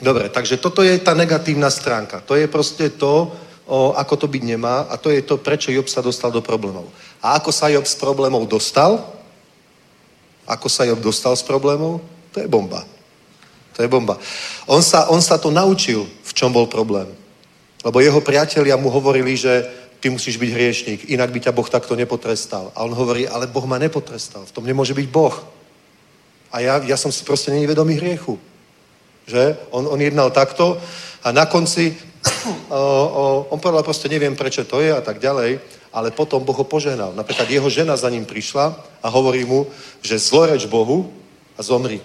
Dobre, 0.00 0.32
takže 0.32 0.56
toto 0.56 0.80
je 0.80 0.96
tá 0.96 1.12
negatívna 1.12 1.68
stránka. 1.68 2.24
To 2.24 2.38
je 2.38 2.48
proste 2.48 2.88
to, 2.96 3.28
o, 3.68 3.92
ako 3.92 4.14
to 4.24 4.26
byť 4.30 4.42
nemá 4.46 4.88
a 4.88 4.96
to 4.96 5.12
je 5.12 5.20
to, 5.20 5.36
prečo 5.36 5.68
Job 5.68 5.90
sa 5.90 6.00
dostal 6.00 6.32
do 6.32 6.40
problémov. 6.40 6.88
A 7.20 7.36
ako 7.36 7.52
sa 7.52 7.68
Job 7.68 7.84
z 7.84 7.98
problémov 8.00 8.48
dostal? 8.48 9.02
Ako 10.48 10.70
sa 10.72 10.88
Job 10.88 11.02
dostal 11.04 11.36
z 11.36 11.44
problémov? 11.44 12.00
To 12.32 12.40
je 12.40 12.48
bomba. 12.48 12.86
To 13.76 13.84
je 13.84 13.88
bomba. 13.90 14.16
On 14.64 14.80
sa, 14.80 15.10
on 15.12 15.20
sa 15.20 15.36
to 15.36 15.52
naučil, 15.52 16.06
v 16.06 16.32
čom 16.32 16.48
bol 16.48 16.64
problém. 16.70 17.10
Lebo 17.84 18.00
jeho 18.00 18.24
priatelia 18.24 18.80
mu 18.80 18.88
hovorili, 18.88 19.36
že 19.36 19.66
ty 20.00 20.10
musíš 20.10 20.38
byť 20.38 20.50
hriešník, 20.54 21.00
inak 21.10 21.30
by 21.30 21.40
ťa 21.40 21.52
Boh 21.52 21.68
takto 21.68 21.98
nepotrestal. 21.98 22.70
A 22.74 22.86
on 22.86 22.94
hovorí, 22.94 23.28
ale 23.28 23.50
Boh 23.50 23.66
ma 23.66 23.78
nepotrestal, 23.78 24.46
v 24.46 24.54
tom 24.54 24.64
nemôže 24.66 24.94
byť 24.94 25.08
Boh. 25.10 25.34
A 26.54 26.60
ja, 26.60 26.80
ja 26.84 26.96
som 26.96 27.12
si 27.12 27.24
proste 27.24 27.50
není 27.50 27.66
vedomý 27.66 27.98
hriechu. 27.98 28.38
Že? 29.28 29.56
On, 29.70 29.84
on 29.84 30.00
jednal 30.00 30.30
takto 30.30 30.80
a 31.22 31.28
na 31.32 31.44
konci 31.44 31.92
o, 32.72 32.78
o, 32.78 33.24
on 33.50 33.60
povedal 33.60 33.84
proste, 33.84 34.08
neviem 34.08 34.32
prečo 34.32 34.64
to 34.64 34.80
je 34.80 34.88
a 34.88 35.02
tak 35.04 35.20
ďalej, 35.20 35.60
ale 35.92 36.14
potom 36.14 36.44
Boh 36.44 36.56
ho 36.56 36.64
požehnal. 36.64 37.12
Napríklad 37.12 37.50
jeho 37.50 37.68
žena 37.68 37.96
za 37.96 38.08
ním 38.08 38.24
prišla 38.24 38.76
a 39.02 39.06
hovorí 39.08 39.44
mu, 39.44 39.66
že 40.00 40.18
zloreč 40.18 40.64
Bohu 40.64 41.12
a 41.58 41.60
zomri. 41.62 42.00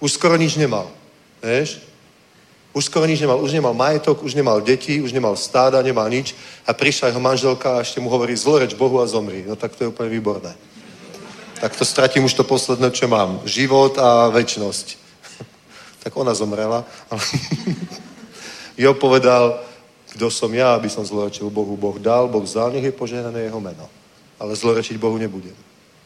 Už 0.00 0.18
skoro 0.18 0.36
nič 0.36 0.56
nemal. 0.56 0.90
Vieš? 1.42 1.93
Už 2.74 2.90
skoro 2.90 3.06
nič 3.06 3.22
nemal. 3.22 3.38
Už 3.38 3.54
nemal 3.54 3.70
majetok, 3.70 4.26
už 4.26 4.34
nemal 4.34 4.58
deti, 4.58 4.98
už 4.98 5.14
nemal 5.14 5.38
stáda, 5.38 5.78
nemal 5.78 6.10
nič. 6.10 6.34
A 6.66 6.74
prišla 6.74 7.14
jeho 7.14 7.22
manželka 7.22 7.78
a 7.78 7.82
ešte 7.86 8.02
mu 8.02 8.10
hovorí, 8.10 8.34
zloreč 8.34 8.74
Bohu 8.74 8.98
a 8.98 9.06
zomri. 9.06 9.46
No 9.46 9.54
tak 9.54 9.78
to 9.78 9.86
je 9.86 9.94
úplne 9.94 10.10
výborné. 10.10 10.50
Tak 11.62 11.78
to 11.78 11.86
stratím 11.86 12.26
už 12.26 12.34
to 12.34 12.42
posledné, 12.44 12.90
čo 12.90 13.06
mám. 13.06 13.38
Život 13.46 13.94
a 14.02 14.26
väčnosť. 14.34 14.98
tak 16.02 16.10
ona 16.18 16.34
zomrela. 16.34 16.82
jo 18.82 18.90
povedal, 18.98 19.62
kto 20.10 20.26
som 20.26 20.50
ja, 20.50 20.74
aby 20.74 20.90
som 20.90 21.06
zlorečil 21.06 21.54
Bohu. 21.54 21.78
Boh 21.78 21.94
dal, 22.02 22.26
Boh 22.26 22.42
vzal, 22.42 22.74
nech 22.74 22.90
je 22.90 22.90
požehnané 22.90 23.46
jeho 23.46 23.62
meno. 23.62 23.86
Ale 24.34 24.58
zlorečiť 24.58 24.98
Bohu 24.98 25.14
nebudem. 25.14 25.54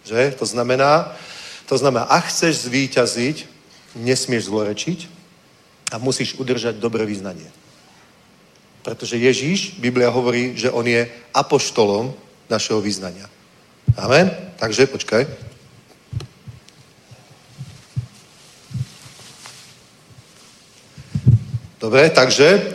Že? 0.04 0.36
To 0.36 0.44
znamená, 0.44 1.16
to 1.64 1.80
znamená, 1.80 2.04
ak 2.12 2.28
chceš 2.28 2.68
zvíťaziť, 2.68 3.48
nesmieš 3.96 4.52
zlorečiť 4.52 5.17
a 5.92 5.98
musíš 5.98 6.34
udržať 6.36 6.76
dobré 6.76 7.06
vyznanie. 7.06 7.48
Pretože 8.82 9.20
Ježíš, 9.20 9.76
Biblia 9.80 10.08
hovorí, 10.08 10.56
že 10.56 10.70
on 10.70 10.86
je 10.86 11.08
apoštolom 11.34 12.14
našeho 12.48 12.80
vyznania. 12.80 13.28
Amen? 13.96 14.30
Takže, 14.56 14.86
počkaj. 14.86 15.26
Dobre, 21.78 22.10
takže 22.10 22.74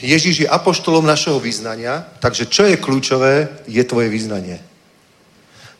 Ježíš 0.00 0.46
je 0.46 0.48
apoštolom 0.48 1.04
našeho 1.04 1.40
vyznania, 1.40 2.06
takže 2.20 2.46
čo 2.46 2.64
je 2.64 2.80
kľúčové, 2.80 3.48
je 3.66 3.82
tvoje 3.84 4.08
vyznanie. 4.08 4.62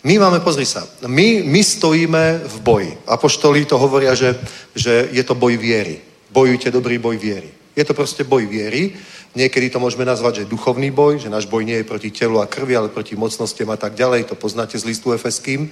My 0.05 0.19
máme, 0.19 0.41
pozri 0.41 0.67
sa, 0.67 0.87
my, 1.07 1.43
my 1.43 1.61
stojíme 1.65 2.47
v 2.47 2.57
boji. 2.61 2.93
Apoštoli 3.07 3.67
to 3.67 3.79
hovoria, 3.79 4.15
že, 4.15 4.39
že 4.75 5.11
je 5.11 5.23
to 5.27 5.35
boj 5.35 5.59
viery. 5.59 6.08
Bojujte 6.29 6.69
dobrý 6.71 7.01
boj 7.01 7.17
viery. 7.17 7.49
Je 7.77 7.85
to 7.85 7.95
proste 7.95 8.27
boj 8.27 8.45
viery. 8.45 8.93
Niekedy 9.39 9.71
to 9.71 9.79
môžeme 9.79 10.05
nazvať, 10.05 10.43
že 10.43 10.51
duchovný 10.51 10.91
boj, 10.91 11.23
že 11.23 11.33
náš 11.33 11.47
boj 11.47 11.63
nie 11.65 11.79
je 11.81 11.89
proti 11.89 12.11
telu 12.11 12.43
a 12.43 12.51
krvi, 12.51 12.75
ale 12.75 12.93
proti 12.93 13.15
mocnostiam 13.15 13.71
a 13.71 13.79
tak 13.79 13.95
ďalej. 13.95 14.29
To 14.29 14.35
poznáte 14.35 14.75
z 14.75 14.85
listu 14.85 15.15
Efeským. 15.15 15.71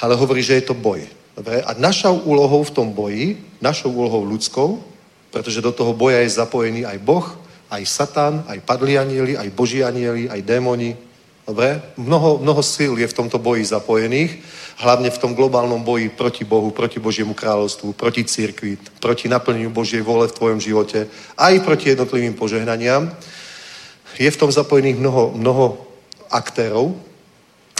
Ale 0.00 0.16
hovorí, 0.16 0.42
že 0.42 0.56
je 0.58 0.72
to 0.72 0.74
boj. 0.74 1.04
Dobre? 1.36 1.62
A 1.62 1.76
našou 1.76 2.16
úlohou 2.24 2.64
v 2.64 2.74
tom 2.74 2.92
boji, 2.92 3.38
našou 3.60 3.92
úlohou 3.92 4.24
ľudskou, 4.24 4.80
pretože 5.32 5.64
do 5.64 5.72
toho 5.72 5.92
boja 5.96 6.20
je 6.20 6.36
zapojený 6.36 6.84
aj 6.84 6.98
Boh, 7.00 7.24
aj 7.72 7.82
Satan, 7.88 8.44
aj 8.48 8.60
padli 8.68 9.00
anieli, 9.00 9.32
aj 9.36 9.48
boží 9.56 9.80
anieli, 9.80 10.28
aj 10.28 10.44
démoni. 10.44 10.92
Dobre? 11.52 11.84
Mnoho, 12.00 12.40
mnoho 12.40 12.64
síl 12.64 12.96
je 12.96 13.04
v 13.04 13.12
tomto 13.12 13.36
boji 13.36 13.60
zapojených, 13.68 14.40
hlavne 14.80 15.12
v 15.12 15.20
tom 15.20 15.36
globálnom 15.36 15.84
boji 15.84 16.08
proti 16.08 16.48
Bohu, 16.48 16.72
proti 16.72 16.96
Božiemu 16.96 17.36
kráľovstvu, 17.36 17.92
proti 17.92 18.24
církvi, 18.24 18.80
proti 18.96 19.28
naplneniu 19.28 19.68
Božej 19.68 20.00
vole 20.00 20.32
v 20.32 20.32
tvojom 20.32 20.64
živote, 20.64 21.12
aj 21.36 21.60
proti 21.60 21.92
jednotlivým 21.92 22.32
požehnaniam. 22.32 23.12
Je 24.16 24.32
v 24.32 24.40
tom 24.40 24.48
zapojených 24.48 24.96
mnoho, 24.96 25.36
mnoho 25.36 25.76
aktérov 26.32 26.96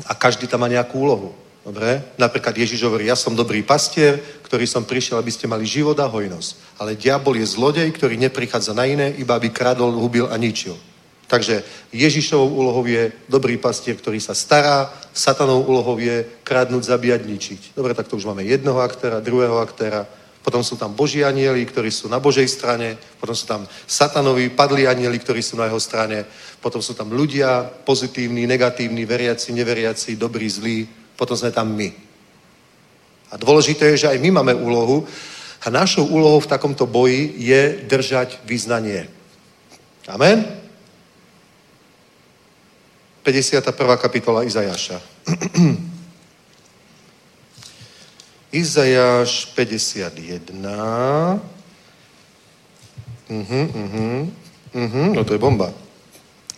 a 0.04 0.12
každý 0.12 0.44
tam 0.44 0.60
má 0.60 0.68
nejakú 0.68 1.00
úlohu. 1.00 1.32
Dobre? 1.64 2.04
Napríklad 2.20 2.52
Ježiš 2.52 2.84
hovorí, 2.84 3.08
ja 3.08 3.16
som 3.16 3.32
dobrý 3.32 3.64
pastier, 3.64 4.20
ktorý 4.44 4.68
som 4.68 4.84
prišiel, 4.84 5.16
aby 5.16 5.32
ste 5.32 5.48
mali 5.48 5.64
život 5.64 5.96
a 5.96 6.12
hojnosť. 6.12 6.76
Ale 6.76 6.92
diabol 6.92 7.40
je 7.40 7.48
zlodej, 7.48 7.88
ktorý 7.88 8.20
neprichádza 8.20 8.76
na 8.76 8.84
iné, 8.84 9.16
iba 9.16 9.32
aby 9.32 9.48
kradol, 9.48 9.96
hubil 9.96 10.28
a 10.28 10.36
ničil. 10.36 10.76
Takže 11.32 11.64
Ježišovou 11.96 12.44
úlohou 12.44 12.84
je 12.84 13.08
dobrý 13.24 13.56
pastier, 13.56 13.96
ktorý 13.96 14.20
sa 14.20 14.36
stará, 14.36 14.92
satanovou 15.16 15.64
úlohou 15.64 15.96
je 15.96 16.28
kradnúť, 16.44 16.92
zabíjať, 16.92 17.24
ničiť. 17.24 17.60
Dobre, 17.72 17.96
tak 17.96 18.04
to 18.04 18.20
už 18.20 18.28
máme 18.28 18.44
jednoho 18.44 18.84
aktéra, 18.84 19.24
druhého 19.24 19.56
aktéra, 19.56 20.04
potom 20.44 20.60
sú 20.60 20.76
tam 20.76 20.92
boží 20.92 21.24
anieli, 21.24 21.64
ktorí 21.64 21.88
sú 21.88 22.12
na 22.12 22.20
Božej 22.20 22.44
strane, 22.52 23.00
potom 23.16 23.32
sú 23.32 23.48
tam 23.48 23.64
satanoví, 23.88 24.52
padli 24.52 24.84
anieli, 24.84 25.16
ktorí 25.16 25.40
sú 25.40 25.56
na 25.56 25.72
jeho 25.72 25.80
strane, 25.80 26.28
potom 26.60 26.84
sú 26.84 26.92
tam 26.92 27.08
ľudia, 27.08 27.64
pozitívni, 27.64 28.44
negatívni, 28.44 29.08
veriaci, 29.08 29.56
neveriaci, 29.56 30.20
dobrí, 30.20 30.44
zlí, 30.52 30.84
potom 31.16 31.32
sme 31.32 31.48
tam 31.48 31.72
my. 31.72 31.88
A 33.32 33.40
dôležité 33.40 33.96
je, 33.96 34.04
že 34.04 34.10
aj 34.12 34.20
my 34.20 34.36
máme 34.36 34.52
úlohu 34.52 35.08
a 35.64 35.72
našou 35.72 36.04
úlohou 36.12 36.44
v 36.44 36.50
takomto 36.52 36.84
boji 36.84 37.32
je 37.40 37.88
držať 37.88 38.44
význanie. 38.44 39.08
Amen? 40.12 40.61
51. 43.22 43.96
kapitola 43.96 44.42
Izajaša. 44.44 45.00
Izajáš 48.52 49.48
51. 49.56 51.40
Uh-huh, 53.32 53.64
uh-huh, 53.74 54.28
uh-huh, 54.74 55.14
no 55.14 55.24
to 55.24 55.32
je 55.32 55.38
bomba. 55.38 55.72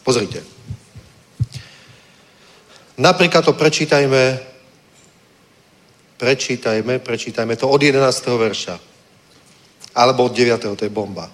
Pozrite. 0.02 0.42
Napríklad 2.98 3.44
to 3.44 3.52
prečítajme, 3.52 4.38
prečítajme, 6.18 6.98
prečítajme 6.98 7.54
to 7.56 7.68
od 7.68 7.82
11. 7.82 8.02
verša. 8.38 8.74
Alebo 9.94 10.26
od 10.26 10.34
9. 10.34 10.74
to 10.74 10.84
je 10.84 10.90
bomba. 10.90 11.30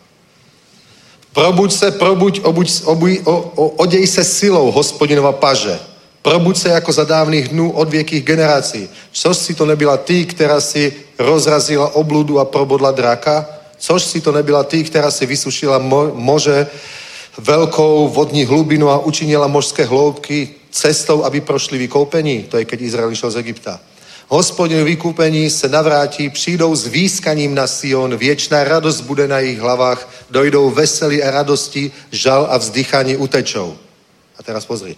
Probuď 1.32 1.72
se, 1.72 1.90
probuď, 1.90 2.40
obuď, 2.42 2.82
obuj, 2.84 3.20
o, 3.24 3.52
o, 3.54 3.68
odej 3.68 4.06
se 4.06 4.24
silou 4.24 4.70
hospodinova 4.70 5.32
paže. 5.32 5.78
Probuď 6.22 6.56
se 6.56 6.68
jako 6.68 6.92
za 6.92 7.04
dávnych 7.04 7.48
dnů 7.48 7.72
od 7.72 7.88
věkých 7.88 8.24
generací. 8.24 8.88
Což 9.12 9.36
si 9.36 9.54
to 9.54 9.66
nebyla 9.66 9.96
ty, 9.96 10.24
která 10.24 10.60
si 10.60 10.92
rozrazila 11.18 11.94
obludu 11.94 12.38
a 12.38 12.44
probodla 12.44 12.90
draka? 12.90 13.46
Což 13.78 14.02
si 14.02 14.20
to 14.20 14.32
nebyla 14.32 14.64
ty, 14.64 14.84
která 14.84 15.10
si 15.10 15.26
vysušila 15.26 15.80
mo- 15.80 16.14
moře 16.14 16.66
veľkou 17.38 18.08
vodní 18.08 18.44
hlubinu 18.44 18.90
a 18.90 18.98
učinila 18.98 19.46
mořské 19.46 19.84
hloubky 19.84 20.48
cestou, 20.70 21.24
aby 21.24 21.40
prošli 21.40 21.78
vykoupení? 21.78 22.42
To 22.42 22.58
je, 22.58 22.64
keď 22.64 22.80
Izrael 22.80 23.14
šel 23.14 23.30
z 23.30 23.36
Egypta. 23.36 23.80
Hospodin 24.30 24.84
vykúpení 24.84 25.50
se 25.50 25.68
navrátí, 25.68 26.30
přijdou 26.30 26.74
s 26.74 26.86
výskaním 26.86 27.54
na 27.54 27.66
Sion, 27.66 28.16
věčná 28.16 28.64
radost 28.64 29.00
bude 29.00 29.28
na 29.28 29.38
jejich 29.38 29.58
hlavách, 29.58 30.08
dojdou 30.30 30.70
veselí 30.70 31.22
a 31.22 31.30
radosti, 31.30 31.92
žal 32.10 32.46
a 32.50 32.58
vzdychání 32.58 33.16
utečou. 33.16 33.76
A 34.38 34.42
teraz 34.42 34.66
pozri. 34.66 34.96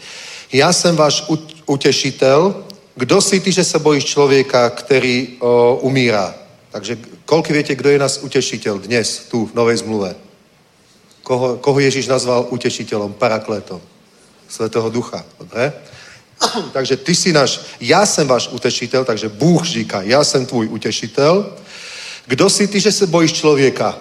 Já 0.52 0.72
jsem 0.72 0.96
váš 0.96 1.24
utešitel. 1.66 2.64
Kdo 2.96 3.20
si 3.20 3.40
ty, 3.40 3.52
že 3.52 3.64
se 3.64 3.78
bojíš 3.78 4.04
člověka, 4.04 4.70
který 4.70 5.28
o, 5.40 5.78
umírá? 5.80 6.34
Takže 6.70 6.98
koľko 7.24 7.52
viete, 7.56 7.72
kdo 7.72 7.88
je 7.88 7.98
nás 7.98 8.20
utešiteľ 8.20 8.84
dnes, 8.84 9.32
tu 9.32 9.48
v 9.48 9.56
Novej 9.56 9.80
zmluve? 9.80 10.12
Koho, 11.24 11.56
koho 11.56 11.80
Ježíš 11.80 12.04
nazval 12.04 12.52
utešiteľom, 12.52 13.16
parakletom? 13.16 13.80
Svetého 14.44 14.92
Ducha, 14.92 15.24
dobre? 15.40 15.72
takže 16.72 16.96
ty 16.96 17.14
si 17.14 17.32
náš, 17.32 17.60
já 17.80 18.06
jsem 18.06 18.28
váš 18.28 18.48
utešitel, 18.48 19.04
takže 19.04 19.28
Bůh 19.28 19.64
říká, 19.64 20.02
já 20.02 20.24
jsem 20.24 20.46
tvůj 20.46 20.68
utešitel. 20.68 21.52
Kdo 22.26 22.50
si 22.50 22.68
ty, 22.68 22.80
že 22.80 22.92
se 22.92 23.06
bojíš 23.06 23.32
člověka? 23.32 23.98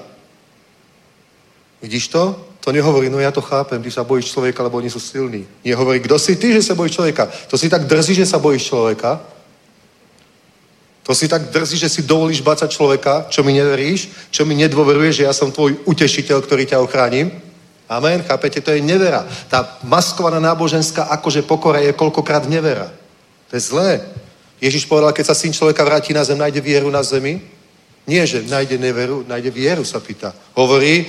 Vidíš 1.82 2.08
to? 2.08 2.46
To 2.62 2.72
nehovorí, 2.72 3.10
no 3.10 3.18
ja 3.18 3.32
to 3.34 3.42
chápem, 3.42 3.82
ty 3.82 3.90
sa 3.90 4.06
bojíš 4.06 4.38
človeka, 4.38 4.62
lebo 4.64 4.78
oni 4.78 4.90
sú 4.90 5.02
silní. 5.02 5.50
Nie 5.66 5.74
hovorí, 5.74 5.98
kdo 6.00 6.20
si 6.20 6.38
ty, 6.38 6.54
že 6.54 6.62
sa 6.62 6.78
bojíš 6.78 6.94
človeka? 6.94 7.26
To 7.50 7.58
si 7.58 7.70
tak 7.70 7.90
drzí, 7.90 8.14
že 8.14 8.26
sa 8.26 8.38
bojíš 8.38 8.70
človeka? 8.70 9.18
To 11.04 11.16
si 11.16 11.28
tak 11.28 11.50
drzí, 11.50 11.78
že 11.78 11.90
si 11.90 12.02
dovolíš 12.06 12.46
bacať 12.46 12.70
človeka, 12.70 13.26
čo 13.34 13.42
mi 13.44 13.58
neveríš, 13.58 14.30
čo 14.30 14.46
mi 14.46 14.54
nedôveruješ, 14.56 15.16
že 15.16 15.24
ja 15.26 15.34
som 15.34 15.50
tvoj 15.50 15.82
utešiteľ, 15.90 16.38
ktorý 16.46 16.70
ťa 16.70 16.86
ochránim? 16.86 17.34
Amen, 17.92 18.24
chápete? 18.24 18.64
To 18.64 18.72
je 18.72 18.80
nevera. 18.80 19.28
Tá 19.52 19.76
maskovaná 19.84 20.40
náboženská 20.40 21.12
akože 21.12 21.44
pokora 21.44 21.84
je 21.84 21.92
koľkokrát 21.92 22.48
nevera. 22.48 22.88
To 23.52 23.60
je 23.60 23.68
zlé. 23.68 24.00
Ježiš 24.64 24.88
povedal, 24.88 25.12
keď 25.12 25.26
sa 25.28 25.36
syn 25.36 25.52
človeka 25.52 25.84
vráti 25.84 26.16
na 26.16 26.24
zem, 26.24 26.40
nájde 26.40 26.64
vieru 26.64 26.88
na 26.88 27.04
zemi? 27.04 27.44
Nie, 28.08 28.24
že 28.24 28.48
nájde 28.48 28.80
neveru, 28.80 29.28
nájde 29.28 29.52
vieru, 29.52 29.84
sa 29.84 30.00
pýta. 30.00 30.32
Hovorí, 30.56 31.06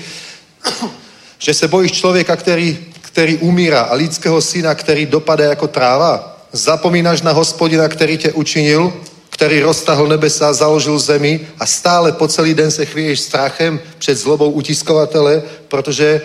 že 1.38 1.54
se 1.54 1.68
bojíš 1.68 1.92
člověka, 1.92 2.36
který, 2.36 2.78
který 3.00 3.38
umírá 3.38 3.80
a 3.86 3.94
lidského 3.94 4.40
syna, 4.42 4.74
který 4.74 5.06
dopadá 5.06 5.44
jako 5.44 5.68
tráva? 5.68 6.42
Zapomínáš 6.52 7.22
na 7.22 7.32
hospodina, 7.32 7.88
který 7.88 8.18
tě 8.18 8.32
učinil, 8.32 8.92
který 9.30 9.60
roztahl 9.60 10.06
nebesa, 10.06 10.52
založil 10.52 10.98
zemi 10.98 11.40
a 11.58 11.66
stále 11.66 12.12
po 12.12 12.28
celý 12.28 12.54
den 12.54 12.70
se 12.70 12.86
chvěješ 12.86 13.20
strachem 13.20 13.80
před 13.98 14.18
zlobou 14.18 14.50
utiskovatele, 14.50 15.42
protože, 15.68 16.20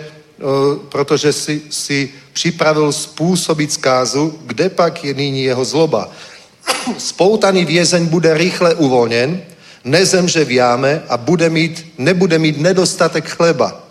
protože 0.88 1.32
si, 1.32 1.62
si 1.70 2.10
připravil 2.32 2.92
způsobit 2.92 3.72
zkázu, 3.72 4.38
kde 4.46 4.68
pak 4.68 5.04
je 5.04 5.14
nyní 5.14 5.42
jeho 5.42 5.64
zloba. 5.64 6.10
Spoutaný 6.98 7.64
vězeň 7.64 8.06
bude 8.06 8.34
rychle 8.34 8.74
uvolněn, 8.74 9.42
nezemže 9.84 10.44
v 10.44 10.50
jáme 10.50 11.02
a 11.08 11.16
bude 11.16 11.50
mít, 11.50 11.86
nebude 11.98 12.38
mít 12.38 12.58
nedostatek 12.58 13.28
chleba. 13.28 13.84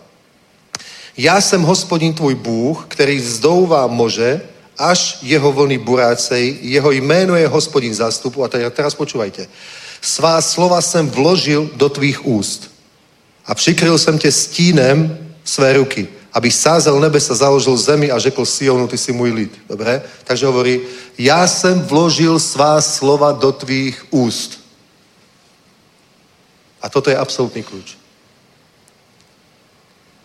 Já 1.18 1.41
jsem 1.41 1.61
hospodin 1.61 2.14
tvůj 2.14 2.36
Bůh, 2.36 2.86
který 2.88 3.18
vzdouvá 3.18 3.88
moře, 3.88 4.41
až 4.78 5.18
jeho 5.22 5.52
vlny 5.52 5.78
burácej, 5.78 6.57
jeho 6.61 6.91
jméno 6.91 7.36
je 7.36 7.48
hospodin 7.48 7.94
zástupu. 7.94 8.44
A 8.44 8.48
teraz 8.48 8.95
počúvajte. 8.95 9.48
Svá 10.02 10.41
slova 10.41 10.82
jsem 10.82 11.10
vložil 11.10 11.69
do 11.76 11.90
tvých 11.90 12.28
úst 12.28 12.72
a 13.45 13.56
přikryl 13.56 13.98
jsem 13.98 14.18
tě 14.18 14.32
stínem 14.32 15.18
své 15.44 15.74
ruky, 15.74 16.07
aby 16.38 16.53
sázel 16.53 16.93
nebesa, 17.01 17.34
založil 17.34 17.73
zemi 17.77 18.14
a 18.14 18.19
řekl 18.19 18.45
Sionu, 18.45 18.88
ty 18.88 18.97
si 18.97 19.09
můj 19.09 19.31
lid. 19.31 19.61
Dobre? 19.69 20.01
Takže 20.23 20.45
hovorí, 20.45 20.81
já 21.18 21.47
jsem 21.47 21.81
vložil 21.81 22.39
svá 22.39 22.81
slova 22.81 23.31
do 23.31 23.51
tvých 23.51 24.05
úst. 24.14 24.61
A 26.81 26.89
toto 26.93 27.09
je 27.09 27.18
absolútny 27.18 27.65
kľúč. 27.65 27.97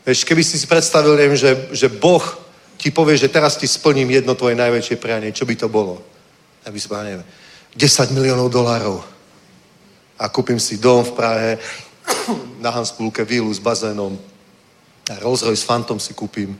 Vieš, 0.05 0.29
keby 0.29 0.45
si 0.45 0.61
si 0.61 0.69
predstavil, 0.69 1.17
neviem, 1.17 1.37
že, 1.37 1.57
že 1.73 1.89
Boh 1.89 2.21
ti 2.77 2.93
povie, 2.93 3.17
že 3.17 3.33
teraz 3.33 3.57
ti 3.57 3.65
splním 3.65 4.11
jedno 4.11 4.37
tvoje 4.37 4.53
najväčšie 4.53 5.01
prianie, 5.01 5.33
čo 5.33 5.49
by 5.49 5.57
to 5.57 5.73
bolo? 5.73 6.05
Ja 6.61 6.69
by 6.69 6.77
povedal, 6.77 7.07
neviem, 7.09 7.25
10 7.73 8.13
miliónov 8.13 8.53
dolárov 8.53 9.01
a 10.21 10.29
kúpim 10.29 10.61
si 10.61 10.77
dom 10.77 11.09
v 11.09 11.17
Prahe, 11.17 11.51
na 12.61 12.69
Hanspulke 12.69 13.25
vilu 13.25 13.49
s 13.49 13.63
bazénom, 13.63 14.19
a 15.11 15.19
Rolls 15.19 15.43
Royce 15.43 15.67
Phantom 15.67 15.99
si 15.99 16.15
kúpim. 16.15 16.55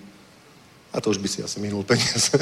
A 0.93 1.01
to 1.01 1.11
už 1.11 1.19
by 1.19 1.29
si 1.29 1.41
asi 1.43 1.61
minul 1.61 1.87
peniaze. 1.87 2.35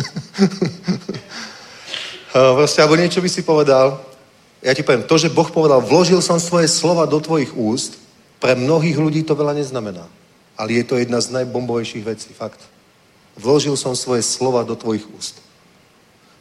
Proste, 2.32 2.82
alebo 2.82 2.98
niečo 2.98 3.22
by 3.22 3.30
si 3.30 3.42
povedal. 3.42 4.00
Ja 4.62 4.74
ti 4.74 4.82
poviem, 4.82 5.06
to, 5.06 5.16
že 5.18 5.32
Boh 5.32 5.48
povedal, 5.48 5.80
vložil 5.80 6.20
som 6.20 6.40
svoje 6.40 6.68
slova 6.68 7.06
do 7.06 7.20
tvojich 7.20 7.54
úst, 7.56 7.96
pre 8.40 8.56
mnohých 8.56 8.96
ľudí 8.96 9.20
to 9.22 9.36
veľa 9.36 9.52
neznamená. 9.56 10.08
Ale 10.56 10.80
je 10.80 10.84
to 10.84 10.96
jedna 10.96 11.20
z 11.20 11.32
najbombovejších 11.32 12.04
vecí, 12.04 12.30
fakt. 12.32 12.60
Vložil 13.36 13.76
som 13.76 13.96
svoje 13.96 14.24
slova 14.24 14.64
do 14.64 14.76
tvojich 14.76 15.04
úst. 15.16 15.40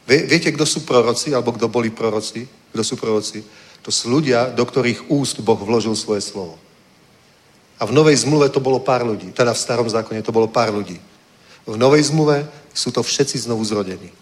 Vie, 0.08 0.24
viete, 0.26 0.52
kto 0.52 0.64
sú 0.64 0.84
proroci, 0.88 1.32
alebo 1.32 1.52
kto 1.52 1.68
boli 1.68 1.92
proroci? 1.92 2.48
Kto 2.72 2.82
sú 2.84 2.94
proroci? 2.96 3.44
To 3.84 3.88
sú 3.92 4.12
ľudia, 4.12 4.52
do 4.52 4.64
ktorých 4.64 5.08
úst 5.12 5.40
Boh 5.40 5.56
vložil 5.56 5.96
svoje 5.96 6.20
slovo. 6.20 6.60
A 7.80 7.88
v 7.88 7.96
Novej 7.96 8.28
zmluve 8.28 8.52
to 8.52 8.60
bolo 8.60 8.76
pár 8.76 9.00
ľudí. 9.00 9.32
Teda 9.32 9.56
v 9.56 9.58
Starom 9.58 9.88
zákone 9.88 10.20
to 10.20 10.36
bolo 10.36 10.52
pár 10.52 10.68
ľudí. 10.68 11.00
V 11.64 11.76
Novej 11.80 12.12
zmluve 12.12 12.44
sú 12.76 12.92
to 12.92 13.00
všetci 13.00 13.48
znovu 13.48 13.64
zrodení. 13.64 14.12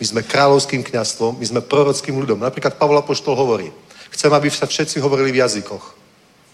My 0.00 0.04
sme 0.04 0.20
kráľovským 0.24 0.84
kňastvom, 0.84 1.40
my 1.40 1.46
sme 1.48 1.60
prorockým 1.64 2.16
ľudom. 2.20 2.40
Napríklad 2.40 2.76
Pavol 2.76 3.00
Apoštol 3.00 3.36
hovorí, 3.36 3.72
chcem, 4.12 4.32
aby 4.32 4.48
sa 4.52 4.68
všetci 4.68 5.00
hovorili 5.00 5.32
v 5.32 5.40
jazykoch. 5.40 5.96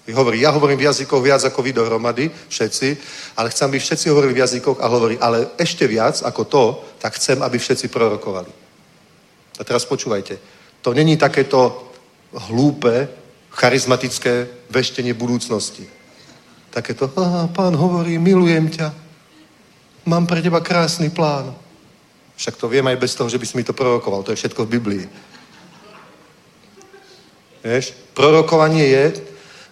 Hovorí, 0.07 0.47
ja 0.47 0.55
hovorím 0.55 0.79
v 0.79 0.87
jazykoch 0.87 1.19
viac 1.19 1.43
ako 1.43 1.67
vy 1.67 1.75
dohromady, 1.75 2.31
všetci, 2.31 2.89
ale 3.35 3.51
chcem, 3.51 3.67
aby 3.67 3.79
všetci 3.83 4.07
hovorili 4.07 4.39
v 4.39 4.43
jazykoch 4.47 4.79
a 4.79 4.87
hovorí, 4.87 5.19
ale 5.19 5.51
ešte 5.59 5.83
viac 5.91 6.23
ako 6.23 6.43
to, 6.47 6.65
tak 7.03 7.19
chcem, 7.19 7.43
aby 7.43 7.59
všetci 7.59 7.91
prorokovali. 7.91 8.51
A 9.59 9.63
teraz 9.67 9.83
počúvajte. 9.83 10.39
To 10.87 10.95
není 10.95 11.19
takéto 11.19 11.91
hlúpe, 12.31 13.11
charizmatické 13.51 14.47
veštenie 14.71 15.11
budúcnosti. 15.11 15.96
Takéto, 16.77 17.09
aha, 17.17 17.49
pán 17.49 17.73
hovorí, 17.73 18.21
milujem 18.21 18.69
ťa, 18.69 18.93
mám 20.05 20.29
pre 20.29 20.45
teba 20.45 20.61
krásny 20.61 21.09
plán. 21.09 21.57
Však 22.37 22.61
to 22.61 22.69
viem 22.69 22.85
aj 22.85 23.01
bez 23.01 23.17
toho, 23.17 23.33
že 23.33 23.41
by 23.41 23.47
si 23.49 23.57
mi 23.57 23.65
to 23.65 23.73
prorokoval. 23.73 24.21
To 24.21 24.37
je 24.37 24.41
všetko 24.45 24.69
v 24.69 24.73
Biblii. 24.77 25.05
Vieš? 27.65 27.97
Prorokovanie 28.13 28.85
je, 28.93 29.05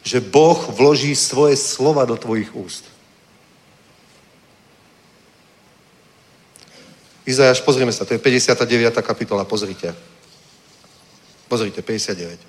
že 0.00 0.24
Boh 0.24 0.56
vloží 0.72 1.12
svoje 1.12 1.60
slova 1.60 2.08
do 2.08 2.16
tvojich 2.16 2.48
úst. 2.56 2.88
Izajáš, 7.28 7.60
pozrime 7.60 7.92
sa, 7.92 8.08
to 8.08 8.16
je 8.16 8.20
59. 8.20 8.96
kapitola, 9.04 9.44
pozrite. 9.44 9.92
Pozrite, 11.52 11.84
59. 11.84 12.40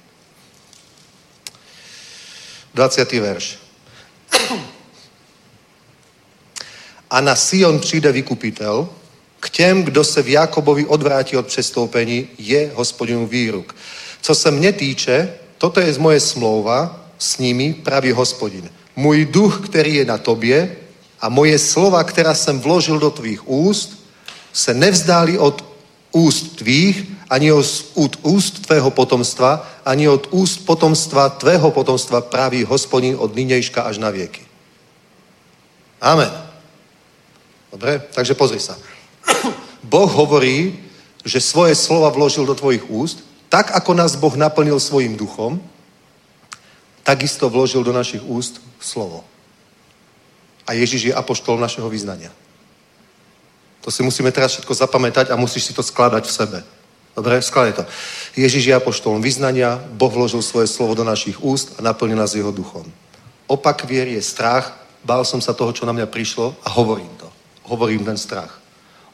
20. 2.72 3.19
verš. 3.19 3.65
A 7.10 7.22
na 7.22 7.36
Sion 7.36 7.80
přijde 7.80 8.12
vykupitel, 8.12 8.90
k 9.40 9.49
těm, 9.49 9.84
kdo 9.84 10.03
se 10.03 10.22
v 10.22 10.30
Jakobovi 10.30 10.86
odvrátí 10.86 11.38
od 11.38 11.48
přestoupení, 11.48 12.28
je 12.38 12.72
hospodinu 12.76 13.28
výruk. 13.28 13.76
Co 14.22 14.36
se 14.36 14.52
mne 14.52 14.74
týče, 14.74 15.34
toto 15.57 15.80
je 15.80 15.94
z 15.94 15.98
moje 15.98 16.20
smlouva, 16.20 17.06
s 17.18 17.38
nimi, 17.38 17.74
praví 17.74 18.12
hospodin. 18.12 18.70
Můj 18.95 19.26
duch, 19.26 19.70
který 19.70 19.95
je 19.95 20.06
na 20.06 20.18
tobě 20.18 20.76
a 21.22 21.30
moje 21.30 21.60
slova, 21.60 22.03
která 22.03 22.34
jsem 22.34 22.60
vložil 22.60 22.99
do 22.99 23.10
tvých 23.10 23.49
úst, 23.49 24.06
se 24.53 24.74
nevzdáli 24.74 25.38
od 25.38 25.66
úst 26.12 26.56
tvých, 26.56 27.03
ani 27.30 27.52
od 27.52 28.16
úst 28.22 28.66
tvého 28.66 28.91
potomstva, 28.91 29.72
ani 29.86 30.10
od 30.10 30.28
úst 30.34 30.66
potomstva 30.66 31.30
tvého 31.30 31.72
potomstva, 31.72 32.22
praví 32.22 32.64
hospodin 32.66 33.16
od 33.20 33.36
nynějška 33.36 33.82
až 33.82 33.98
na 33.98 34.10
věky. 34.10 34.41
Amen. 36.02 36.32
Dobre? 37.72 38.02
Takže 38.14 38.34
pozri 38.34 38.60
sa. 38.60 38.78
Boh 39.84 40.10
hovorí, 40.10 40.80
že 41.26 41.41
svoje 41.41 41.76
slova 41.78 42.10
vložil 42.10 42.45
do 42.45 42.56
tvojich 42.57 42.90
úst, 42.90 43.22
tak 43.49 43.72
ako 43.78 43.94
nás 43.94 44.18
Boh 44.18 44.34
naplnil 44.34 44.80
svojim 44.80 45.18
duchom, 45.18 45.62
takisto 47.06 47.49
vložil 47.49 47.86
do 47.86 47.94
našich 47.94 48.26
úst 48.26 48.62
slovo. 48.82 49.22
A 50.66 50.74
Ježiš 50.74 51.14
je 51.14 51.14
apoštol 51.14 51.62
našeho 51.62 51.86
vyznania. 51.90 52.34
To 53.86 53.94
si 53.94 54.02
musíme 54.02 54.34
teraz 54.34 54.57
všetko 54.57 54.74
zapamätať 54.74 55.30
a 55.30 55.38
musíš 55.38 55.70
si 55.70 55.74
to 55.78 55.86
skladať 55.86 56.26
v 56.26 56.34
sebe. 56.34 56.60
Dobre, 57.16 57.40
skladaj 57.40 57.74
to. 57.80 57.84
Ježiš 58.36 58.68
je 58.68 58.76
apoštolom 58.76 59.24
vyznania, 59.24 59.80
Boh 59.96 60.12
vložil 60.12 60.44
svoje 60.44 60.68
slovo 60.68 61.00
do 61.00 61.08
našich 61.08 61.40
úst 61.40 61.80
a 61.80 61.82
naplnil 61.82 62.20
nás 62.20 62.36
jeho 62.36 62.52
duchom. 62.52 62.84
Opak 63.48 63.88
vier 63.88 64.12
je 64.12 64.20
strach, 64.20 64.76
bál 65.00 65.24
som 65.24 65.40
sa 65.40 65.56
toho, 65.56 65.72
čo 65.72 65.88
na 65.88 65.96
mňa 65.96 66.12
prišlo 66.12 66.60
a 66.66 66.70
hovorím 66.76 67.12
to. 67.16 67.32
Hovorím 67.72 68.04
ten 68.04 68.20
strach. 68.20 68.60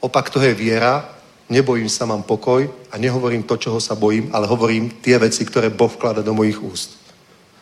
Opak 0.01 0.33
toho 0.33 0.41
je 0.49 0.57
viera, 0.57 1.05
nebojím 1.45 1.85
sa, 1.85 2.09
mám 2.09 2.25
pokoj 2.25 2.65
a 2.89 2.97
nehovorím 2.97 3.45
to, 3.45 3.61
čoho 3.61 3.77
sa 3.77 3.93
bojím, 3.93 4.33
ale 4.33 4.49
hovorím 4.49 4.97
tie 4.97 5.21
veci, 5.21 5.45
ktoré 5.45 5.69
Boh 5.69 5.91
vklada 5.93 6.25
do 6.25 6.33
mojich 6.33 6.57
úst. 6.57 6.97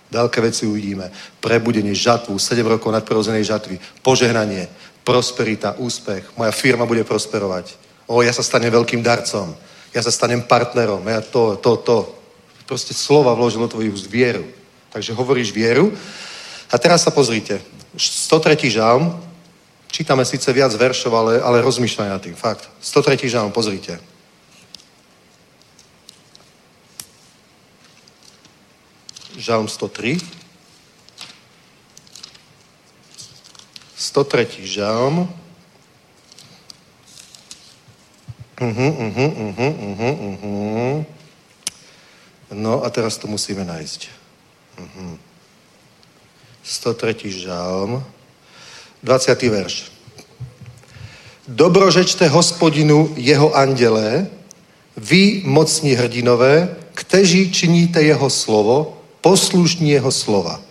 Veľké 0.09 0.41
veci 0.41 0.65
uvidíme. 0.65 1.11
Prebudenie, 1.43 1.93
žatvu, 1.93 2.39
7 2.39 2.65
rokov 2.65 2.95
nadprirodzenej 2.95 3.43
žatvy, 3.43 3.75
požehnanie, 4.01 4.71
prosperita, 5.03 5.77
úspech. 5.77 6.33
Moja 6.39 6.55
firma 6.55 6.87
bude 6.87 7.03
prosperovať. 7.03 7.77
O, 8.09 8.25
ja 8.25 8.33
sa 8.33 8.41
stanem 8.41 8.73
veľkým 8.73 9.05
darcom 9.05 9.53
ja 9.93 10.01
sa 10.05 10.11
stanem 10.13 10.45
partnerom, 10.45 11.01
ja 11.07 11.21
to, 11.21 11.57
to, 11.57 11.75
to. 11.81 11.97
Proste 12.69 12.93
slova 12.93 13.33
vložil 13.33 13.65
do 13.65 13.71
tvojich 13.71 13.93
úst 13.93 14.07
vieru. 14.09 14.45
Takže 14.93 15.17
hovoríš 15.17 15.49
vieru. 15.49 15.89
A 16.69 16.77
teraz 16.77 17.01
sa 17.01 17.09
pozrite. 17.09 17.57
103. 17.97 18.69
žalm, 18.69 19.17
čítame 19.89 20.21
síce 20.21 20.45
viac 20.53 20.69
veršov, 20.77 21.13
ale, 21.17 21.33
ale 21.41 21.65
rozmýšľaj 21.65 22.09
nad 22.09 22.21
tým, 22.21 22.37
fakt. 22.37 22.69
103. 22.81 23.25
žalm, 23.25 23.49
pozrite. 23.49 23.97
Žalm 29.33 29.65
103. 29.65 30.21
103. 33.97 34.61
žalm, 34.65 35.25
Uh-huh, 38.59 38.75
uh-huh, 38.75 39.31
uh-huh, 39.39 39.73
uh-huh, 39.79 40.15
uh-huh. 40.19 41.05
No 42.51 42.83
a 42.83 42.89
teraz 42.89 43.17
to 43.17 43.27
musíme 43.27 43.63
nájsť. 43.63 44.07
Uh-huh. 44.75 45.15
103. 46.63 47.31
žalm. 47.31 48.03
20. 49.03 49.41
verš. 49.41 49.91
Dobrožečte 51.47 52.27
hospodinu 52.27 53.13
jeho 53.15 53.55
andělé, 53.55 54.27
vy 54.97 55.41
mocní 55.45 55.93
hrdinové, 55.93 56.75
kteří 56.93 57.51
činíte 57.51 58.01
jeho 58.03 58.29
slovo, 58.29 58.97
poslušní 59.21 59.89
jeho 59.89 60.11
slova. 60.11 60.61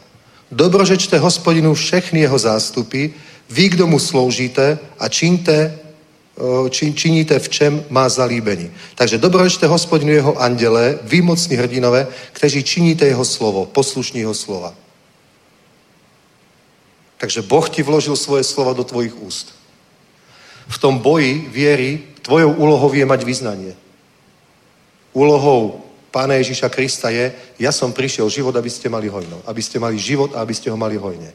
Dobrožečte 0.52 1.18
hospodinu 1.18 1.74
všechny 1.74 2.20
jeho 2.20 2.38
zástupy, 2.38 3.06
vy, 3.50 3.68
kdo 3.68 3.86
mu 3.86 3.98
sloužíte 3.98 4.78
a 4.98 5.08
čiňte, 5.08 5.78
či, 6.70 6.94
činíte 6.94 7.38
v 7.38 7.48
čem 7.48 7.72
má 7.90 8.08
zalíbení. 8.08 8.70
Takže 8.94 9.18
dobrožečte 9.18 9.66
hospodinu 9.66 10.12
jeho 10.12 10.36
andělé, 10.40 10.98
vy 11.02 11.22
mocní 11.22 11.56
hrdinové, 11.56 12.06
kteří 12.32 12.62
činíte 12.62 13.06
jeho 13.06 13.24
slovo, 13.24 13.66
poslušní 13.66 14.20
jeho 14.20 14.34
slova. 14.34 14.74
Takže 17.18 17.42
Boh 17.42 17.68
ti 17.68 17.82
vložil 17.82 18.16
svoje 18.16 18.44
slova 18.44 18.72
do 18.72 18.84
tvojich 18.84 19.14
úst. 19.22 19.54
V 20.68 20.78
tom 20.78 20.98
boji 20.98 21.50
viery 21.50 22.02
tvojou 22.22 22.52
úlohou 22.52 22.92
je 22.92 23.06
mať 23.06 23.24
vyznanie. 23.24 23.74
Úlohou 25.12 25.88
Pána 26.08 26.40
Ježíša 26.40 26.72
Krista 26.72 27.12
je, 27.12 27.32
ja 27.60 27.72
som 27.72 27.92
prišiel 27.92 28.32
život, 28.32 28.56
aby 28.56 28.70
ste 28.70 28.88
mali 28.88 29.12
hojno. 29.12 29.44
Aby 29.44 29.60
ste 29.60 29.76
mali 29.76 30.00
život 30.00 30.32
a 30.32 30.40
aby 30.40 30.54
ste 30.56 30.72
ho 30.72 30.76
mali 30.76 30.96
hojne. 30.96 31.32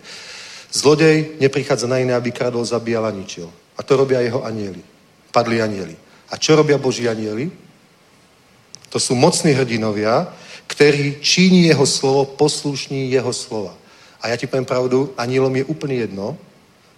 Zlodej 0.74 1.38
neprichádza 1.38 1.86
na 1.86 2.02
iné, 2.02 2.18
aby 2.18 2.34
kradol, 2.34 2.66
zabíjal 2.66 3.06
a 3.06 3.14
ničil. 3.14 3.54
A 3.78 3.84
to 3.86 3.94
robia 3.98 4.26
jeho 4.26 4.42
anieli. 4.42 4.93
Padli 5.34 5.58
anieli. 5.58 5.98
A 6.30 6.38
čo 6.38 6.54
robia 6.54 6.78
Boží 6.78 7.10
anieli? 7.10 7.50
To 8.94 9.02
sú 9.02 9.18
mocní 9.18 9.58
hrdinovia, 9.58 10.30
ktorí 10.70 11.18
činí 11.20 11.66
jeho 11.66 11.86
slovo, 11.90 12.26
poslušní 12.38 13.10
jeho 13.10 13.34
slova. 13.34 13.74
A 14.22 14.30
ja 14.30 14.38
ti 14.38 14.46
poviem 14.46 14.70
pravdu, 14.70 15.10
anielom 15.18 15.52
je 15.58 15.66
úplne 15.66 16.06
jedno, 16.06 16.38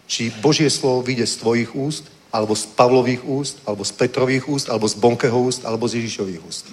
či 0.06 0.30
Božie 0.44 0.70
slovo 0.70 1.02
vyjde 1.02 1.26
z 1.26 1.36
tvojich 1.42 1.72
úst, 1.74 2.12
alebo 2.30 2.52
z 2.52 2.68
Pavlových 2.76 3.24
úst, 3.24 3.64
alebo 3.64 3.88
z 3.88 3.92
Petrových 3.96 4.46
úst, 4.52 4.68
alebo 4.70 4.86
z 4.86 5.00
Bonkeho 5.00 5.40
úst, 5.40 5.64
alebo 5.64 5.88
z 5.88 6.04
Ježišových 6.04 6.44
úst. 6.44 6.68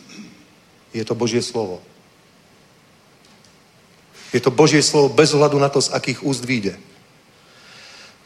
Je 0.90 1.04
to 1.06 1.14
Božie 1.14 1.40
slovo. 1.40 1.80
Je 4.34 4.40
to 4.42 4.50
Božie 4.50 4.82
slovo 4.82 5.08
bez 5.08 5.30
ohľadu 5.32 5.56
na 5.62 5.70
to, 5.70 5.80
z 5.80 5.94
akých 5.94 6.26
úst 6.26 6.44
vyjde. 6.44 6.76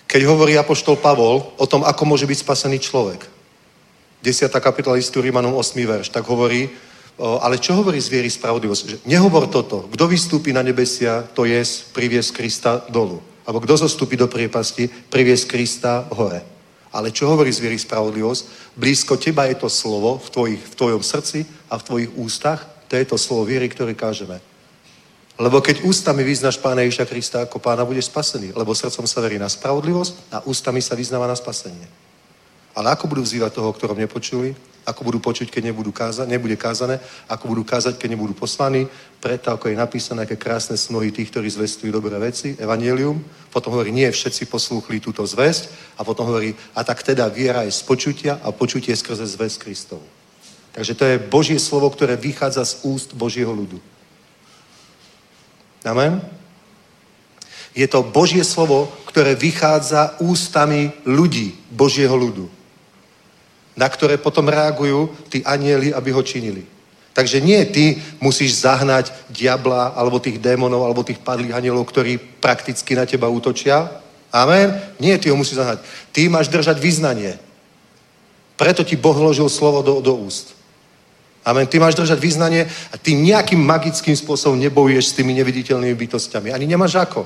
Keď 0.07 0.23
hovorí 0.23 0.55
apoštol 0.55 1.03
Pavol 1.03 1.43
o 1.59 1.67
tom, 1.67 1.83
ako 1.83 2.03
môže 2.07 2.27
byť 2.27 2.39
spasený 2.43 2.79
človek, 2.79 3.27
10. 4.23 4.51
kapitola 4.59 4.99
listu 4.99 5.23
Rímanom 5.23 5.55
8. 5.55 5.77
verš, 5.87 6.09
tak 6.11 6.27
hovorí, 6.27 6.71
ale 7.19 7.59
čo 7.59 7.75
hovorí 7.79 7.99
z 8.01 8.11
viery 8.11 8.31
spravodlivosť? 8.31 8.83
Že 8.87 8.97
nehovor 9.07 9.47
toto, 9.47 9.87
kto 9.87 10.05
vystúpi 10.11 10.51
na 10.51 10.63
nebesia, 10.67 11.23
to 11.35 11.47
je 11.47 11.59
priviesť 11.95 12.31
Krista 12.35 12.73
dolu. 12.91 13.23
Alebo 13.47 13.63
kto 13.63 13.87
zostúpi 13.87 14.19
do 14.19 14.27
priepasti, 14.27 14.91
priviesť 14.91 15.45
Krista 15.47 16.11
hore. 16.11 16.43
Ale 16.91 17.15
čo 17.15 17.29
hovorí 17.31 17.53
z 17.53 17.63
viery 17.63 17.79
spravodlivosť? 17.79 18.75
Blízko 18.75 19.15
teba 19.21 19.47
je 19.47 19.59
to 19.59 19.71
slovo 19.71 20.19
v, 20.19 20.29
tvojich, 20.33 20.63
v 20.65 20.75
tvojom 20.75 21.03
srdci 21.03 21.47
a 21.71 21.79
v 21.79 21.87
tvojich 21.87 22.11
ústach. 22.19 22.67
To 22.89 22.95
je 22.99 23.07
to 23.07 23.19
slovo 23.19 23.47
viery, 23.47 23.69
ktoré 23.71 23.95
kážeme. 23.95 24.43
Lebo 25.37 25.61
keď 25.61 25.85
ústami 25.85 26.25
vyznaš 26.25 26.57
Pána 26.57 26.81
Ježiša 26.81 27.05
Krista 27.05 27.39
ako 27.45 27.61
pána, 27.61 27.85
budeš 27.85 28.09
spasený. 28.09 28.57
Lebo 28.57 28.73
srdcom 28.73 29.05
sa 29.05 29.21
verí 29.21 29.37
na 29.37 29.53
spravodlivosť 29.53 30.33
a 30.33 30.41
ústami 30.49 30.81
sa 30.81 30.97
vyznáva 30.97 31.29
na 31.29 31.37
spasenie. 31.37 31.85
Ale 32.73 32.93
ako 32.93 33.09
budú 33.09 33.21
vzývať 33.25 33.53
toho, 33.53 33.73
ktorom 33.73 34.01
nepočuli? 34.01 34.57
Ako 34.87 35.03
budú 35.03 35.19
počuť, 35.19 35.51
keď 35.51 35.73
nebudú 35.73 35.93
káza, 35.93 36.25
nebude 36.25 36.57
kázané? 36.57 37.01
Ako 37.29 37.49
budú 37.49 37.65
kázať, 37.65 37.99
keď 37.99 38.17
nebudú 38.17 38.33
poslaní? 38.33 38.87
Preto, 39.21 39.51
ako 39.51 39.69
je 39.69 39.77
napísané, 39.77 40.23
aké 40.23 40.39
krásne 40.39 40.77
sú 40.77 40.95
mnohí 40.95 41.11
tých, 41.11 41.29
ktorí 41.33 41.51
zvestujú 41.51 41.91
dobré 41.91 42.17
veci, 42.17 42.55
evanielium. 42.57 43.19
Potom 43.51 43.75
hovorí, 43.75 43.93
nie 43.93 44.07
všetci 44.07 44.47
poslúchli 44.47 45.03
túto 45.03 45.27
zväzť. 45.27 45.69
A 45.99 46.05
potom 46.05 46.29
hovorí, 46.31 46.55
a 46.77 46.81
tak 46.85 47.03
teda 47.03 47.29
viera 47.29 47.67
je 47.67 47.75
z 47.75 47.83
počutia 47.83 48.39
a 48.41 48.53
počutie 48.53 48.95
skrze 48.97 49.27
zväzť 49.27 49.57
Kristov. 49.59 50.01
Takže 50.73 50.93
to 50.95 51.05
je 51.05 51.17
Božie 51.19 51.59
slovo, 51.59 51.91
ktoré 51.91 52.15
vychádza 52.15 52.65
z 52.65 52.87
úst 52.87 53.17
Božieho 53.17 53.51
ľudu. 53.51 53.81
Amen? 55.87 56.19
Je 57.71 57.87
to 57.87 58.03
Božie 58.03 58.43
slovo, 58.43 58.91
ktoré 59.07 59.39
vychádza 59.39 60.19
ústami 60.19 60.91
ľudí, 61.07 61.55
Božieho 61.71 62.13
ľudu, 62.13 62.51
na 63.79 63.87
ktoré 63.87 64.19
potom 64.19 64.51
reagujú 64.51 65.15
tí 65.31 65.47
anieli, 65.47 65.95
aby 65.95 66.11
ho 66.11 66.21
činili. 66.27 66.67
Takže 67.17 67.41
nie 67.41 67.65
ty 67.65 67.97
musíš 68.21 68.61
zahnať 68.61 69.09
diabla, 69.33 69.97
alebo 69.97 70.21
tých 70.21 70.37
démonov, 70.37 70.85
alebo 70.85 71.01
tých 71.01 71.17
padlých 71.17 71.57
anielov, 71.57 71.89
ktorí 71.89 72.21
prakticky 72.45 72.93
na 72.93 73.09
teba 73.09 73.33
útočia. 73.33 73.89
Amen? 74.29 74.77
Nie, 75.01 75.17
ty 75.17 75.33
ho 75.33 75.37
musíš 75.37 75.57
zahnať. 75.57 75.81
Ty 76.13 76.29
máš 76.29 76.53
držať 76.53 76.77
vyznanie. 76.77 77.41
Preto 78.61 78.85
ti 78.85 79.01
Boh 79.01 79.17
vložil 79.17 79.49
slovo 79.49 79.81
do, 79.81 80.05
do 80.05 80.13
úst. 80.17 80.53
Amen. 81.47 81.71
Ty 81.71 81.79
máš 81.79 81.95
držať 81.95 82.19
vyznanie 82.19 82.67
a 82.67 82.99
ty 82.99 83.15
nejakým 83.15 83.63
magickým 83.63 84.19
spôsobom 84.19 84.59
nebojuješ 84.59 85.15
s 85.15 85.17
tými 85.23 85.31
neviditeľnými 85.39 85.95
bytostiami. 85.95 86.51
Ani 86.51 86.67
nemáš 86.67 86.99
ako. 86.99 87.23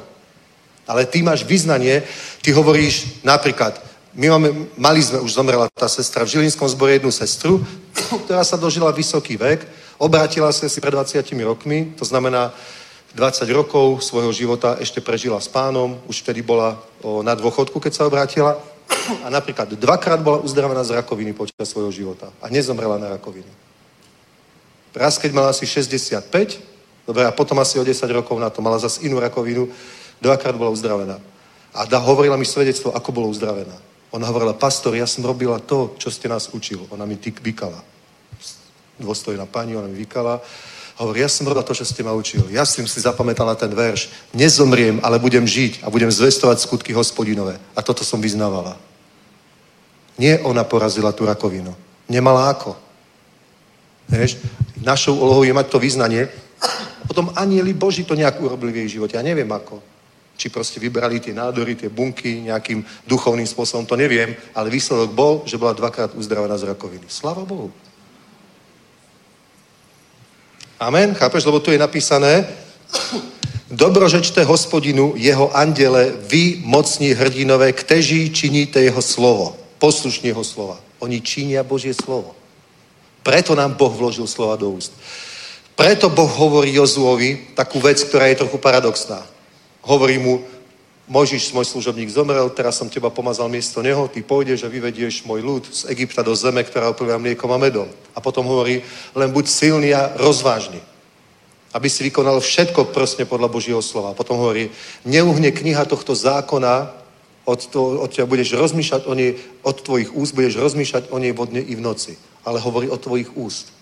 Ale 0.84 1.08
ty 1.08 1.24
máš 1.24 1.48
vyznanie, 1.48 2.04
ty 2.44 2.52
hovoríš 2.52 3.24
napríklad, 3.24 3.80
my 4.12 4.26
máme, 4.28 4.48
mali 4.76 5.00
sme, 5.00 5.24
už 5.24 5.32
zomrela 5.32 5.70
tá 5.72 5.88
sestra 5.88 6.26
v 6.26 6.36
Žilinskom 6.36 6.68
zbore 6.68 7.00
jednu 7.00 7.08
sestru, 7.08 7.64
ktorá 8.28 8.44
sa 8.44 8.60
dožila 8.60 8.92
vysoký 8.92 9.40
vek, 9.40 9.64
obrátila 9.96 10.52
sa 10.52 10.68
si 10.68 10.82
pred 10.84 10.92
20 10.92 11.24
rokmi, 11.40 11.96
to 11.96 12.04
znamená 12.04 12.52
20 13.16 13.46
rokov 13.56 14.04
svojho 14.04 14.34
života 14.36 14.76
ešte 14.82 15.00
prežila 15.00 15.40
s 15.40 15.48
pánom, 15.48 15.96
už 16.04 16.20
vtedy 16.20 16.42
bola 16.44 16.76
o, 17.00 17.22
na 17.24 17.32
dôchodku, 17.32 17.80
keď 17.80 17.92
sa 17.94 18.06
obrátila 18.06 18.58
a 19.24 19.30
napríklad 19.30 19.72
dvakrát 19.78 20.20
bola 20.20 20.42
uzdravená 20.42 20.84
z 20.84 20.98
rakoviny 20.98 21.32
počas 21.32 21.70
svojho 21.70 21.94
života 21.94 22.28
a 22.42 22.50
nezomrela 22.50 22.98
na 22.98 23.14
rakovinu. 23.14 23.69
Raz, 24.94 25.18
keď 25.18 25.30
mala 25.32 25.48
asi 25.54 25.66
65, 25.66 26.26
dobre, 27.06 27.22
a 27.26 27.30
potom 27.30 27.58
asi 27.62 27.78
o 27.78 27.84
10 27.84 27.94
rokov 28.10 28.38
na 28.40 28.50
to 28.50 28.62
mala 28.62 28.78
zase 28.78 29.06
inú 29.06 29.22
rakovinu, 29.22 29.70
dvakrát 30.20 30.56
bola 30.56 30.70
uzdravená. 30.70 31.18
A 31.74 31.86
da, 31.86 32.02
hovorila 32.02 32.36
mi 32.36 32.44
svedectvo, 32.46 32.90
ako 32.90 33.12
bola 33.12 33.26
uzdravená. 33.30 33.76
Ona 34.10 34.26
hovorila, 34.26 34.58
pastor, 34.58 34.94
ja 34.98 35.06
som 35.06 35.22
robila 35.22 35.62
to, 35.62 35.94
čo 35.98 36.10
ste 36.10 36.26
nás 36.26 36.50
učil. 36.50 36.82
Ona 36.90 37.06
mi 37.06 37.14
tyk 37.14 37.38
vykala. 37.38 37.78
Dôstojná 38.98 39.46
pani, 39.46 39.78
ona 39.78 39.86
mi 39.86 39.94
vykala. 39.94 40.42
Hovorí, 40.98 41.22
ja 41.22 41.30
som 41.30 41.46
robila 41.46 41.62
to, 41.62 41.78
čo 41.78 41.86
ste 41.86 42.02
ma 42.02 42.10
učil. 42.10 42.50
Ja 42.50 42.66
som 42.66 42.82
si 42.90 42.98
zapamätala 42.98 43.54
ten 43.54 43.70
verš. 43.70 44.10
Nezomriem, 44.34 44.98
ale 45.06 45.22
budem 45.22 45.46
žiť 45.46 45.86
a 45.86 45.88
budem 45.88 46.10
zvestovať 46.10 46.58
skutky 46.58 46.90
hospodinové. 46.90 47.56
A 47.78 47.80
toto 47.86 48.02
som 48.02 48.18
vyznávala. 48.18 48.74
Nie 50.18 50.42
ona 50.42 50.66
porazila 50.66 51.14
tú 51.14 51.24
rakovinu. 51.24 51.72
Nemala 52.10 52.50
ako. 52.50 52.89
Vieš? 54.10 54.42
Našou 54.82 55.14
úlohou 55.16 55.46
je 55.46 55.54
mať 55.54 55.66
to 55.70 55.78
vyznanie. 55.78 56.26
A 57.00 57.04
potom 57.06 57.30
anieli 57.38 57.72
Boží 57.72 58.04
to 58.04 58.18
nejak 58.18 58.42
urobili 58.42 58.72
v 58.72 58.78
jej 58.84 58.98
živote. 58.98 59.16
Ja 59.16 59.22
neviem 59.22 59.48
ako. 59.48 59.78
Či 60.40 60.48
proste 60.48 60.80
vybrali 60.80 61.20
tie 61.20 61.36
nádory, 61.36 61.76
tie 61.76 61.92
bunky 61.92 62.48
nejakým 62.48 62.80
duchovným 63.06 63.46
spôsobom, 63.46 63.84
to 63.86 63.96
neviem. 63.96 64.32
Ale 64.56 64.72
výsledok 64.72 65.12
bol, 65.12 65.32
že 65.44 65.60
bola 65.60 65.76
dvakrát 65.76 66.16
uzdravená 66.16 66.56
z 66.56 66.64
rakoviny. 66.72 67.06
Slava 67.08 67.44
Bohu. 67.44 67.68
Amen, 70.80 71.12
chápeš? 71.14 71.44
Lebo 71.44 71.60
tu 71.60 71.70
je 71.70 71.78
napísané, 71.78 72.48
dobrožečte 73.68 74.40
hospodinu, 74.48 75.12
jeho 75.12 75.52
andele, 75.52 76.16
vy, 76.24 76.64
mocní 76.64 77.12
hrdinové, 77.12 77.72
kteří 77.72 78.32
činíte 78.32 78.80
jeho 78.80 79.02
slovo. 79.02 79.56
Poslušní 79.78 80.32
jeho 80.32 80.44
slova. 80.44 80.80
Oni 81.04 81.20
činia 81.20 81.60
Božie 81.60 81.92
slovo. 81.92 82.39
Preto 83.20 83.52
nám 83.52 83.76
Boh 83.76 83.92
vložil 83.92 84.24
slova 84.24 84.56
do 84.56 84.72
úst. 84.72 84.96
Preto 85.76 86.12
Boh 86.12 86.28
hovorí 86.28 86.76
Jozuovi 86.76 87.56
takú 87.56 87.80
vec, 87.80 88.00
ktorá 88.04 88.28
je 88.28 88.44
trochu 88.44 88.60
paradoxná. 88.60 89.24
Hovorí 89.80 90.20
mu, 90.20 90.44
Mojžiš, 91.10 91.50
môj 91.50 91.66
služobník, 91.66 92.06
zomrel, 92.06 92.46
teraz 92.54 92.78
som 92.78 92.86
teba 92.86 93.10
pomazal 93.10 93.50
miesto 93.50 93.82
neho, 93.82 94.06
ty 94.06 94.22
pôjdeš 94.22 94.62
a 94.62 94.70
vyvedieš 94.70 95.26
môj 95.26 95.42
ľud 95.42 95.64
z 95.66 95.90
Egypta 95.90 96.22
do 96.22 96.30
zeme, 96.38 96.62
ktorá 96.62 96.86
oplýva 96.94 97.18
mliekom 97.18 97.50
a 97.50 97.58
medom. 97.58 97.90
A 98.14 98.22
potom 98.22 98.46
hovorí, 98.46 98.86
len 99.18 99.34
buď 99.34 99.44
silný 99.50 99.90
a 99.90 100.14
rozvážny. 100.14 100.78
Aby 101.74 101.90
si 101.90 102.06
vykonal 102.06 102.38
všetko 102.38 102.94
prosne 102.94 103.26
podľa 103.26 103.50
Božieho 103.50 103.82
slova. 103.82 104.14
Potom 104.14 104.38
hovorí, 104.38 104.70
neuhne 105.02 105.50
kniha 105.50 105.82
tohto 105.82 106.14
zákona, 106.14 106.94
od, 107.42 107.60
to, 107.66 108.06
od 108.06 108.14
budeš 108.30 108.54
rozmýšľať 108.54 109.02
o 109.10 109.12
nej, 109.18 109.34
od 109.66 109.82
tvojich 109.82 110.14
úst 110.14 110.30
budeš 110.38 110.62
rozmýšľať 110.62 111.10
o 111.10 111.18
nej 111.18 111.34
vodne 111.34 111.58
i 111.58 111.74
v 111.74 111.82
noci 111.82 112.14
ale 112.44 112.60
hovorí 112.60 112.88
o 112.88 112.96
tvojich 112.96 113.36
úst. 113.36 113.72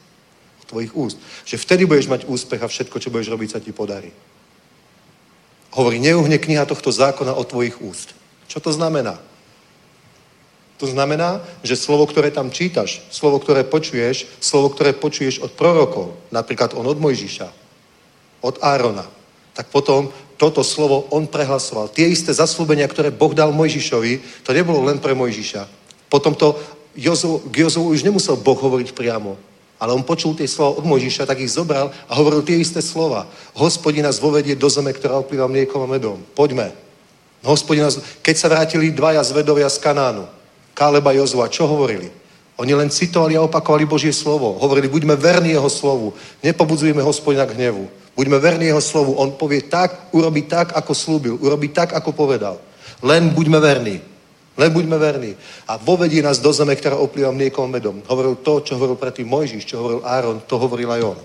O 0.62 0.64
tvojich 0.66 0.93
úst. 0.97 1.16
Že 1.44 1.56
vtedy 1.59 1.82
budeš 1.86 2.10
mať 2.10 2.26
úspech 2.26 2.62
a 2.62 2.68
všetko, 2.68 2.97
čo 3.01 3.10
budeš 3.10 3.30
robiť, 3.30 3.51
sa 3.51 3.62
ti 3.62 3.72
podarí. 3.72 4.10
Hovorí, 5.74 6.01
neuhne 6.01 6.39
kniha 6.40 6.64
tohto 6.64 6.90
zákona 6.90 7.36
o 7.36 7.44
tvojich 7.44 7.78
úst. 7.85 8.16
Čo 8.48 8.59
to 8.64 8.72
znamená? 8.72 9.20
To 10.78 10.86
znamená, 10.86 11.43
že 11.66 11.74
slovo, 11.74 12.06
ktoré 12.06 12.30
tam 12.30 12.55
čítaš, 12.55 13.02
slovo, 13.10 13.43
ktoré 13.43 13.66
počuješ, 13.66 14.30
slovo, 14.39 14.70
ktoré 14.70 14.94
počuješ 14.94 15.43
od 15.43 15.51
prorokov, 15.59 16.14
napríklad 16.30 16.72
on 16.78 16.86
od 16.86 17.02
Mojžiša, 17.02 17.51
od 18.47 18.62
Árona, 18.62 19.06
tak 19.59 19.74
potom 19.74 20.14
toto 20.39 20.62
slovo 20.62 21.10
on 21.10 21.26
prehlasoval. 21.26 21.90
Tie 21.90 22.06
isté 22.06 22.30
zaslúbenia, 22.30 22.86
ktoré 22.86 23.10
Boh 23.10 23.35
dal 23.35 23.51
Mojžišovi, 23.51 24.47
to 24.47 24.55
nebolo 24.55 24.86
len 24.86 25.02
pre 25.02 25.18
Mojžiša. 25.18 25.66
Potom 26.06 26.39
to 26.39 26.55
Jozu, 26.97 27.43
k 27.51 27.66
Jozovu 27.66 27.93
už 27.93 28.02
nemusel 28.02 28.36
Boh 28.36 28.59
hovoriť 28.59 28.93
priamo, 28.93 29.36
ale 29.78 29.94
on 29.94 30.02
počul 30.02 30.35
tie 30.35 30.48
slova 30.51 30.82
od 30.82 30.85
Mojžiša, 30.85 31.27
tak 31.28 31.39
ich 31.39 31.55
zobral 31.55 31.94
a 32.10 32.12
hovoril 32.19 32.43
tie 32.43 32.59
isté 32.59 32.82
slova. 32.82 33.27
Hospodin 33.55 34.02
nás 34.02 34.19
vovedie 34.19 34.59
do 34.59 34.66
zeme, 34.66 34.90
ktorá 34.90 35.23
oplýva 35.23 35.47
mliekom 35.47 35.82
a 35.85 35.89
medom. 35.89 36.19
Poďme. 36.35 36.74
Hospodin 37.47 37.86
nás... 37.86 38.02
Keď 38.19 38.35
sa 38.35 38.51
vrátili 38.51 38.90
dvaja 38.90 39.23
zvedovia 39.23 39.70
z 39.70 39.78
Kanánu, 39.78 40.27
Káleba 40.74 41.15
a 41.15 41.19
Jozua, 41.19 41.47
čo 41.47 41.66
hovorili? 41.70 42.10
Oni 42.59 42.74
len 42.74 42.90
citovali 42.90 43.39
a 43.39 43.47
opakovali 43.47 43.86
Božie 43.86 44.10
slovo. 44.10 44.59
Hovorili, 44.59 44.90
buďme 44.90 45.15
verní 45.15 45.55
jeho 45.55 45.70
slovu. 45.70 46.10
Nepobudzujeme 46.43 46.98
hospodina 47.06 47.47
k 47.47 47.55
hnevu. 47.55 47.86
Buďme 48.19 48.43
verní 48.43 48.66
jeho 48.66 48.82
slovu. 48.82 49.15
On 49.15 49.31
povie 49.31 49.62
tak, 49.62 50.10
urobí 50.10 50.43
tak, 50.43 50.74
ako 50.74 50.90
slúbil. 50.90 51.39
Urobí 51.39 51.70
tak, 51.70 51.94
ako 51.94 52.10
povedal. 52.10 52.59
Len 52.98 53.31
buďme 53.31 53.62
verní. 53.62 54.02
Len 54.59 54.74
buďme 54.74 54.98
verní. 54.98 55.32
A 55.70 55.78
vovedí 55.78 56.18
nás 56.18 56.43
do 56.43 56.51
zeme, 56.51 56.74
ktorá 56.74 56.98
oplýva 56.98 57.30
mliekom 57.30 57.70
medom. 57.70 58.02
Hovoril 58.10 58.43
to, 58.43 58.59
čo 58.60 58.74
hovoril 58.74 58.98
predtým 58.98 59.30
Mojžiš, 59.30 59.62
čo 59.62 59.78
hovoril 59.78 60.02
Áron, 60.02 60.43
to 60.43 60.59
hovoril 60.59 60.90
aj 60.90 61.02
on. 61.14 61.18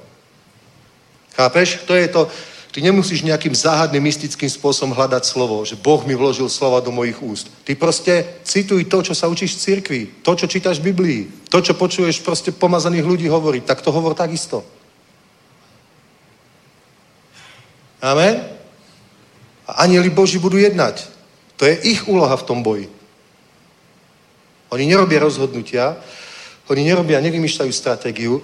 Chápeš? 1.33 1.81
To 1.89 1.97
je 1.97 2.07
to, 2.13 2.29
ty 2.69 2.85
nemusíš 2.85 3.25
nejakým 3.25 3.57
záhadným, 3.57 4.05
mystickým 4.05 4.49
spôsobom 4.49 4.93
hľadať 4.93 5.25
slovo, 5.25 5.65
že 5.65 5.73
Boh 5.73 6.05
mi 6.05 6.13
vložil 6.13 6.45
slova 6.45 6.77
do 6.77 6.93
mojich 6.93 7.17
úst. 7.25 7.49
Ty 7.65 7.73
proste 7.73 8.37
cituj 8.45 8.85
to, 8.85 9.01
čo 9.01 9.17
sa 9.17 9.25
učíš 9.25 9.57
v 9.57 9.61
cirkvi, 9.65 10.01
to, 10.21 10.37
čo 10.37 10.45
čítaš 10.45 10.77
v 10.77 10.93
Biblii, 10.93 11.21
to, 11.49 11.57
čo 11.57 11.73
počuješ 11.73 12.21
proste 12.21 12.53
pomazaných 12.53 13.05
ľudí 13.05 13.25
hovoriť, 13.25 13.65
tak 13.65 13.81
to 13.81 13.89
hovor 13.89 14.13
takisto. 14.13 14.61
Amen? 17.97 18.45
A 19.65 19.89
anieli 19.89 20.13
Boží 20.13 20.37
budú 20.37 20.61
jednať. 20.61 21.09
To 21.57 21.65
je 21.65 21.81
ich 21.81 22.05
úloha 22.05 22.37
v 22.37 22.45
tom 22.45 22.61
boji. 22.61 22.85
Oni 24.73 24.89
nerobia 24.89 25.21
rozhodnutia, 25.21 25.93
oni 26.65 26.81
nerobia, 26.81 27.21
nevymýšľajú 27.21 27.69
stratégiu, 27.69 28.41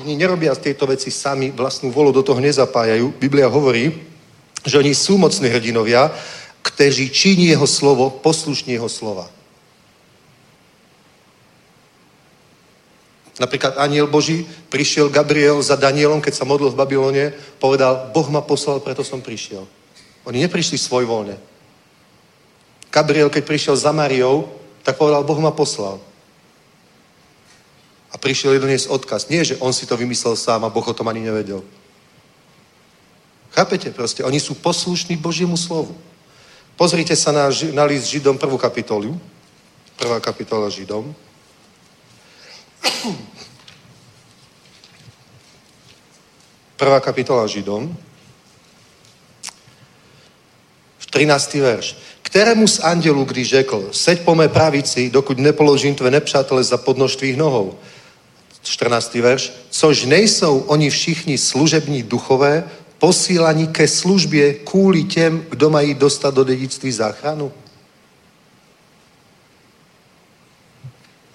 oni 0.00 0.16
nerobia 0.16 0.56
tieto 0.56 0.88
veci 0.88 1.12
sami, 1.12 1.52
vlastnú 1.52 1.92
volu 1.92 2.16
do 2.16 2.24
toho 2.24 2.40
nezapájajú. 2.40 3.20
Biblia 3.20 3.44
hovorí, 3.52 3.92
že 4.64 4.80
oni 4.80 4.96
sú 4.96 5.20
mocní 5.20 5.52
hrdinovia, 5.52 6.08
kteří 6.64 7.10
činí 7.12 7.52
jeho 7.52 7.66
slovo, 7.66 8.10
poslušní 8.10 8.72
jeho 8.72 8.88
slova. 8.88 9.28
Napríklad 13.36 13.76
aniel 13.76 14.08
Boží 14.08 14.48
prišiel 14.72 15.12
Gabriel 15.12 15.60
za 15.60 15.76
Danielom, 15.76 16.24
keď 16.24 16.34
sa 16.40 16.48
modlil 16.48 16.72
v 16.72 16.80
Babylone, 16.80 17.24
povedal, 17.60 18.08
Boh 18.16 18.24
ma 18.32 18.40
poslal, 18.40 18.80
preto 18.80 19.04
som 19.04 19.20
prišiel. 19.20 19.68
Oni 20.24 20.40
neprišli 20.40 20.80
svojvoľne. 20.80 21.36
Gabriel, 22.88 23.28
keď 23.28 23.44
prišiel 23.44 23.76
za 23.76 23.92
Mariou, 23.92 24.48
tak 24.86 24.94
povedal, 25.02 25.26
Boh 25.26 25.42
ma 25.42 25.50
poslal. 25.50 25.98
A 28.14 28.14
prišiel 28.14 28.54
jej 28.54 28.62
doniesť 28.62 28.86
odkaz. 28.86 29.26
Nie, 29.26 29.42
že 29.42 29.58
on 29.58 29.74
si 29.74 29.82
to 29.82 29.98
vymyslel 29.98 30.38
sám 30.38 30.62
a 30.62 30.70
Boh 30.70 30.86
o 30.86 30.94
tom 30.94 31.10
ani 31.10 31.26
nevedel. 31.26 31.66
Chápete 33.50 33.90
proste? 33.90 34.22
Oni 34.22 34.38
sú 34.38 34.54
poslušní 34.54 35.18
Božiemu 35.18 35.58
slovu. 35.58 35.98
Pozrite 36.78 37.18
sa 37.18 37.34
na, 37.34 37.50
na 37.74 37.82
list 37.82 38.06
Židom 38.14 38.38
prvú 38.38 38.54
kapitolu. 38.62 39.18
Prvá 39.98 40.22
kapitola 40.22 40.70
Židom. 40.70 41.10
Prvá 46.78 47.00
kapitola 47.02 47.42
Židom. 47.50 47.90
13. 51.16 51.64
verš. 51.64 51.96
Kterému 52.26 52.66
z 52.66 52.78
andělů, 52.78 53.24
když 53.24 53.48
řekl, 53.48 53.88
seď 53.92 54.20
po 54.20 54.34
mé 54.34 54.48
pravici, 54.48 55.10
dokud 55.10 55.38
nepoložím 55.38 55.94
tvé 55.94 56.10
nepřátele 56.10 56.64
za 56.64 56.76
podnož 56.76 57.16
tvých 57.16 57.36
nohou. 57.36 57.78
14. 58.62 59.14
verš. 59.14 59.52
Což 59.70 60.04
nejsou 60.04 60.58
oni 60.58 60.90
všichni 60.90 61.38
služební 61.38 62.02
duchové, 62.02 62.64
posílaní 62.98 63.66
ke 63.66 63.88
službě 63.88 64.54
kvůli 64.54 65.04
těm, 65.04 65.46
kdo 65.50 65.70
mají 65.70 65.94
dostat 65.94 66.34
do 66.34 66.44
dedictví 66.44 66.92
záchranu. 66.92 67.52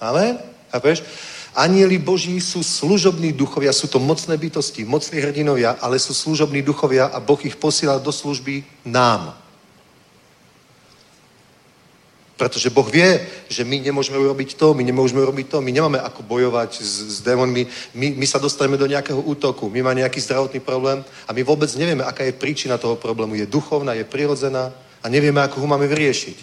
Amen? 0.02 0.40
Chápeš? 0.72 1.04
Anieli 1.56 2.00
Boží 2.00 2.40
sú 2.40 2.64
služobní 2.64 3.32
duchovia, 3.32 3.76
sú 3.76 3.88
to 3.88 4.00
mocné 4.00 4.40
bytosti, 4.40 4.88
mocní 4.88 5.20
hrdinovia, 5.20 5.76
ale 5.80 6.00
sú 6.00 6.16
služobní 6.16 6.64
duchovia 6.64 7.12
a 7.12 7.20
Boh 7.20 7.40
ich 7.44 7.56
posiela 7.56 8.00
do 8.00 8.12
služby 8.12 8.64
nám. 8.88 9.41
Pretože 12.42 12.74
Boh 12.74 12.90
vie, 12.90 13.22
že 13.54 13.62
my 13.62 13.78
nemôžeme 13.78 14.18
urobiť 14.18 14.58
to, 14.58 14.74
my 14.74 14.82
nemôžeme 14.82 15.22
urobiť 15.22 15.46
to, 15.46 15.62
my 15.62 15.70
nemáme 15.70 16.02
ako 16.02 16.26
bojovať 16.26 16.82
s, 16.82 16.94
s 17.06 17.18
démonmi, 17.22 17.70
my, 17.94 18.18
my 18.18 18.26
sa 18.26 18.42
dostaneme 18.42 18.82
do 18.82 18.90
nejakého 18.90 19.22
útoku, 19.22 19.70
my 19.70 19.86
máme 19.86 20.02
nejaký 20.02 20.18
zdravotný 20.26 20.58
problém 20.58 21.06
a 21.06 21.38
my 21.38 21.42
vôbec 21.46 21.70
nevieme, 21.78 22.02
aká 22.02 22.26
je 22.26 22.34
príčina 22.34 22.82
toho 22.82 22.98
problému. 22.98 23.38
Je 23.38 23.46
duchovná, 23.46 23.94
je 23.94 24.10
prirodzená 24.10 24.74
a 24.74 25.06
nevieme, 25.06 25.38
ako 25.38 25.62
ho 25.62 25.70
máme 25.70 25.86
vyriešiť. 25.86 26.38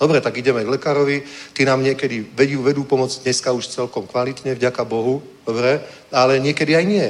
Dobre, 0.00 0.24
tak 0.24 0.40
ideme 0.40 0.64
k 0.64 0.80
lekárovi, 0.80 1.20
ty 1.52 1.68
nám 1.68 1.84
niekedy 1.84 2.24
vedú, 2.32 2.64
vedú 2.64 2.88
pomoc 2.88 3.12
dneska 3.12 3.52
už 3.52 3.68
celkom 3.68 4.08
kvalitne, 4.08 4.56
vďaka 4.56 4.80
Bohu, 4.88 5.20
dobre, 5.44 5.84
ale 6.08 6.40
niekedy 6.40 6.72
aj 6.72 6.84
nie. 6.88 7.08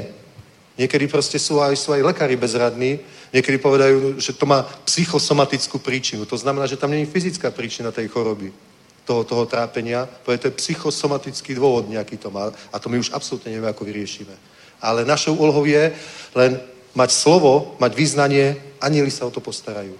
Niekedy 0.75 1.07
proste 1.07 1.39
sú 1.39 1.63
aj, 1.63 1.79
sú 1.79 1.95
aj 1.95 2.03
lekári 2.03 2.35
bezradní, 2.35 2.99
niekedy 3.35 3.59
povedajú, 3.59 4.23
že 4.23 4.33
to 4.33 4.47
má 4.47 4.63
psychosomatickú 4.87 5.83
príčinu. 5.83 6.23
To 6.25 6.39
znamená, 6.39 6.71
že 6.71 6.79
tam 6.79 6.95
není 6.95 7.03
fyzická 7.03 7.51
príčina 7.51 7.91
tej 7.91 8.07
choroby, 8.07 8.55
toho, 9.05 9.27
toho 9.27 9.45
trápenia, 9.45 10.07
to 10.25 10.33
je 10.33 10.39
psychosomatický 10.39 11.59
dôvod 11.59 11.91
nejaký 11.91 12.17
to 12.17 12.31
má 12.31 12.49
a 12.73 12.77
to 12.79 12.89
my 12.89 12.97
už 12.97 13.13
absolútne 13.13 13.53
nevieme, 13.53 13.69
ako 13.69 13.85
vyriešime. 13.85 14.33
Ale 14.81 15.05
našou 15.05 15.35
úlohou 15.35 15.67
je 15.67 15.93
len 16.33 16.57
mať 16.95 17.11
slovo, 17.11 17.77
mať 17.83 17.93
význanie, 17.93 18.57
anieli 18.81 19.11
sa 19.11 19.27
o 19.27 19.35
to 19.35 19.43
postarajú. 19.43 19.99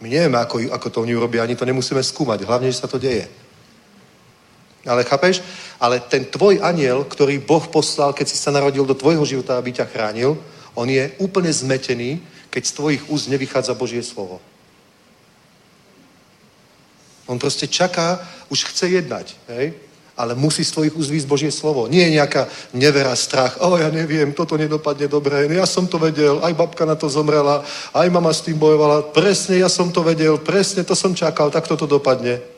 My 0.00 0.08
nevieme, 0.08 0.38
ako, 0.38 0.72
ako 0.72 0.88
to 0.90 0.98
oni 1.02 1.14
urobia, 1.14 1.42
ani 1.42 1.54
to 1.54 1.68
nemusíme 1.68 2.02
skúmať. 2.02 2.42
Hlavne, 2.42 2.70
že 2.72 2.80
sa 2.80 2.90
to 2.90 2.98
deje. 2.98 3.28
Ale 4.86 5.04
chápeš? 5.04 5.42
Ale 5.78 6.00
ten 6.00 6.24
tvoj 6.24 6.58
aniel, 6.62 7.06
ktorý 7.06 7.38
Boh 7.38 7.62
poslal, 7.70 8.10
keď 8.12 8.26
si 8.28 8.36
sa 8.36 8.50
narodil 8.50 8.82
do 8.82 8.98
tvojho 8.98 9.22
života, 9.24 9.58
aby 9.58 9.70
ťa 9.70 9.86
chránil, 9.86 10.38
on 10.74 10.88
je 10.90 11.12
úplne 11.22 11.52
zmetený, 11.52 12.18
keď 12.50 12.62
z 12.66 12.72
tvojich 12.72 13.02
úst 13.08 13.28
nevychádza 13.30 13.74
Božie 13.74 14.02
slovo. 14.02 14.40
On 17.30 17.38
proste 17.38 17.70
čaká, 17.70 18.18
už 18.50 18.64
chce 18.74 18.88
jednať, 18.88 19.38
hej? 19.48 19.72
ale 20.16 20.36
musí 20.36 20.64
z 20.64 20.70
tvojich 20.76 20.96
úst 20.96 21.08
Božie 21.24 21.48
slovo. 21.48 21.88
Nie 21.88 22.04
je 22.04 22.20
nejaká 22.20 22.44
nevera, 22.76 23.16
strach, 23.16 23.56
o 23.64 23.80
ja 23.80 23.88
neviem, 23.88 24.36
toto 24.36 24.60
nedopadne 24.60 25.08
dobre, 25.08 25.48
ja 25.48 25.64
som 25.64 25.88
to 25.88 25.96
vedel, 25.96 26.44
aj 26.44 26.52
babka 26.52 26.84
na 26.84 26.94
to 26.94 27.08
zomrela, 27.08 27.64
aj 27.96 28.08
mama 28.12 28.28
s 28.28 28.44
tým 28.44 28.60
bojovala, 28.60 29.08
presne 29.16 29.56
ja 29.56 29.72
som 29.72 29.88
to 29.88 30.04
vedel, 30.04 30.36
presne 30.36 30.84
to 30.84 30.92
som 30.92 31.16
čakal, 31.16 31.48
tak 31.48 31.64
toto 31.64 31.88
dopadne. 31.88 32.51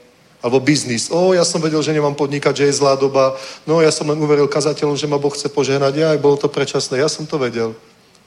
Alebo 0.45 0.61
biznis. 0.61 1.09
O, 1.09 1.33
ja 1.33 1.41
som 1.41 1.57
vedel, 1.57 1.81
že 1.81 1.97
nemám 1.97 2.13
podnikať, 2.13 2.53
že 2.53 2.65
je 2.69 2.77
zlá 2.77 3.01
doba. 3.01 3.33
No, 3.65 3.81
ja 3.81 3.89
som 3.89 4.05
len 4.05 4.21
uveril 4.21 4.45
kazateľom, 4.45 4.93
že 4.93 5.09
ma 5.09 5.17
Boh 5.17 5.33
chce 5.33 5.49
požehnať. 5.49 5.97
Ja, 5.97 6.13
aj 6.13 6.21
bolo 6.21 6.37
to 6.37 6.53
predčasné. 6.53 7.01
Ja 7.01 7.09
som 7.09 7.25
to 7.25 7.41
vedel. 7.41 7.73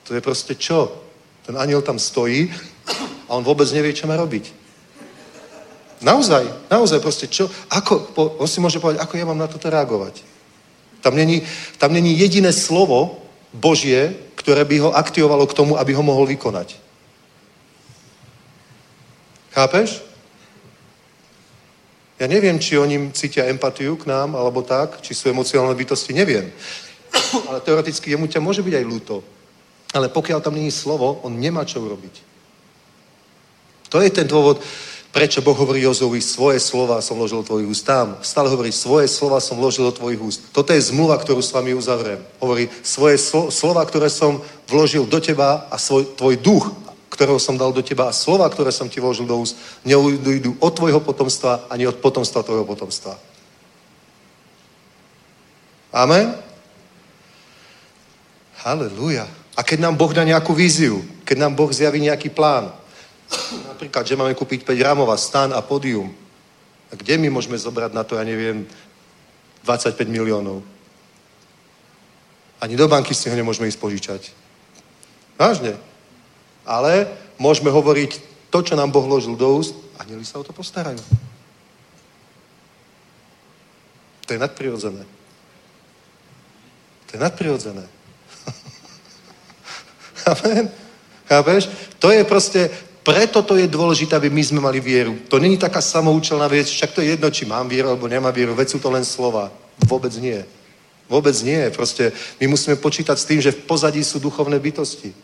To 0.10 0.18
je 0.18 0.22
proste 0.26 0.58
čo? 0.58 0.98
Ten 1.46 1.54
aniel 1.62 1.86
tam 1.86 2.02
stojí 2.02 2.50
a 3.30 3.38
on 3.38 3.46
vôbec 3.46 3.70
nevie, 3.70 3.94
čo 3.94 4.10
má 4.10 4.18
robiť. 4.18 4.50
Naozaj, 6.02 6.74
naozaj 6.74 7.00
proste 7.06 7.30
čo? 7.30 7.54
Ako, 7.70 8.10
po, 8.18 8.42
on 8.42 8.50
si 8.50 8.58
môže 8.58 8.82
povedať, 8.82 8.98
ako 8.98 9.14
ja 9.14 9.26
mám 9.30 9.38
na 9.38 9.46
toto 9.46 9.70
reagovať. 9.70 10.26
Tam 11.06 11.14
není, 11.14 11.46
tam 11.78 11.94
není 11.94 12.18
jediné 12.18 12.50
slovo 12.50 13.22
Božie, 13.54 14.18
ktoré 14.34 14.66
by 14.66 14.90
ho 14.90 14.90
aktivovalo 14.90 15.46
k 15.46 15.54
tomu, 15.54 15.78
aby 15.78 15.94
ho 15.94 16.02
mohol 16.02 16.26
vykonať. 16.26 16.82
Chápeš? 19.54 20.07
Ja 22.18 22.26
neviem, 22.26 22.58
či 22.58 22.82
oni 22.82 23.14
cítia 23.14 23.46
empatiu 23.46 23.94
k 23.94 24.10
nám, 24.10 24.34
alebo 24.34 24.66
tak, 24.66 25.06
či 25.06 25.14
sú 25.14 25.30
emocionálne 25.30 25.78
bytosti, 25.78 26.18
neviem. 26.18 26.50
Ale 27.50 27.62
teoreticky 27.62 28.10
jemu 28.14 28.26
ťa 28.26 28.42
môže 28.42 28.66
byť 28.66 28.74
aj 28.74 28.86
ľúto. 28.90 29.16
Ale 29.94 30.10
pokiaľ 30.10 30.42
tam 30.42 30.58
není 30.58 30.74
slovo, 30.74 31.22
on 31.22 31.38
nemá 31.38 31.62
čo 31.62 31.78
urobiť. 31.78 32.26
To 33.94 34.02
je 34.04 34.10
ten 34.12 34.28
dôvod, 34.28 34.60
prečo 35.14 35.46
Boh 35.46 35.56
hovorí 35.56 35.86
Jozovi, 35.86 36.20
svoje 36.20 36.60
slova 36.60 37.00
som 37.00 37.16
vložil 37.16 37.40
do 37.40 37.48
tvojich 37.48 37.70
úst. 37.70 37.86
Tam 37.86 38.18
stále 38.20 38.52
hovorí, 38.52 38.74
svoje 38.74 39.08
slova 39.08 39.40
som 39.40 39.56
vložil 39.56 39.88
do 39.88 39.96
tvojich 39.96 40.20
úst. 40.20 40.40
Toto 40.52 40.74
je 40.74 40.82
zmluva, 40.82 41.16
ktorú 41.22 41.40
s 41.40 41.54
vami 41.56 41.72
uzavriem. 41.72 42.20
Hovorí, 42.42 42.68
svoje 42.84 43.16
slo- 43.22 43.48
slova, 43.54 43.86
ktoré 43.86 44.12
som 44.12 44.44
vložil 44.68 45.08
do 45.08 45.22
teba 45.24 45.70
a 45.72 45.80
svoj, 45.80 46.18
tvoj 46.20 46.36
duch, 46.42 46.68
ktorého 47.18 47.42
som 47.42 47.58
dal 47.58 47.74
do 47.74 47.82
teba 47.82 48.14
a 48.14 48.14
slova, 48.14 48.46
ktoré 48.46 48.70
som 48.70 48.86
ti 48.86 49.02
vložil 49.02 49.26
do 49.26 49.42
úst, 49.42 49.58
neujdu 49.82 50.54
od 50.62 50.70
tvojho 50.70 51.02
potomstva 51.02 51.66
ani 51.66 51.90
od 51.90 51.98
potomstva 51.98 52.46
tvojho 52.46 52.62
potomstva. 52.62 53.18
Amen? 55.90 56.38
Halelúja. 58.62 59.26
A 59.58 59.66
keď 59.66 59.90
nám 59.90 59.98
Boh 59.98 60.14
dá 60.14 60.22
nejakú 60.22 60.54
víziu, 60.54 61.02
keď 61.26 61.42
nám 61.42 61.58
Boh 61.58 61.74
zjaví 61.74 61.98
nejaký 62.06 62.30
plán, 62.30 62.70
napríklad, 63.66 64.06
že 64.06 64.14
máme 64.14 64.38
kúpiť 64.38 64.62
5 64.62 64.78
rámov 64.78 65.10
a 65.10 65.18
stan 65.18 65.50
a 65.58 65.66
podium, 65.66 66.14
a 66.88 66.96
kde 66.96 67.18
my 67.18 67.34
môžeme 67.34 67.58
zobrať 67.58 67.98
na 67.98 68.06
to, 68.06 68.14
ja 68.14 68.24
neviem, 68.24 68.70
25 69.66 70.06
miliónov? 70.06 70.62
Ani 72.62 72.78
do 72.78 72.86
banky 72.86 73.18
si 73.18 73.26
ho 73.26 73.36
nemôžeme 73.36 73.66
ísť 73.66 73.82
požičať. 73.82 74.22
Vážne. 75.34 75.87
Ale 76.68 77.08
môžeme 77.40 77.72
hovoriť 77.72 78.20
to, 78.52 78.60
čo 78.62 78.76
nám 78.76 78.92
Boh 78.92 79.08
ložil 79.08 79.40
do 79.40 79.58
úst, 79.58 79.74
anieli 79.98 80.28
sa 80.28 80.38
o 80.38 80.44
to 80.44 80.52
postarajú. 80.52 81.00
To 84.28 84.36
je 84.36 84.40
nadprirodzené. 84.40 85.04
To 87.08 87.12
je 87.16 87.20
nadprirodzené. 87.24 87.86
Amen. 90.36 90.68
Chápeš? 91.28 91.72
To 92.00 92.12
je 92.12 92.24
proste, 92.28 92.68
preto 93.08 93.40
to 93.40 93.56
je 93.56 93.72
dôležité, 93.72 94.20
aby 94.20 94.28
my 94.28 94.44
sme 94.44 94.60
mali 94.60 94.84
vieru. 94.84 95.16
To 95.32 95.40
není 95.40 95.56
taká 95.56 95.80
samoučelná 95.80 96.48
vec, 96.52 96.68
však 96.68 96.92
to 96.92 97.00
je 97.00 97.16
jedno, 97.16 97.32
či 97.32 97.48
mám 97.48 97.72
vieru 97.72 97.96
alebo 97.96 98.08
nemám 98.08 98.36
vieru, 98.36 98.52
veď 98.52 98.76
sú 98.76 98.80
to 98.84 98.92
len 98.92 99.08
slova. 99.08 99.48
Vôbec 99.88 100.12
nie. 100.20 100.44
Vôbec 101.08 101.36
nie. 101.40 101.72
Proste 101.72 102.12
my 102.44 102.52
musíme 102.52 102.76
počítať 102.76 103.16
s 103.16 103.28
tým, 103.28 103.40
že 103.40 103.56
v 103.56 103.64
pozadí 103.64 104.04
sú 104.04 104.20
duchovné 104.20 104.60
bytosti. 104.60 105.16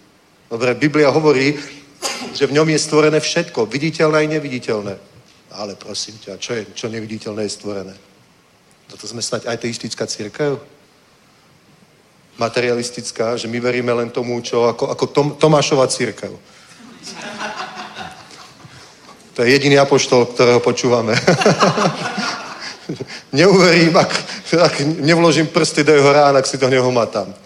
Dobre, 0.54 0.78
Biblia 0.78 1.10
hovorí, 1.10 1.58
že 2.38 2.46
v 2.46 2.54
ňom 2.54 2.70
je 2.70 2.78
stvorené 2.78 3.18
všetko, 3.18 3.66
viditeľné 3.66 4.30
i 4.30 4.34
neviditeľné. 4.38 4.94
Ale 5.50 5.74
prosím 5.74 6.14
ťa, 6.22 6.38
čo, 6.38 6.54
je, 6.54 6.70
čo 6.78 6.94
neviditeľné 6.94 7.42
je 7.42 7.58
stvorené? 7.58 7.96
Toto 8.86 9.10
sme 9.10 9.26
snať 9.26 9.50
ateistická 9.50 10.06
církev? 10.06 10.62
Materialistická, 12.38 13.34
že 13.34 13.50
my 13.50 13.58
veríme 13.58 13.98
len 13.98 14.14
tomu, 14.14 14.38
čo 14.46 14.70
ako, 14.70 14.94
ako 14.94 15.06
Tom, 15.10 15.28
Tomášova 15.42 15.90
církev. 15.90 16.38
To 19.34 19.40
je 19.42 19.50
jediný 19.50 19.82
apoštol, 19.82 20.30
ktorého 20.38 20.62
počúvame. 20.62 21.18
Neuverím, 23.42 23.98
ak, 23.98 24.12
ak 24.54 24.86
nevložím 25.02 25.50
prsty 25.50 25.82
do 25.82 25.98
jeho 25.98 26.14
rán, 26.14 26.38
ak 26.38 26.46
si 26.46 26.62
to 26.62 26.70
nehomatám. 26.70 27.43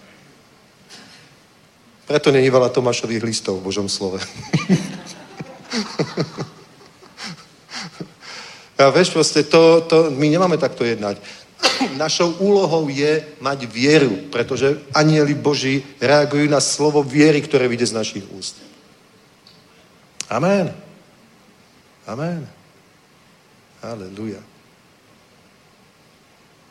Preto 2.08 2.32
není 2.32 2.48
veľa 2.48 2.72
Tomášových 2.72 3.24
listov 3.24 3.60
v 3.60 3.68
Božom 3.68 3.92
slove. 3.92 4.24
A 8.78 8.94
vieš, 8.94 9.10
proste 9.10 9.44
to, 9.44 9.82
to, 9.90 10.14
my 10.14 10.30
nemáme 10.30 10.56
takto 10.56 10.86
jednať. 10.86 11.18
Našou 12.00 12.38
úlohou 12.40 12.88
je 12.88 13.26
mať 13.42 13.66
vieru, 13.66 14.30
pretože 14.30 14.78
anieli 14.94 15.34
Boží 15.34 15.84
reagujú 15.98 16.46
na 16.46 16.62
slovo 16.62 17.04
viery, 17.04 17.42
ktoré 17.42 17.68
vyjde 17.68 17.92
z 17.92 17.98
našich 17.98 18.26
úst. 18.32 18.56
Amen. 20.30 20.72
Amen. 22.08 22.48
Aleluja. 23.82 24.40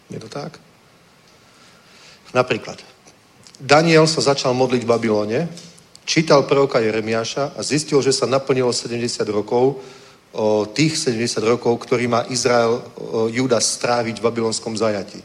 Je 0.08 0.18
to 0.22 0.30
tak? 0.30 0.62
Napríklad, 2.30 2.78
Daniel 3.56 4.04
sa 4.04 4.20
začal 4.20 4.52
modliť 4.52 4.84
v 4.84 4.90
Babylone, 4.90 5.40
čítal 6.04 6.44
proroka 6.44 6.76
Jeremiáša 6.76 7.56
a 7.56 7.60
zistil, 7.64 8.04
že 8.04 8.12
sa 8.12 8.28
naplnilo 8.28 8.68
70 8.68 9.00
rokov, 9.32 9.80
o 10.36 10.68
tých 10.68 11.00
70 11.00 11.40
rokov, 11.40 11.80
ktorý 11.88 12.04
má 12.12 12.28
Izrael, 12.28 12.84
Juda 13.32 13.56
stráviť 13.56 14.20
v 14.20 14.26
babylonskom 14.28 14.76
zajati. 14.76 15.24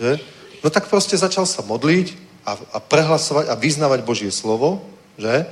Že? 0.00 0.16
No 0.64 0.72
tak 0.72 0.88
proste 0.88 1.20
začal 1.20 1.44
sa 1.44 1.60
modliť 1.60 2.16
a, 2.48 2.56
a 2.56 2.78
prehlasovať 2.80 3.52
a 3.52 3.54
vyznávať 3.54 4.00
Božie 4.08 4.32
slovo, 4.32 4.80
že? 5.20 5.44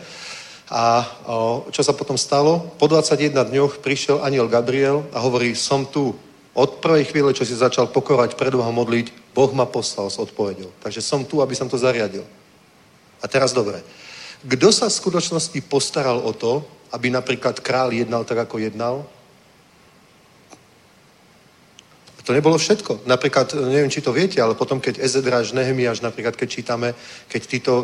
A 0.73 1.05
o, 1.29 1.69
čo 1.69 1.85
sa 1.85 1.93
potom 1.93 2.17
stalo? 2.17 2.73
Po 2.81 2.89
21 2.89 3.37
dňoch 3.37 3.85
prišiel 3.85 4.25
aniel 4.25 4.49
Gabriel 4.49 5.05
a 5.13 5.21
hovorí, 5.21 5.53
som 5.53 5.85
tu, 5.85 6.17
od 6.55 6.79
prvej 6.79 7.11
chvíle, 7.11 7.35
čo 7.35 7.43
si 7.43 7.59
začal 7.59 7.91
pokorať 7.91 8.39
pred 8.39 8.55
Boha 8.55 8.71
modliť, 8.71 9.35
Boh 9.35 9.51
ma 9.51 9.67
poslal 9.67 10.07
s 10.07 10.23
odpovedou. 10.23 10.71
Takže 10.79 11.03
som 11.03 11.27
tu, 11.27 11.43
aby 11.43 11.53
som 11.59 11.67
to 11.67 11.75
zariadil. 11.75 12.23
A 13.19 13.27
teraz 13.27 13.51
dobre. 13.51 13.83
Kto 14.47 14.71
sa 14.71 14.87
v 14.87 14.99
skutočnosti 15.03 15.59
postaral 15.67 16.23
o 16.23 16.31
to, 16.31 16.63
aby 16.95 17.11
napríklad 17.11 17.59
král 17.59 17.91
jednal 17.91 18.23
tak, 18.23 18.47
ako 18.47 18.63
jednal? 18.63 19.03
To 22.25 22.33
nebolo 22.33 22.57
všetko. 22.57 23.05
Napríklad, 23.05 23.53
neviem, 23.69 23.93
či 23.93 24.01
to 24.01 24.09
viete, 24.09 24.41
ale 24.41 24.57
potom, 24.57 24.81
keď 24.81 24.97
Ezedráž, 24.97 25.53
Nehemiáš, 25.53 26.01
napríklad, 26.01 26.33
keď 26.33 26.49
čítame, 26.49 26.89
keď 27.29 27.43
títo 27.45 27.75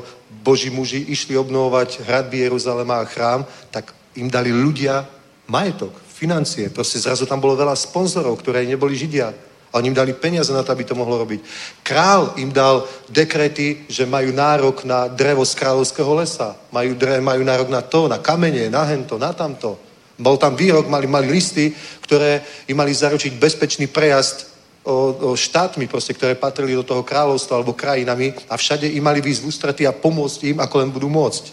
boží 0.40 0.72
muži 0.72 1.04
išli 1.12 1.36
obnovovať 1.36 2.08
hradby 2.08 2.48
Jeruzalema 2.48 3.04
a 3.04 3.08
chrám, 3.08 3.44
tak 3.68 3.92
im 4.16 4.32
dali 4.32 4.48
ľudia 4.48 5.04
majetok, 5.44 5.92
financie. 6.20 6.68
Proste 6.68 7.00
zrazu 7.00 7.24
tam 7.24 7.40
bolo 7.40 7.56
veľa 7.56 7.72
sponzorov, 7.72 8.36
ktoré 8.36 8.68
neboli 8.68 8.92
Židia. 8.92 9.32
A 9.70 9.78
oni 9.78 9.94
im 9.94 9.96
dali 9.96 10.12
peniaze 10.12 10.50
na 10.52 10.66
to, 10.66 10.74
aby 10.74 10.84
to 10.84 10.98
mohlo 10.98 11.16
robiť. 11.22 11.40
Král 11.80 12.34
im 12.36 12.52
dal 12.52 12.84
dekrety, 13.08 13.86
že 13.88 14.04
majú 14.04 14.34
nárok 14.34 14.82
na 14.84 15.06
drevo 15.06 15.46
z 15.46 15.54
kráľovského 15.54 16.10
lesa. 16.18 16.58
Majú, 16.74 16.98
dre, 16.98 17.22
majú 17.22 17.40
nárok 17.46 17.70
na 17.70 17.80
to, 17.80 18.10
na 18.10 18.18
kamene, 18.18 18.66
na 18.68 18.82
hento, 18.84 19.16
na 19.16 19.30
tamto. 19.32 19.78
Bol 20.18 20.36
tam 20.36 20.58
výrok, 20.58 20.90
mali, 20.90 21.06
mali 21.06 21.30
listy, 21.30 21.72
ktoré 22.02 22.44
im 22.68 22.76
mali 22.76 22.92
zaručiť 22.92 23.38
bezpečný 23.38 23.86
prejazd 23.86 24.50
o, 24.84 25.32
o 25.32 25.38
štátmi, 25.38 25.86
proste, 25.86 26.18
ktoré 26.18 26.34
patrili 26.34 26.74
do 26.74 26.82
toho 26.82 27.06
kráľovstva 27.06 27.62
alebo 27.62 27.78
krajinami 27.78 28.34
a 28.50 28.58
všade 28.58 28.90
im 28.90 29.04
mali 29.06 29.22
výsť 29.22 29.40
v 29.40 29.48
ústrety 29.48 29.82
a 29.86 29.94
pomôcť 29.94 30.50
im, 30.50 30.58
ako 30.58 30.74
len 30.82 30.90
budú 30.90 31.06
môcť. 31.06 31.44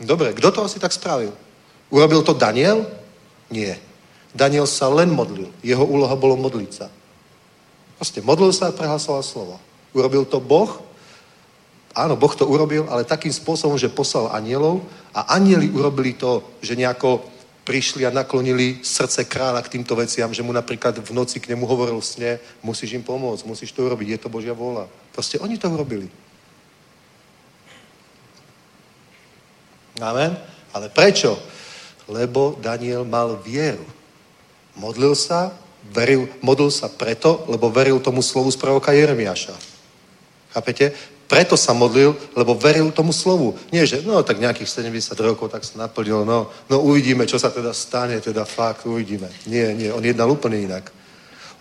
Dobre, 0.00 0.32
kto 0.32 0.48
to 0.48 0.60
asi 0.64 0.78
tak 0.78 0.94
spravil? 0.94 1.34
Urobil 1.90 2.22
to 2.22 2.32
Daniel? 2.32 2.86
Nie. 3.50 3.82
Daniel 4.30 4.64
sa 4.70 4.86
len 4.86 5.10
modlil. 5.10 5.50
Jeho 5.60 5.82
úloha 5.82 6.14
bolo 6.14 6.38
modliť 6.38 6.70
sa. 6.70 6.86
Proste 7.98 8.22
modlil 8.22 8.54
sa 8.54 8.70
a 8.70 8.76
prehlasoval 8.76 9.26
slovo. 9.26 9.54
Urobil 9.90 10.22
to 10.22 10.38
Boh? 10.38 10.78
Áno, 11.90 12.14
Boh 12.14 12.30
to 12.30 12.46
urobil, 12.46 12.86
ale 12.86 13.02
takým 13.02 13.34
spôsobom, 13.34 13.74
že 13.74 13.90
poslal 13.90 14.30
anielov 14.30 14.86
a 15.10 15.34
anieli 15.34 15.66
urobili 15.74 16.14
to, 16.14 16.46
že 16.62 16.78
nejako 16.78 17.26
prišli 17.66 18.06
a 18.06 18.14
naklonili 18.14 18.78
srdce 18.86 19.26
kráľa 19.26 19.66
k 19.66 19.78
týmto 19.78 19.98
veciam, 19.98 20.30
že 20.30 20.46
mu 20.46 20.54
napríklad 20.54 21.02
v 21.02 21.10
noci 21.10 21.42
k 21.42 21.50
nemu 21.50 21.66
hovoril 21.66 21.98
v 21.98 22.06
sne, 22.06 22.32
musíš 22.62 22.94
im 22.94 23.02
pomôcť, 23.02 23.42
musíš 23.46 23.74
to 23.74 23.82
urobiť, 23.82 24.16
je 24.16 24.20
to 24.22 24.32
Božia 24.32 24.54
vôľa. 24.54 24.86
Proste 25.10 25.42
oni 25.42 25.58
to 25.58 25.66
urobili. 25.66 26.06
Amen? 30.00 30.38
Ale 30.72 30.88
prečo? 30.88 31.36
Lebo 32.10 32.58
Daniel 32.58 33.06
mal 33.06 33.38
vieru. 33.38 33.86
Modlil 34.74 35.14
sa, 35.14 35.54
veril, 35.94 36.26
modlil 36.42 36.74
sa 36.74 36.90
preto, 36.90 37.46
lebo 37.46 37.70
veril 37.70 38.02
tomu 38.02 38.20
slovu 38.20 38.50
z 38.50 38.58
proroka 38.58 38.90
Jeremiáša. 38.90 39.54
Chápete? 40.50 40.90
Preto 41.30 41.54
sa 41.54 41.70
modlil, 41.70 42.10
lebo 42.34 42.58
veril 42.58 42.90
tomu 42.90 43.14
slovu. 43.14 43.54
Nie, 43.70 43.86
že 43.86 44.02
no 44.02 44.18
tak 44.26 44.42
nejakých 44.42 44.66
70 44.82 45.14
rokov 45.22 45.46
tak 45.54 45.62
sa 45.62 45.86
naplnilo, 45.86 46.26
no, 46.26 46.50
no 46.66 46.82
uvidíme, 46.82 47.22
čo 47.22 47.38
sa 47.38 47.54
teda 47.54 47.70
stane, 47.70 48.18
teda 48.18 48.42
fakt 48.42 48.82
uvidíme. 48.82 49.30
Nie, 49.46 49.70
nie, 49.70 49.94
on 49.94 50.02
jednal 50.02 50.26
úplne 50.26 50.58
inak. 50.58 50.90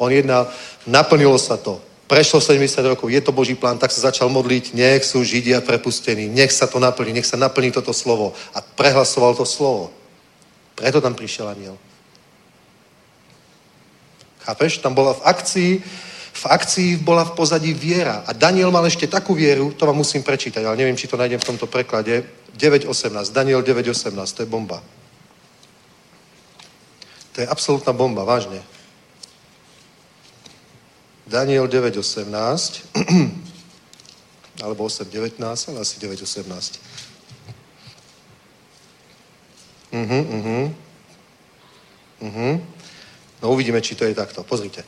On 0.02 0.10
jednal, 0.10 0.50
naplnilo 0.90 1.38
sa 1.38 1.54
to. 1.54 1.78
Prešlo 2.10 2.42
70 2.42 2.82
rokov, 2.82 3.14
je 3.14 3.22
to 3.22 3.30
Boží 3.30 3.54
plán, 3.54 3.78
tak 3.78 3.94
sa 3.94 4.10
začal 4.10 4.34
modliť, 4.34 4.74
nech 4.74 5.06
sú 5.06 5.22
Židia 5.22 5.62
prepustení, 5.62 6.26
nech 6.26 6.50
sa 6.50 6.66
to 6.66 6.82
naplní, 6.82 7.14
nech 7.14 7.30
sa 7.30 7.38
naplní 7.38 7.70
toto 7.70 7.94
slovo. 7.94 8.34
A 8.58 8.66
prehlasoval 8.66 9.38
to 9.38 9.46
slovo. 9.46 9.94
Preto 10.80 11.04
tam 11.04 11.12
prišiel 11.12 11.52
aniel. 11.52 11.76
Chápeš? 14.48 14.80
Tam 14.80 14.96
bola 14.96 15.12
v 15.12 15.22
akcii, 15.28 15.72
v 16.34 16.46
akcii 16.48 17.04
bola 17.04 17.28
v 17.28 17.36
pozadí 17.36 17.76
viera. 17.76 18.24
A 18.24 18.32
Daniel 18.32 18.72
mal 18.72 18.88
ešte 18.88 19.12
takú 19.12 19.36
vieru, 19.36 19.76
to 19.76 19.84
vám 19.84 20.00
musím 20.00 20.24
prečítať, 20.24 20.64
ale 20.64 20.80
neviem, 20.80 20.96
či 20.96 21.12
to 21.12 21.20
nájdem 21.20 21.44
v 21.44 21.50
tomto 21.52 21.68
preklade. 21.68 22.24
9.18. 22.56 23.36
Daniel 23.36 23.60
9.18. 23.60 24.16
To 24.16 24.42
je 24.42 24.50
bomba. 24.50 24.80
To 27.36 27.44
je 27.44 27.48
absolútna 27.48 27.92
bomba, 27.92 28.24
vážne. 28.24 28.64
Daniel 31.28 31.68
9.18. 31.68 32.32
alebo 34.64 34.88
8.19, 34.88 35.44
ale 35.44 35.80
asi 35.84 36.00
9.18. 36.00 36.89
Uh-huh, 39.92 40.24
uh-huh. 40.26 40.66
Uh-huh. 42.22 42.54
No 43.42 43.52
uvidíme, 43.52 43.82
či 43.82 43.96
to 43.96 44.06
je 44.06 44.14
takto. 44.14 44.44
Pozrite. 44.44 44.84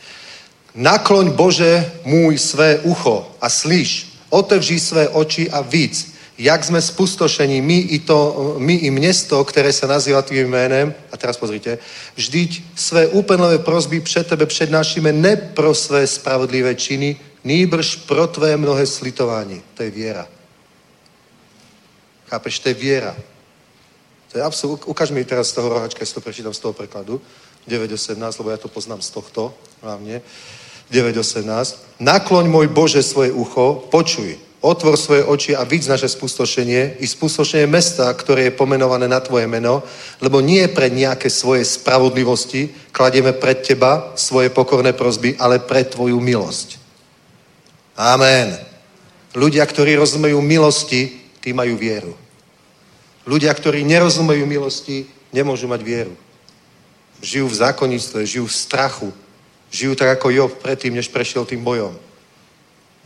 Nakloň 0.76 1.36
Bože 1.36 1.90
môj 2.06 2.38
své 2.38 2.80
ucho 2.86 3.28
a 3.42 3.50
slyš. 3.50 4.08
Otevři 4.30 4.80
své 4.80 5.10
oči 5.10 5.50
a 5.52 5.62
víc. 5.62 6.12
jak 6.42 6.64
sme 6.64 6.82
spustošení, 6.82 7.62
my 7.62 7.78
i, 7.78 8.00
to, 8.00 8.56
my 8.58 8.74
i 8.74 8.90
město, 8.90 9.44
které 9.46 9.74
se 9.74 9.88
nazývá 9.88 10.22
tvým 10.22 10.50
jménem, 10.50 10.94
a 11.12 11.18
teraz 11.18 11.38
pozrite, 11.38 11.78
vždyť 12.16 12.64
své 12.76 13.08
úplnové 13.08 13.58
prozby 13.58 14.02
před 14.02 14.28
tebe 14.28 14.46
přednášíme 14.46 15.14
ne 15.14 15.36
pro 15.36 15.76
své 15.76 16.08
spravodlivé 16.08 16.76
činy, 16.76 17.16
nýbrž 17.44 17.96
pro 17.96 18.28
tvé 18.28 18.58
mnohé 18.58 18.86
slitování. 18.86 19.62
To 19.74 19.84
je 19.84 19.92
viera. 19.92 20.28
Chápeš, 22.30 22.60
to 22.60 22.70
je 22.70 22.74
viera. 22.74 23.16
To 24.32 24.40
je 24.40 24.44
absolút, 24.44 24.88
ukáž 24.88 25.12
mi 25.12 25.28
teraz 25.28 25.52
z 25.52 25.60
toho 25.60 25.70
rohačka, 25.76 26.08
si 26.08 26.16
to 26.16 26.24
prečítam 26.24 26.56
z 26.56 26.64
toho 26.64 26.72
prekladu. 26.72 27.20
9.18, 27.68 28.16
lebo 28.40 28.50
ja 28.50 28.58
to 28.58 28.72
poznám 28.72 29.04
z 29.04 29.12
tohto 29.12 29.52
hlavne. 29.84 30.24
9.18. 30.88 32.00
Nakloň 32.00 32.46
môj 32.48 32.68
Bože 32.72 33.04
svoje 33.04 33.36
ucho, 33.36 33.84
počuj, 33.92 34.40
otvor 34.64 34.96
svoje 34.96 35.26
oči 35.28 35.52
a 35.52 35.68
vidz 35.68 35.92
naše 35.92 36.08
spustošenie 36.08 37.04
i 37.04 37.06
spustošenie 37.08 37.68
mesta, 37.68 38.08
ktoré 38.14 38.48
je 38.48 38.58
pomenované 38.58 39.10
na 39.12 39.20
tvoje 39.20 39.52
meno, 39.52 39.84
lebo 40.24 40.40
nie 40.40 40.64
pre 40.72 40.88
nejaké 40.88 41.28
svoje 41.28 41.68
spravodlivosti 41.68 42.72
kladieme 42.96 43.36
pred 43.36 43.66
teba 43.66 44.16
svoje 44.16 44.48
pokorné 44.48 44.94
prozby, 44.94 45.36
ale 45.42 45.60
pre 45.60 45.84
tvoju 45.84 46.22
milosť. 46.22 46.80
Amen. 48.00 48.56
Ľudia, 49.36 49.66
ktorí 49.68 50.00
rozumejú 50.00 50.40
milosti, 50.40 51.20
tí 51.44 51.52
majú 51.52 51.76
vieru. 51.76 52.14
Ľudia, 53.26 53.54
ktorí 53.54 53.86
nerozumejú 53.86 54.46
milosti, 54.50 55.06
nemôžu 55.30 55.70
mať 55.70 55.82
vieru. 55.86 56.14
Žijú 57.22 57.46
v 57.48 57.60
zákonnictve, 57.62 58.20
žijú 58.26 58.46
v 58.50 58.58
strachu. 58.58 59.10
Žijú 59.70 59.94
tak 59.96 60.18
ako 60.18 60.34
Job 60.34 60.52
predtým, 60.58 60.98
než 60.98 61.08
prešiel 61.14 61.46
tým 61.46 61.62
bojom. 61.62 61.94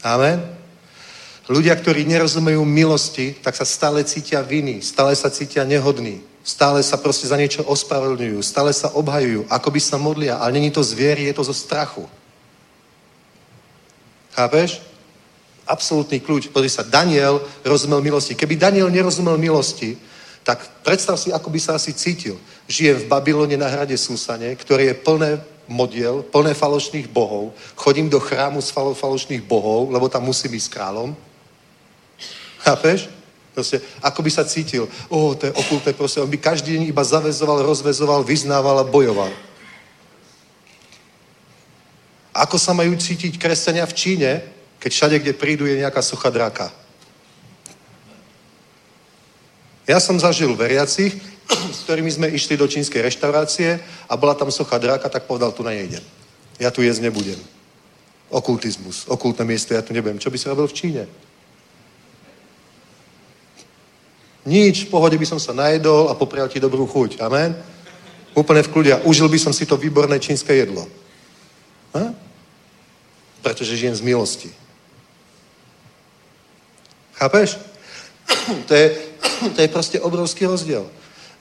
Amen? 0.02 0.40
Ľudia, 1.46 1.78
ktorí 1.78 2.10
nerozumejú 2.10 2.66
milosti, 2.66 3.38
tak 3.38 3.54
sa 3.54 3.68
stále 3.68 4.02
cítia 4.02 4.42
viny, 4.42 4.82
stále 4.82 5.14
sa 5.14 5.30
cítia 5.30 5.62
nehodní, 5.62 6.26
stále 6.42 6.82
sa 6.82 6.98
proste 6.98 7.30
za 7.30 7.38
niečo 7.38 7.62
ospravedlňujú, 7.62 8.42
stále 8.42 8.74
sa 8.74 8.90
obhajujú, 8.98 9.46
ako 9.46 9.70
by 9.70 9.80
sa 9.82 10.02
modlia, 10.02 10.42
ale 10.42 10.58
není 10.58 10.74
to 10.74 10.82
z 10.82 10.98
viery, 10.98 11.30
je 11.30 11.38
to 11.38 11.46
zo 11.46 11.54
strachu. 11.54 12.10
Chápeš? 14.34 14.82
Absolutný 15.66 16.22
kľúč. 16.22 16.54
Pozri 16.54 16.70
sa, 16.70 16.86
Daniel 16.86 17.42
rozumel 17.66 18.02
milosti. 18.02 18.38
Keby 18.38 18.56
Daniel 18.56 18.90
nerozumel 18.94 19.38
milosti, 19.38 19.98
tak 20.46 20.62
predstav 20.86 21.18
si, 21.18 21.34
ako 21.34 21.50
by 21.50 21.60
sa 21.60 21.74
asi 21.74 21.90
cítil. 21.94 22.38
Žijem 22.70 23.06
v 23.06 23.10
Babylone 23.10 23.58
na 23.58 23.66
hrade 23.66 23.98
Súsane, 23.98 24.54
ktoré 24.54 24.94
je 24.94 25.02
plné 25.02 25.42
modiel, 25.66 26.22
plné 26.22 26.54
falošných 26.54 27.10
bohov. 27.10 27.54
Chodím 27.74 28.10
do 28.10 28.22
chrámu 28.22 28.62
s 28.62 28.70
falo, 28.70 28.94
falošných 28.94 29.42
bohov, 29.42 29.90
lebo 29.90 30.06
tam 30.06 30.30
musím 30.30 30.54
byť 30.54 30.62
s 30.62 30.70
kráľom. 30.70 31.18
Chápeš? 32.62 33.10
Proste, 33.58 33.82
ako 34.06 34.22
by 34.22 34.30
sa 34.30 34.46
cítil. 34.46 34.86
O, 35.10 35.34
to 35.34 35.50
je 35.50 35.58
okulté, 35.58 35.94
proste. 35.94 36.22
On 36.22 36.30
by 36.30 36.38
každý 36.38 36.78
deň 36.78 36.94
iba 36.94 37.02
zavezoval, 37.02 37.66
rozvezoval, 37.66 38.22
vyznával 38.22 38.78
a 38.80 38.86
bojoval. 38.86 39.34
Ako 42.36 42.60
sa 42.60 42.76
majú 42.76 42.94
cítiť 42.94 43.40
kresťania 43.40 43.88
v 43.88 43.98
Číne, 43.98 44.32
keď 44.86 44.94
všade, 44.94 45.18
kde 45.26 45.34
prídu, 45.34 45.66
je 45.66 45.82
nejaká 45.82 45.98
socha 46.06 46.30
draka? 46.30 46.70
Ja 49.90 49.98
som 49.98 50.14
zažil 50.22 50.54
veriacich, 50.54 51.18
s 51.74 51.90
ktorými 51.90 52.14
sme 52.14 52.30
išli 52.30 52.54
do 52.54 52.70
čínskej 52.70 53.02
reštaurácie 53.02 53.82
a 53.82 54.14
bola 54.14 54.38
tam 54.38 54.54
socha 54.54 54.78
dráka, 54.78 55.10
tak 55.10 55.26
povedal, 55.26 55.50
tu 55.58 55.66
nejdem. 55.66 56.06
Ja 56.62 56.70
tu 56.70 56.86
jesť 56.86 57.02
nebudem. 57.02 57.42
Okultizmus, 58.30 59.10
okultné 59.10 59.42
miesto, 59.50 59.74
ja 59.74 59.82
tu 59.82 59.90
nebudem. 59.90 60.22
Čo 60.22 60.30
by 60.30 60.38
si 60.38 60.46
robil 60.54 60.70
v 60.70 60.78
Číne? 60.78 61.04
Nič, 64.46 64.86
v 64.86 64.94
pohode 64.94 65.18
by 65.18 65.26
som 65.26 65.42
sa 65.42 65.58
najedol 65.58 66.14
a 66.14 66.18
poprial 66.18 66.46
ti 66.46 66.62
dobrú 66.62 66.86
chuť. 66.86 67.26
Amen? 67.26 67.58
Úplne 68.38 68.62
v 68.62 68.70
kľude. 68.70 68.94
Užil 69.10 69.34
by 69.34 69.40
som 69.42 69.50
si 69.50 69.66
to 69.66 69.82
výborné 69.82 70.22
čínske 70.22 70.54
jedlo. 70.54 70.86
Ha? 71.98 72.14
Pretože 73.42 73.74
žijem 73.74 73.98
z 73.98 74.06
milosti. 74.06 74.54
Chápeš? 77.16 77.58
To 78.68 78.74
je, 78.74 78.96
to 79.56 79.62
je 79.62 79.68
proste 79.68 79.98
obrovský 80.00 80.46
rozdiel. 80.46 80.86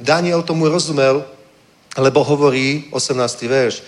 Daniel 0.01 0.43
tomu 0.43 0.69
rozumel, 0.69 1.25
lebo 1.97 2.25
hovorí, 2.25 2.85
18. 2.91 3.43
verš, 3.43 3.83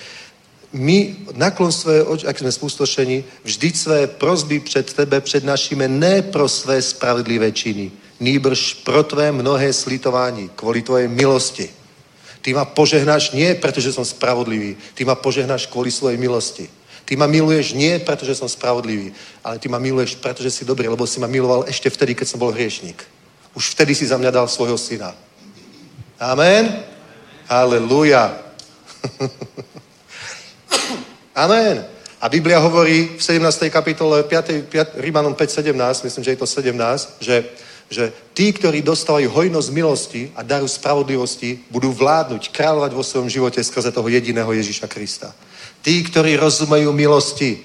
my 0.73 1.17
naklon 1.33 1.73
svoje 1.73 2.03
oči, 2.03 2.27
ak 2.27 2.39
sme 2.39 2.53
spustošení, 2.53 3.25
vždyť 3.45 3.77
své 3.77 4.07
prozby 4.07 4.61
před 4.61 4.93
tebe 4.93 5.21
přednášíme 5.21 5.89
ne 5.89 6.23
pro 6.23 6.49
své 6.49 6.83
spravedlivé 6.83 7.53
činy, 7.53 7.91
nýbrž 8.21 8.75
pro 8.85 9.03
tvé 9.03 9.33
mnohé 9.33 9.73
slitování, 9.73 10.51
kvôli 10.57 10.83
tvojej 10.83 11.09
milosti. 11.09 11.71
Ty 12.43 12.55
ma 12.55 12.65
požehnáš 12.65 13.31
nie, 13.35 13.55
pretože 13.59 13.91
som 13.91 14.07
spravodlivý. 14.07 14.79
Ty 14.95 15.03
ma 15.03 15.19
požehnáš 15.19 15.67
kvôli 15.67 15.91
svojej 15.91 16.15
milosti. 16.15 16.71
Ty 17.07 17.15
ma 17.16 17.31
miluješ 17.31 17.78
nie, 17.78 18.03
pretože 18.03 18.35
som 18.35 18.51
spravodlivý, 18.51 19.15
ale 19.47 19.62
ty 19.62 19.70
ma 19.70 19.78
miluješ, 19.78 20.19
pretože 20.19 20.51
si 20.51 20.66
dobrý, 20.66 20.91
lebo 20.91 21.07
si 21.07 21.23
ma 21.23 21.31
miloval 21.31 21.62
ešte 21.70 21.87
vtedy, 21.87 22.19
keď 22.19 22.27
som 22.35 22.43
bol 22.43 22.51
hriešnik. 22.51 22.99
Už 23.55 23.78
vtedy 23.78 23.95
si 23.95 24.11
za 24.11 24.19
mňa 24.19 24.35
dal 24.35 24.51
svojho 24.51 24.74
syna. 24.74 25.15
Amen? 26.19 26.83
Halleluja. 27.47 28.35
Amen. 31.47 31.87
A 32.19 32.27
Biblia 32.27 32.59
hovorí 32.59 33.15
v 33.15 33.23
17. 33.23 33.70
kapitole 33.70 34.27
5, 34.27 34.66
5, 34.66 34.99
Rímanom 34.99 35.39
5.17, 35.39 36.11
myslím, 36.11 36.24
že 36.27 36.31
je 36.35 36.41
to 36.43 36.47
17, 36.49 37.23
že, 37.23 37.37
že 37.87 38.05
tí, 38.35 38.51
ktorí 38.51 38.83
dostávajú 38.83 39.31
hojnosť 39.31 39.69
milosti 39.70 40.23
a 40.35 40.43
daru 40.43 40.66
spravodlivosti, 40.66 41.62
budú 41.70 41.95
vládnuť, 41.95 42.51
kráľovať 42.51 42.93
vo 42.99 43.07
svojom 43.07 43.31
živote 43.31 43.62
skrze 43.62 43.95
toho 43.95 44.09
jediného 44.11 44.51
Ježíša 44.51 44.91
Krista. 44.91 45.31
Tí, 45.87 46.03
ktorí 46.03 46.35
rozumejú 46.35 46.91
milosti. 46.91 47.63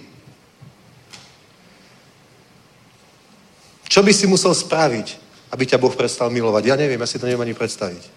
Čo 3.90 4.06
by 4.06 4.14
si 4.14 4.30
musel 4.30 4.54
spraviť, 4.54 5.18
aby 5.50 5.64
ťa 5.66 5.82
Boh 5.82 5.90
prestal 5.98 6.30
milovať? 6.30 6.70
Ja 6.70 6.78
neviem, 6.78 7.02
ja 7.02 7.10
si 7.10 7.18
to 7.18 7.26
neviem 7.26 7.50
ani 7.50 7.58
predstaviť. 7.58 8.14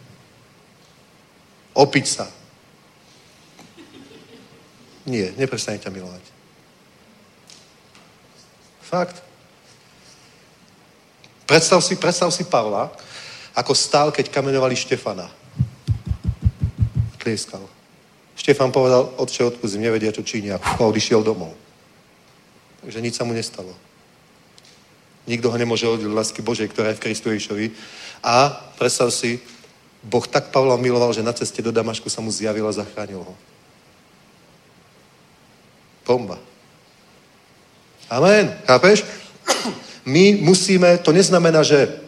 Opiť 1.73 2.05
sa. 2.05 2.29
Nie, 5.09 5.33
neprestane 5.41 5.81
ťa 5.81 5.89
milovať. 5.89 6.25
Fakt. 8.85 9.25
Predstav 11.49 11.81
si, 11.81 11.97
predstav 11.97 12.29
si 12.29 12.45
Pavla, 12.45 12.93
ako 13.57 13.73
stál, 13.73 14.13
keď 14.13 14.29
kamenovali 14.29 14.77
Štefana. 14.77 15.33
Tlieskal. 17.25 17.74
Štefan 18.35 18.75
povedal, 18.75 19.15
otče, 19.17 19.47
odpustím, 19.47 19.87
nevedia, 19.87 20.11
čo 20.11 20.27
činia. 20.27 20.59
A 20.59 20.83
odišiel 20.83 21.23
domov. 21.23 21.55
Takže 22.83 23.01
nič 23.01 23.15
sa 23.15 23.25
mu 23.25 23.33
nestalo. 23.33 23.71
Nikto 25.25 25.49
ho 25.49 25.57
nemôže 25.57 25.89
od 25.89 26.05
lásky 26.05 26.45
Božej, 26.45 26.69
ktorá 26.69 26.93
je 26.93 26.99
v 27.01 27.05
Kristu 27.09 27.33
Ježišovi. 27.33 27.73
A 28.21 28.53
predstav 28.77 29.09
si, 29.09 29.41
Boh 30.05 30.27
tak 30.29 30.53
Pavla 30.53 30.77
miloval, 30.77 31.17
že 31.17 31.25
na 31.25 31.33
ceste 31.33 31.65
do 31.65 31.73
Damašku 31.73 32.13
sa 32.13 32.21
mu 32.21 32.29
zjavil 32.29 32.69
a 32.69 32.77
zachránil 32.77 33.25
ho. 33.25 33.35
Bomba. 36.05 36.37
Amen. 38.13 38.53
Chápeš? 38.69 39.09
My 40.05 40.37
musíme, 40.45 41.01
to 41.01 41.17
neznamená, 41.17 41.65
že 41.65 42.04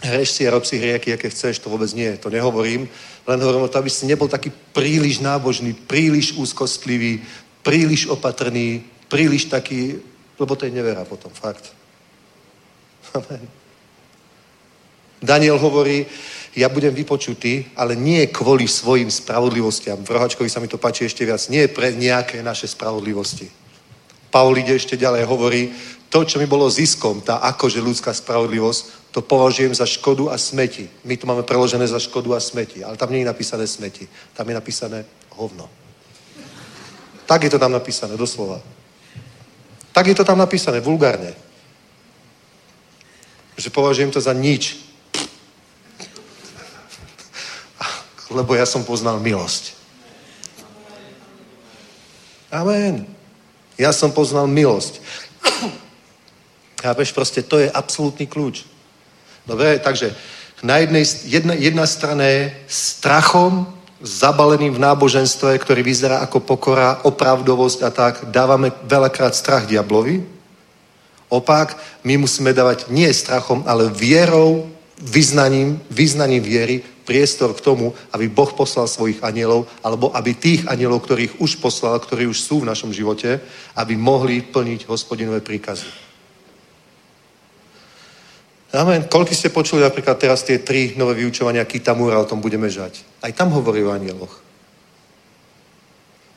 hreš 0.00 0.28
si 0.30 0.42
a 0.48 0.50
rob 0.50 0.64
si 0.64 0.80
hrieky, 0.80 1.12
aké 1.12 1.28
chceš, 1.28 1.60
to 1.60 1.68
vôbec 1.68 1.92
nie, 1.92 2.16
to 2.16 2.32
nehovorím. 2.32 2.88
Len 3.26 3.38
hovorím 3.40 3.68
o 3.68 3.72
to, 3.72 3.78
aby 3.78 3.90
si 3.92 4.08
nebol 4.08 4.28
taký 4.28 4.48
príliš 4.72 5.20
nábožný, 5.20 5.76
príliš 5.76 6.32
úzkostlivý, 6.36 7.20
príliš 7.60 8.08
opatrný, 8.08 8.84
príliš 9.08 9.52
taký, 9.52 10.00
lebo 10.40 10.56
to 10.56 10.64
je 10.64 10.72
nevera 10.72 11.04
potom, 11.04 11.30
fakt. 11.30 11.72
Amen. 13.12 13.44
Daniel 15.20 15.60
hovorí, 15.60 16.08
ja 16.56 16.72
budem 16.72 16.96
vypočutý, 16.96 17.68
ale 17.76 17.92
nie 17.92 18.24
kvôli 18.32 18.64
svojim 18.64 19.12
spravodlivostiam. 19.12 20.00
V 20.00 20.16
Rohačkovi 20.16 20.48
sa 20.48 20.64
mi 20.64 20.66
to 20.66 20.80
páči 20.80 21.04
ešte 21.04 21.28
viac. 21.28 21.44
Nie 21.52 21.68
pre 21.68 21.92
nejaké 21.92 22.40
naše 22.40 22.66
spravodlivosti. 22.66 23.52
Paul 24.32 24.56
ide 24.56 24.74
ešte 24.74 24.96
ďalej, 24.96 25.28
hovorí, 25.28 25.70
to, 26.10 26.26
čo 26.26 26.42
mi 26.42 26.48
bolo 26.48 26.66
ziskom, 26.66 27.22
tá 27.22 27.38
akože 27.54 27.78
ľudská 27.78 28.10
spravodlivosť, 28.10 28.99
to 29.10 29.20
považujem 29.22 29.74
za 29.74 29.86
škodu 29.86 30.30
a 30.30 30.38
smeti. 30.38 30.90
My 31.04 31.16
to 31.16 31.26
máme 31.26 31.42
preložené 31.42 31.86
za 31.86 31.98
škodu 31.98 32.34
a 32.34 32.40
smeti, 32.40 32.84
ale 32.84 32.96
tam 32.96 33.10
nie 33.10 33.26
je 33.26 33.30
napísané 33.30 33.66
smeti. 33.66 34.08
Tam 34.34 34.48
je 34.48 34.54
napísané 34.54 35.04
hovno. 35.34 35.70
Tak 37.26 37.42
je 37.42 37.50
to 37.50 37.58
tam 37.58 37.72
napísané, 37.72 38.16
doslova. 38.16 38.62
Tak 39.92 40.06
je 40.06 40.14
to 40.14 40.24
tam 40.24 40.38
napísané, 40.38 40.80
vulgárne. 40.80 41.34
Že 43.58 43.70
považujem 43.70 44.10
to 44.10 44.20
za 44.22 44.32
nič. 44.32 44.78
Lebo 48.30 48.54
ja 48.54 48.66
som 48.66 48.86
poznal 48.86 49.18
milosť. 49.18 49.74
Amen. 52.50 53.06
Ja 53.74 53.90
som 53.90 54.14
poznal 54.14 54.46
milosť. 54.46 55.02
Chápeš, 56.82 57.10
proste 57.10 57.42
to 57.42 57.58
je 57.58 57.70
absolútny 57.70 58.26
kľúč. 58.26 58.66
Dobre, 59.46 59.78
takže 59.78 60.14
na 60.62 60.76
jednej, 60.76 61.04
jedna, 61.24 61.54
jedna 61.56 61.86
strana 61.86 62.24
je 62.24 62.52
strachom, 62.68 63.66
zabaleným 64.00 64.76
v 64.76 64.82
náboženstve, 64.82 65.60
ktorý 65.60 65.84
vyzerá 65.84 66.24
ako 66.24 66.40
pokora, 66.40 67.04
opravdovosť 67.04 67.78
a 67.84 67.90
tak, 67.92 68.14
dávame 68.32 68.72
veľakrát 68.84 69.36
strach 69.36 69.68
diablovi. 69.68 70.24
Opak, 71.28 71.76
my 72.04 72.16
musíme 72.16 72.56
dávať 72.56 72.88
nie 72.88 73.08
strachom, 73.12 73.62
ale 73.68 73.92
vierou, 73.92 74.68
vyznaním, 75.00 75.80
vyznaním 75.88 76.42
viery 76.42 76.84
priestor 77.04 77.56
k 77.56 77.64
tomu, 77.64 77.94
aby 78.12 78.28
Boh 78.28 78.52
poslal 78.52 78.88
svojich 78.88 79.24
anielov, 79.24 79.68
alebo 79.80 80.12
aby 80.16 80.34
tých 80.36 80.68
anielov, 80.68 81.04
ktorých 81.04 81.40
už 81.40 81.60
poslal, 81.60 81.96
ktorí 82.00 82.28
už 82.28 82.40
sú 82.40 82.60
v 82.60 82.68
našom 82.68 82.92
živote, 82.92 83.40
aby 83.76 83.96
mohli 83.96 84.44
plniť 84.44 84.88
hospodinové 84.88 85.40
príkazy. 85.40 86.09
Amen. 88.70 89.02
Koľko 89.10 89.34
ste 89.34 89.50
počuli 89.50 89.82
napríklad 89.82 90.14
teraz 90.14 90.46
tie 90.46 90.62
tri 90.62 90.94
nové 90.94 91.18
vyučovania 91.18 91.66
Kitamura, 91.66 92.22
o 92.22 92.28
tom 92.28 92.38
budeme 92.38 92.70
žať. 92.70 93.02
Aj 93.18 93.34
tam 93.34 93.50
hovorí 93.50 93.82
o 93.82 93.90
anieloch. 93.90 94.38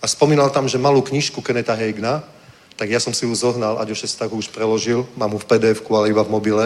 A 0.01 0.10
spomínal 0.10 0.49
tam, 0.49 0.65
že 0.65 0.81
malú 0.81 1.05
knižku 1.05 1.45
Keneta 1.45 1.77
Hegna, 1.77 2.26
tak 2.73 2.89
ja 2.89 2.97
som 2.97 3.14
si 3.14 3.30
ju 3.30 3.34
zohnal, 3.38 3.77
Aďo 3.77 3.93
Šestak 3.93 4.34
už 4.34 4.49
preložil, 4.49 5.05
mám 5.14 5.38
ju 5.38 5.39
v 5.39 5.45
pdf 5.45 5.85
ale 5.93 6.10
iba 6.10 6.26
v 6.26 6.34
mobile. 6.34 6.65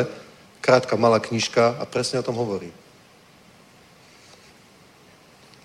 Krátka, 0.64 0.96
malá 0.96 1.20
knižka 1.20 1.76
a 1.78 1.84
presne 1.84 2.24
o 2.24 2.26
tom 2.26 2.40
hovorí. 2.40 2.72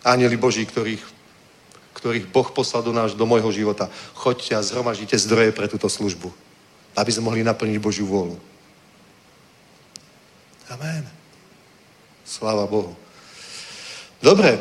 Anieli 0.02 0.34
Boží, 0.34 0.66
ktorých, 0.66 1.00
ktorých 1.94 2.26
Boh 2.26 2.50
poslal 2.50 2.82
do 2.82 2.90
náš, 2.90 3.14
do 3.14 3.22
môjho 3.22 3.54
života. 3.54 3.86
Choďte 4.18 4.58
a 4.58 4.66
zhromaždite 4.66 5.14
zdroje 5.14 5.54
pre 5.54 5.70
túto 5.70 5.86
službu, 5.86 6.26
aby 6.98 7.10
sme 7.14 7.30
mohli 7.30 7.46
naplniť 7.46 7.78
Božiu 7.78 8.10
vôľu. 8.10 8.51
Amen. 10.70 11.02
Sláva 12.24 12.66
Bohu. 12.66 12.94
Dobre, 14.22 14.58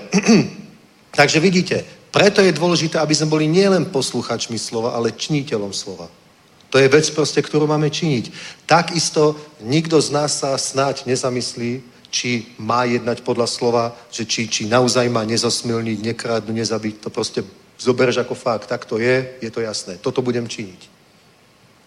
takže 1.20 1.38
vidíte, 1.38 1.86
preto 2.12 2.42
je 2.42 2.52
dôležité, 2.52 2.98
aby 2.98 3.14
sme 3.16 3.32
boli 3.32 3.46
nielen 3.48 3.88
posluchačmi 3.94 4.58
slova, 4.58 4.98
ale 4.98 5.14
činiteľom 5.14 5.72
slova. 5.72 6.10
To 6.72 6.80
je 6.80 6.88
vec 6.88 7.06
proste, 7.12 7.44
ktorú 7.44 7.68
máme 7.68 7.92
činiť. 7.92 8.32
Takisto 8.66 9.36
nikto 9.62 10.00
z 10.00 10.10
nás 10.12 10.40
sa 10.40 10.56
snáď 10.56 11.04
nezamyslí, 11.06 11.84
či 12.12 12.52
má 12.60 12.84
jednať 12.84 13.24
podľa 13.24 13.48
slova, 13.48 13.96
že 14.12 14.28
či, 14.28 14.48
či 14.48 14.68
naozaj 14.68 15.08
má 15.08 15.24
nezosmilniť, 15.24 16.00
nekrádnu, 16.04 16.52
nezabiť. 16.52 17.08
To 17.08 17.10
proste 17.12 17.44
zoberieš 17.80 18.24
ako 18.24 18.36
fakt. 18.36 18.68
Tak 18.68 18.84
to 18.88 19.00
je, 19.00 19.40
je 19.40 19.52
to 19.52 19.64
jasné. 19.64 19.96
Toto 20.00 20.20
budem 20.20 20.48
činiť. 20.48 20.82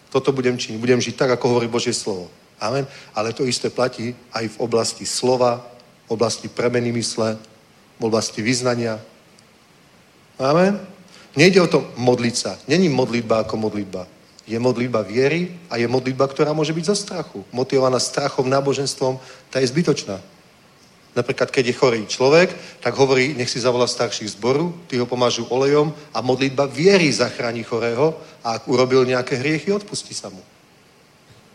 Toto 0.09 0.33
budem 0.33 0.57
činiť. 0.57 0.81
Budem 0.81 1.01
žiť 1.01 1.17
tak, 1.17 1.37
ako 1.37 1.49
hovorí 1.49 1.69
Božie 1.69 1.93
slovo. 1.93 2.33
Amen. 2.61 2.87
Ale 3.15 3.33
to 3.33 3.45
isté 3.45 3.71
platí 3.71 4.15
aj 4.33 4.49
v 4.55 4.61
oblasti 4.61 5.07
slova, 5.07 5.63
v 6.07 6.11
oblasti 6.15 6.49
premeny 6.49 6.93
mysle, 6.93 7.39
v 7.99 8.03
oblasti 8.05 8.43
vyznania. 8.43 9.01
Amen. 10.39 10.79
Nejde 11.35 11.61
o 11.61 11.69
to 11.71 11.83
modliť 11.99 12.35
sa. 12.35 12.59
Není 12.71 12.89
modlitba 12.89 13.43
ako 13.43 13.57
modlitba. 13.59 14.07
Je 14.45 14.61
modlitba 14.61 15.03
viery 15.03 15.57
a 15.73 15.81
je 15.81 15.89
modlitba, 15.89 16.29
ktorá 16.29 16.53
môže 16.53 16.77
byť 16.77 16.85
zo 16.85 16.97
strachu. 16.97 17.41
Motivovaná 17.51 17.99
strachom, 17.99 18.47
náboženstvom, 18.47 19.19
tá 19.51 19.59
je 19.59 19.73
zbytočná. 19.73 20.21
Napríklad, 21.15 21.51
keď 21.51 21.65
je 21.71 21.79
chorý 21.79 22.03
človek, 22.11 22.51
tak 22.83 22.99
hovorí, 22.99 23.39
nech 23.39 23.47
si 23.47 23.63
zavolá 23.63 23.87
starších 23.87 24.35
zboru, 24.35 24.75
tí 24.91 24.99
ho 24.99 25.07
pomážu 25.07 25.47
olejom 25.47 25.95
a 26.11 26.19
modlitba 26.19 26.67
viery 26.67 27.07
zachráni 27.07 27.63
chorého 27.63 28.19
a 28.43 28.59
ak 28.59 28.67
urobil 28.67 29.07
nejaké 29.07 29.39
hriechy, 29.39 29.71
odpustí 29.71 30.11
sa 30.11 30.27
mu. 30.27 30.43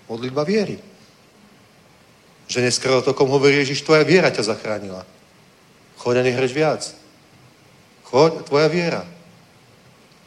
Modlitba 0.09 0.43
viery. 0.43 0.81
Že 2.49 2.65
dnes 2.65 2.81
krvotokom 2.81 3.29
hovorí 3.29 3.61
Ježiš, 3.61 3.85
tvoja 3.85 4.01
viera 4.01 4.33
ťa 4.33 4.49
zachránila. 4.49 5.05
Choď 6.01 6.19
a 6.19 6.23
nehreš 6.25 6.51
viac. 6.51 6.81
Choď, 8.09 8.41
tvoja 8.49 8.67
viera. 8.67 9.05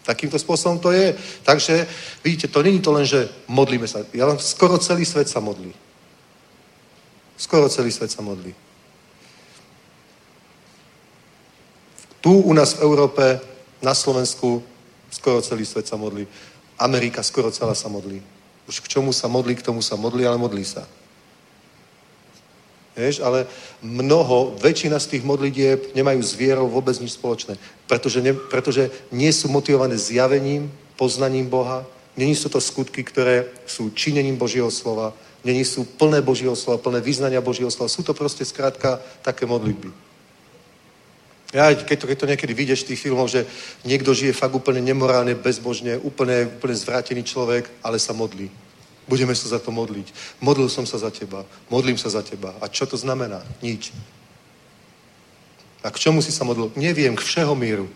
Takýmto 0.06 0.38
spôsobom 0.38 0.78
to 0.78 0.94
je. 0.94 1.18
Takže, 1.42 1.86
vidíte, 2.22 2.46
to 2.48 2.62
není 2.62 2.78
to 2.78 2.94
len, 2.94 3.06
že 3.06 3.26
modlíme 3.50 3.90
sa. 3.90 4.06
Ja 4.14 4.26
vám 4.26 4.38
skoro 4.38 4.78
celý 4.78 5.02
svet 5.02 5.26
sa 5.26 5.42
modlí. 5.42 5.74
Skoro 7.34 7.66
celý 7.66 7.90
svet 7.90 8.10
sa 8.10 8.22
modlí. 8.22 8.54
Tu 12.22 12.30
u 12.30 12.52
nás 12.54 12.78
v 12.78 12.86
Európe, 12.86 13.40
na 13.82 13.94
Slovensku, 13.98 14.62
skoro 15.10 15.42
celý 15.42 15.66
svet 15.66 15.90
sa 15.90 15.98
modlí. 15.98 16.22
Amerika 16.78 17.22
skoro 17.22 17.50
celá 17.50 17.74
sa 17.74 17.90
modlí. 17.90 18.22
Už 18.72 18.80
k 18.80 18.88
čomu 18.88 19.12
sa 19.12 19.28
modlí, 19.28 19.60
k 19.60 19.68
tomu 19.68 19.84
sa 19.84 20.00
modlí, 20.00 20.24
ale 20.24 20.40
modlí 20.40 20.64
sa. 20.64 20.88
Vieš, 22.96 23.20
ale 23.20 23.44
mnoho, 23.84 24.56
väčšina 24.64 24.96
z 24.96 25.16
tých 25.16 25.24
modlitieb 25.28 25.92
nemajú 25.92 26.20
s 26.24 26.32
vierou 26.32 26.72
vôbec 26.72 26.96
nič 26.96 27.20
spoločné. 27.20 27.60
Pretože, 27.84 28.24
ne, 28.24 28.32
pretože 28.32 28.88
nie 29.12 29.28
sú 29.28 29.52
motivované 29.52 30.00
zjavením, 30.00 30.72
poznaním 30.96 31.52
Boha. 31.52 31.84
Není 32.16 32.32
sú 32.32 32.48
to 32.48 32.64
skutky, 32.64 33.04
ktoré 33.04 33.48
sú 33.68 33.92
činením 33.92 34.40
Božieho 34.40 34.72
slova. 34.72 35.12
Není 35.44 35.68
sú 35.68 35.84
plné 35.84 36.24
Božieho 36.24 36.56
slova, 36.56 36.80
plné 36.80 37.04
vyznania 37.04 37.44
Božieho 37.44 37.68
slova. 37.68 37.92
Sú 37.92 38.00
to 38.00 38.16
proste 38.16 38.44
skrátka 38.48 39.04
také 39.20 39.44
modlitby. 39.44 40.11
Ja, 41.52 41.68
keď 41.68 41.98
to, 42.00 42.06
keď 42.08 42.18
to 42.18 42.30
niekedy 42.32 42.52
vidieš 42.56 42.84
v 42.84 42.96
tých 42.96 43.04
filmoch, 43.04 43.28
že 43.28 43.44
niekto 43.84 44.16
žije 44.16 44.32
fakt 44.32 44.56
úplne 44.56 44.80
nemorálne, 44.80 45.36
bezbožne, 45.36 46.00
úplne, 46.00 46.48
úplne 46.48 46.72
zvrátený 46.72 47.28
človek, 47.28 47.68
ale 47.84 48.00
sa 48.00 48.16
modlí. 48.16 48.48
Budeme 49.04 49.36
sa 49.36 49.52
za 49.52 49.58
to 49.60 49.68
modliť. 49.68 50.40
Modlil 50.40 50.72
som 50.72 50.88
sa 50.88 50.96
za 50.96 51.12
teba. 51.12 51.44
Modlím 51.68 52.00
sa 52.00 52.08
za 52.08 52.24
teba. 52.24 52.56
A 52.56 52.72
čo 52.72 52.88
to 52.88 52.96
znamená? 52.96 53.44
Nič. 53.60 53.92
A 55.84 55.92
k 55.92 56.00
čomu 56.00 56.24
si 56.24 56.32
sa 56.32 56.48
modlil? 56.48 56.72
Neviem, 56.72 57.12
k 57.12 57.20
všeho 57.20 57.52
míru. 57.52 57.90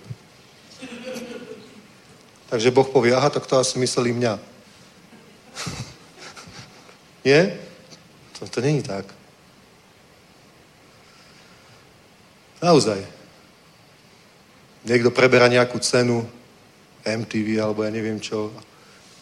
Takže 2.53 2.71
Boh 2.71 2.87
povie, 2.87 3.17
aha, 3.17 3.31
tak 3.31 3.47
to 3.49 3.57
asi 3.57 3.79
mysleli 3.81 4.13
mňa. 4.13 4.39
Nie? 7.27 7.57
To, 8.39 8.45
to 8.45 8.61
není 8.61 8.83
tak. 8.85 9.09
Naozaj. 12.61 13.16
Niekto 14.87 15.11
preberá 15.11 15.51
nejakú 15.51 15.83
cenu, 15.83 16.23
MTV 17.03 17.59
alebo 17.59 17.83
ja 17.83 17.91
neviem 17.91 18.23
čo, 18.23 18.55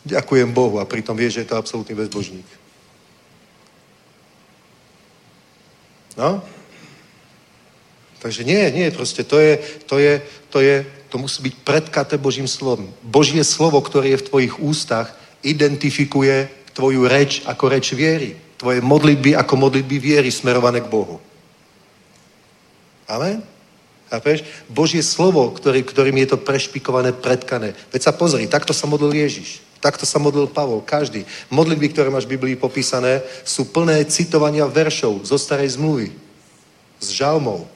Ďakujem 0.04 0.52
Bohu 0.52 0.76
a 0.76 0.84
pritom 0.84 1.16
vie, 1.16 1.32
že 1.32 1.40
je 1.42 1.48
to 1.48 1.56
absolútny 1.56 1.96
bezbožník. 1.96 2.44
No? 6.20 6.44
Takže 8.20 8.44
nie, 8.44 8.68
nie, 8.68 8.92
proste 8.92 9.24
to 9.24 9.40
je, 9.40 9.56
to 9.88 9.96
je, 9.96 10.20
to 10.52 10.60
je, 10.60 10.84
to 11.08 11.16
musí 11.16 11.40
byť 11.48 11.54
predkaté 11.64 12.14
Božím 12.20 12.44
slovom. 12.44 12.92
Božie 13.00 13.40
slovo, 13.44 13.80
ktoré 13.80 14.12
je 14.12 14.20
v 14.20 14.28
tvojich 14.28 14.54
ústach, 14.60 15.16
identifikuje 15.40 16.52
tvoju 16.76 17.08
reč 17.08 17.40
ako 17.48 17.64
reč 17.72 17.96
viery. 17.96 18.36
Tvoje 18.60 18.84
modlitby 18.84 19.36
ako 19.40 19.56
modlitby 19.56 19.96
viery 19.96 20.28
smerované 20.28 20.84
k 20.84 20.92
Bohu. 20.92 21.16
Amen? 23.08 23.40
Chápeš? 24.12 24.44
Božie 24.68 25.00
slovo, 25.00 25.48
ktorý, 25.50 25.80
ktorým 25.82 26.16
je 26.22 26.36
to 26.36 26.38
prešpikované, 26.38 27.16
predkané. 27.16 27.72
Veď 27.90 28.10
sa 28.10 28.12
pozri, 28.12 28.44
takto 28.46 28.76
sa 28.76 28.84
modlil 28.84 29.16
Ježiš. 29.16 29.64
Takto 29.84 30.08
sa 30.08 30.16
modlil 30.16 30.48
Pavol, 30.48 30.80
každý. 30.80 31.28
Modlitby, 31.52 31.92
ktoré 31.92 32.08
máš 32.08 32.24
v 32.24 32.40
Biblii 32.40 32.56
popísané, 32.56 33.20
sú 33.44 33.68
plné 33.68 34.00
citovania 34.08 34.64
veršov 34.64 35.28
zo 35.28 35.36
starej 35.36 35.76
zmluvy, 35.76 36.08
z 37.04 37.08
žalmov. 37.20 37.68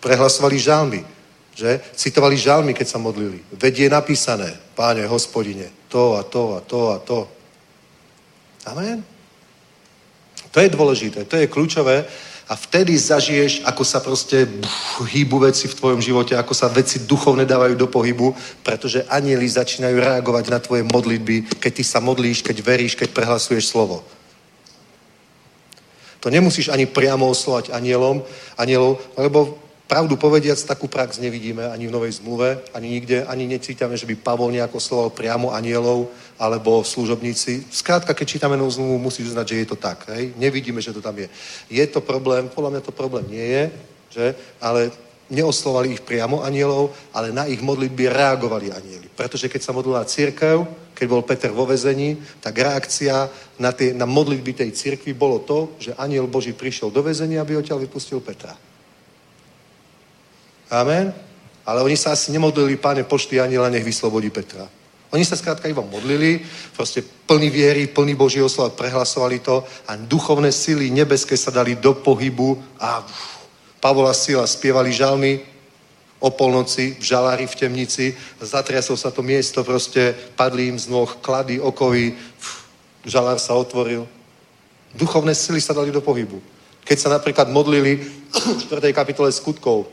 Prehlasovali 0.00 0.56
žalmy, 0.56 1.04
že? 1.52 1.84
Citovali 1.92 2.40
žalmy, 2.40 2.72
keď 2.72 2.86
sa 2.88 2.96
modlili. 2.96 3.44
Veď 3.52 3.74
je 3.84 3.88
napísané, 3.92 4.48
páne, 4.72 5.04
hospodine, 5.04 5.68
to 5.92 6.16
a 6.16 6.24
to 6.24 6.56
a 6.56 6.60
to 6.64 6.80
a 6.96 6.98
to. 7.04 7.28
Amen. 8.72 9.04
To 10.52 10.60
je 10.60 10.72
dôležité, 10.72 11.28
to 11.28 11.36
je 11.36 11.48
kľúčové, 11.48 12.08
a 12.48 12.58
vtedy 12.58 12.98
zažiješ, 12.98 13.62
ako 13.62 13.82
sa 13.86 14.02
proste 14.02 14.50
hýbu 14.98 15.46
veci 15.46 15.70
v 15.70 15.78
tvojom 15.78 16.00
živote, 16.02 16.34
ako 16.34 16.54
sa 16.54 16.66
veci 16.66 17.06
duchovne 17.06 17.46
dávajú 17.46 17.78
do 17.78 17.86
pohybu, 17.86 18.34
pretože 18.66 19.06
anieli 19.06 19.46
začínajú 19.46 19.96
reagovať 19.98 20.44
na 20.50 20.58
tvoje 20.58 20.82
modlitby, 20.82 21.62
keď 21.62 21.72
ty 21.72 21.84
sa 21.86 22.02
modlíš, 22.02 22.42
keď 22.42 22.56
veríš, 22.60 22.98
keď 22.98 23.14
prehlasuješ 23.14 23.70
slovo. 23.70 24.02
To 26.22 26.30
nemusíš 26.30 26.70
ani 26.70 26.86
priamo 26.86 27.26
oslovať 27.26 27.74
anielom, 27.74 28.22
anielov, 28.54 29.02
lebo 29.18 29.58
pravdu 29.90 30.16
povediac, 30.16 30.56
takú 30.62 30.86
prax 30.86 31.18
nevidíme 31.18 31.66
ani 31.68 31.90
v 31.90 31.94
Novej 31.94 32.22
zmluve, 32.22 32.62
ani 32.72 32.88
nikde, 32.96 33.26
ani 33.26 33.44
necítame, 33.44 33.92
že 33.98 34.06
by 34.06 34.14
Pavol 34.24 34.54
nejako 34.54 34.80
sloval 34.80 35.10
priamo 35.10 35.50
anielov 35.50 36.08
alebo 36.42 36.82
služobníci. 36.82 37.70
Skrátka, 37.70 38.10
keď 38.10 38.26
čítame 38.26 38.58
Novú 38.58 38.74
zmluvu, 38.74 38.98
musíš 38.98 39.30
uznať, 39.30 39.46
že 39.46 39.56
je 39.62 39.68
to 39.70 39.78
tak. 39.78 40.10
Hej? 40.10 40.34
Nevidíme, 40.34 40.82
že 40.82 40.90
to 40.90 40.98
tam 40.98 41.14
je. 41.14 41.30
Je 41.70 41.86
to 41.86 42.02
problém? 42.02 42.50
Podľa 42.50 42.70
mňa 42.74 42.82
to 42.82 42.90
problém 42.90 43.30
nie 43.30 43.46
je, 43.46 43.64
že? 44.10 44.26
ale 44.58 44.90
neoslovali 45.30 45.94
ich 45.94 46.02
priamo 46.02 46.42
anielov, 46.42 46.90
ale 47.14 47.30
na 47.30 47.46
ich 47.46 47.62
modlitby 47.62 48.10
reagovali 48.10 48.74
anieli. 48.74 49.06
Pretože 49.14 49.46
keď 49.46 49.62
sa 49.62 49.70
modlila 49.70 50.02
církev, 50.02 50.66
keď 50.98 51.06
bol 51.06 51.22
Peter 51.22 51.54
vo 51.54 51.62
vezení, 51.62 52.18
tak 52.42 52.58
reakcia 52.58 53.30
na, 53.62 53.70
tie, 53.70 53.94
na 53.94 54.04
modlitby 54.04 54.50
tej 54.50 54.74
církvy 54.74 55.14
bolo 55.14 55.38
to, 55.46 55.78
že 55.78 55.94
aniel 55.94 56.26
Boží 56.26 56.50
prišiel 56.50 56.90
do 56.90 57.06
vezenia, 57.06 57.38
aby 57.38 57.54
odtiaľ 57.54 57.78
vypustil 57.86 58.18
Petra. 58.18 58.58
Amen? 60.74 61.14
Ale 61.62 61.86
oni 61.86 61.94
sa 61.94 62.18
asi 62.18 62.34
nemodlili, 62.34 62.74
páne, 62.74 63.06
pošty 63.06 63.38
aniela, 63.38 63.70
nech 63.70 63.86
vyslobodí 63.86 64.34
Petra. 64.34 64.81
Oni 65.12 65.28
sa 65.28 65.36
skrátka 65.36 65.68
iba 65.68 65.84
modlili, 65.84 66.40
proste 66.72 67.04
plný 67.04 67.52
viery, 67.52 67.84
plný 67.84 68.16
Božího 68.16 68.48
slova, 68.48 68.72
prehlasovali 68.72 69.44
to 69.44 69.60
a 69.84 69.92
duchovné 69.96 70.48
sily 70.48 70.88
nebeské 70.88 71.36
sa 71.36 71.52
dali 71.52 71.76
do 71.76 71.92
pohybu 71.92 72.56
a 72.80 73.04
Pavola 73.76 74.16
Sila 74.16 74.48
spievali 74.48 74.88
žalmy 74.88 75.44
o 76.16 76.30
polnoci 76.32 76.96
v 76.96 77.04
žalári 77.04 77.44
v 77.44 77.58
temnici, 77.58 78.16
zatriasol 78.40 78.96
sa 78.96 79.12
to 79.12 79.20
miesto, 79.20 79.60
proste 79.60 80.16
padli 80.32 80.72
im 80.72 80.78
z 80.78 80.88
noh 80.88 81.18
klady, 81.20 81.60
okovy, 81.60 82.16
žalár 83.04 83.36
sa 83.36 83.52
otvoril. 83.52 84.08
Duchovné 84.96 85.34
sily 85.36 85.60
sa 85.60 85.76
dali 85.76 85.92
do 85.92 86.00
pohybu. 86.00 86.40
Keď 86.88 86.98
sa 86.98 87.12
napríklad 87.12 87.52
modlili 87.52 88.00
v 88.00 88.62
4. 88.64 88.96
kapitole 88.96 89.28
skutkov 89.28 89.92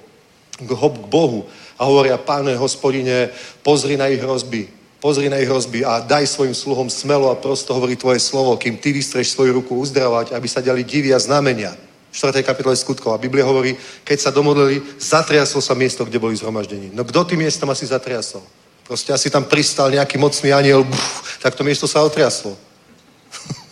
k 0.55 0.71
Bohu 1.11 1.43
a 1.75 1.83
hovoria, 1.83 2.15
páne, 2.15 2.55
hospodine, 2.55 3.33
pozri 3.65 3.99
na 3.99 4.07
ich 4.07 4.21
hrozby, 4.21 4.78
pozri 4.99 5.31
na 5.31 5.39
ich 5.39 5.47
hrozby 5.47 5.87
a 5.87 6.03
daj 6.03 6.27
svojim 6.27 6.55
sluhom 6.55 6.91
smelo 6.91 7.31
a 7.31 7.39
prosto 7.39 7.71
hovorí 7.73 7.95
tvoje 7.95 8.19
slovo, 8.19 8.59
kým 8.59 8.77
ty 8.77 8.91
vystreš 8.91 9.31
svoju 9.31 9.55
ruku 9.63 9.79
uzdravať, 9.79 10.35
aby 10.35 10.47
sa 10.47 10.59
ďali 10.59 10.83
divia 10.83 11.19
znamenia. 11.19 11.75
V 12.09 12.15
4. 12.17 12.43
kapitole 12.43 12.75
skutkov. 12.75 13.13
A 13.13 13.21
Biblia 13.21 13.45
hovorí, 13.45 13.77
keď 14.03 14.17
sa 14.19 14.31
domodlili, 14.33 14.81
zatriaslo 14.99 15.61
sa 15.61 15.77
miesto, 15.77 16.03
kde 16.03 16.19
boli 16.19 16.35
zhromaždení. 16.35 16.89
No 16.91 17.05
kto 17.05 17.23
tým 17.23 17.45
miestom 17.45 17.69
asi 17.69 17.85
zatriasol? 17.85 18.41
Proste 18.83 19.13
asi 19.13 19.29
tam 19.29 19.45
pristal 19.45 19.93
nejaký 19.93 20.17
mocný 20.17 20.49
aniel, 20.49 20.81
buf, 20.81 21.37
tak 21.37 21.53
to 21.53 21.61
miesto 21.61 21.85
sa 21.85 22.01
otriaslo. 22.01 22.57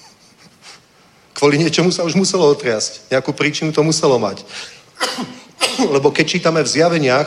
Kvôli 1.37 1.57
niečomu 1.57 1.89
sa 1.89 2.05
už 2.05 2.13
muselo 2.13 2.45
otriasť. 2.53 3.09
Nejakú 3.09 3.33
príčinu 3.33 3.73
to 3.73 3.81
muselo 3.81 4.21
mať. 4.21 4.45
Lebo 5.97 6.13
keď 6.13 6.25
čítame 6.29 6.61
v 6.61 6.69
zjaveniach, 6.69 7.25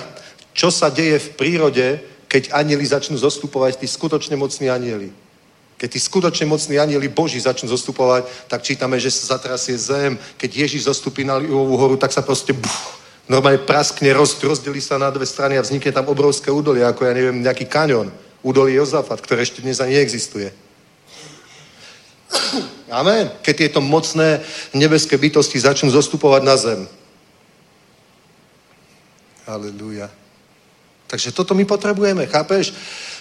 čo 0.55 0.70
sa 0.70 0.94
deje 0.94 1.18
v 1.18 1.28
prírode, 1.35 1.86
keď 2.31 2.55
anieli 2.55 2.86
začnú 2.86 3.19
zostupovať, 3.19 3.82
tí 3.82 3.90
skutočne 3.90 4.39
mocní 4.39 4.70
anieli. 4.70 5.11
Keď 5.74 5.89
tí 5.90 5.98
skutočne 5.98 6.47
mocní 6.47 6.78
anieli 6.78 7.11
Boží 7.11 7.43
začnú 7.43 7.66
zostupovať, 7.66 8.47
tak 8.47 8.62
čítame, 8.62 9.02
že 9.02 9.11
sa 9.11 9.35
zatrasie 9.35 9.74
zem. 9.74 10.15
Keď 10.39 10.51
Ježíš 10.62 10.86
zostupí 10.86 11.27
na 11.27 11.43
Livovú 11.43 11.74
horu, 11.74 11.98
tak 11.98 12.15
sa 12.15 12.23
proste 12.23 12.55
buf, 12.55 13.02
normálne 13.27 13.59
praskne, 13.59 14.15
roz, 14.15 14.39
rozdelí 14.39 14.78
sa 14.78 14.94
na 14.94 15.11
dve 15.11 15.27
strany 15.27 15.59
a 15.59 15.65
vznikne 15.66 15.90
tam 15.90 16.07
obrovské 16.07 16.55
údolie, 16.55 16.86
ako 16.86 17.02
ja 17.02 17.12
neviem, 17.19 17.43
nejaký 17.43 17.66
kanion. 17.66 18.07
Údolie 18.47 18.78
Jozafat, 18.78 19.19
ktoré 19.19 19.43
ešte 19.43 19.65
dnes 19.65 19.82
ani 19.82 19.98
neexistuje. 19.98 20.55
Amen. 22.90 23.27
Keď 23.43 23.55
tieto 23.57 23.81
mocné 23.82 24.39
nebeské 24.70 25.19
bytosti 25.19 25.59
začnú 25.59 25.90
zostupovať 25.90 26.43
na 26.47 26.57
zem. 26.61 26.81
Halelúja. 29.51 30.20
Takže 31.11 31.35
toto 31.35 31.59
my 31.59 31.66
potrebujeme, 31.66 32.23
chápeš? 32.31 32.70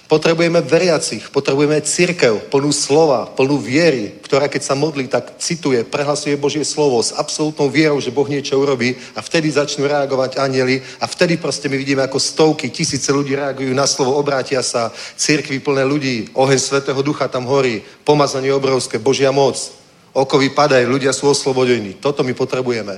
Potrebujeme 0.10 0.61
veriacich, 0.61 1.30
potrebujeme 1.30 1.82
církev, 1.86 2.49
plnú 2.49 2.74
slova, 2.74 3.30
plnú 3.30 3.61
viery, 3.61 4.18
ktorá 4.26 4.49
keď 4.49 4.61
sa 4.66 4.74
modlí, 4.74 5.06
tak 5.06 5.38
cituje, 5.38 5.86
prehlasuje 5.86 6.34
Božie 6.34 6.66
slovo 6.66 6.98
s 6.98 7.14
absolútnou 7.14 7.70
vierou, 7.70 8.02
že 8.02 8.14
Boh 8.14 8.26
niečo 8.26 8.57
urobí 8.57 8.98
a 9.14 9.22
vtedy 9.22 9.53
začnú 9.53 9.86
reagovať 9.86 10.41
anieli 10.41 10.82
a 10.98 11.06
vtedy 11.06 11.38
proste 11.38 11.70
my 11.70 11.78
vidíme, 11.78 12.02
ako 12.02 12.18
stovky, 12.18 12.74
tisíce 12.74 13.14
ľudí 13.14 13.38
reagujú 13.38 13.70
na 13.74 13.86
slovo, 13.86 14.18
obrátia 14.18 14.66
sa, 14.66 14.90
církvy 15.14 15.61
plné 15.61 15.86
ľudí, 15.86 16.34
oheň 16.34 16.57
Svetého 16.57 17.02
Ducha 17.06 17.30
tam 17.30 17.45
horí, 17.45 17.86
pomazanie 18.02 18.49
obrovské, 18.49 18.98
Božia 18.98 19.30
moc, 19.30 19.61
okovy 20.14 20.49
padajú, 20.57 20.90
ľudia 20.90 21.14
sú 21.14 21.30
oslobodení. 21.30 22.02
Toto 22.02 22.26
my 22.26 22.34
potrebujeme. 22.34 22.98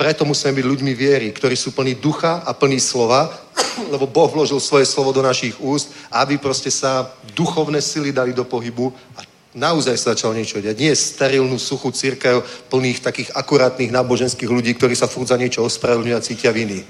Preto 0.00 0.24
musíme 0.24 0.56
byť 0.56 0.64
ľuďmi 0.64 0.92
viery, 0.96 1.28
ktorí 1.28 1.52
sú 1.52 1.76
plní 1.76 2.00
ducha 2.00 2.40
a 2.40 2.56
plní 2.56 2.80
slova, 2.80 3.28
lebo 3.92 4.08
Boh 4.08 4.32
vložil 4.32 4.56
svoje 4.56 4.88
slovo 4.88 5.12
do 5.12 5.20
našich 5.20 5.60
úst, 5.60 5.92
aby 6.08 6.40
proste 6.40 6.72
sa 6.72 7.12
duchovné 7.36 7.84
sily 7.84 8.08
dali 8.08 8.32
do 8.32 8.48
pohybu 8.48 8.96
a 9.12 9.20
naozaj 9.52 10.00
sa 10.00 10.16
začalo 10.16 10.32
niečo 10.32 10.56
diať. 10.56 10.80
Nie 10.80 10.96
sterilnú, 10.96 11.60
suchú 11.60 11.92
církev 11.92 12.40
plných 12.72 13.04
takých 13.04 13.28
akurátnych 13.36 13.92
náboženských 13.92 14.48
ľudí, 14.48 14.72
ktorí 14.72 14.96
sa 14.96 15.04
furt 15.04 15.28
za 15.28 15.36
niečo 15.36 15.68
ospravedlňujú 15.68 16.16
a 16.16 16.24
cítia 16.24 16.48
viny. 16.48 16.80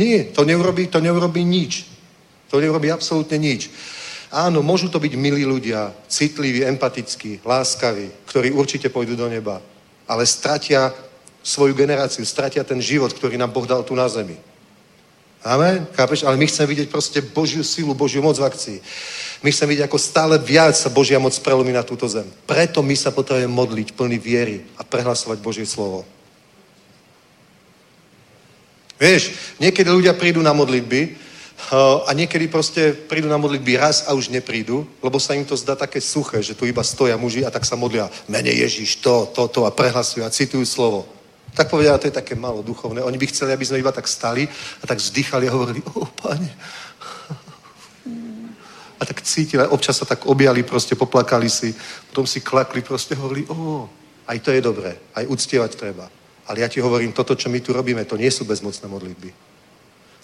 Nie, 0.00 0.32
to 0.32 0.48
neurobí, 0.48 0.88
to 0.88 1.04
neurobí 1.04 1.44
nič. 1.44 1.84
To 2.48 2.64
neurobí 2.64 2.88
absolútne 2.88 3.36
nič. 3.36 3.68
Áno, 4.32 4.64
môžu 4.64 4.88
to 4.88 4.96
byť 4.96 5.12
milí 5.20 5.44
ľudia, 5.44 5.92
citliví, 6.08 6.64
empatickí, 6.64 7.44
láskaví, 7.44 8.08
ktorí 8.24 8.56
určite 8.56 8.88
pôjdu 8.88 9.20
do 9.20 9.28
neba 9.28 9.60
ale 10.08 10.26
stratia 10.26 10.92
svoju 11.44 11.76
generáciu, 11.76 12.24
stratia 12.24 12.64
ten 12.64 12.80
život, 12.80 13.12
ktorý 13.12 13.36
nám 13.36 13.52
Boh 13.52 13.68
dal 13.68 13.84
tu 13.84 13.92
na 13.92 14.08
zemi. 14.08 14.36
Amen? 15.44 15.84
Chápeš? 15.92 16.24
Ale 16.24 16.40
my 16.40 16.48
chceme 16.48 16.72
vidieť 16.72 16.88
proste 16.88 17.20
Božiu 17.20 17.60
silu, 17.60 17.92
Božiu 17.92 18.24
moc 18.24 18.32
v 18.40 18.48
akcii. 18.48 18.78
My 19.44 19.52
chceme 19.52 19.76
vidieť, 19.76 19.84
ako 19.84 20.00
stále 20.00 20.40
viac 20.40 20.72
sa 20.72 20.88
Božia 20.88 21.20
moc 21.20 21.36
prelomí 21.36 21.68
na 21.68 21.84
túto 21.84 22.08
zem. 22.08 22.24
Preto 22.48 22.80
my 22.80 22.96
sa 22.96 23.12
potrebujeme 23.12 23.52
modliť 23.52 23.92
plný 23.92 24.16
viery 24.16 24.64
a 24.80 24.82
prehlasovať 24.88 25.44
Božie 25.44 25.68
slovo. 25.68 26.08
Vieš, 28.96 29.36
niekedy 29.60 29.92
ľudia 29.92 30.16
prídu 30.16 30.40
na 30.40 30.56
modlitby 30.56 31.12
a 32.06 32.10
niekedy 32.12 32.48
proste 32.48 32.92
prídu 32.92 33.28
na 33.28 33.40
modlitby 33.40 33.80
raz 33.80 34.04
a 34.04 34.12
už 34.12 34.28
neprídu, 34.28 34.84
lebo 35.00 35.16
sa 35.16 35.32
im 35.32 35.44
to 35.44 35.56
zdá 35.56 35.76
také 35.76 36.00
suché, 36.00 36.42
že 36.42 36.54
tu 36.54 36.66
iba 36.66 36.84
stoja 36.84 37.16
muži 37.16 37.44
a 37.44 37.50
tak 37.50 37.64
sa 37.64 37.76
modlia, 37.76 38.10
mene 38.28 38.52
Ježiš, 38.52 39.00
to, 39.00 39.30
to, 39.32 39.48
to 39.48 39.60
a 39.64 39.70
prehlasujú 39.70 40.26
a 40.26 40.34
citujú 40.34 40.66
slovo. 40.66 41.08
Tak 41.54 41.70
povedia, 41.70 41.98
to 41.98 42.10
je 42.10 42.18
také 42.18 42.34
malo 42.34 42.62
duchovné. 42.66 43.02
Oni 43.02 43.18
by 43.18 43.26
chceli, 43.30 43.54
aby 43.54 43.64
sme 43.64 43.78
iba 43.78 43.94
tak 43.94 44.10
stali 44.10 44.48
a 44.82 44.84
tak 44.86 44.98
vzdychali 44.98 45.48
a 45.48 45.54
hovorili, 45.54 45.80
o, 45.94 46.04
pane. 46.04 46.50
A 48.98 49.02
tak 49.06 49.22
cítili, 49.22 49.62
občas 49.70 49.96
sa 49.96 50.04
tak 50.04 50.26
objali, 50.26 50.66
proste 50.66 50.98
poplakali 50.98 51.46
si, 51.46 51.70
potom 52.10 52.26
si 52.26 52.42
klakli, 52.42 52.82
proste 52.82 53.14
hovorili, 53.14 53.46
o, 53.46 53.86
aj 54.26 54.38
to 54.42 54.50
je 54.50 54.60
dobré, 54.60 54.98
aj 55.14 55.30
uctievať 55.30 55.78
treba. 55.78 56.10
Ale 56.50 56.60
ja 56.60 56.68
ti 56.68 56.82
hovorím, 56.82 57.14
toto, 57.14 57.38
čo 57.38 57.48
my 57.48 57.62
tu 57.62 57.72
robíme, 57.72 58.04
to 58.04 58.18
nie 58.18 58.30
sú 58.34 58.44
bezmocné 58.44 58.90
modlitby. 58.90 59.53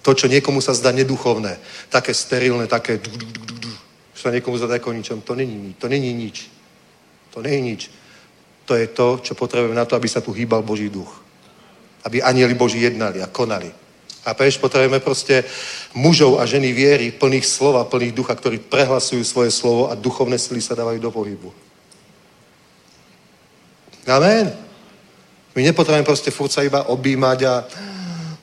To, 0.01 0.17
čo 0.17 0.33
niekomu 0.33 0.65
sa 0.65 0.73
zdá 0.73 0.93
neduchovné, 0.97 1.61
také 1.93 2.17
sterilné, 2.17 2.67
také 2.67 2.97
du, 2.97 3.11
du, 3.13 3.27
du, 3.27 3.55
du, 3.69 3.73
sa 4.17 4.33
niekomu 4.33 4.57
zdá 4.57 4.69
ako 4.77 4.93
ničom, 4.93 5.21
to 5.21 5.33
není 5.37 5.57
nič. 5.57 5.77
To 5.81 5.87
není 5.89 6.13
nič. 6.13 6.37
To 7.33 7.39
není 7.43 7.61
nič. 7.73 7.83
To 8.65 8.77
je 8.77 8.87
to, 8.87 9.21
čo 9.23 9.33
potrebujeme 9.35 9.77
na 9.77 9.85
to, 9.85 9.97
aby 9.97 10.09
sa 10.09 10.21
tu 10.21 10.33
hýbal 10.33 10.63
Boží 10.63 10.89
duch. 10.89 11.21
Aby 12.05 12.23
anieli 12.23 12.55
Boží 12.55 12.81
jednali 12.81 13.21
a 13.21 13.27
konali. 13.29 13.73
A 14.25 14.37
preš 14.37 14.61
potrebujeme 14.61 15.01
proste 15.01 15.45
mužov 15.97 16.41
a 16.41 16.45
ženy 16.45 16.73
viery, 16.73 17.13
plných 17.13 17.47
slova, 17.47 17.89
plných 17.89 18.13
ducha, 18.13 18.37
ktorí 18.37 18.61
prehlasujú 18.61 19.25
svoje 19.25 19.51
slovo 19.51 19.89
a 19.89 19.97
duchovné 19.97 20.37
sily 20.37 20.61
sa 20.61 20.77
dávajú 20.77 21.01
do 21.01 21.11
pohybu. 21.11 21.49
Amen. 24.05 24.53
My 25.57 25.61
nepotrebujeme 25.65 26.07
proste 26.07 26.31
furt 26.31 26.53
iba 26.61 26.89
objímať 26.89 27.39
a 27.49 27.55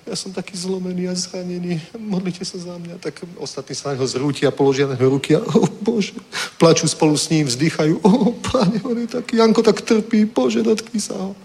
ja 0.07 0.15
som 0.15 0.31
taký 0.31 0.55
zlomený 0.55 1.11
a 1.11 1.15
zranený, 1.15 1.84
modlite 1.99 2.47
sa 2.47 2.55
za 2.55 2.79
mňa. 2.79 2.95
Tak 3.03 3.27
ostatní 3.35 3.75
sa 3.75 3.91
na 3.91 3.99
neho 3.99 4.07
zrútia, 4.07 4.55
položia 4.55 4.88
na 4.88 4.95
neho 4.95 5.11
ruky 5.11 5.35
a, 5.35 5.43
oh 5.43 5.67
Bože, 5.84 6.15
plačú 6.55 6.88
spolu 6.88 7.19
s 7.19 7.27
ním, 7.27 7.43
vzdychajú, 7.43 7.99
oh 7.99 8.31
Pane, 8.39 8.79
on 8.88 8.97
je 9.03 9.07
taký, 9.11 9.43
Janko 9.43 9.59
tak 9.59 9.84
trpí, 9.84 10.23
Bože, 10.23 10.63
dotkni 10.63 11.03
sa 11.03 11.19
ho. 11.19 11.35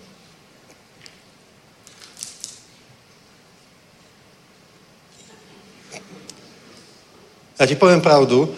Ja 7.59 7.66
ti 7.66 7.74
poviem 7.74 8.02
pravdu, 8.02 8.51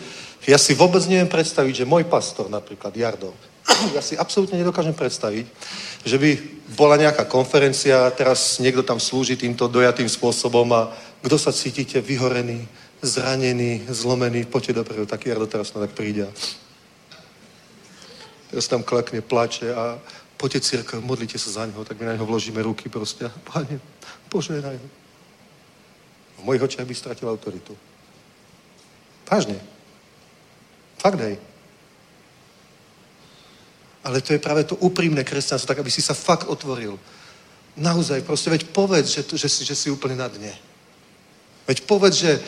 ja 0.45 0.61
si 0.61 0.77
vôbec 0.77 1.01
neviem 1.09 1.29
predstaviť, 1.29 1.85
že 1.85 1.89
môj 1.89 2.05
pastor, 2.05 2.53
napríklad 2.53 2.93
Jardo, 2.93 3.33
ja 3.97 4.03
si 4.05 4.15
absolútne 4.17 4.61
nedokážem 4.61 4.93
predstaviť, 4.93 5.47
že 6.05 6.17
by 6.21 6.31
bola 6.77 7.01
nejaká 7.01 7.25
konferencia, 7.25 8.13
teraz 8.13 8.61
niekto 8.61 8.85
tam 8.85 9.01
slúži 9.01 9.37
týmto 9.37 9.69
dojatým 9.69 10.09
spôsobom 10.09 10.69
a 10.73 10.93
kto 11.25 11.37
sa 11.41 11.53
cítite 11.53 12.01
vyhorený, 12.05 12.69
zranený, 13.01 13.89
zlomený, 13.89 14.45
poďte 14.45 14.85
dopredu, 14.85 15.07
taký 15.09 15.33
Jardo 15.33 15.47
teraz 15.47 15.73
tak 15.73 15.93
príde. 15.97 16.29
Teraz 18.53 18.69
tam 18.69 18.85
klakne, 18.85 19.25
plače 19.25 19.73
a 19.75 19.99
poďte 20.37 20.61
církev, 20.61 21.01
modlite 21.01 21.41
sa 21.41 21.51
za 21.51 21.67
neho, 21.67 21.85
tak 21.85 21.97
my 22.01 22.07
na 22.07 22.13
neho 22.13 22.27
vložíme 22.27 22.61
ruky 22.63 22.89
proste. 22.89 23.31
Pane, 23.49 23.81
požehnaj 24.29 24.77
ho. 24.77 24.89
V 26.39 26.43
mojich 26.45 26.63
očiach 26.63 26.85
by 26.85 26.95
stratil 26.95 27.29
autoritu. 27.33 27.73
Vážne. 29.25 29.57
Fakt 31.01 31.21
hej. 31.25 31.54
Ale 34.05 34.21
to 34.21 34.37
je 34.37 34.39
práve 34.39 34.65
to 34.65 34.77
úprimné 34.77 35.25
kresťanstvo, 35.25 35.69
tak 35.69 35.81
aby 35.81 35.91
si 35.91 36.05
sa 36.05 36.13
fakt 36.13 36.45
otvoril. 36.45 37.01
Naozaj, 37.77 38.23
proste, 38.23 38.53
veď 38.53 38.71
povedz, 38.71 39.11
že, 39.11 39.25
že, 39.25 39.49
si, 39.49 39.65
že 39.65 39.75
si 39.75 39.91
úplne 39.91 40.15
na 40.15 40.29
dne. 40.29 40.53
Veď 41.67 41.89
povedz, 41.89 42.21
že 42.21 42.39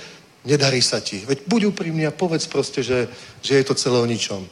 nedarí 0.44 0.84
sa 0.84 1.00
ti. 1.00 1.24
Veď 1.26 1.48
buď 1.48 1.64
úprimný 1.72 2.06
a 2.06 2.14
povedz 2.14 2.46
proste, 2.46 2.82
že, 2.84 3.08
že 3.42 3.54
je 3.58 3.64
to 3.64 3.74
celé 3.74 3.98
o 3.98 4.06
ničom. 4.06 4.46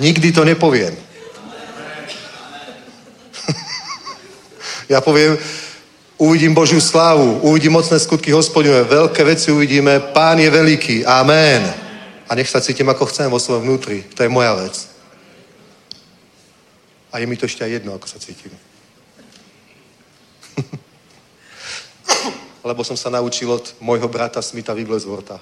Nikdy 0.00 0.32
to 0.32 0.46
nepoviem. 0.46 0.96
ja 4.94 5.02
poviem, 5.02 5.36
uvidím 6.16 6.54
Božiu 6.54 6.80
slávu, 6.80 7.42
uvidím 7.42 7.72
mocné 7.72 7.98
skutky 8.00 8.32
hospodinové, 8.32 8.86
veľké 8.86 9.24
veci 9.26 9.52
uvidíme, 9.52 10.00
pán 10.00 10.38
je 10.38 10.50
veľký, 10.50 11.04
amen. 11.04 11.66
A 12.24 12.34
nech 12.34 12.48
sa 12.48 12.64
cítim, 12.64 12.88
ako 12.88 13.06
chcem 13.06 13.28
vo 13.28 13.42
svojom 13.42 13.62
vnútri. 13.68 14.02
To 14.16 14.22
je 14.22 14.32
moja 14.32 14.54
vec. 14.54 14.93
A 17.14 17.22
je 17.22 17.30
mi 17.30 17.38
to 17.38 17.46
ešte 17.46 17.62
aj 17.62 17.70
jedno, 17.78 17.94
ako 17.94 18.10
sa 18.10 18.18
cítim. 18.18 18.50
Lebo 22.66 22.82
som 22.82 22.98
sa 22.98 23.06
naučil 23.06 23.54
od 23.54 23.70
môjho 23.78 24.10
brata 24.10 24.42
Smita 24.42 24.74
Wigglesworta. 24.74 25.38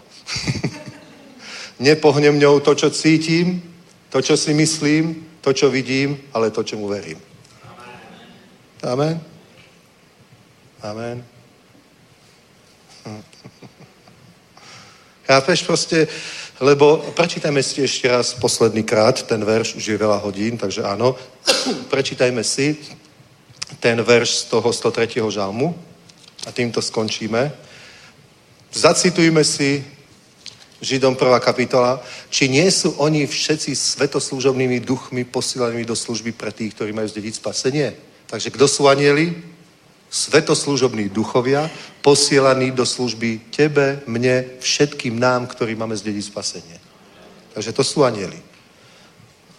Nepohnem 1.80 2.36
mňou 2.36 2.60
to, 2.60 2.76
čo 2.76 2.92
cítim, 2.92 3.64
to, 4.12 4.20
čo 4.20 4.36
si 4.36 4.52
myslím, 4.52 5.24
to, 5.40 5.56
čo 5.56 5.72
vidím, 5.72 6.20
ale 6.36 6.52
to, 6.52 6.60
čemu 6.60 6.84
verím. 6.84 7.16
Amen. 8.84 9.16
Amen. 10.84 11.24
Chápeš 15.26 15.62
proste, 15.62 16.04
lebo 16.62 17.02
prečítajme 17.18 17.58
si 17.58 17.82
ešte 17.82 18.06
raz 18.06 18.38
posledný 18.38 18.86
krát 18.86 19.26
ten 19.26 19.42
verš, 19.42 19.74
už 19.74 19.82
je 19.82 19.98
veľa 19.98 20.22
hodín, 20.22 20.54
takže 20.54 20.86
áno, 20.86 21.18
prečítajme 21.92 22.38
si 22.46 22.78
ten 23.82 23.98
verš 23.98 24.46
z 24.46 24.54
toho 24.54 24.70
103. 24.70 25.26
žalmu 25.26 25.74
a 26.46 26.54
týmto 26.54 26.78
skončíme. 26.78 27.50
Zacitujme 28.70 29.42
si 29.42 29.82
Židom 30.78 31.18
1. 31.18 31.34
kapitola, 31.42 31.98
či 32.30 32.46
nie 32.46 32.70
sú 32.70 32.94
oni 32.98 33.26
všetci 33.26 33.74
svetoslúžobnými 33.74 34.78
duchmi 34.86 35.26
posílanými 35.26 35.82
do 35.82 35.98
služby 35.98 36.30
pre 36.30 36.54
tých, 36.54 36.78
ktorí 36.78 36.94
majú 36.94 37.10
zdediť 37.10 37.42
spasenie. 37.42 37.90
Takže 38.30 38.54
kto 38.54 38.70
sú 38.70 38.86
anieli? 38.86 39.34
Svetoslúžobní 40.12 41.08
duchovia, 41.08 41.72
posielaní 42.04 42.70
do 42.70 42.84
služby 42.84 43.48
tebe, 43.48 44.04
mne, 44.04 44.44
všetkým 44.60 45.16
nám, 45.16 45.48
ktorí 45.48 45.72
máme 45.72 45.96
zdediť 45.96 46.24
spasenie. 46.28 46.76
Takže 47.56 47.72
to 47.72 47.80
sú 47.80 48.04
anieli. 48.04 48.36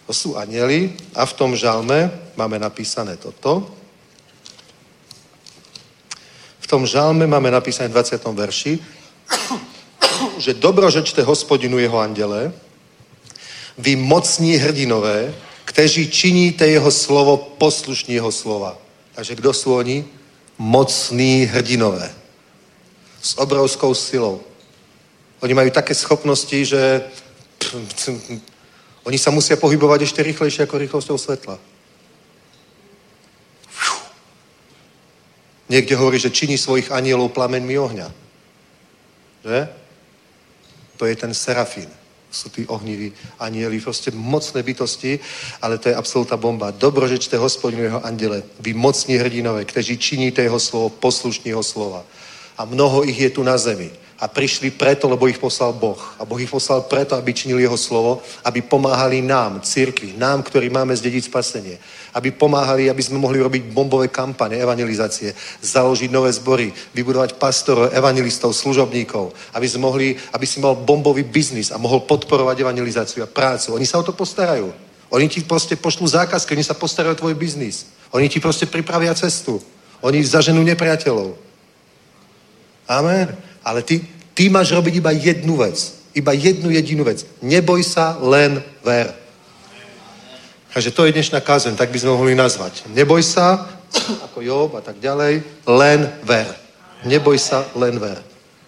To 0.06 0.12
sú 0.14 0.38
anieli 0.38 0.94
a 1.18 1.26
v 1.26 1.32
tom 1.32 1.58
žalme 1.58 2.06
máme 2.38 2.58
napísané 2.62 3.18
toto. 3.18 3.66
V 6.60 6.66
tom 6.70 6.86
žalme 6.86 7.26
máme 7.26 7.50
napísané 7.50 7.88
v 7.90 7.98
20. 7.98 8.22
verši, 8.22 8.78
že 10.38 10.54
dobrožečte 10.54 11.22
hospodinu 11.22 11.82
jeho 11.82 11.98
andele, 11.98 12.52
vy 13.78 13.96
mocní 13.96 14.54
hrdinové, 14.54 15.34
kteří 15.64 16.10
činíte 16.10 16.66
jeho 16.66 16.90
slovo 16.90 17.36
poslušní 17.58 18.14
jeho 18.14 18.32
slova. 18.32 18.78
Takže 19.14 19.34
kdo 19.34 19.50
sú 19.52 19.74
oni? 19.74 20.04
Mocní 20.58 21.44
hrdinové. 21.44 22.14
S 23.22 23.38
obrovskou 23.38 23.94
silou. 23.94 24.42
Oni 25.42 25.54
majú 25.54 25.70
také 25.70 25.94
schopnosti, 25.94 26.64
že 26.64 27.02
oni 29.08 29.18
sa 29.18 29.30
musia 29.30 29.56
pohybovať 29.56 30.02
ešte 30.02 30.22
rýchlejšie 30.22 30.64
ako 30.64 30.78
rýchlosťou 30.78 31.18
svetla. 31.18 31.58
Niekde 35.68 35.96
hovorí, 35.96 36.20
že 36.20 36.30
činí 36.30 36.60
svojich 36.60 36.92
anielov 36.92 37.32
plamenmi 37.32 37.78
ohňa. 37.78 38.08
Že? 39.44 39.58
To 40.96 41.04
je 41.08 41.14
ten 41.16 41.32
serafín. 41.34 41.88
Sú 42.34 42.50
tí 42.50 42.66
ohniví 42.66 43.14
anieli, 43.38 43.78
proste 43.78 44.10
mocné 44.10 44.62
bytosti, 44.62 45.22
ale 45.62 45.78
to 45.78 45.88
je 45.88 45.94
absolútna 45.94 46.36
bomba. 46.36 46.74
Dobrožečte 46.74 47.38
hospodinu 47.38 47.82
jeho 47.82 48.02
andele, 48.06 48.42
vy 48.60 48.74
mocní 48.74 49.14
hrdinové, 49.16 49.64
kteří 49.64 49.98
činíte 49.98 50.42
jeho 50.42 50.60
slovo, 50.60 50.88
poslušní 50.88 51.54
jeho 51.54 51.62
slova. 51.62 52.02
A 52.58 52.64
mnoho 52.64 53.06
ich 53.06 53.18
je 53.18 53.30
tu 53.30 53.42
na 53.42 53.58
zemi 53.58 54.03
a 54.14 54.30
prišli 54.30 54.70
preto, 54.70 55.10
lebo 55.10 55.26
ich 55.26 55.42
poslal 55.42 55.74
Boh. 55.74 55.98
A 56.18 56.24
Boh 56.24 56.38
ich 56.38 56.50
poslal 56.50 56.86
preto, 56.86 57.18
aby 57.18 57.34
činili 57.34 57.66
jeho 57.66 57.74
slovo, 57.74 58.22
aby 58.46 58.62
pomáhali 58.62 59.18
nám, 59.18 59.58
církvi, 59.60 60.14
nám, 60.14 60.46
ktorí 60.46 60.70
máme 60.70 60.94
zdediť 60.94 61.26
spasenie. 61.26 61.76
Aby 62.14 62.30
pomáhali, 62.30 62.86
aby 62.86 63.02
sme 63.02 63.18
mohli 63.18 63.42
robiť 63.42 63.74
bombové 63.74 64.06
kampane, 64.08 64.54
evangelizácie, 64.54 65.34
založiť 65.62 66.14
nové 66.14 66.30
zbory, 66.30 66.70
vybudovať 66.94 67.34
pastorov, 67.42 67.90
evangelistov, 67.90 68.54
služobníkov, 68.54 69.34
aby, 69.50 69.66
sme 69.66 69.82
mohli, 69.82 70.14
aby 70.30 70.46
si 70.46 70.62
mal 70.62 70.78
bombový 70.78 71.26
biznis 71.26 71.74
a 71.74 71.76
mohol 71.82 72.06
podporovať 72.06 72.62
evangelizáciu 72.62 73.26
a 73.26 73.30
prácu. 73.30 73.74
Oni 73.74 73.86
sa 73.86 73.98
o 73.98 74.06
to 74.06 74.14
postarajú. 74.14 74.70
Oni 75.10 75.26
ti 75.26 75.42
proste 75.42 75.74
pošlú 75.74 76.06
zákazky, 76.06 76.54
oni 76.54 76.66
sa 76.66 76.78
postarajú 76.78 77.18
o 77.18 77.20
tvoj 77.26 77.34
biznis. 77.34 77.90
Oni 78.14 78.30
ti 78.30 78.38
proste 78.38 78.70
pripravia 78.70 79.10
cestu. 79.14 79.58
Oni 80.06 80.22
zaženú 80.22 80.62
nepriateľov. 80.62 81.34
Amen. 82.86 83.53
Ale 83.64 83.82
ty, 83.82 84.04
ty 84.36 84.52
máš 84.52 84.76
robiť 84.76 84.94
iba 85.00 85.10
jednu 85.10 85.56
vec. 85.56 86.04
Iba 86.14 86.36
jednu 86.36 86.70
jedinú 86.70 87.02
vec. 87.02 87.26
Neboj 87.42 87.82
sa, 87.82 88.20
len 88.20 88.62
ver. 88.84 89.10
Takže 90.74 90.90
to 90.90 91.06
je 91.06 91.14
dnešná 91.14 91.40
kázeň, 91.40 91.74
tak 91.78 91.90
by 91.90 91.98
sme 91.98 92.14
mohli 92.14 92.34
nazvať. 92.34 92.84
Neboj 92.92 93.22
sa, 93.22 93.66
ako 94.26 94.42
Job 94.42 94.70
a 94.74 94.82
tak 94.82 94.98
ďalej, 95.00 95.42
len 95.66 96.10
ver. 96.22 96.50
Neboj 97.06 97.38
sa, 97.38 97.64
len 97.78 97.98
ver. 97.98 98.20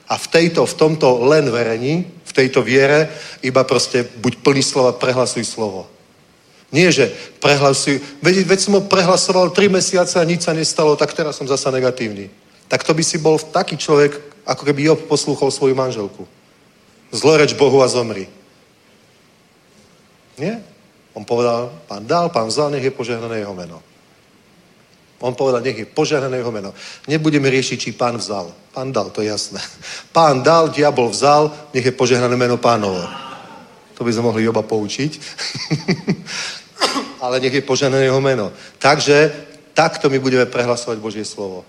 A 0.07 0.15
v, 0.15 0.27
tejto, 0.31 0.63
v 0.67 0.75
tomto 0.75 1.27
len 1.27 1.51
verení, 1.51 2.07
v 2.07 2.33
tejto 2.33 2.63
viere, 2.63 3.11
iba 3.43 3.67
proste 3.67 4.07
buď 4.07 4.39
plný 4.39 4.63
slova, 4.63 4.95
prehlasuj 4.95 5.43
slovo. 5.43 5.91
Nie, 6.71 6.95
že 6.95 7.11
prehlasuj, 7.43 7.99
veď, 8.23 8.47
veď 8.47 8.59
som 8.59 8.79
ho 8.79 8.83
prehlasoval 8.87 9.51
tri 9.51 9.67
mesiace 9.67 10.19
a 10.19 10.27
nič 10.27 10.47
sa 10.47 10.55
nestalo, 10.55 10.95
tak 10.95 11.15
teraz 11.15 11.39
som 11.39 11.47
zasa 11.47 11.71
negatívny. 11.71 12.31
Tak 12.67 12.83
to 12.83 12.95
by 12.95 13.03
si 13.03 13.19
bol 13.19 13.39
taký 13.39 13.79
človek, 13.79 14.19
ako 14.47 14.63
keby 14.63 14.87
Job 14.87 15.01
poslúchol 15.11 15.51
svoju 15.51 15.75
manželku. 15.75 16.23
Zloreč 17.11 17.59
Bohu 17.59 17.83
a 17.83 17.91
zomri. 17.91 18.31
Nie? 20.39 20.63
On 21.17 21.25
povedal, 21.25 21.73
pán 21.91 22.07
dal, 22.07 22.31
pán 22.31 22.47
vzal, 22.47 22.71
nech 22.71 22.85
je 22.85 22.95
požehnané 22.95 23.43
jeho 23.43 23.55
meno. 23.57 23.83
On 25.21 25.33
povedal, 25.33 25.65
nech 25.65 25.79
je 25.79 25.89
požehnané 25.89 26.37
jeho 26.37 26.53
meno. 26.53 26.77
Nebudeme 27.09 27.49
riešiť, 27.49 27.79
či 27.81 27.97
pán 27.97 28.21
vzal. 28.21 28.53
Pán 28.77 28.93
dal, 28.93 29.09
to 29.11 29.25
je 29.25 29.33
jasné. 29.33 29.61
Pán 30.17 30.45
dal, 30.45 30.69
diabol 30.69 31.09
vzal, 31.09 31.49
nech 31.73 31.85
je 31.85 31.97
požehnané 31.97 32.37
meno 32.37 32.61
pánovo. 32.61 33.01
To 33.97 34.05
by 34.05 34.13
sme 34.13 34.29
mohli 34.29 34.45
Joba 34.45 34.61
poučiť. 34.61 35.13
Ale 37.25 37.41
nech 37.41 37.55
je 37.57 37.65
požehnané 37.65 38.13
jeho 38.13 38.21
meno. 38.21 38.53
Takže 38.77 39.33
takto 39.73 40.13
my 40.13 40.21
budeme 40.21 40.45
prehlasovať 40.45 41.01
Božie 41.01 41.25
slovo. 41.25 41.65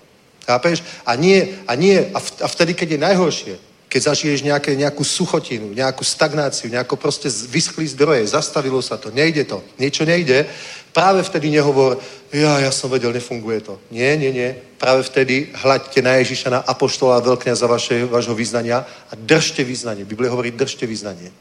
Chápeš? 0.48 0.80
A 1.04 1.20
nie, 1.20 1.60
a 1.68 1.76
nie, 1.76 2.00
a 2.16 2.48
vtedy, 2.48 2.72
keď 2.72 2.96
je 2.96 3.04
najhoršie, 3.04 3.56
keď 3.92 4.02
zažiješ 4.04 4.44
nejaké, 4.48 4.76
nejakú 4.76 5.04
suchotinu, 5.04 5.76
nejakú 5.76 6.04
stagnáciu, 6.04 6.72
nejako 6.72 6.96
proste 6.96 7.28
vyschlý 7.28 7.88
zdroje, 7.88 8.28
zastavilo 8.28 8.80
sa 8.80 8.96
to, 8.96 9.12
nejde 9.12 9.44
to, 9.44 9.64
niečo 9.80 10.08
nejde, 10.08 10.48
práve 10.96 11.24
vtedy 11.24 11.52
nehovor, 11.52 12.00
ja, 12.32 12.60
ja 12.60 12.72
som 12.72 12.92
vedel, 12.92 13.16
nefunguje 13.16 13.64
to. 13.64 13.80
Nie, 13.92 14.20
nie, 14.20 14.32
nie. 14.32 14.56
Práve 14.80 15.04
vtedy 15.04 15.52
hľaďte 15.56 16.00
na 16.04 16.20
Ježiša, 16.20 16.50
na 16.50 16.60
apoštola 16.60 17.20
a 17.20 17.26
veľkňaza 17.28 17.68
vaše, 17.68 18.04
vašho 18.08 18.36
vyznania 18.36 18.84
a 18.84 19.14
držte 19.16 19.64
vyznanie. 19.64 20.04
Biblia 20.04 20.32
hovorí, 20.32 20.52
držte 20.52 20.84
vyznanie. 20.84 21.32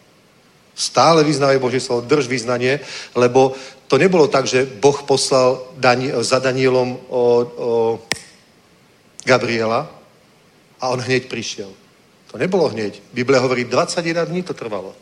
Stále 0.76 1.24
vyznávaj 1.24 1.58
Božie 1.58 1.80
slovo, 1.80 2.04
drž 2.04 2.28
vyznanie, 2.28 2.78
lebo 3.16 3.56
to 3.88 3.98
nebolo 3.98 4.28
tak, 4.28 4.46
že 4.46 4.66
Boh 4.66 5.02
poslal 5.02 5.62
Dani- 5.80 6.12
za 6.20 6.38
Danielom 6.38 7.00
o, 7.08 7.22
o 7.56 7.70
Gabriela 9.26 9.90
a 10.78 10.88
on 10.94 11.02
hneď 11.02 11.26
prišiel. 11.26 11.74
To 12.30 12.38
nebolo 12.38 12.70
hneď. 12.70 13.02
Biblia 13.10 13.42
hovorí, 13.42 13.66
21 13.66 14.24
dní 14.30 14.42
to 14.46 14.54
trvalo. 14.54 14.94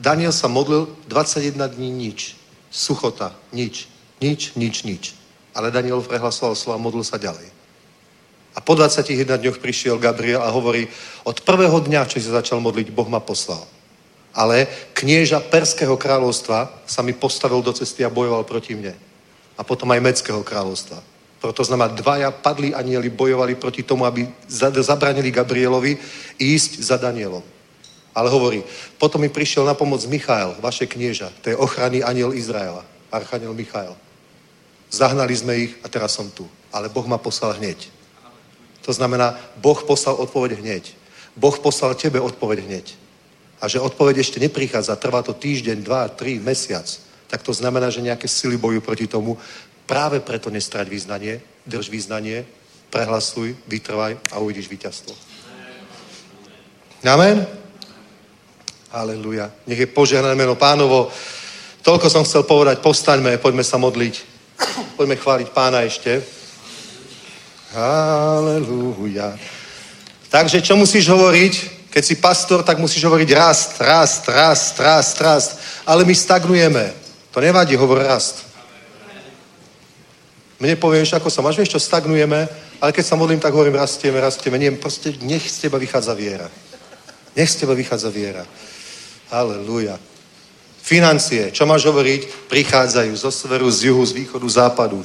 Daniel 0.00 0.32
sa 0.32 0.48
modlil 0.48 0.88
21 1.08 1.68
dní 1.68 1.90
nič. 1.92 2.32
Suchota, 2.72 3.36
nič. 3.52 3.92
Nič, 4.24 4.56
nič, 4.56 4.88
nič. 4.88 5.12
Ale 5.52 5.68
Daniel 5.68 6.00
prehlasoval 6.00 6.56
slovo 6.56 6.80
a 6.80 6.80
modlil 6.80 7.04
sa 7.04 7.20
ďalej. 7.20 7.52
A 8.56 8.64
po 8.64 8.72
21 8.72 9.28
dňoch 9.36 9.60
prišiel 9.60 10.00
Gabriel 10.00 10.40
a 10.40 10.48
hovorí, 10.48 10.88
od 11.28 11.36
prvého 11.44 11.76
dňa, 11.76 12.08
čo 12.08 12.16
sa 12.24 12.40
začal 12.40 12.56
modliť, 12.64 12.88
Boh 12.88 13.04
ma 13.04 13.20
poslal. 13.20 13.60
Ale 14.32 14.64
knieža 14.96 15.44
Perského 15.44 15.96
kráľovstva 15.96 16.72
sa 16.88 17.00
mi 17.04 17.12
postavil 17.12 17.60
do 17.60 17.72
cesty 17.72 18.00
a 18.00 18.12
bojoval 18.12 18.48
proti 18.48 18.72
mne. 18.72 18.96
A 19.56 19.64
potom 19.64 19.92
aj 19.92 20.00
Meckého 20.00 20.40
kráľovstva. 20.40 21.15
Proto 21.40 21.64
znamená, 21.64 21.92
dvaja 21.92 22.30
padli 22.30 22.74
anieli 22.74 23.12
bojovali 23.12 23.54
proti 23.54 23.82
tomu, 23.82 24.08
aby 24.08 24.26
zabranili 24.80 25.30
Gabrielovi 25.30 25.98
ísť 26.40 26.80
za 26.80 26.96
Danielom. 26.96 27.44
Ale 28.16 28.32
hovorí, 28.32 28.64
potom 28.96 29.20
mi 29.20 29.28
prišiel 29.28 29.68
na 29.68 29.76
pomoc 29.76 30.00
Michael, 30.08 30.56
vaše 30.64 30.88
knieža, 30.88 31.28
to 31.44 31.52
je 31.52 31.56
ochranný 31.56 32.00
aniel 32.00 32.32
Izraela, 32.32 32.80
archaniel 33.12 33.52
Michael. 33.52 33.92
Zahnali 34.88 35.36
sme 35.36 35.52
ich 35.68 35.72
a 35.84 35.92
teraz 35.92 36.16
som 36.16 36.30
tu. 36.32 36.48
ale 36.76 36.92
Boh 36.92 37.08
ma 37.08 37.16
poslal 37.16 37.56
hneď. 37.56 37.88
To 38.84 38.92
znamená, 38.92 39.32
Boh 39.56 39.80
poslal 39.82 40.20
odpoveď 40.20 40.60
hneď. 40.60 40.92
Boh 41.36 41.56
poslal 41.58 41.96
tebe 41.96 42.20
odpoveď 42.20 42.58
hneď. 42.68 42.86
A 43.60 43.68
že 43.68 43.80
odpoveď 43.80 44.20
ešte 44.20 44.36
neprichádza, 44.36 45.00
trvá 45.00 45.24
to 45.24 45.32
týždeň, 45.32 45.80
dva, 45.80 46.08
tri, 46.12 46.36
mesiac, 46.36 46.84
tak 47.26 47.42
to 47.42 47.50
znamená, 47.56 47.90
že 47.90 48.04
nejaké 48.04 48.28
sily 48.28 48.60
bojujú 48.60 48.80
proti 48.84 49.06
tomu. 49.08 49.40
Práve 49.86 50.18
preto 50.18 50.50
nestrať 50.50 50.90
význanie, 50.90 51.38
drž 51.62 51.86
význanie, 51.88 52.42
prehlasuj, 52.90 53.54
vytrvaj 53.70 54.18
a 54.34 54.42
uvidíš 54.42 54.66
víťazstvo. 54.66 55.14
Amen? 57.06 57.46
Aleluja. 58.90 59.50
Nech 59.66 59.78
je 59.78 59.86
požehnané 59.86 60.34
meno 60.34 60.58
pánovo. 60.58 61.06
Toľko 61.86 62.10
som 62.10 62.26
chcel 62.26 62.42
povedať, 62.42 62.82
postaňme, 62.82 63.38
poďme 63.38 63.62
sa 63.62 63.78
modliť. 63.78 64.14
Poďme 64.98 65.16
chváliť 65.20 65.48
pána 65.54 65.86
ešte. 65.86 66.18
Aleluja. 67.76 69.38
Takže 70.32 70.64
čo 70.64 70.74
musíš 70.74 71.06
hovoriť? 71.12 71.76
Keď 71.92 72.04
si 72.04 72.16
pastor, 72.18 72.64
tak 72.66 72.82
musíš 72.82 73.04
hovoriť 73.04 73.28
rast, 73.32 73.80
rast, 73.80 74.28
rast, 74.28 74.74
rast, 74.80 75.16
rast. 75.20 75.50
Ale 75.86 76.04
my 76.04 76.14
stagnujeme. 76.14 76.92
To 77.30 77.38
nevadí, 77.40 77.76
hovor 77.76 78.02
rast. 78.02 78.48
Mne 80.56 80.80
povieš, 80.80 81.12
ako 81.20 81.28
sa 81.28 81.44
máš, 81.44 81.60
vieš 81.60 81.76
čo, 81.76 81.80
stagnujeme, 81.80 82.48
ale 82.80 82.90
keď 82.92 83.04
sa 83.04 83.16
modlím, 83.16 83.40
tak 83.40 83.52
hovorím, 83.52 83.76
rastieme, 83.76 84.16
rastieme. 84.20 84.56
Nie, 84.56 84.72
proste 84.72 85.12
nech 85.20 85.44
z 85.44 85.68
teba 85.68 85.76
vychádza 85.76 86.16
viera. 86.16 86.48
Nech 87.36 87.50
z 87.50 87.56
teba 87.60 87.76
vychádza 87.76 88.08
viera. 88.08 88.44
Aleluja. 89.28 90.00
Financie, 90.80 91.52
čo 91.52 91.66
máš 91.68 91.84
hovoriť? 91.84 92.48
Prichádzajú 92.48 93.12
zo 93.18 93.28
severu, 93.28 93.68
z 93.68 93.90
juhu, 93.90 94.06
z 94.06 94.22
východu, 94.22 94.46
západu. 94.48 95.02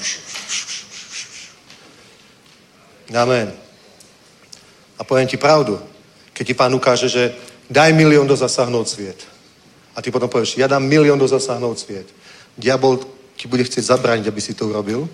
Amen. 3.12 3.52
A 4.96 5.04
poviem 5.04 5.28
ti 5.28 5.36
pravdu. 5.36 5.82
Keď 6.32 6.44
ti 6.48 6.54
pán 6.56 6.72
ukáže, 6.72 7.12
že 7.12 7.36
daj 7.68 7.92
milión 7.92 8.24
do 8.24 8.38
zasahnout 8.40 8.88
sviet. 8.88 9.20
A 9.96 10.00
ty 10.00 10.14
potom 10.14 10.30
povieš, 10.30 10.56
ja 10.56 10.72
dám 10.72 10.88
milión 10.88 11.20
do 11.20 11.28
zasahnout 11.28 11.82
sviet. 11.82 12.08
Diabol 12.56 13.04
ti 13.36 13.50
bude 13.52 13.66
chcieť 13.68 13.84
zabrániť, 13.84 14.30
aby 14.30 14.42
si 14.42 14.54
to 14.54 14.70
urobil, 14.70 15.10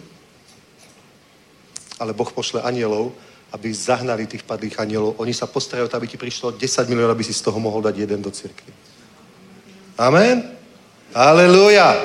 ale 1.99 2.13
Boh 2.13 2.29
pošle 2.31 2.61
anielov, 2.61 3.13
aby 3.51 3.73
zahnali 3.73 4.27
tých 4.27 4.43
padlých 4.43 4.79
anielov. 4.79 5.15
Oni 5.17 5.33
sa 5.33 5.47
postarajú, 5.47 5.87
aby 5.87 6.07
ti 6.07 6.17
prišlo 6.19 6.55
10 6.55 6.89
miliónov, 6.91 7.15
aby 7.15 7.23
si 7.23 7.33
z 7.33 7.41
toho 7.41 7.59
mohol 7.59 7.81
dať 7.81 7.95
jeden 7.95 8.21
do 8.21 8.31
cirkvi. 8.31 8.73
Amen? 9.97 10.43
Aleluja! 11.15 11.95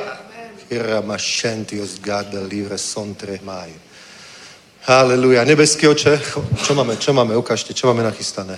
Aleluja. 4.89 5.45
Nebeský 5.45 5.87
oče, 5.89 6.17
čo 6.65 6.73
máme, 6.75 6.97
čo 6.97 7.13
máme, 7.13 7.37
ukážte, 7.37 7.77
čo 7.77 7.87
máme 7.93 8.03
nachystané. 8.03 8.57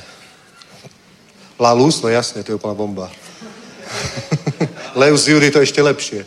Lalus, 1.59 2.03
no 2.03 2.09
jasne, 2.09 2.47
to 2.47 2.55
je 2.55 2.59
úplná 2.59 2.75
bomba. 2.75 3.11
Leus 5.01 5.27
Judy 5.27 5.51
to 5.51 5.59
ešte 5.59 5.83
lepšie. 5.83 6.23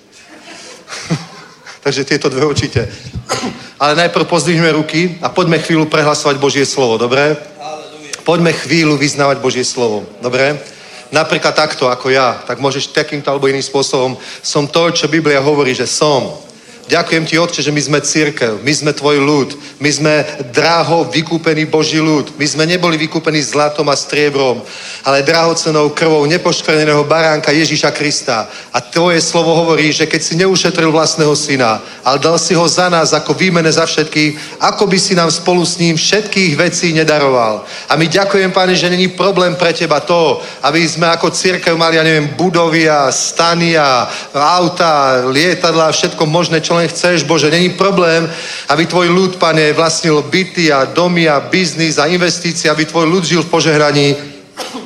Takže 1.87 2.03
tieto 2.03 2.27
dve 2.27 2.43
určite. 2.43 2.83
Ale 3.81 3.95
najprv 3.95 4.27
pozdvihneme 4.27 4.75
ruky 4.75 5.15
a 5.23 5.31
poďme 5.31 5.55
chvíľu 5.63 5.87
prehlasovať 5.87 6.35
Božie 6.35 6.67
slovo, 6.67 6.99
dobre? 6.99 7.39
Poďme 8.27 8.51
chvíľu 8.51 8.99
vyznávať 8.99 9.39
Božie 9.39 9.63
slovo, 9.63 10.03
dobre? 10.19 10.59
Napríklad 11.15 11.55
takto, 11.55 11.87
ako 11.87 12.11
ja, 12.11 12.43
tak 12.43 12.59
môžeš 12.59 12.91
takýmto 12.91 13.31
alebo 13.31 13.47
iným 13.47 13.63
spôsobom. 13.63 14.19
Som 14.43 14.67
to, 14.67 14.91
čo 14.91 15.07
Biblia 15.07 15.39
hovorí, 15.39 15.71
že 15.71 15.87
som. 15.87 16.35
Ďakujem 16.87 17.23
ti, 17.27 17.35
Otče, 17.35 17.61
že 17.67 17.75
my 17.75 17.81
sme 17.83 17.99
církev, 17.99 18.63
my 18.63 18.71
sme 18.71 18.91
tvoj 18.95 19.19
ľud, 19.19 19.49
my 19.83 19.89
sme 19.91 20.23
dráho 20.55 21.03
vykúpený 21.11 21.67
Boží 21.67 21.99
ľud. 21.99 22.31
My 22.39 22.47
sme 22.47 22.63
neboli 22.63 22.95
vykúpení 22.95 23.43
zlatom 23.43 23.91
a 23.91 23.95
striebrom, 23.99 24.63
ale 25.03 25.27
drahocenou 25.27 25.91
krvou 25.91 26.23
nepoškvrneného 26.25 27.03
baránka 27.03 27.51
Ježíša 27.51 27.91
Krista. 27.91 28.47
A 28.71 28.79
tvoje 28.79 29.19
slovo 29.19 29.51
hovorí, 29.51 29.91
že 29.91 30.07
keď 30.07 30.21
si 30.23 30.39
neušetril 30.39 30.87
vlastného 30.87 31.35
syna, 31.35 31.83
ale 32.07 32.23
dal 32.23 32.39
si 32.39 32.55
ho 32.55 32.63
za 32.63 32.87
nás 32.87 33.11
ako 33.11 33.35
výmene 33.35 33.67
za 33.67 33.83
všetkých, 33.83 34.63
ako 34.63 34.87
by 34.87 34.97
si 34.97 35.11
nám 35.11 35.27
spolu 35.27 35.67
s 35.67 35.75
ním 35.77 35.99
všetkých 35.99 36.55
vecí 36.55 36.95
nedaroval. 36.95 37.67
A 37.91 37.99
my 37.99 38.07
ďakujem, 38.07 38.55
Pane, 38.55 38.79
že 38.79 38.89
není 38.89 39.11
problém 39.11 39.59
pre 39.59 39.75
teba 39.75 39.99
to, 39.99 40.39
aby 40.63 40.87
sme 40.87 41.11
ako 41.11 41.35
církev 41.35 41.75
mali, 41.75 41.99
ja 41.99 42.07
neviem, 42.07 42.31
budovy 42.39 42.87
a 42.87 43.11
stany 43.11 43.75
a 43.75 44.07
auta, 44.31 45.27
lietadla, 45.27 45.91
všetko 45.91 46.23
možné, 46.25 46.61
čo 46.61 46.76
len 46.77 46.87
chceš, 46.87 47.25
Bože. 47.25 47.51
Není 47.51 47.73
problém, 47.73 48.29
aby 48.69 48.85
tvoj 48.85 49.09
ľud, 49.09 49.31
pane, 49.41 49.73
vlastnil 49.73 50.21
byty 50.21 50.71
a 50.71 50.85
domy 50.85 51.25
a 51.29 51.41
biznis 51.41 51.97
a 51.97 52.05
investície, 52.05 52.69
aby 52.69 52.85
tvoj 52.85 53.05
ľud 53.09 53.23
žil 53.25 53.41
v 53.41 53.51
požehnaní 53.51 54.36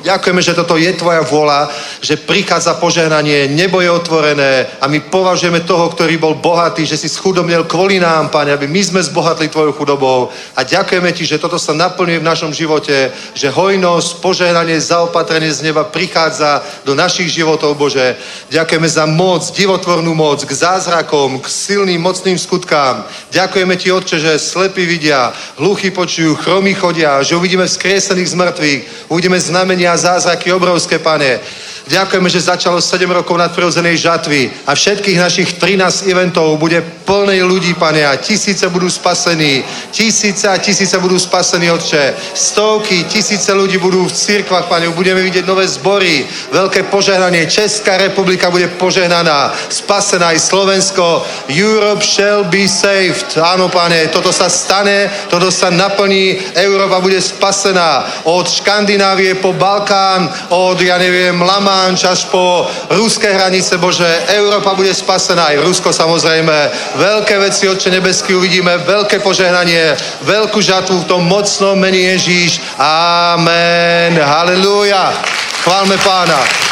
Ďakujeme, 0.02 0.42
že 0.42 0.58
toto 0.58 0.76
je 0.76 0.92
tvoja 0.92 1.22
vôľa, 1.24 1.70
že 2.02 2.20
prichádza 2.20 2.76
požehnanie, 2.76 3.48
nebo 3.48 3.80
je 3.80 3.88
otvorené 3.88 4.66
a 4.82 4.90
my 4.90 5.00
považujeme 5.08 5.64
toho, 5.64 5.88
ktorý 5.88 6.18
bol 6.18 6.34
bohatý, 6.36 6.84
že 6.84 6.98
si 6.98 7.08
schudobnil 7.08 7.64
kvôli 7.64 8.02
nám, 8.02 8.28
Pane, 8.28 8.52
aby 8.52 8.66
my 8.66 8.82
sme 8.82 9.00
zbohatli 9.00 9.48
tvojou 9.48 9.72
chudobou. 9.72 10.28
A 10.56 10.60
ďakujeme 10.62 11.12
ti, 11.12 11.24
že 11.24 11.38
toto 11.38 11.56
sa 11.56 11.72
naplňuje 11.72 12.18
v 12.20 12.28
našom 12.28 12.52
živote, 12.52 13.12
že 13.32 13.48
hojnosť, 13.48 14.20
požehnanie, 14.20 14.76
zaopatrenie 14.80 15.52
z 15.52 15.70
neba 15.70 15.84
prichádza 15.86 16.60
do 16.84 16.92
našich 16.92 17.30
životov, 17.32 17.78
Bože. 17.78 18.16
Ďakujeme 18.50 18.88
za 18.88 19.04
moc, 19.06 19.46
divotvornú 19.54 20.12
moc, 20.12 20.44
k 20.44 20.52
zázrakom, 20.52 21.40
k 21.40 21.46
silným, 21.48 22.00
mocným 22.02 22.36
skutkám. 22.36 23.06
Ďakujeme 23.30 23.74
ti, 23.76 23.92
Otče, 23.92 24.18
že 24.18 24.42
slepí 24.42 24.84
vidia, 24.84 25.32
hluchy 25.56 25.94
počujú, 25.94 26.36
chromy 26.36 26.74
chodia, 26.74 27.22
že 27.22 27.36
uvidíme 27.36 27.64
vzkriesených 27.64 28.28
z 28.28 28.38
mŕtvych, 28.38 28.80
uvidíme 29.08 29.38
znamenia 29.62 29.92
a 29.94 29.96
zázraky 29.96 30.52
obrovské, 30.52 30.98
pane. 30.98 31.38
Ďakujeme, 31.82 32.30
že 32.30 32.46
začalo 32.46 32.78
7 32.78 33.10
rokov 33.10 33.34
nadprirodzenej 33.34 33.98
žatvy 33.98 34.70
a 34.70 34.74
všetkých 34.78 35.18
našich 35.18 35.58
13 35.58 36.06
eventov 36.14 36.54
bude 36.54 36.78
plnej 37.02 37.42
ľudí, 37.42 37.74
pane, 37.74 38.06
a 38.06 38.14
tisíce 38.14 38.62
budú 38.70 38.86
spasení. 38.86 39.66
Tisíce 39.90 40.46
a 40.46 40.62
tisíce 40.62 40.94
budú 41.02 41.18
spasení, 41.18 41.74
Otče. 41.74 42.14
Stovky, 42.38 43.04
tisíce 43.10 43.50
ľudí 43.50 43.82
budú 43.82 44.06
v 44.06 44.14
cirkvách, 44.14 44.70
pane, 44.70 44.94
budeme 44.94 45.26
vidieť 45.26 45.42
nové 45.42 45.66
zbory, 45.66 46.22
veľké 46.54 46.86
požehnanie. 46.86 47.50
Česká 47.50 47.98
republika 47.98 48.46
bude 48.46 48.70
požehnaná, 48.78 49.50
spasená 49.66 50.30
aj 50.30 50.38
Slovensko. 50.38 51.26
Europe 51.50 52.06
shall 52.06 52.46
be 52.46 52.70
saved. 52.70 53.34
Áno, 53.42 53.66
pane, 53.66 54.06
toto 54.14 54.30
sa 54.30 54.46
stane, 54.46 55.10
toto 55.26 55.50
sa 55.50 55.66
naplní, 55.74 56.54
Európa 56.54 57.02
bude 57.02 57.18
spasená. 57.18 58.22
Od 58.30 58.46
Škandinávie 58.46 59.34
po 59.42 59.50
Balkán, 59.50 60.30
od, 60.54 60.78
ja 60.78 60.94
neviem, 60.94 61.34
Lama 61.42 61.71
Lamanč 61.72 62.04
až 62.04 62.28
po 62.28 62.68
ruské 62.92 63.32
hranice, 63.32 63.80
Bože, 63.80 64.04
Európa 64.28 64.76
bude 64.76 64.92
spasená, 64.92 65.48
aj 65.48 65.64
Rusko 65.64 65.88
samozrejme. 65.88 66.52
Veľké 67.00 67.40
veci, 67.40 67.64
Otče 67.64 67.88
nebeský, 67.88 68.36
uvidíme, 68.36 68.76
veľké 68.84 69.24
požehnanie, 69.24 69.96
veľkú 70.20 70.60
žatvu 70.60 71.00
v 71.00 71.08
tom 71.08 71.24
mocnom 71.24 71.72
meni 71.80 72.12
Ježíš. 72.12 72.60
Amen. 72.76 74.20
Halleluja. 74.20 75.16
Chválme 75.64 75.96
pána. 76.04 76.71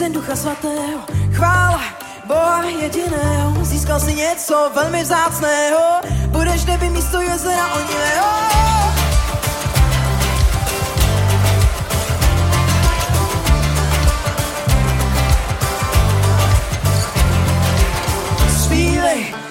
Píseň 0.00 0.12
Ducha 0.12 0.36
Svatého, 0.36 1.00
chvála 1.32 1.84
Boha 2.24 2.64
jediného, 2.64 3.64
získal 3.64 4.00
si 4.00 4.14
něco 4.14 4.70
velmi 4.74 5.02
vzácného, 5.02 6.00
budeš 6.26 6.64
neby 6.64 6.90
místo 6.90 7.20
jezera 7.20 7.74
onivého. 7.74 8.30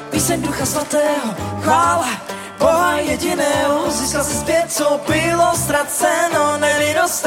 Píseň 0.10 0.42
Ducha 0.42 0.66
Svatého, 0.66 1.36
chvála 1.62 2.29
Boha 2.60 3.00
jediného, 3.00 3.92
získal 3.92 4.24
si 4.24 4.34
zpět, 4.34 4.66
co 4.68 5.00
bylo 5.08 5.52
ztraceno, 5.56 6.58
nevinnost 6.58 7.26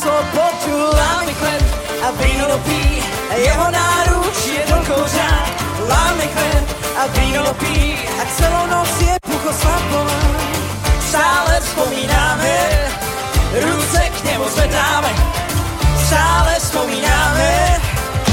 slobotu, 0.00 0.96
lámy 0.96 1.34
chleb, 1.34 1.62
a 2.02 2.10
víno 2.10 2.46
dopí, 2.48 3.02
jeho 3.36 3.70
náruč 3.70 4.46
je 4.46 4.64
do 4.68 4.94
kořa. 4.94 5.30
Láme 5.88 6.26
chven 6.26 6.64
a 6.96 7.06
víno 7.06 7.42
dopí 7.42 7.98
a 8.22 8.24
celou 8.36 8.66
noc 8.66 9.00
je 9.00 9.16
pucho 9.22 9.52
slabová. 9.60 10.20
Stále 11.08 11.60
vzpomínáme, 11.60 12.56
ruce 13.62 14.00
k 14.20 14.24
němu 14.24 14.44
zvedáme. 14.48 15.08
Stále 16.06 16.56
vzpomínáme, 16.58 17.80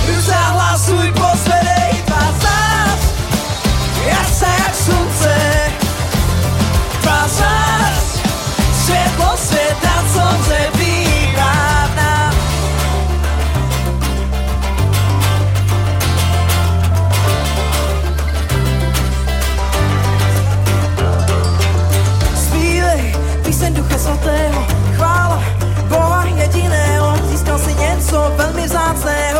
ruce 0.07 0.35
a 0.35 0.49
hlasuj 0.49 1.11
pozvedej 1.11 2.03
tvá 2.05 2.25
zás. 2.41 2.99
Jasná 4.05 4.47
jak 4.47 4.75
slunce, 4.75 5.52
tvář 7.37 7.93
Světlo 8.85 9.37
světa, 9.37 10.03
co 10.13 10.21
přebývá 10.43 11.87
v 11.87 11.95
Ducha 23.73 23.97
Svatého. 23.97 24.67
Chvála 24.95 25.43
Boha 25.89 26.25
jediného. 26.25 27.17
Získal 27.31 27.59
si 27.59 27.73
něco 27.73 28.33
velmi 28.37 28.61
vzácného. 28.61 29.32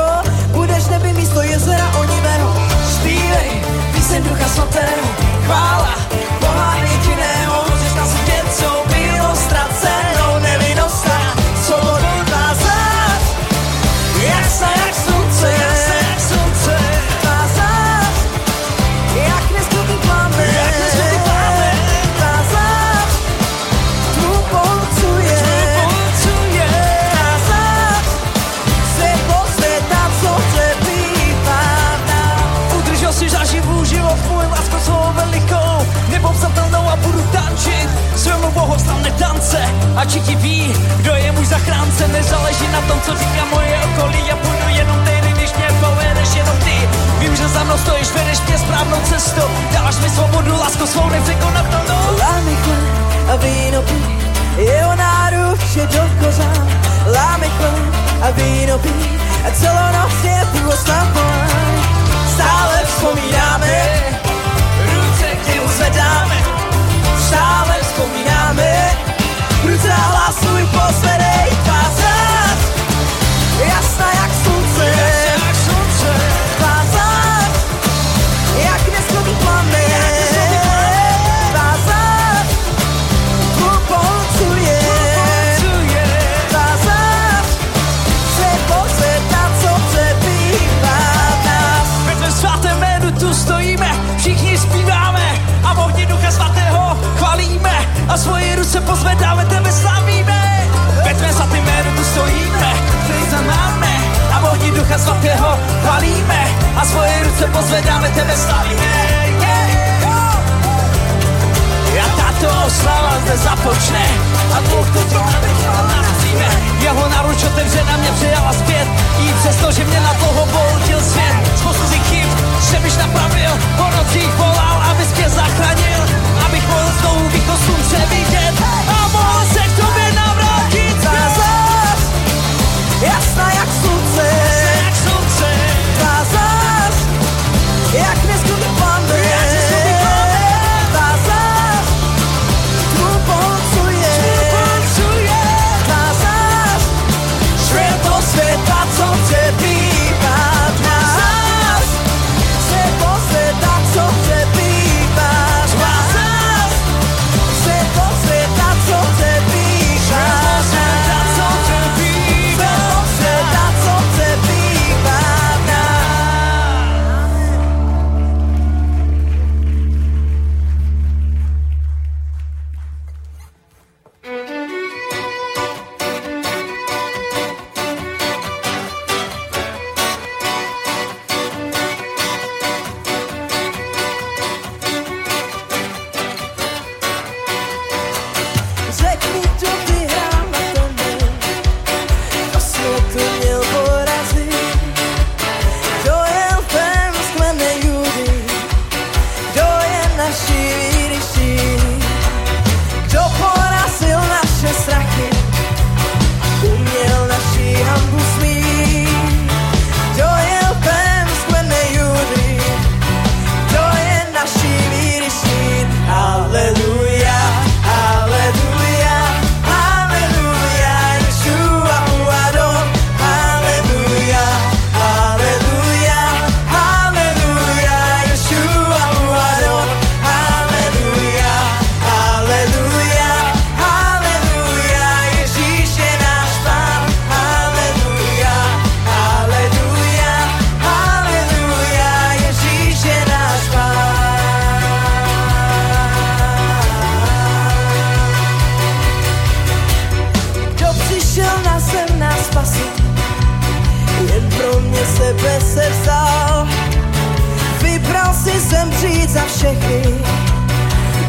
za 259.34 259.46
všechy, 259.46 260.02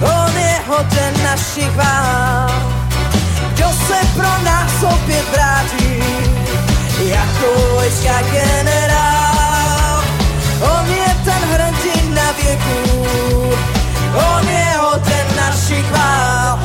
on 0.01 0.33
je 0.37 0.55
hoden 0.69 1.15
našich 1.23 1.71
vál. 1.77 2.51
Kdo 3.55 3.69
se 3.87 3.99
pro 4.17 4.33
nás 4.45 4.73
opět 4.83 5.25
vrátí, 5.33 6.03
jako 7.05 7.47
vojska 7.73 8.23
generál. 8.33 10.05
On 10.61 10.87
je 10.87 11.17
ten 11.25 11.43
hrdina 11.53 12.33
věku, 12.43 13.09
on 14.15 14.49
je 14.49 14.67
hoden 14.81 15.27
našich 15.37 15.91
vál. 15.91 16.59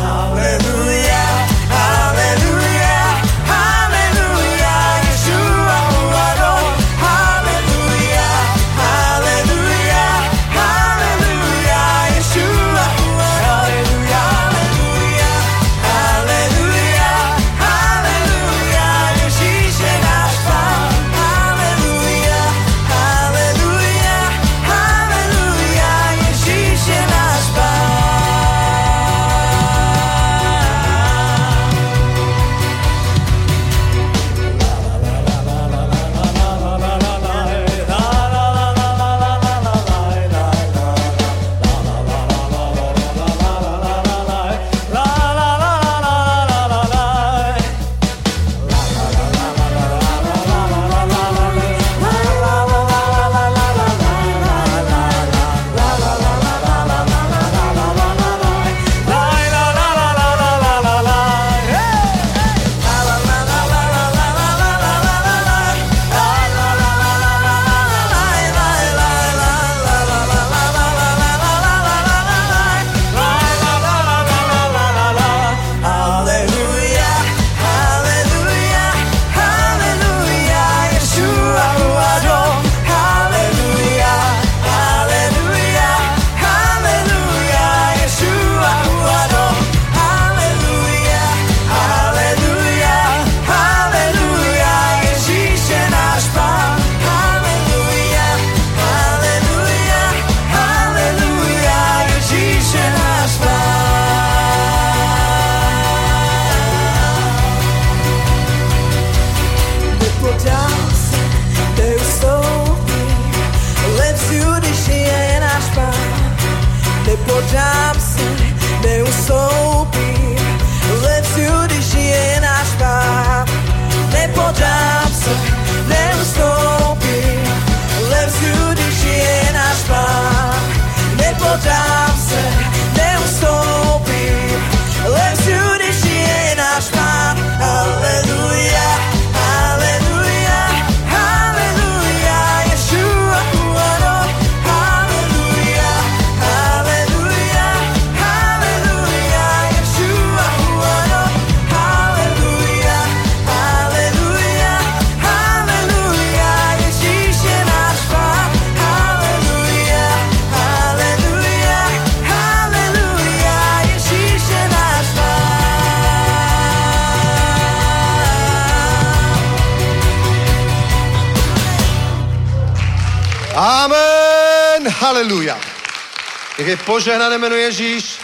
Požehnané 176.89 177.37
meno 177.37 177.53
Ježíš. 177.53 178.17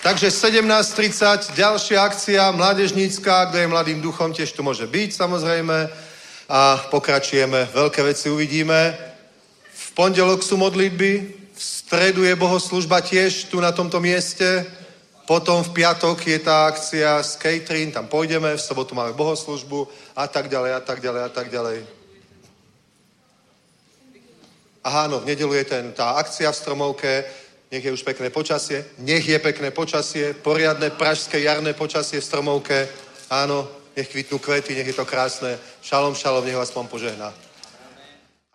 Takže 0.00 0.32
17.30, 0.32 1.52
ďalšia 1.52 2.00
akcia, 2.08 2.56
mládežnícka, 2.56 3.52
kto 3.52 3.60
je 3.60 3.68
mladým 3.68 4.00
duchom, 4.00 4.32
tiež 4.32 4.56
tu 4.56 4.64
môže 4.64 4.88
byť 4.88 5.12
samozrejme. 5.12 5.92
A 6.48 6.88
pokračujeme, 6.88 7.68
veľké 7.68 8.00
veci 8.00 8.32
uvidíme. 8.32 8.96
V 9.68 9.86
pondelok 9.92 10.40
sú 10.40 10.56
modlitby, 10.56 11.12
v 11.52 11.60
stredu 11.60 12.24
je 12.24 12.32
bohoslužba 12.32 13.04
tiež 13.04 13.52
tu 13.52 13.60
na 13.60 13.76
tomto 13.76 14.00
mieste. 14.00 14.64
Potom 15.28 15.60
v 15.60 15.76
piatok 15.76 16.16
je 16.24 16.38
tá 16.40 16.64
akcia 16.64 17.20
s 17.20 17.36
catering, 17.36 17.92
tam 17.92 18.08
pôjdeme, 18.08 18.56
v 18.56 18.64
sobotu 18.64 18.96
máme 18.96 19.12
bohoslužbu 19.12 19.84
a 20.16 20.24
tak 20.24 20.48
ďalej, 20.48 20.72
a 20.72 20.80
tak 20.80 21.04
ďalej, 21.04 21.22
a 21.28 21.28
tak 21.28 21.52
ďalej. 21.52 21.84
Aha, 24.88 25.12
áno, 25.12 25.20
v 25.20 25.28
nedelu 25.28 25.52
je 25.60 25.64
ten, 25.68 25.92
tá 25.92 26.16
akcia 26.16 26.48
v 26.48 26.56
Stromovke, 26.56 27.14
nech 27.70 27.84
je 27.84 27.92
už 27.92 28.02
pekné 28.02 28.30
počasie, 28.30 28.84
nech 28.98 29.28
je 29.28 29.38
pekné 29.38 29.70
počasie, 29.70 30.34
poriadne 30.34 30.90
pražské 30.90 31.40
jarné 31.40 31.72
počasie 31.72 32.20
v 32.20 32.24
Stromovke, 32.24 32.88
áno, 33.30 33.68
nech 33.96 34.08
kvitnú 34.08 34.38
kvety, 34.38 34.74
nech 34.74 34.86
je 34.86 34.96
to 34.96 35.04
krásne. 35.04 35.58
Šalom, 35.82 36.14
šalom, 36.14 36.44
nech 36.46 36.56
vás 36.56 36.70
pán 36.70 36.86
požehná. 36.86 37.34